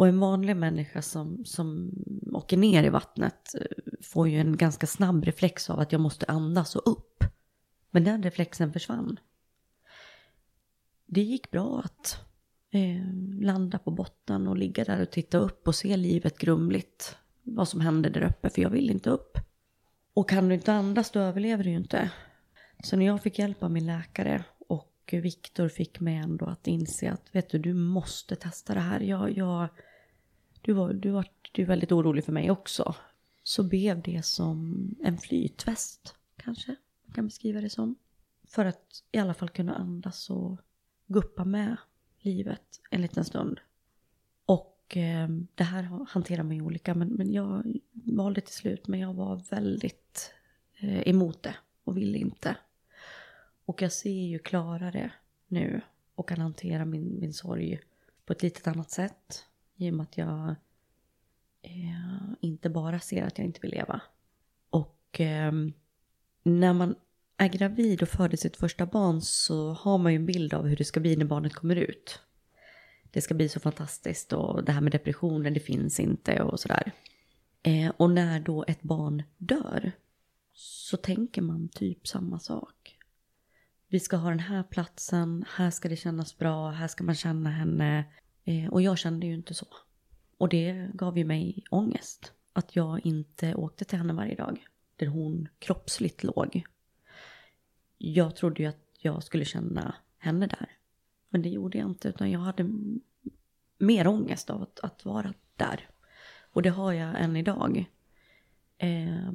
Och 0.00 0.08
en 0.08 0.20
vanlig 0.20 0.56
människa 0.56 1.02
som, 1.02 1.44
som 1.44 1.92
åker 2.32 2.56
ner 2.56 2.84
i 2.84 2.88
vattnet 2.88 3.54
eh, 3.54 3.94
får 4.02 4.28
ju 4.28 4.40
en 4.40 4.56
ganska 4.56 4.86
snabb 4.86 5.24
reflex 5.24 5.70
av 5.70 5.80
att 5.80 5.92
jag 5.92 6.00
måste 6.00 6.26
andas 6.26 6.76
och 6.76 6.92
upp. 6.92 7.24
Men 7.90 8.04
den 8.04 8.22
reflexen 8.22 8.72
försvann. 8.72 9.20
Det 11.06 11.22
gick 11.22 11.50
bra 11.50 11.82
att 11.84 12.18
eh, 12.70 13.40
landa 13.40 13.78
på 13.78 13.90
botten 13.90 14.48
och 14.48 14.58
ligga 14.58 14.84
där 14.84 15.02
och 15.02 15.10
titta 15.10 15.38
upp 15.38 15.68
och 15.68 15.74
se 15.74 15.96
livet 15.96 16.38
grumligt 16.38 17.16
vad 17.42 17.68
som 17.68 17.80
händer 17.80 18.10
där 18.10 18.22
uppe 18.22 18.50
för 18.50 18.62
jag 18.62 18.70
vill 18.70 18.90
inte 18.90 19.10
upp. 19.10 19.38
Och 20.14 20.28
kan 20.28 20.48
du 20.48 20.54
inte 20.54 20.72
andas 20.72 21.10
då 21.10 21.20
överlever 21.20 21.64
du 21.64 21.70
ju 21.70 21.76
inte. 21.76 22.10
Så 22.84 22.96
när 22.96 23.06
jag 23.06 23.22
fick 23.22 23.38
hjälp 23.38 23.62
av 23.62 23.70
min 23.70 23.86
läkare 23.86 24.44
och 24.68 25.14
Viktor 25.22 25.68
fick 25.68 26.00
mig 26.00 26.16
ändå 26.16 26.46
att 26.46 26.66
inse 26.66 27.12
att 27.12 27.34
vet 27.34 27.50
du, 27.50 27.58
du 27.58 27.74
måste 27.74 28.36
testa 28.36 28.74
det 28.74 28.80
här. 28.80 29.00
Jag, 29.00 29.36
jag, 29.36 29.68
du, 30.60 30.72
var, 30.72 30.92
du 30.92 31.10
var 31.10 31.26
du 31.52 31.64
väldigt 31.64 31.92
orolig 31.92 32.24
för 32.24 32.32
mig 32.32 32.50
också. 32.50 32.94
Så 33.42 33.62
blev 33.62 34.02
det 34.02 34.24
som 34.24 34.88
en 35.02 35.18
flytväst 35.18 36.14
kanske 36.36 36.76
man 37.06 37.14
kan 37.14 37.26
beskriva 37.26 37.60
det 37.60 37.70
som. 37.70 37.96
För 38.44 38.64
att 38.64 39.02
i 39.12 39.18
alla 39.18 39.34
fall 39.34 39.48
kunna 39.48 39.74
andas 39.74 40.30
och 40.30 40.60
guppa 41.06 41.44
med 41.44 41.76
livet 42.18 42.80
en 42.90 43.02
liten 43.02 43.24
stund. 43.24 43.60
Och 44.46 44.96
eh, 44.96 45.28
det 45.54 45.64
här 45.64 46.06
hanterar 46.08 46.42
man 46.42 46.56
ju 46.56 46.62
olika, 46.62 46.94
men, 46.94 47.08
men 47.08 47.32
jag 47.32 47.64
valde 47.92 48.40
till 48.40 48.54
slut, 48.54 48.88
men 48.88 49.00
jag 49.00 49.14
var 49.14 49.36
väldigt 49.50 50.34
eh, 50.78 51.08
emot 51.08 51.42
det 51.42 51.54
och 51.84 51.96
ville 51.96 52.18
inte. 52.18 52.56
Och 53.64 53.82
jag 53.82 53.92
ser 53.92 54.26
ju 54.26 54.38
klarare 54.38 55.12
nu 55.46 55.80
och 56.14 56.28
kan 56.28 56.40
hantera 56.40 56.84
min, 56.84 57.20
min 57.20 57.32
sorg 57.32 57.80
på 58.24 58.32
ett 58.32 58.42
litet 58.42 58.66
annat 58.66 58.90
sätt. 58.90 59.46
I 59.80 59.90
och 59.90 59.94
med 59.94 60.04
att 60.04 60.18
jag 60.18 60.54
eh, 61.62 62.34
inte 62.40 62.70
bara 62.70 63.00
ser 63.00 63.22
att 63.22 63.38
jag 63.38 63.44
inte 63.44 63.60
vill 63.60 63.70
leva. 63.70 64.00
Och 64.70 65.20
eh, 65.20 65.52
när 66.42 66.72
man 66.72 66.94
är 67.36 67.48
gravid 67.48 68.02
och 68.02 68.08
föder 68.08 68.36
sitt 68.36 68.56
första 68.56 68.86
barn 68.86 69.20
så 69.20 69.72
har 69.72 69.98
man 69.98 70.12
ju 70.12 70.16
en 70.16 70.26
bild 70.26 70.54
av 70.54 70.66
hur 70.66 70.76
det 70.76 70.84
ska 70.84 71.00
bli 71.00 71.16
när 71.16 71.24
barnet 71.24 71.54
kommer 71.54 71.76
ut 71.76 72.20
det 73.10 73.20
ska 73.20 73.34
bli 73.34 73.48
så 73.48 73.60
fantastiskt 73.60 74.32
och 74.32 74.64
det 74.64 74.72
här 74.72 74.80
med 74.80 74.92
depressionen, 74.92 75.54
det 75.54 75.60
finns 75.60 76.00
inte 76.00 76.42
och 76.42 76.60
sådär. 76.60 76.92
Eh, 77.62 77.92
och 77.96 78.10
när 78.10 78.40
då 78.40 78.64
ett 78.68 78.82
barn 78.82 79.22
dör 79.38 79.92
så 80.54 80.96
tänker 80.96 81.42
man 81.42 81.68
typ 81.68 82.08
samma 82.08 82.38
sak. 82.38 82.96
Vi 83.88 84.00
ska 84.00 84.16
ha 84.16 84.30
den 84.30 84.40
här 84.40 84.62
platsen, 84.62 85.44
här 85.48 85.70
ska 85.70 85.88
det 85.88 85.96
kännas 85.96 86.38
bra, 86.38 86.70
här 86.70 86.88
ska 86.88 87.04
man 87.04 87.14
känna 87.14 87.50
henne. 87.50 88.04
Eh, 88.44 88.68
och 88.70 88.82
jag 88.82 88.98
kände 88.98 89.26
ju 89.26 89.34
inte 89.34 89.54
så. 89.54 89.66
Och 90.38 90.48
det 90.48 90.90
gav 90.94 91.18
ju 91.18 91.24
mig 91.24 91.64
ångest. 91.70 92.32
Att 92.52 92.76
jag 92.76 93.06
inte 93.06 93.54
åkte 93.54 93.84
till 93.84 93.98
henne 93.98 94.12
varje 94.12 94.34
dag. 94.34 94.66
Där 94.96 95.06
hon 95.06 95.48
kroppsligt 95.58 96.22
låg. 96.22 96.62
Jag 97.98 98.36
trodde 98.36 98.62
ju 98.62 98.68
att 98.68 98.90
jag 98.98 99.22
skulle 99.22 99.44
känna 99.44 99.94
henne 100.18 100.46
där. 100.46 100.68
Men 101.28 101.42
det 101.42 101.48
gjorde 101.48 101.78
jag 101.78 101.90
inte, 101.90 102.08
utan 102.08 102.30
jag 102.30 102.40
hade 102.40 102.70
mer 103.78 104.06
ångest 104.06 104.50
av 104.50 104.62
att, 104.62 104.80
att 104.80 105.04
vara 105.04 105.34
där. 105.56 105.88
Och 106.52 106.62
det 106.62 106.70
har 106.70 106.92
jag 106.92 107.20
än 107.20 107.36
idag. 107.36 107.84
Eh, 108.78 109.32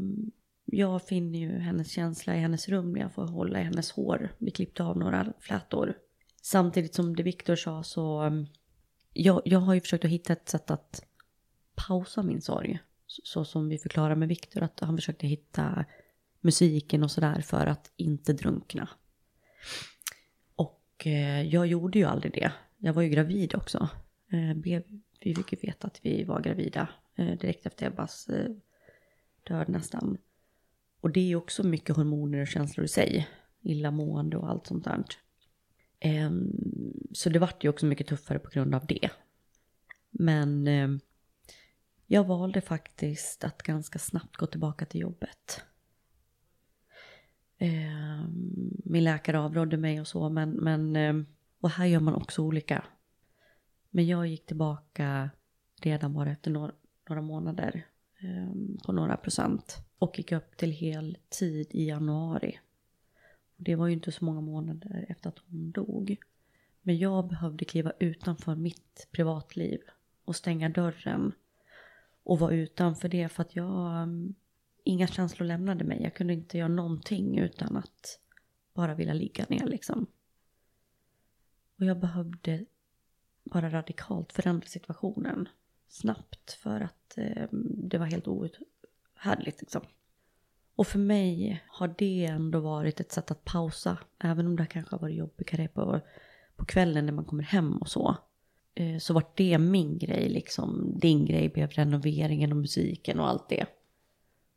jag 0.66 1.08
finner 1.08 1.40
ju 1.40 1.60
hennes 1.60 1.92
känsla 1.92 2.36
i 2.36 2.40
hennes 2.40 2.70
rum 2.70 2.98
jag 2.98 3.14
får 3.14 3.26
hålla 3.26 3.62
i 3.62 3.64
hennes 3.64 3.92
hår. 3.92 4.34
Vi 4.38 4.52
klippte 4.52 4.84
av 4.84 4.98
några 4.98 5.34
flätor. 5.40 5.98
Samtidigt 6.42 6.96
som 6.96 7.16
det 7.16 7.24
Viktor 7.24 7.56
sa 7.56 7.84
så, 7.84 8.32
jag, 9.16 9.42
jag 9.46 9.60
har 9.60 9.74
ju 9.74 9.82
försökt 9.82 10.06
att 10.06 10.12
hitta 10.12 10.34
ett 10.34 10.50
sätt 10.50 10.72
att 10.72 11.06
pausa 11.76 12.24
min 12.24 12.42
sorg. 12.42 12.80
Så, 13.08 13.22
så 13.24 13.46
som 13.46 13.70
vi 13.70 13.78
förklarar 13.78 14.16
med 14.16 14.28
Viktor, 14.28 14.64
att 14.64 14.80
han 14.80 14.98
försökte 14.98 15.28
hitta 15.28 15.86
musiken 16.42 17.04
och 17.04 17.12
sådär 17.12 17.42
för 17.42 17.66
att 17.66 17.92
inte 17.96 18.34
drunkna. 18.34 18.90
Och 20.56 21.08
eh, 21.08 21.42
jag 21.42 21.68
gjorde 21.68 22.00
ju 22.00 22.06
aldrig 22.06 22.34
det. 22.34 22.52
Jag 22.78 22.94
var 22.94 23.02
ju 23.02 23.10
gravid 23.10 23.56
också. 23.56 23.90
Eh, 24.32 24.58
vi 25.22 25.36
fick 25.36 25.54
ju 25.54 25.60
veta 25.62 25.88
att 25.88 26.00
vi 26.04 26.24
var 26.24 26.42
gravida 26.42 26.90
eh, 27.16 27.38
direkt 27.38 27.66
efter 27.66 27.88
Ebbas 27.88 28.30
eh, 28.30 28.52
död 29.48 29.70
nästan. 29.70 30.18
Och 31.02 31.12
det 31.12 31.20
är 31.20 31.28
ju 31.28 31.36
också 31.36 31.64
mycket 31.64 31.96
hormoner 31.96 32.42
och 32.42 32.48
känslor 32.48 32.86
i 32.86 32.88
sig. 32.88 33.28
Illamående 33.62 34.38
och 34.38 34.50
allt 34.50 34.68
sånt 34.68 34.84
där. 34.84 35.04
Ehm, 36.06 36.52
så 37.12 37.30
det 37.30 37.40
vart 37.40 37.64
ju 37.64 37.70
också 37.70 37.86
mycket 37.86 38.08
tuffare 38.08 38.40
på 38.40 38.50
grund 38.50 38.76
av 38.76 38.86
det. 38.86 39.10
Men 40.10 40.68
ehm, 40.68 41.00
jag 42.06 42.24
valde 42.24 42.62
faktiskt 42.62 43.44
att 43.44 43.64
ganska 43.64 44.00
snabbt 44.00 44.38
gå 44.38 44.46
tillbaka 44.46 44.86
till 44.86 45.02
jobbet. 45.02 45.62
Ehm, 47.58 48.72
min 48.86 49.04
läkare 49.04 49.40
avrådde 49.40 49.78
mig 49.78 50.02
och 50.02 50.08
så, 50.08 50.30
men, 50.30 50.52
men 50.52 51.26
och 51.60 51.70
här 51.70 51.86
gör 51.86 52.00
man 52.00 52.16
också 52.16 52.42
olika. 52.42 52.86
Men 53.90 54.08
jag 54.08 54.28
gick 54.28 54.46
tillbaka 54.46 55.30
redan 55.82 56.14
bara 56.14 56.32
efter 56.32 56.52
några, 56.52 56.74
några 57.10 57.22
månader 57.22 57.86
på 58.86 58.92
några 58.92 59.18
procent 59.18 59.78
och 59.98 60.18
gick 60.18 60.32
upp 60.32 60.58
till 60.58 60.72
heltid 60.72 61.68
i 61.72 61.88
januari. 61.88 62.60
Det 63.58 63.76
var 63.76 63.88
ju 63.88 63.94
inte 63.94 64.12
så 64.12 64.26
många 64.26 64.42
månader 64.42 65.06
efter 65.10 65.30
att 65.30 65.40
hon 65.40 65.72
dog. 65.72 66.18
Men 66.82 66.98
jag 66.98 67.28
behövde 67.28 67.66
kliva 67.66 67.92
utanför 68.00 68.56
mitt 68.56 69.08
privatliv 69.12 69.80
och 70.26 70.36
stänga 70.36 70.70
dörren 70.70 71.32
och 72.24 72.40
vara 72.40 72.54
utanför 72.54 73.10
det 73.10 73.30
för 73.30 73.42
att 73.42 73.56
jag... 73.56 74.04
Mm, 74.04 74.36
inga 74.84 75.08
känslor 75.08 75.48
lämnade 75.48 75.84
mig. 75.84 76.04
Jag 76.04 76.14
kunde 76.14 76.34
inte 76.34 76.58
göra 76.58 76.68
någonting 76.68 77.38
utan 77.38 77.78
att 77.78 78.20
bara 78.74 78.96
vilja 78.96 79.14
ligga 79.14 79.46
ner 79.50 79.66
liksom. 79.66 80.08
Och 81.80 81.86
jag 81.86 82.00
behövde 82.00 82.66
bara 83.44 83.70
radikalt 83.70 84.34
förändra 84.34 84.68
situationen 84.68 85.50
snabbt 85.88 86.52
för 86.52 86.82
att 86.82 87.18
eh, 87.18 87.48
det 87.78 87.98
var 87.98 88.06
helt 88.06 88.28
outhärdligt 88.28 89.62
liksom. 89.62 89.82
Och 90.76 90.88
för 90.88 91.00
mig 91.00 91.64
har 91.68 91.96
det 91.98 92.26
ändå 92.26 92.60
varit 92.60 93.00
ett 93.00 93.12
sätt 93.12 93.32
att 93.32 93.46
pausa. 93.46 93.98
Även 94.20 94.48
om 94.48 94.56
det 94.56 94.66
kanske 94.66 94.96
har 94.96 95.02
varit 95.02 95.16
jobbigare 95.16 95.68
på, 95.68 96.02
på 96.56 96.66
kvällen 96.66 97.06
när 97.06 97.14
man 97.14 97.26
kommer 97.26 97.44
hem 97.44 97.78
och 97.78 97.90
så. 97.90 98.18
Eh, 98.76 98.98
så 98.98 99.14
vart 99.14 99.38
det 99.38 99.58
min 99.58 99.98
grej 99.98 100.30
liksom. 100.30 100.94
Din 101.00 101.26
grej 101.26 101.50
blev 101.50 101.70
renoveringen 101.70 102.52
och 102.52 102.58
musiken 102.58 103.20
och 103.20 103.30
allt 103.30 103.50
det. 103.50 103.66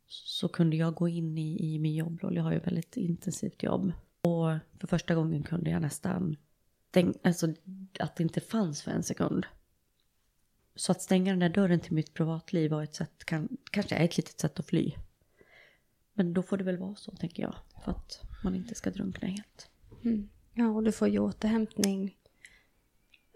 Så 0.07 0.47
kunde 0.47 0.75
jag 0.75 0.93
gå 0.93 1.07
in 1.07 1.37
i, 1.37 1.73
i 1.75 1.79
min 1.79 1.95
jobbroll. 1.95 2.35
Jag 2.35 2.43
har 2.43 2.51
ju 2.51 2.57
ett 2.57 2.67
väldigt 2.67 2.97
intensivt 2.97 3.63
jobb. 3.63 3.91
Och 4.21 4.57
för 4.79 4.87
första 4.87 5.15
gången 5.15 5.43
kunde 5.43 5.69
jag 5.69 5.81
nästan 5.81 6.35
tänka, 6.91 7.19
alltså 7.23 7.53
att 7.99 8.15
det 8.15 8.23
inte 8.23 8.41
fanns 8.41 8.81
för 8.81 8.91
en 8.91 9.03
sekund. 9.03 9.45
Så 10.75 10.91
att 10.91 11.01
stänga 11.01 11.31
den 11.31 11.39
där 11.39 11.49
dörren 11.49 11.79
till 11.79 11.93
mitt 11.93 12.13
privatliv 12.13 12.71
var 12.71 12.83
ett 12.83 12.95
sätt, 12.95 13.25
kan, 13.25 13.57
kanske 13.71 13.95
är 13.95 14.05
ett 14.05 14.17
litet 14.17 14.39
sätt 14.39 14.59
att 14.59 14.65
fly. 14.65 14.93
Men 16.19 16.33
då 16.33 16.41
får 16.43 16.57
det 16.57 16.63
väl 16.63 16.77
vara 16.77 16.95
så, 16.95 17.11
tänker 17.11 17.43
jag. 17.43 17.55
För 17.83 17.91
att 17.91 18.21
man 18.43 18.55
inte 18.55 18.75
ska 18.75 18.91
drunkna 18.91 19.27
helt. 19.27 19.69
Mm. 20.03 20.29
Ja, 20.53 20.69
och 20.69 20.83
du 20.83 20.91
får 20.91 21.07
ju 21.07 21.19
återhämtning. 21.19 22.17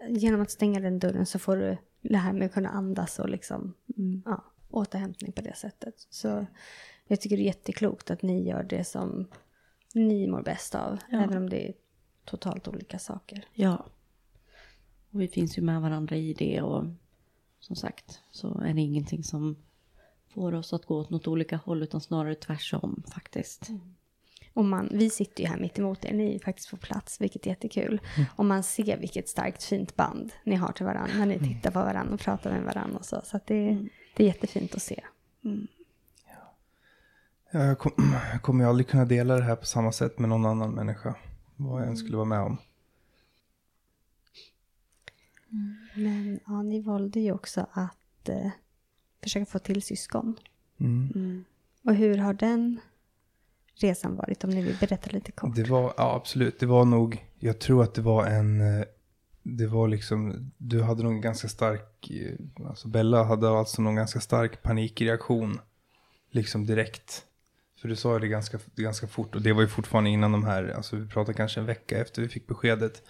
Genom 0.08 0.40
att 0.40 0.50
stänga 0.50 0.80
den 0.80 0.98
dörren 0.98 1.26
så 1.26 1.38
får 1.38 1.56
du 1.56 1.76
det 2.00 2.16
här 2.16 2.32
med 2.32 2.46
att 2.46 2.52
kunna 2.52 2.68
andas 2.68 3.18
och 3.18 3.28
liksom, 3.28 3.74
mm. 3.96 4.22
ja, 4.24 4.44
återhämtning 4.70 5.32
på 5.32 5.42
det 5.42 5.56
sättet. 5.56 5.94
Så 6.10 6.46
jag 7.06 7.20
tycker 7.20 7.36
det 7.36 7.42
är 7.42 7.46
jätteklokt 7.46 8.10
att 8.10 8.22
ni 8.22 8.48
gör 8.48 8.62
det 8.62 8.84
som 8.84 9.28
ni 9.94 10.26
mår 10.26 10.42
bäst 10.42 10.74
av. 10.74 10.98
Ja. 11.10 11.22
Även 11.22 11.36
om 11.36 11.48
det 11.50 11.68
är 11.68 11.74
totalt 12.24 12.68
olika 12.68 12.98
saker. 12.98 13.46
Ja. 13.52 13.86
Och 15.10 15.20
vi 15.20 15.28
finns 15.28 15.58
ju 15.58 15.62
med 15.62 15.80
varandra 15.80 16.16
i 16.16 16.34
det 16.34 16.62
och 16.62 16.84
som 17.60 17.76
sagt 17.76 18.20
så 18.30 18.60
är 18.60 18.74
det 18.74 18.80
ingenting 18.80 19.24
som 19.24 19.56
får 20.34 20.54
oss 20.54 20.72
att 20.72 20.86
gå 20.86 20.98
åt 20.98 21.10
något 21.10 21.28
olika 21.28 21.56
håll 21.56 21.82
utan 21.82 22.00
snarare 22.00 22.34
tvärsom 22.34 23.02
faktiskt. 23.14 23.68
Mm. 23.68 23.80
Och 24.54 24.64
man, 24.64 24.88
vi 24.92 25.10
sitter 25.10 25.42
ju 25.42 25.48
här 25.48 25.56
mitt 25.56 25.78
emot 25.78 26.04
er, 26.04 26.14
ni 26.14 26.34
är 26.34 26.38
faktiskt 26.38 26.70
på 26.70 26.76
plats, 26.76 27.20
vilket 27.20 27.46
är 27.46 27.50
jättekul. 27.50 28.00
Mm. 28.16 28.28
Och 28.36 28.44
man 28.44 28.62
ser 28.62 28.98
vilket 28.98 29.28
starkt 29.28 29.62
fint 29.62 29.96
band 29.96 30.32
ni 30.44 30.56
har 30.56 30.72
till 30.72 30.86
varandra 30.86 31.14
när 31.18 31.26
ni 31.26 31.34
mm. 31.34 31.48
tittar 31.48 31.70
på 31.70 31.78
varandra 31.78 32.14
och 32.14 32.20
pratar 32.20 32.50
med 32.50 32.62
varandra 32.62 32.98
och 32.98 33.04
så. 33.04 33.20
Så 33.24 33.40
det, 33.46 33.68
mm. 33.68 33.88
det 34.16 34.22
är 34.22 34.26
jättefint 34.26 34.74
att 34.74 34.82
se. 34.82 35.00
Mm. 35.44 35.66
Ja. 36.26 37.64
Jag, 37.64 37.78
kom, 37.78 37.92
jag 38.32 38.42
kommer 38.42 38.64
ju 38.64 38.70
aldrig 38.70 38.88
kunna 38.88 39.04
dela 39.04 39.36
det 39.36 39.42
här 39.42 39.56
på 39.56 39.66
samma 39.66 39.92
sätt 39.92 40.18
med 40.18 40.28
någon 40.28 40.46
annan 40.46 40.70
människa. 40.70 41.14
Vad 41.56 41.82
jag 41.82 41.88
än 41.88 41.96
skulle 41.96 42.16
vara 42.16 42.28
med 42.28 42.40
om. 42.40 42.56
Mm. 45.52 45.76
Men 45.94 46.40
ja, 46.46 46.62
ni 46.62 46.80
valde 46.80 47.20
ju 47.20 47.32
också 47.32 47.66
att 47.72 48.28
eh, 48.28 48.50
försöka 49.24 49.46
få 49.46 49.58
till 49.58 49.82
syskon. 49.82 50.36
Mm. 50.80 51.12
Mm. 51.14 51.44
Och 51.84 51.94
hur 51.94 52.18
har 52.18 52.34
den 52.34 52.80
resan 53.74 54.16
varit? 54.16 54.44
Om 54.44 54.50
ni 54.50 54.62
vill 54.62 54.76
berätta 54.80 55.10
lite 55.10 55.32
kort. 55.32 55.56
Det 55.56 55.68
var, 55.68 55.94
ja 55.96 56.14
absolut, 56.14 56.60
det 56.60 56.66
var 56.66 56.84
nog, 56.84 57.26
jag 57.38 57.58
tror 57.58 57.82
att 57.82 57.94
det 57.94 58.02
var 58.02 58.26
en, 58.26 58.60
eh, 58.60 58.84
det 59.42 59.66
var 59.66 59.88
liksom, 59.88 60.50
du 60.58 60.82
hade 60.82 61.02
nog 61.02 61.12
en 61.12 61.20
ganska 61.20 61.48
stark, 61.48 62.10
eh, 62.10 62.66
alltså 62.68 62.88
Bella 62.88 63.24
hade 63.24 63.48
alltså 63.48 63.82
någon 63.82 63.94
ganska 63.94 64.20
stark 64.20 64.62
panikreaktion. 64.62 65.58
Liksom 66.30 66.66
direkt. 66.66 67.24
För 67.80 67.88
du 67.88 67.96
sa 67.96 68.18
det 68.18 68.28
ganska, 68.28 68.58
ganska 68.76 69.06
fort 69.06 69.34
och 69.34 69.42
det 69.42 69.52
var 69.52 69.62
ju 69.62 69.68
fortfarande 69.68 70.10
innan 70.10 70.32
de 70.32 70.44
här, 70.44 70.74
alltså 70.76 70.96
vi 70.96 71.08
pratade 71.08 71.36
kanske 71.36 71.60
en 71.60 71.66
vecka 71.66 71.98
efter 71.98 72.22
vi 72.22 72.28
fick 72.28 72.46
beskedet. 72.46 73.02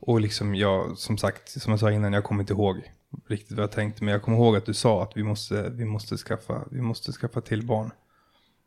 Och 0.00 0.20
liksom 0.20 0.54
jag, 0.54 0.98
som 0.98 1.18
sagt, 1.18 1.48
som 1.48 1.70
jag 1.70 1.80
sa 1.80 1.90
innan, 1.90 2.12
jag 2.12 2.24
kommer 2.24 2.42
inte 2.42 2.52
ihåg 2.52 2.92
riktigt 3.28 3.56
vad 3.56 3.62
jag 3.62 3.72
tänkte. 3.72 4.04
Men 4.04 4.12
jag 4.12 4.22
kommer 4.22 4.36
ihåg 4.38 4.56
att 4.56 4.66
du 4.66 4.74
sa 4.74 5.02
att 5.02 5.16
vi 5.16 5.22
måste, 5.22 5.70
vi 5.70 5.84
måste, 5.84 6.16
skaffa, 6.16 6.64
vi 6.70 6.80
måste 6.80 7.12
skaffa 7.12 7.40
till 7.40 7.66
barn. 7.66 7.90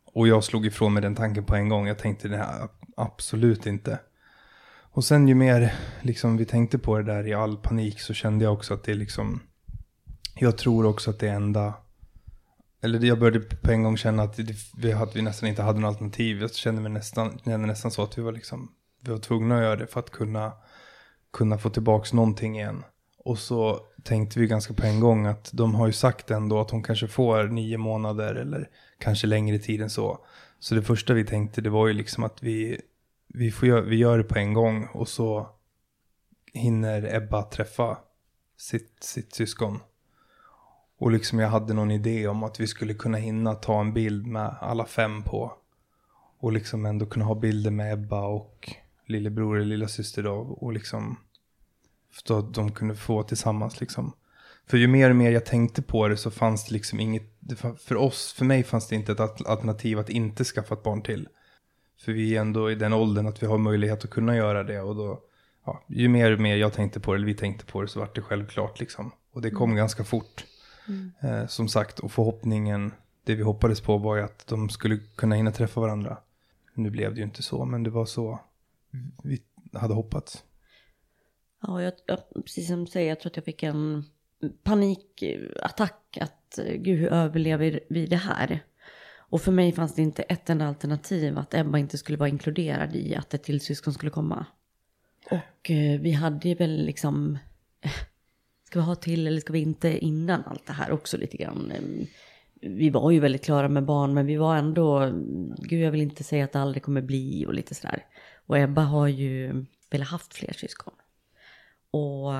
Och 0.04 0.28
jag 0.28 0.44
slog 0.44 0.66
ifrån 0.66 0.92
mig 0.92 1.02
den 1.02 1.14
tanken 1.14 1.44
på 1.44 1.54
en 1.54 1.68
gång. 1.68 1.86
Jag 1.86 1.98
tänkte 1.98 2.28
det 2.28 2.36
här, 2.36 2.68
absolut 2.96 3.66
inte. 3.66 3.98
Och 4.94 5.04
sen 5.04 5.28
ju 5.28 5.34
mer 5.34 5.74
liksom, 6.02 6.36
vi 6.36 6.44
tänkte 6.44 6.78
på 6.78 6.98
det 6.98 7.04
där 7.04 7.26
i 7.26 7.34
all 7.34 7.56
panik 7.56 8.00
så 8.00 8.14
kände 8.14 8.44
jag 8.44 8.52
också 8.52 8.74
att 8.74 8.84
det 8.84 8.92
är 8.92 8.96
liksom, 8.96 9.42
jag 10.34 10.58
tror 10.58 10.86
också 10.86 11.10
att 11.10 11.18
det 11.18 11.28
enda, 11.28 11.74
eller 12.82 13.04
jag 13.04 13.18
började 13.18 13.40
på 13.40 13.70
en 13.70 13.82
gång 13.82 13.96
känna 13.96 14.22
att, 14.22 14.38
vi, 14.76 14.92
att 14.92 15.16
vi 15.16 15.22
nästan 15.22 15.48
inte 15.48 15.62
hade 15.62 15.80
något 15.80 15.88
alternativ. 15.88 16.40
Jag 16.40 16.54
kände 16.54 16.82
mig 16.82 16.92
nästan, 16.92 17.38
kände 17.44 17.66
nästan 17.66 17.90
så 17.90 18.02
att 18.02 18.18
vi 18.18 18.22
var 18.22 18.32
liksom, 18.32 18.72
vi 19.00 19.10
var 19.10 19.18
tvungna 19.18 19.56
att 19.56 19.62
göra 19.62 19.76
det 19.76 19.86
för 19.86 20.00
att 20.00 20.10
kunna, 20.10 20.52
kunna 21.32 21.58
få 21.58 21.70
tillbaka 21.70 22.16
någonting 22.16 22.58
igen. 22.58 22.84
Och 23.18 23.38
så 23.38 23.80
tänkte 24.04 24.40
vi 24.40 24.46
ganska 24.46 24.74
på 24.74 24.86
en 24.86 25.00
gång 25.00 25.26
att 25.26 25.50
de 25.52 25.74
har 25.74 25.86
ju 25.86 25.92
sagt 25.92 26.30
ändå 26.30 26.60
att 26.60 26.70
hon 26.70 26.82
kanske 26.82 27.08
får 27.08 27.44
nio 27.44 27.78
månader 27.78 28.34
eller 28.34 28.68
kanske 28.98 29.26
längre 29.26 29.58
tid 29.58 29.82
än 29.82 29.90
så. 29.90 30.18
Så 30.58 30.74
det 30.74 30.82
första 30.82 31.14
vi 31.14 31.24
tänkte 31.24 31.60
det 31.60 31.70
var 31.70 31.86
ju 31.86 31.92
liksom 31.92 32.24
att 32.24 32.42
vi, 32.42 32.80
vi, 33.28 33.50
får 33.50 33.68
gör, 33.68 33.80
vi 33.82 33.96
gör 33.96 34.18
det 34.18 34.24
på 34.24 34.38
en 34.38 34.54
gång 34.54 34.86
och 34.92 35.08
så 35.08 35.48
hinner 36.52 37.14
Ebba 37.14 37.42
träffa 37.42 37.98
sitt, 38.56 39.02
sitt 39.02 39.34
syskon. 39.34 39.80
Och 40.98 41.10
liksom 41.10 41.38
jag 41.38 41.48
hade 41.48 41.74
någon 41.74 41.90
idé 41.90 42.28
om 42.28 42.42
att 42.42 42.60
vi 42.60 42.66
skulle 42.66 42.94
kunna 42.94 43.18
hinna 43.18 43.54
ta 43.54 43.80
en 43.80 43.92
bild 43.92 44.26
med 44.26 44.56
alla 44.60 44.86
fem 44.86 45.22
på. 45.22 45.52
Och 46.38 46.52
liksom 46.52 46.86
ändå 46.86 47.06
kunna 47.06 47.24
ha 47.24 47.34
bilder 47.34 47.70
med 47.70 47.92
Ebba 47.92 48.26
och 48.26 48.72
lillebror 49.06 49.56
eller 49.56 49.66
lilla 49.66 49.88
syster 49.88 50.22
då. 50.22 50.34
Och 50.34 50.72
liksom 50.72 51.16
så 52.26 52.38
att 52.38 52.54
de 52.54 52.72
kunde 52.72 52.94
få 52.94 53.22
tillsammans 53.22 53.80
liksom. 53.80 54.12
För 54.66 54.76
ju 54.76 54.88
mer 54.88 55.10
och 55.10 55.16
mer 55.16 55.30
jag 55.30 55.44
tänkte 55.44 55.82
på 55.82 56.08
det 56.08 56.16
så 56.16 56.30
fanns 56.30 56.64
det 56.64 56.72
liksom 56.72 57.00
inget, 57.00 57.22
för 57.78 57.96
oss, 57.96 58.32
för 58.32 58.44
mig 58.44 58.62
fanns 58.62 58.88
det 58.88 58.94
inte 58.94 59.12
ett 59.12 59.20
alternativ 59.20 59.98
att 59.98 60.10
inte 60.10 60.44
skaffa 60.44 60.74
ett 60.74 60.82
barn 60.82 61.02
till. 61.02 61.28
För 62.00 62.12
vi 62.12 62.36
är 62.36 62.40
ändå 62.40 62.70
i 62.70 62.74
den 62.74 62.92
åldern 62.92 63.26
att 63.26 63.42
vi 63.42 63.46
har 63.46 63.58
möjlighet 63.58 64.04
att 64.04 64.10
kunna 64.10 64.36
göra 64.36 64.62
det 64.62 64.80
och 64.80 64.96
då, 64.96 65.20
ja, 65.66 65.84
ju 65.88 66.08
mer 66.08 66.32
och 66.32 66.40
mer 66.40 66.56
jag 66.56 66.72
tänkte 66.72 67.00
på 67.00 67.12
det, 67.12 67.16
eller 67.16 67.26
vi 67.26 67.34
tänkte 67.34 67.64
på 67.64 67.82
det, 67.82 67.88
så 67.88 68.00
vart 68.00 68.14
det 68.14 68.22
självklart 68.22 68.80
liksom. 68.80 69.12
Och 69.32 69.42
det 69.42 69.50
kom 69.50 69.70
mm. 69.70 69.76
ganska 69.76 70.04
fort. 70.04 70.44
Mm. 70.88 71.12
Eh, 71.20 71.46
som 71.46 71.68
sagt, 71.68 71.98
och 71.98 72.12
förhoppningen, 72.12 72.92
det 73.24 73.34
vi 73.34 73.42
hoppades 73.42 73.80
på 73.80 73.98
var 73.98 74.16
ju 74.16 74.22
att 74.22 74.46
de 74.46 74.68
skulle 74.68 74.98
kunna 75.16 75.34
hinna 75.34 75.52
träffa 75.52 75.80
varandra. 75.80 76.18
Nu 76.74 76.90
blev 76.90 77.14
det 77.14 77.18
ju 77.18 77.24
inte 77.24 77.42
så, 77.42 77.64
men 77.64 77.82
det 77.82 77.90
var 77.90 78.06
så 78.06 78.40
vi 79.22 79.42
hade 79.72 79.94
hoppats. 79.94 80.44
Ja, 81.66 81.82
jag, 81.82 81.92
jag, 82.06 82.18
precis 82.44 82.68
som 82.68 82.84
du 82.84 82.90
säger, 82.90 83.08
jag 83.08 83.20
tror 83.20 83.30
att 83.30 83.36
jag 83.36 83.44
fick 83.44 83.62
en 83.62 84.04
panikattack. 84.62 86.18
Att 86.20 86.58
eh, 86.58 86.74
gud, 86.74 86.98
hur 86.98 87.08
överlever 87.08 87.80
vi 87.88 88.06
det 88.06 88.16
här? 88.16 88.60
Och 89.16 89.40
för 89.42 89.52
mig 89.52 89.72
fanns 89.72 89.94
det 89.94 90.02
inte 90.02 90.22
ett 90.22 90.50
enda 90.50 90.66
alternativ 90.66 91.38
att 91.38 91.54
Ebba 91.54 91.78
inte 91.78 91.98
skulle 91.98 92.18
vara 92.18 92.28
inkluderad 92.28 92.96
i 92.96 93.14
att 93.14 93.34
ett 93.34 93.42
till 93.42 93.60
syskon 93.60 93.94
skulle 93.94 94.10
komma. 94.10 94.46
Och 95.30 95.70
eh, 95.70 96.00
vi 96.00 96.12
hade 96.12 96.54
väl 96.54 96.84
liksom, 96.86 97.38
eh, 97.80 97.90
ska 98.64 98.78
vi 98.78 98.84
ha 98.84 98.94
till 98.94 99.26
eller 99.26 99.40
ska 99.40 99.52
vi 99.52 99.60
inte 99.60 99.98
innan 99.98 100.42
allt 100.46 100.66
det 100.66 100.72
här 100.72 100.90
också 100.90 101.16
lite 101.16 101.36
grann. 101.36 101.70
Eh, 101.70 102.06
Vi 102.60 102.90
var 102.90 103.10
ju 103.10 103.20
väldigt 103.20 103.44
klara 103.44 103.68
med 103.68 103.84
barn 103.84 104.14
men 104.14 104.26
vi 104.26 104.36
var 104.36 104.56
ändå, 104.56 105.12
gud 105.58 105.80
jag 105.80 105.90
vill 105.90 106.00
inte 106.00 106.24
säga 106.24 106.44
att 106.44 106.52
det 106.52 106.60
aldrig 106.60 106.82
kommer 106.82 107.02
bli 107.02 107.46
och 107.46 107.54
lite 107.54 107.74
sådär. 107.74 108.06
Och 108.46 108.58
Ebba 108.58 108.82
har 108.82 109.08
ju 109.08 109.64
velat 109.90 110.08
haft 110.08 110.34
fler 110.34 110.52
syskon. 110.52 110.94
Och 111.94 112.32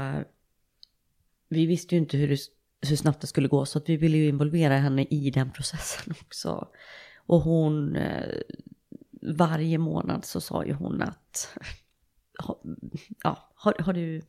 vi 1.49 1.67
visste 1.67 1.95
ju 1.95 2.01
inte 2.01 2.17
hur, 2.17 2.29
det, 2.29 2.39
hur 2.89 2.97
snabbt 2.97 3.21
det 3.21 3.27
skulle 3.27 3.49
gå 3.49 3.67
så 3.67 3.79
att 3.79 3.89
vi 3.89 3.97
ville 3.97 4.17
ju 4.17 4.29
involvera 4.29 4.77
henne 4.77 5.05
i 5.05 5.31
den 5.31 5.51
processen 5.51 6.15
också. 6.27 6.69
Och 7.27 7.41
hon, 7.41 7.97
eh, 7.97 8.41
varje 9.23 9.79
månad 9.79 10.25
så 10.25 10.41
sa 10.41 10.65
ju 10.65 10.73
hon 10.73 11.03
att, 11.03 11.49
ja, 13.23 13.53
har, 13.55 13.75
har 13.79 13.93
du 13.93 14.23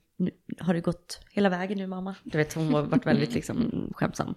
har 0.59 0.73
det 0.73 0.79
gått 0.81 1.19
hela 1.31 1.49
vägen 1.49 1.77
nu 1.77 1.87
mamma? 1.87 2.15
Du 2.23 2.37
vet 2.37 2.53
hon 2.53 2.73
har 2.73 2.81
varit 2.81 3.05
väldigt 3.05 3.33
liksom 3.33 3.87
skämtsam. 3.95 4.35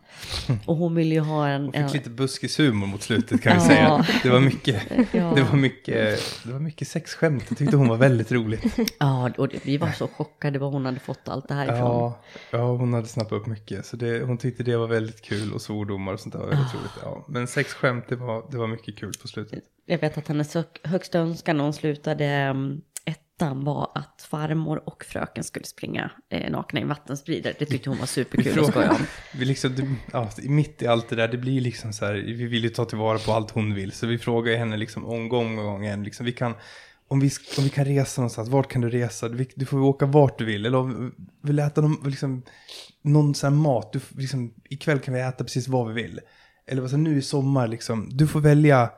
Och 0.67 0.77
hon 0.77 0.95
ville 0.95 1.15
ju 1.15 1.21
ha 1.21 1.49
en... 1.49 1.63
Hon 1.63 1.73
fick 1.73 1.81
en 1.83 1.91
lite 1.93 2.11
buskishumor 2.11 2.87
mot 2.87 3.03
slutet 3.03 3.43
kan 3.43 3.53
vi 3.57 3.63
Ja. 3.63 3.67
säga. 3.69 4.07
Det 4.23 4.31
var 4.31 4.41
mycket, 4.41 4.83
Ja. 5.13 5.33
det 5.37 5.43
var 5.43 5.57
mycket, 5.57 6.19
det 6.45 6.53
var 6.53 6.61
mycket 6.61 6.89
sexskämt. 6.89 7.45
Jag 7.49 7.59
tyckte 7.59 7.77
hon 7.77 7.89
var 7.89 7.97
väldigt 7.97 8.33
roligt. 8.33 8.77
Ja, 8.99 9.31
och 9.39 9.49
det, 9.49 9.67
vi 9.67 9.77
var 9.77 9.91
så 9.93 10.09
chockade 10.09 10.59
var 10.59 10.71
hon 10.71 10.87
hade 10.87 11.01
fått 11.01 11.29
allt 11.29 11.49
det 11.49 11.55
här 11.55 11.65
ifrån. 11.65 11.79
Ja, 11.79 12.21
ja, 12.51 12.77
hon 12.77 12.93
hade 12.93 13.07
snappat 13.09 13.33
upp 13.33 13.47
mycket. 13.47 13.87
Så 13.87 13.97
det, 13.97 14.25
hon 14.25 14.39
tyckte 14.39 14.63
det 14.63 14.77
var 14.77 14.87
väldigt 14.87 15.23
kul 15.23 15.53
och 15.53 15.63
svordomar 15.63 16.13
och 16.13 16.21
sånt 16.21 16.33
där 16.33 16.41
var 16.41 16.49
väldigt 16.49 16.75
roligt. 16.75 16.93
Ja. 17.03 17.25
Men 17.29 17.47
sexskämt, 17.47 18.05
det 18.09 18.17
var, 18.17 18.45
det 18.51 18.57
var 18.59 18.67
mycket 18.67 18.97
kul 18.99 19.13
på 19.23 19.29
slutet. 19.29 19.65
Jag 19.91 19.99
vet 19.99 20.19
att 20.19 20.29
hennes 20.29 20.55
hö- 20.55 20.63
högsta 20.85 21.19
önskan 21.19 21.57
när 21.57 21.65
hon 21.65 21.73
slutade 21.73 22.25
mm, 22.27 22.81
ettan 23.39 23.65
var 23.65 23.91
att 23.95 24.27
farmor 24.31 24.83
och 24.89 25.05
fröken 25.05 25.45
skulle 25.45 25.65
springa 25.65 26.11
eh, 26.31 26.51
nakna 26.51 26.81
i 26.81 26.83
en 26.83 26.89
vattenspridare. 26.89 27.55
Det 27.59 27.67
tyckte 27.67 27.91
hon 27.91 27.99
var 27.99 28.07
superkul 28.07 28.61
att 28.61 28.67
skoja 28.67 28.91
om. 28.91 29.07
Vi 29.39 29.45
liksom, 29.45 29.75
det, 29.77 29.89
ja, 30.13 30.31
mitt 30.43 30.83
i 30.83 30.87
allt 30.87 31.09
det 31.09 31.17
där, 31.17 31.29
det 31.29 31.39
blir 31.39 31.61
liksom 31.61 31.93
så 31.93 32.05
här, 32.05 32.15
vi 32.15 32.47
vill 32.47 32.63
ju 32.63 32.69
ta 32.69 32.85
tillvara 32.85 33.19
på 33.19 33.33
allt 33.33 33.51
hon 33.51 33.75
vill. 33.75 33.93
Så 33.93 34.07
vi 34.07 34.19
frågar 34.19 34.53
ju 34.53 34.59
henne 34.59 34.77
liksom 34.77 35.07
om 35.07 35.29
gång 35.29 35.59
och 35.59 35.65
gång 35.65 35.85
igen, 35.85 36.05
liksom, 36.05 36.27
vi 36.27 36.33
kan, 36.33 36.55
om, 37.09 37.21
vi, 37.21 37.31
om 37.59 37.65
vi 37.65 37.71
kan 37.71 37.85
resa 37.85 38.21
någonstans, 38.21 38.49
vart 38.49 38.69
kan 38.69 38.83
du 38.83 38.91
resa? 38.91 39.29
Du, 39.29 39.47
du 39.55 39.67
får 39.67 39.79
åka 39.81 40.07
vart 40.07 40.39
du 40.39 40.45
vill. 40.45 40.67
Eller 40.67 40.79
om 40.79 41.13
vi 41.43 41.49
vill 41.49 41.59
äta 41.59 41.81
någon, 41.81 42.11
liksom, 42.11 42.43
någon 43.03 43.35
sån 43.35 43.53
här 43.53 43.61
mat, 43.61 43.93
du, 43.93 44.01
liksom, 44.17 44.55
ikväll 44.65 44.99
kan 44.99 45.15
vi 45.15 45.21
äta 45.21 45.45
precis 45.45 45.69
vad 45.69 45.89
vi 45.89 46.03
vill. 46.03 46.21
Eller 46.67 46.83
vad 46.83 46.91
så, 46.91 46.97
nu 46.97 47.19
i 47.19 47.23
sommar, 47.23 47.69
liksom, 47.69 48.09
du 48.13 48.27
får 48.27 48.41
välja, 48.41 48.91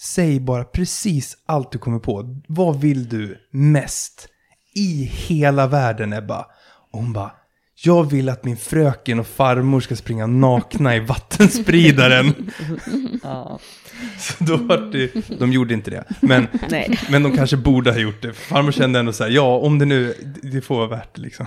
säg 0.00 0.40
bara 0.40 0.64
precis 0.64 1.36
allt 1.46 1.72
du 1.72 1.78
kommer 1.78 1.98
på. 1.98 2.42
Vad 2.48 2.80
vill 2.80 3.08
du 3.08 3.38
mest 3.50 4.28
i 4.74 5.04
hela 5.04 5.66
världen, 5.66 6.12
Ebba? 6.12 6.46
Och 6.92 7.00
hon 7.00 7.12
bara, 7.12 7.30
jag 7.84 8.10
vill 8.10 8.28
att 8.28 8.44
min 8.44 8.56
fröken 8.56 9.20
och 9.20 9.26
farmor 9.26 9.80
ska 9.80 9.96
springa 9.96 10.26
nakna 10.26 10.96
i 10.96 11.00
vattenspridaren. 11.00 12.50
Ja, 13.22 13.58
Så 14.18 14.44
då 14.44 14.56
var 14.56 14.78
det, 14.92 15.38
de 15.38 15.52
gjorde 15.52 15.74
inte 15.74 15.90
det. 15.90 16.04
Men, 16.20 16.46
nej. 16.70 16.98
men 17.10 17.22
de 17.22 17.36
kanske 17.36 17.56
borde 17.56 17.92
ha 17.92 17.98
gjort 17.98 18.22
det. 18.22 18.32
Farmor 18.32 18.72
kände 18.72 18.98
ändå 18.98 19.12
så 19.12 19.24
här, 19.24 19.30
ja 19.30 19.56
om 19.56 19.78
det 19.78 19.84
nu, 19.84 20.14
det 20.42 20.60
får 20.60 20.76
vara 20.76 20.88
värt 20.88 21.14
det 21.14 21.20
liksom. 21.20 21.46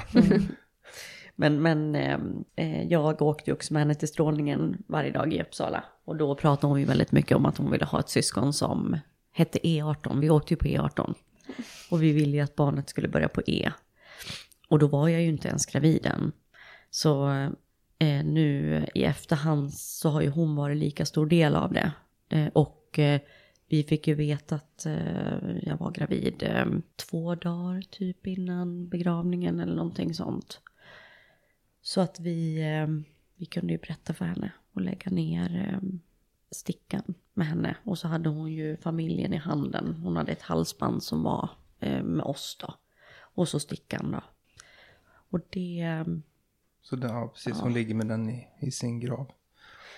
Men, 1.41 1.61
men 1.61 1.95
ehm, 1.95 2.43
eh, 2.55 2.84
jag 2.84 3.22
åkte 3.22 3.49
ju 3.49 3.53
också 3.53 3.73
med 3.73 3.81
henne 3.81 3.95
till 3.95 4.07
strålningen 4.07 4.84
varje 4.88 5.11
dag 5.11 5.34
i 5.34 5.41
Uppsala. 5.41 5.84
Och 6.05 6.15
då 6.15 6.35
pratade 6.35 6.68
hon 6.68 6.80
ju 6.80 6.85
väldigt 6.85 7.11
mycket 7.11 7.38
om 7.38 7.45
att 7.45 7.57
hon 7.57 7.72
ville 7.72 7.85
ha 7.85 7.99
ett 7.99 8.09
syskon 8.09 8.53
som 8.53 8.97
hette 9.31 9.59
E18. 9.59 10.19
Vi 10.19 10.30
åkte 10.30 10.53
ju 10.53 10.57
på 10.57 10.65
E18. 10.65 11.13
Och 11.91 12.03
vi 12.03 12.11
ville 12.11 12.38
ju 12.38 12.43
att 12.43 12.55
barnet 12.55 12.89
skulle 12.89 13.07
börja 13.07 13.27
på 13.27 13.41
E. 13.45 13.72
Och 14.68 14.80
då 14.80 14.88
var 14.88 15.07
jag 15.07 15.22
ju 15.22 15.27
inte 15.27 15.47
ens 15.47 15.65
gravid 15.65 16.05
än. 16.05 16.31
Så 16.89 17.30
eh, 17.99 18.26
nu 18.26 18.85
i 18.95 19.03
efterhand 19.03 19.73
så 19.73 20.09
har 20.09 20.22
ju 20.22 20.30
hon 20.30 20.55
varit 20.55 20.77
lika 20.77 21.05
stor 21.05 21.26
del 21.26 21.55
av 21.55 21.73
det. 21.73 21.91
Eh, 22.30 22.47
och 22.47 22.99
eh, 22.99 23.22
vi 23.68 23.84
fick 23.84 24.07
ju 24.07 24.13
veta 24.13 24.55
att 24.55 24.85
eh, 24.85 25.57
jag 25.61 25.77
var 25.77 25.91
gravid 25.91 26.43
eh, 26.43 26.65
två 26.95 27.35
dagar 27.35 27.81
typ 27.81 28.27
innan 28.27 28.88
begravningen 28.88 29.59
eller 29.59 29.76
någonting 29.76 30.13
sånt. 30.13 30.61
Så 31.82 32.02
att 32.02 32.20
vi, 32.20 32.62
eh, 32.62 32.88
vi 33.36 33.45
kunde 33.45 33.74
ju 33.74 33.80
berätta 33.80 34.14
för 34.14 34.26
henne 34.26 34.52
och 34.74 34.82
lägga 34.82 35.12
ner 35.12 35.68
eh, 35.68 35.90
stickan 36.52 37.14
med 37.34 37.48
henne. 37.48 37.78
Och 37.84 37.98
så 37.98 38.08
hade 38.08 38.30
hon 38.30 38.52
ju 38.52 38.78
familjen 38.78 39.34
i 39.34 39.38
handen. 39.38 39.94
Hon 40.03 40.16
hade 40.16 40.32
ett 40.32 40.41
halsband 40.41 41.03
som 41.03 41.24
var 41.24 41.49
eh, 41.80 42.03
med 42.03 42.26
oss 42.26 42.58
då. 42.60 42.74
Och 43.34 43.48
så 43.48 43.60
stickan 43.60 44.12
då. 44.12 44.24
Och 45.30 45.40
det, 45.49 46.06
Så 46.82 46.95
det, 46.95 47.08
ja, 47.08 47.28
precis, 47.34 47.60
hon 47.60 47.74
ligger 47.74 47.95
med 47.95 48.08
den 48.08 48.30
i, 48.30 48.48
i 48.60 48.72
sin 48.72 48.99
grav. 48.99 49.32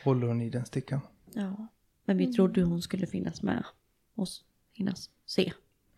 Håller 0.04 0.28
hon 0.28 0.42
i 0.42 0.50
den 0.50 0.66
stickan. 0.66 1.02
ja. 1.34 1.68
Men 2.06 2.18
vi 2.18 2.34
trodde 2.34 2.64
hon 2.64 2.82
skulle 2.82 3.08
finnas 3.08 3.42
med 3.42 3.64
oss, 4.16 4.46
finnas, 4.78 5.10
se. 5.26 5.54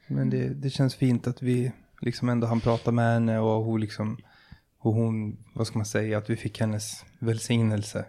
Men 0.07 0.29
det, 0.29 0.49
det 0.49 0.69
känns 0.69 0.95
fint 0.95 1.27
att 1.27 1.41
vi 1.41 1.71
liksom 2.01 2.29
ändå 2.29 2.47
hann 2.47 2.61
prata 2.61 2.91
med 2.91 3.13
henne 3.13 3.39
och 3.39 3.65
hon 3.65 3.81
liksom, 3.81 4.17
och 4.85 4.93
hon, 4.93 5.37
vad 5.53 5.67
ska 5.67 5.79
man 5.79 5.85
säga, 5.85 6.17
att 6.17 6.29
vi 6.29 6.35
fick 6.35 6.59
hennes 6.59 7.05
välsignelse. 7.19 8.05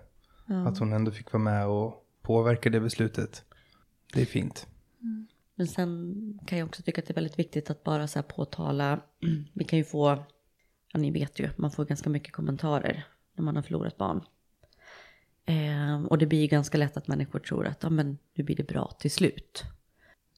Att 0.67 0.79
hon 0.79 0.93
ändå 0.93 1.11
fick 1.11 1.33
vara 1.33 1.43
med 1.43 1.67
och 1.67 2.07
påverka 2.23 2.71
det 2.71 2.81
beslutet. 2.81 3.45
Det 4.13 4.21
är 4.21 4.27
fint. 4.27 4.67
Men 5.55 5.67
sen 5.67 6.15
kan 6.47 6.59
jag 6.59 6.67
också 6.67 6.83
tycka 6.83 7.01
att 7.01 7.07
det 7.07 7.13
är 7.13 7.15
väldigt 7.15 7.39
viktigt 7.39 7.71
att 7.71 7.85
bara 7.85 8.09
så 8.09 8.19
här 8.19 8.23
påtala, 8.23 9.01
vi 9.53 9.65
kan 9.65 9.79
ju 9.79 9.85
få, 9.85 10.25
ja 10.93 11.01
ni 11.01 11.11
vet 11.11 11.41
ju, 11.41 11.51
man 11.57 11.71
får 11.71 11.85
ganska 11.85 12.11
mycket 12.11 12.33
kommentarer 12.33 13.07
när 13.35 13.45
man 13.45 13.57
har 13.57 13.63
förlorat 13.63 13.97
barn. 13.97 14.25
Eh, 15.45 16.05
och 16.05 16.19
det 16.19 16.27
blir 16.27 16.41
ju 16.41 16.47
ganska 16.47 16.79
lätt 16.79 16.97
att 16.97 17.09
människor 17.09 17.39
tror 17.39 17.67
att 17.67 17.83
ja, 17.83 17.91
men 17.91 18.19
nu 18.35 18.45
blir 18.45 18.57
det 18.57 18.69
bra 18.69 18.97
till 18.99 19.11
slut. 19.11 19.65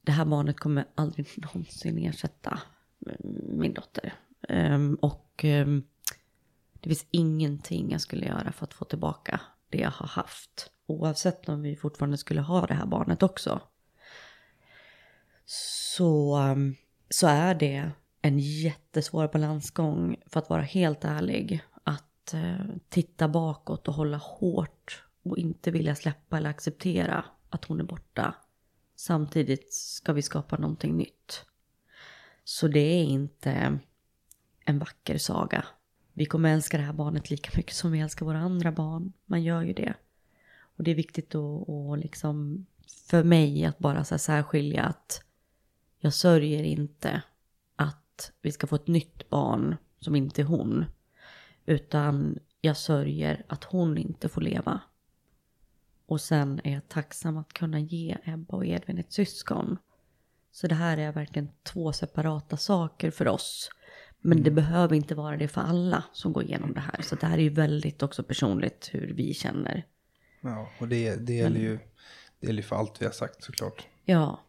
Det 0.03 0.11
här 0.11 0.25
barnet 0.25 0.59
kommer 0.59 0.85
aldrig 0.95 1.27
någonsin 1.37 1.97
ersätta 1.97 2.59
mm, 3.05 3.59
min 3.59 3.73
dotter. 3.73 4.13
Eh, 4.49 4.91
och 5.01 5.45
eh, 5.45 5.67
det 6.79 6.89
finns 6.89 7.05
ingenting 7.11 7.91
jag 7.91 8.01
skulle 8.01 8.25
göra 8.25 8.51
för 8.51 8.63
att 8.63 8.73
få 8.73 8.85
tillbaka 8.85 9.41
det 9.69 9.77
jag 9.77 9.91
har 9.91 10.07
haft. 10.07 10.71
Oavsett 10.85 11.49
om 11.49 11.61
vi 11.61 11.75
fortfarande 11.75 12.17
skulle 12.17 12.41
ha 12.41 12.65
det 12.65 12.73
här 12.73 12.85
barnet 12.85 13.23
också 13.23 13.61
så, 15.99 16.37
um, 16.37 16.75
så 17.09 17.27
är 17.27 17.55
det 17.55 17.91
en 18.21 18.39
jättesvår 18.39 19.27
balansgång 19.27 20.15
för 20.25 20.39
att 20.39 20.49
vara 20.49 20.61
helt 20.61 21.05
ärlig. 21.05 21.61
Att 21.83 22.33
eh, 22.33 22.65
titta 22.89 23.27
bakåt 23.27 23.87
och 23.87 23.93
hålla 23.93 24.17
hårt 24.17 25.03
och 25.23 25.37
inte 25.37 25.71
vilja 25.71 25.95
släppa 25.95 26.37
eller 26.37 26.49
acceptera 26.49 27.25
att 27.49 27.65
hon 27.65 27.79
är 27.79 27.83
borta. 27.83 28.35
Samtidigt 28.95 29.73
ska 29.73 30.13
vi 30.13 30.21
skapa 30.21 30.57
någonting 30.57 30.97
nytt. 30.97 31.45
Så 32.43 32.67
det 32.67 32.79
är 32.79 33.03
inte 33.03 33.79
en 34.65 34.79
vacker 34.79 35.17
saga. 35.17 35.65
Vi 36.19 36.25
kommer 36.25 36.53
älska 36.53 36.77
det 36.77 36.83
här 36.83 36.93
barnet 36.93 37.29
lika 37.29 37.57
mycket 37.57 37.75
som 37.75 37.91
vi 37.91 37.99
älskar 37.99 38.25
våra 38.25 38.39
andra 38.39 38.71
barn. 38.71 39.13
Man 39.25 39.43
gör 39.43 39.61
ju 39.61 39.73
det. 39.73 39.93
Och 40.59 40.83
det 40.83 40.91
är 40.91 40.95
viktigt 40.95 41.35
att, 41.35 41.69
att 41.69 41.99
liksom, 41.99 42.65
för 43.09 43.23
mig 43.23 43.65
att 43.65 43.79
bara 43.79 44.03
så 44.03 44.13
här 44.13 44.19
särskilja 44.19 44.83
att 44.83 45.23
jag 45.99 46.13
sörjer 46.13 46.63
inte 46.63 47.21
att 47.75 48.31
vi 48.41 48.51
ska 48.51 48.67
få 48.67 48.75
ett 48.75 48.87
nytt 48.87 49.29
barn 49.29 49.75
som 49.99 50.15
inte 50.15 50.41
är 50.41 50.45
hon. 50.45 50.85
Utan 51.65 52.39
jag 52.61 52.77
sörjer 52.77 53.45
att 53.47 53.63
hon 53.63 53.97
inte 53.97 54.29
får 54.29 54.41
leva. 54.41 54.81
Och 56.05 56.21
sen 56.21 56.61
är 56.63 56.73
jag 56.73 56.87
tacksam 56.87 57.37
att 57.37 57.53
kunna 57.53 57.79
ge 57.79 58.17
Ebba 58.23 58.57
och 58.57 58.65
Edvin 58.65 58.97
ett 58.97 59.13
syskon. 59.13 59.77
Så 60.51 60.67
det 60.67 60.75
här 60.75 60.97
är 60.97 61.11
verkligen 61.11 61.49
två 61.63 61.93
separata 61.93 62.57
saker 62.57 63.11
för 63.11 63.27
oss. 63.27 63.69
Men 64.21 64.43
det 64.43 64.51
behöver 64.51 64.95
inte 64.95 65.15
vara 65.15 65.37
det 65.37 65.47
för 65.47 65.61
alla 65.61 66.03
som 66.13 66.33
går 66.33 66.43
igenom 66.43 66.73
det 66.73 66.79
här. 66.79 67.01
Så 67.01 67.15
det 67.15 67.25
här 67.25 67.37
är 67.37 67.41
ju 67.41 67.49
väldigt 67.49 68.03
också 68.03 68.23
personligt 68.23 68.89
hur 68.91 69.13
vi 69.13 69.33
känner. 69.33 69.85
Ja, 70.41 70.69
och 70.79 70.87
det, 70.87 71.15
det 71.15 71.33
gäller 71.33 71.59
ju 71.59 71.79
det 72.39 72.47
gäller 72.47 72.61
ju 72.61 72.67
för 72.67 72.75
allt 72.75 73.01
vi 73.01 73.05
har 73.05 73.11
sagt 73.11 73.43
såklart. 73.43 73.87
Ja. 74.05 74.39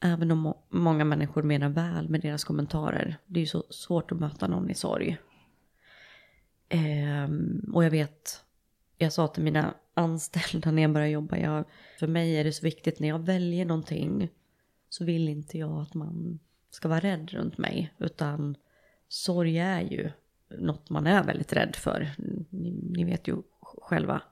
Även 0.00 0.30
om 0.30 0.38
må- 0.38 0.62
många 0.68 1.04
människor 1.04 1.42
menar 1.42 1.68
väl 1.68 2.08
med 2.08 2.20
deras 2.20 2.44
kommentarer. 2.44 3.16
Det 3.26 3.40
är 3.40 3.42
ju 3.42 3.46
så 3.46 3.64
svårt 3.70 4.12
att 4.12 4.18
möta 4.18 4.48
någon 4.48 4.70
i 4.70 4.74
sorg. 4.74 5.18
Ehm, 6.68 7.70
och 7.74 7.84
jag 7.84 7.90
vet, 7.90 8.44
jag 8.98 9.12
sa 9.12 9.28
till 9.28 9.42
mina 9.42 9.74
anställda 9.94 10.70
när 10.70 10.82
jag 10.82 10.92
började 10.92 11.12
jobba, 11.12 11.36
jag, 11.36 11.64
för 11.98 12.06
mig 12.06 12.36
är 12.36 12.44
det 12.44 12.52
så 12.52 12.64
viktigt 12.64 13.00
när 13.00 13.08
jag 13.08 13.18
väljer 13.18 13.64
någonting 13.64 14.28
så 14.88 15.04
vill 15.04 15.28
inte 15.28 15.58
jag 15.58 15.80
att 15.80 15.94
man 15.94 16.38
ska 16.70 16.88
vara 16.88 17.00
rädd 17.00 17.30
runt 17.30 17.58
mig. 17.58 17.94
Utan 17.98 18.56
sorg 19.08 19.58
är 19.58 19.80
ju 19.80 20.10
något 20.48 20.90
man 20.90 21.06
är 21.06 21.24
väldigt 21.24 21.52
rädd 21.52 21.76
för. 21.76 22.10
Ni, 22.50 22.70
ni 22.90 23.04
vet 23.04 23.28
ju 23.28 23.42
själva. 23.60 24.22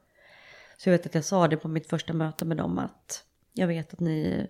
Så 0.77 0.89
jag 0.89 0.93
vet 0.93 1.07
att 1.07 1.15
jag 1.15 1.25
sa 1.25 1.49
det 1.49 1.57
på 1.57 1.69
mitt 1.69 1.87
första 1.87 2.13
möte 2.13 2.45
med 2.45 2.57
dem 2.57 2.79
att 2.79 3.25
jag 3.53 3.67
vet 3.67 3.93
att 3.93 4.01
ni, 4.01 4.47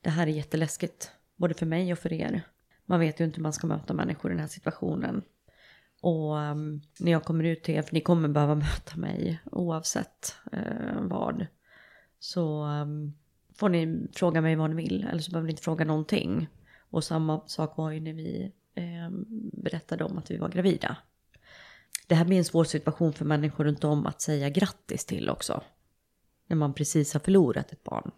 det 0.00 0.10
här 0.10 0.26
är 0.26 0.30
jätteläskigt. 0.30 1.10
Både 1.36 1.54
för 1.54 1.66
mig 1.66 1.92
och 1.92 1.98
för 1.98 2.12
er. 2.12 2.42
Man 2.86 3.00
vet 3.00 3.20
ju 3.20 3.24
inte 3.24 3.36
hur 3.36 3.42
man 3.42 3.52
ska 3.52 3.66
möta 3.66 3.94
människor 3.94 4.30
i 4.30 4.34
den 4.34 4.40
här 4.40 4.48
situationen. 4.48 5.22
Och 6.00 6.36
um, 6.36 6.80
när 6.98 7.12
jag 7.12 7.24
kommer 7.24 7.44
ut 7.44 7.62
till 7.62 7.74
er, 7.74 7.82
för 7.82 7.94
ni 7.94 8.00
kommer 8.00 8.28
behöva 8.28 8.54
möta 8.66 8.96
mig 8.96 9.40
oavsett 9.52 10.34
uh, 10.52 11.02
vad. 11.02 11.46
Så 12.18 12.64
um, 12.64 13.14
får 13.54 13.68
ni 13.68 14.08
fråga 14.12 14.40
mig 14.40 14.56
vad 14.56 14.70
ni 14.70 14.82
vill, 14.82 15.06
eller 15.10 15.22
så 15.22 15.30
behöver 15.30 15.46
ni 15.46 15.50
inte 15.50 15.62
fråga 15.62 15.84
någonting. 15.84 16.48
Och 16.90 17.04
samma 17.04 17.48
sak 17.48 17.76
var 17.76 17.90
ju 17.90 18.00
när 18.00 18.12
vi 18.12 18.52
eh, 18.74 19.10
berättade 19.52 20.04
om 20.04 20.18
att 20.18 20.30
vi 20.30 20.36
var 20.36 20.48
gravida. 20.48 20.96
Det 22.06 22.14
här 22.14 22.24
blir 22.24 22.38
en 22.38 22.44
svår 22.44 22.64
situation 22.64 23.12
för 23.12 23.24
människor 23.24 23.64
runt 23.64 23.84
om 23.84 24.06
att 24.06 24.20
säga 24.20 24.50
grattis 24.50 25.04
till 25.04 25.30
också. 25.30 25.62
När 26.46 26.56
man 26.56 26.74
precis 26.74 27.12
har 27.12 27.20
förlorat 27.20 27.72
ett 27.72 27.84
barn. 27.84 28.10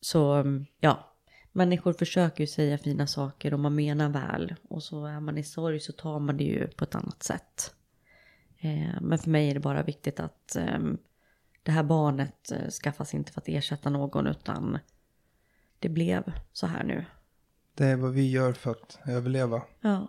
Så 0.00 0.44
ja, 0.80 1.14
människor 1.52 1.92
försöker 1.92 2.40
ju 2.44 2.46
säga 2.48 2.78
fina 2.78 3.06
saker 3.06 3.54
och 3.54 3.60
man 3.60 3.74
menar 3.74 4.08
väl. 4.08 4.54
Och 4.68 4.82
så 4.82 5.06
är 5.06 5.20
man 5.20 5.38
i 5.38 5.44
sorg 5.44 5.80
så 5.80 5.92
tar 5.92 6.18
man 6.18 6.36
det 6.36 6.44
ju 6.44 6.68
på 6.68 6.84
ett 6.84 6.94
annat 6.94 7.22
sätt. 7.22 7.74
Eh, 8.58 9.00
men 9.00 9.18
för 9.18 9.30
mig 9.30 9.50
är 9.50 9.54
det 9.54 9.60
bara 9.60 9.82
viktigt 9.82 10.20
att 10.20 10.56
eh, 10.56 10.78
det 11.62 11.72
här 11.72 11.82
barnet 11.82 12.52
eh, 12.52 12.68
skaffas 12.70 13.14
inte 13.14 13.32
för 13.32 13.40
att 13.40 13.48
ersätta 13.48 13.90
någon 13.90 14.26
utan 14.26 14.78
det 15.78 15.88
blev 15.88 16.32
så 16.52 16.66
här 16.66 16.84
nu. 16.84 17.04
Det 17.74 17.84
är 17.86 17.96
vad 17.96 18.12
vi 18.12 18.30
gör 18.30 18.52
för 18.52 18.70
att 18.70 18.98
överleva. 19.06 19.62
Ja. 19.80 20.08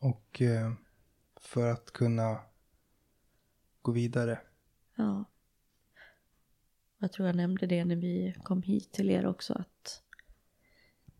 Och 0.00 0.42
eh, 0.42 0.72
för 1.40 1.70
att 1.70 1.92
kunna 1.92 2.40
gå 3.82 3.92
vidare. 3.92 4.40
Ja. 4.96 5.24
Jag 6.98 7.12
tror 7.12 7.26
jag 7.26 7.36
nämnde 7.36 7.66
det 7.66 7.84
när 7.84 7.96
vi 7.96 8.34
kom 8.42 8.62
hit 8.62 8.92
till 8.92 9.10
er 9.10 9.26
också 9.26 9.54
att 9.54 10.02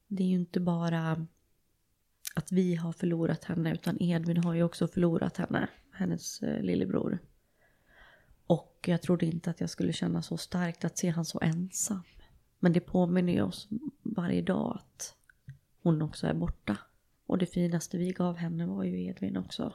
det 0.07 0.23
är 0.23 0.29
ju 0.29 0.35
inte 0.35 0.61
bara 0.61 1.27
att 2.35 2.53
vi 2.53 2.75
har 2.75 2.93
förlorat 2.93 3.45
henne 3.45 3.73
utan 3.73 4.03
Edvin 4.03 4.45
har 4.45 4.55
ju 4.55 4.63
också 4.63 4.89
förlorat 4.89 5.37
henne, 5.37 5.69
hennes 5.93 6.43
eh, 6.43 6.63
lillebror. 6.63 7.19
Och 8.47 8.85
jag 8.87 9.03
trodde 9.03 9.27
inte 9.27 9.51
att 9.51 9.61
jag 9.61 9.71
skulle 9.71 9.93
känna 9.93 10.23
så 10.23 10.37
starkt 10.37 10.85
att 10.85 10.99
se 10.99 11.09
han 11.09 11.25
så 11.25 11.41
ensam. 11.41 12.03
Men 12.59 12.73
det 12.73 12.81
påminner 12.81 13.33
ju 13.33 13.43
oss 13.43 13.69
varje 14.03 14.43
dag 14.43 14.77
att 14.81 15.15
hon 15.89 16.03
också 16.03 16.27
är 16.27 16.35
borta. 16.35 16.77
Och 17.27 17.39
det 17.39 17.47
finaste 17.47 17.99
vi 17.99 18.13
gav 18.13 18.37
henne 18.37 18.67
var 18.67 18.85
ju 18.85 19.05
Edvin 19.05 19.37
också. 19.37 19.73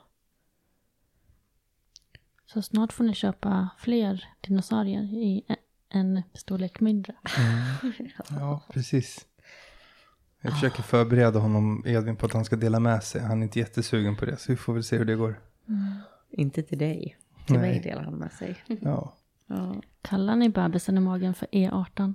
Så 2.46 2.62
snart 2.62 2.94
får 2.94 3.04
ni 3.04 3.14
köpa 3.14 3.70
fler 3.78 4.26
dinosaurier 4.42 5.04
i 5.04 5.44
en 5.90 6.22
storlek 6.34 6.80
mindre. 6.80 7.16
Mm. 7.38 8.10
Ja, 8.30 8.62
precis. 8.74 9.26
Jag 10.42 10.54
försöker 10.54 10.84
förbereda 10.84 11.40
honom, 11.40 11.84
Edvin, 11.86 12.16
på 12.16 12.26
att 12.26 12.34
han 12.34 12.46
ska 12.46 12.56
dela 12.56 12.80
med 12.80 13.04
sig. 13.04 13.22
Han 13.22 13.40
är 13.40 13.44
inte 13.44 13.60
jättesugen 13.60 14.16
på 14.16 14.26
det, 14.26 14.38
så 14.38 14.52
vi 14.52 14.56
får 14.56 14.74
väl 14.74 14.84
se 14.84 14.98
hur 14.98 15.06
det 15.06 15.16
går. 15.16 15.40
Mm. 15.68 15.98
Inte 16.30 16.64
till 16.64 16.78
dig. 16.78 17.18
Till 17.46 17.60
Nej. 17.60 17.70
mig 17.72 17.80
delar 17.80 18.04
han 18.04 18.16
med 18.16 18.32
sig. 18.32 18.56
Ja. 18.68 19.14
ja. 19.48 19.76
Kallar 20.02 20.36
ni 20.36 20.50
bebisen 20.50 20.98
i 20.98 21.00
magen 21.00 21.34
för 21.34 21.48
E18? 21.48 22.14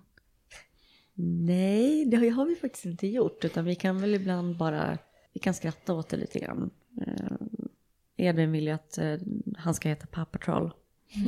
Nej, 1.21 2.05
det 2.05 2.29
har 2.29 2.47
vi 2.47 2.55
faktiskt 2.55 2.85
inte 2.85 3.07
gjort. 3.07 3.45
Utan 3.45 3.65
vi 3.65 3.75
kan 3.75 4.01
väl 4.01 4.15
ibland 4.15 4.57
bara, 4.57 4.99
vi 5.33 5.41
kan 5.41 5.55
skratta 5.55 5.95
åt 5.95 6.09
det 6.09 6.17
lite 6.17 6.39
grann. 6.39 6.71
Eh, 7.07 7.37
Edvin 8.17 8.53
vill 8.53 8.65
ju 8.65 8.71
att 8.71 8.99
eh, 8.99 9.17
han 9.57 9.75
ska 9.75 9.89
heta 9.89 10.07
Paw 10.07 10.39
Troll. 10.45 10.73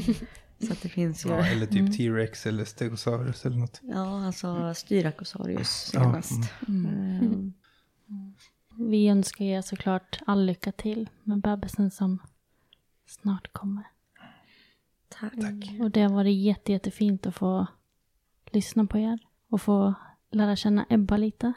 Så 0.67 0.73
att 0.73 0.83
det 0.83 0.89
finns 0.89 1.27
ju... 1.27 1.29
Ja, 1.29 1.47
eller 1.47 1.67
typ 1.67 1.81
mm. 1.81 1.93
T-Rex 1.93 2.47
eller 2.47 2.65
Stegosaurus 2.65 3.47
eller 3.47 3.57
något. 3.57 3.81
Ja, 3.83 4.27
alltså 4.27 4.75
Styracosaurus 4.75 5.69
senast. 5.69 6.53
Mm. 6.69 6.87
Mm. 6.89 7.53
Vi 8.91 9.09
önskar 9.09 9.45
er 9.45 9.63
såklart 9.63 10.21
all 10.27 10.47
lycka 10.47 10.73
till 10.73 11.09
med 11.23 11.41
bebisen 11.41 11.91
som 11.91 12.19
snart 13.07 13.53
kommer. 13.53 13.85
Tack. 15.09 15.35
Tack. 15.41 15.81
Och 15.81 15.91
det 15.91 16.03
har 16.03 16.11
varit 16.11 16.37
jätte, 16.37 16.73
jättefint 16.73 17.27
att 17.27 17.35
få 17.35 17.67
lyssna 18.53 18.87
på 18.87 18.99
er 18.99 19.19
och 19.51 19.63
få 19.63 19.95
lära 20.31 20.57
känna 20.57 20.87
Ebba 20.89 21.17
lite. 21.17 21.53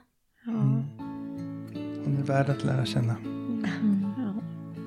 Ja. 0.45 0.51
Mm. 0.51 0.83
Hon 2.05 2.17
är 2.17 2.23
värd 2.23 2.49
att 2.49 2.63
lära 2.63 2.85
känna. 2.85 3.15
Mm. 3.17 4.05
Ja. 4.17 4.33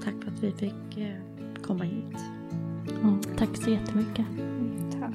Tack 0.05 0.15
för 0.25 0.31
att 0.31 0.43
vi 0.43 0.53
fick 0.53 0.99
eh, 0.99 1.17
komma 1.63 1.85
hit. 1.85 2.17
Ja, 3.03 3.19
tack 3.37 3.57
så 3.57 3.71
jättemycket. 3.71 4.27
Tack. 5.01 5.15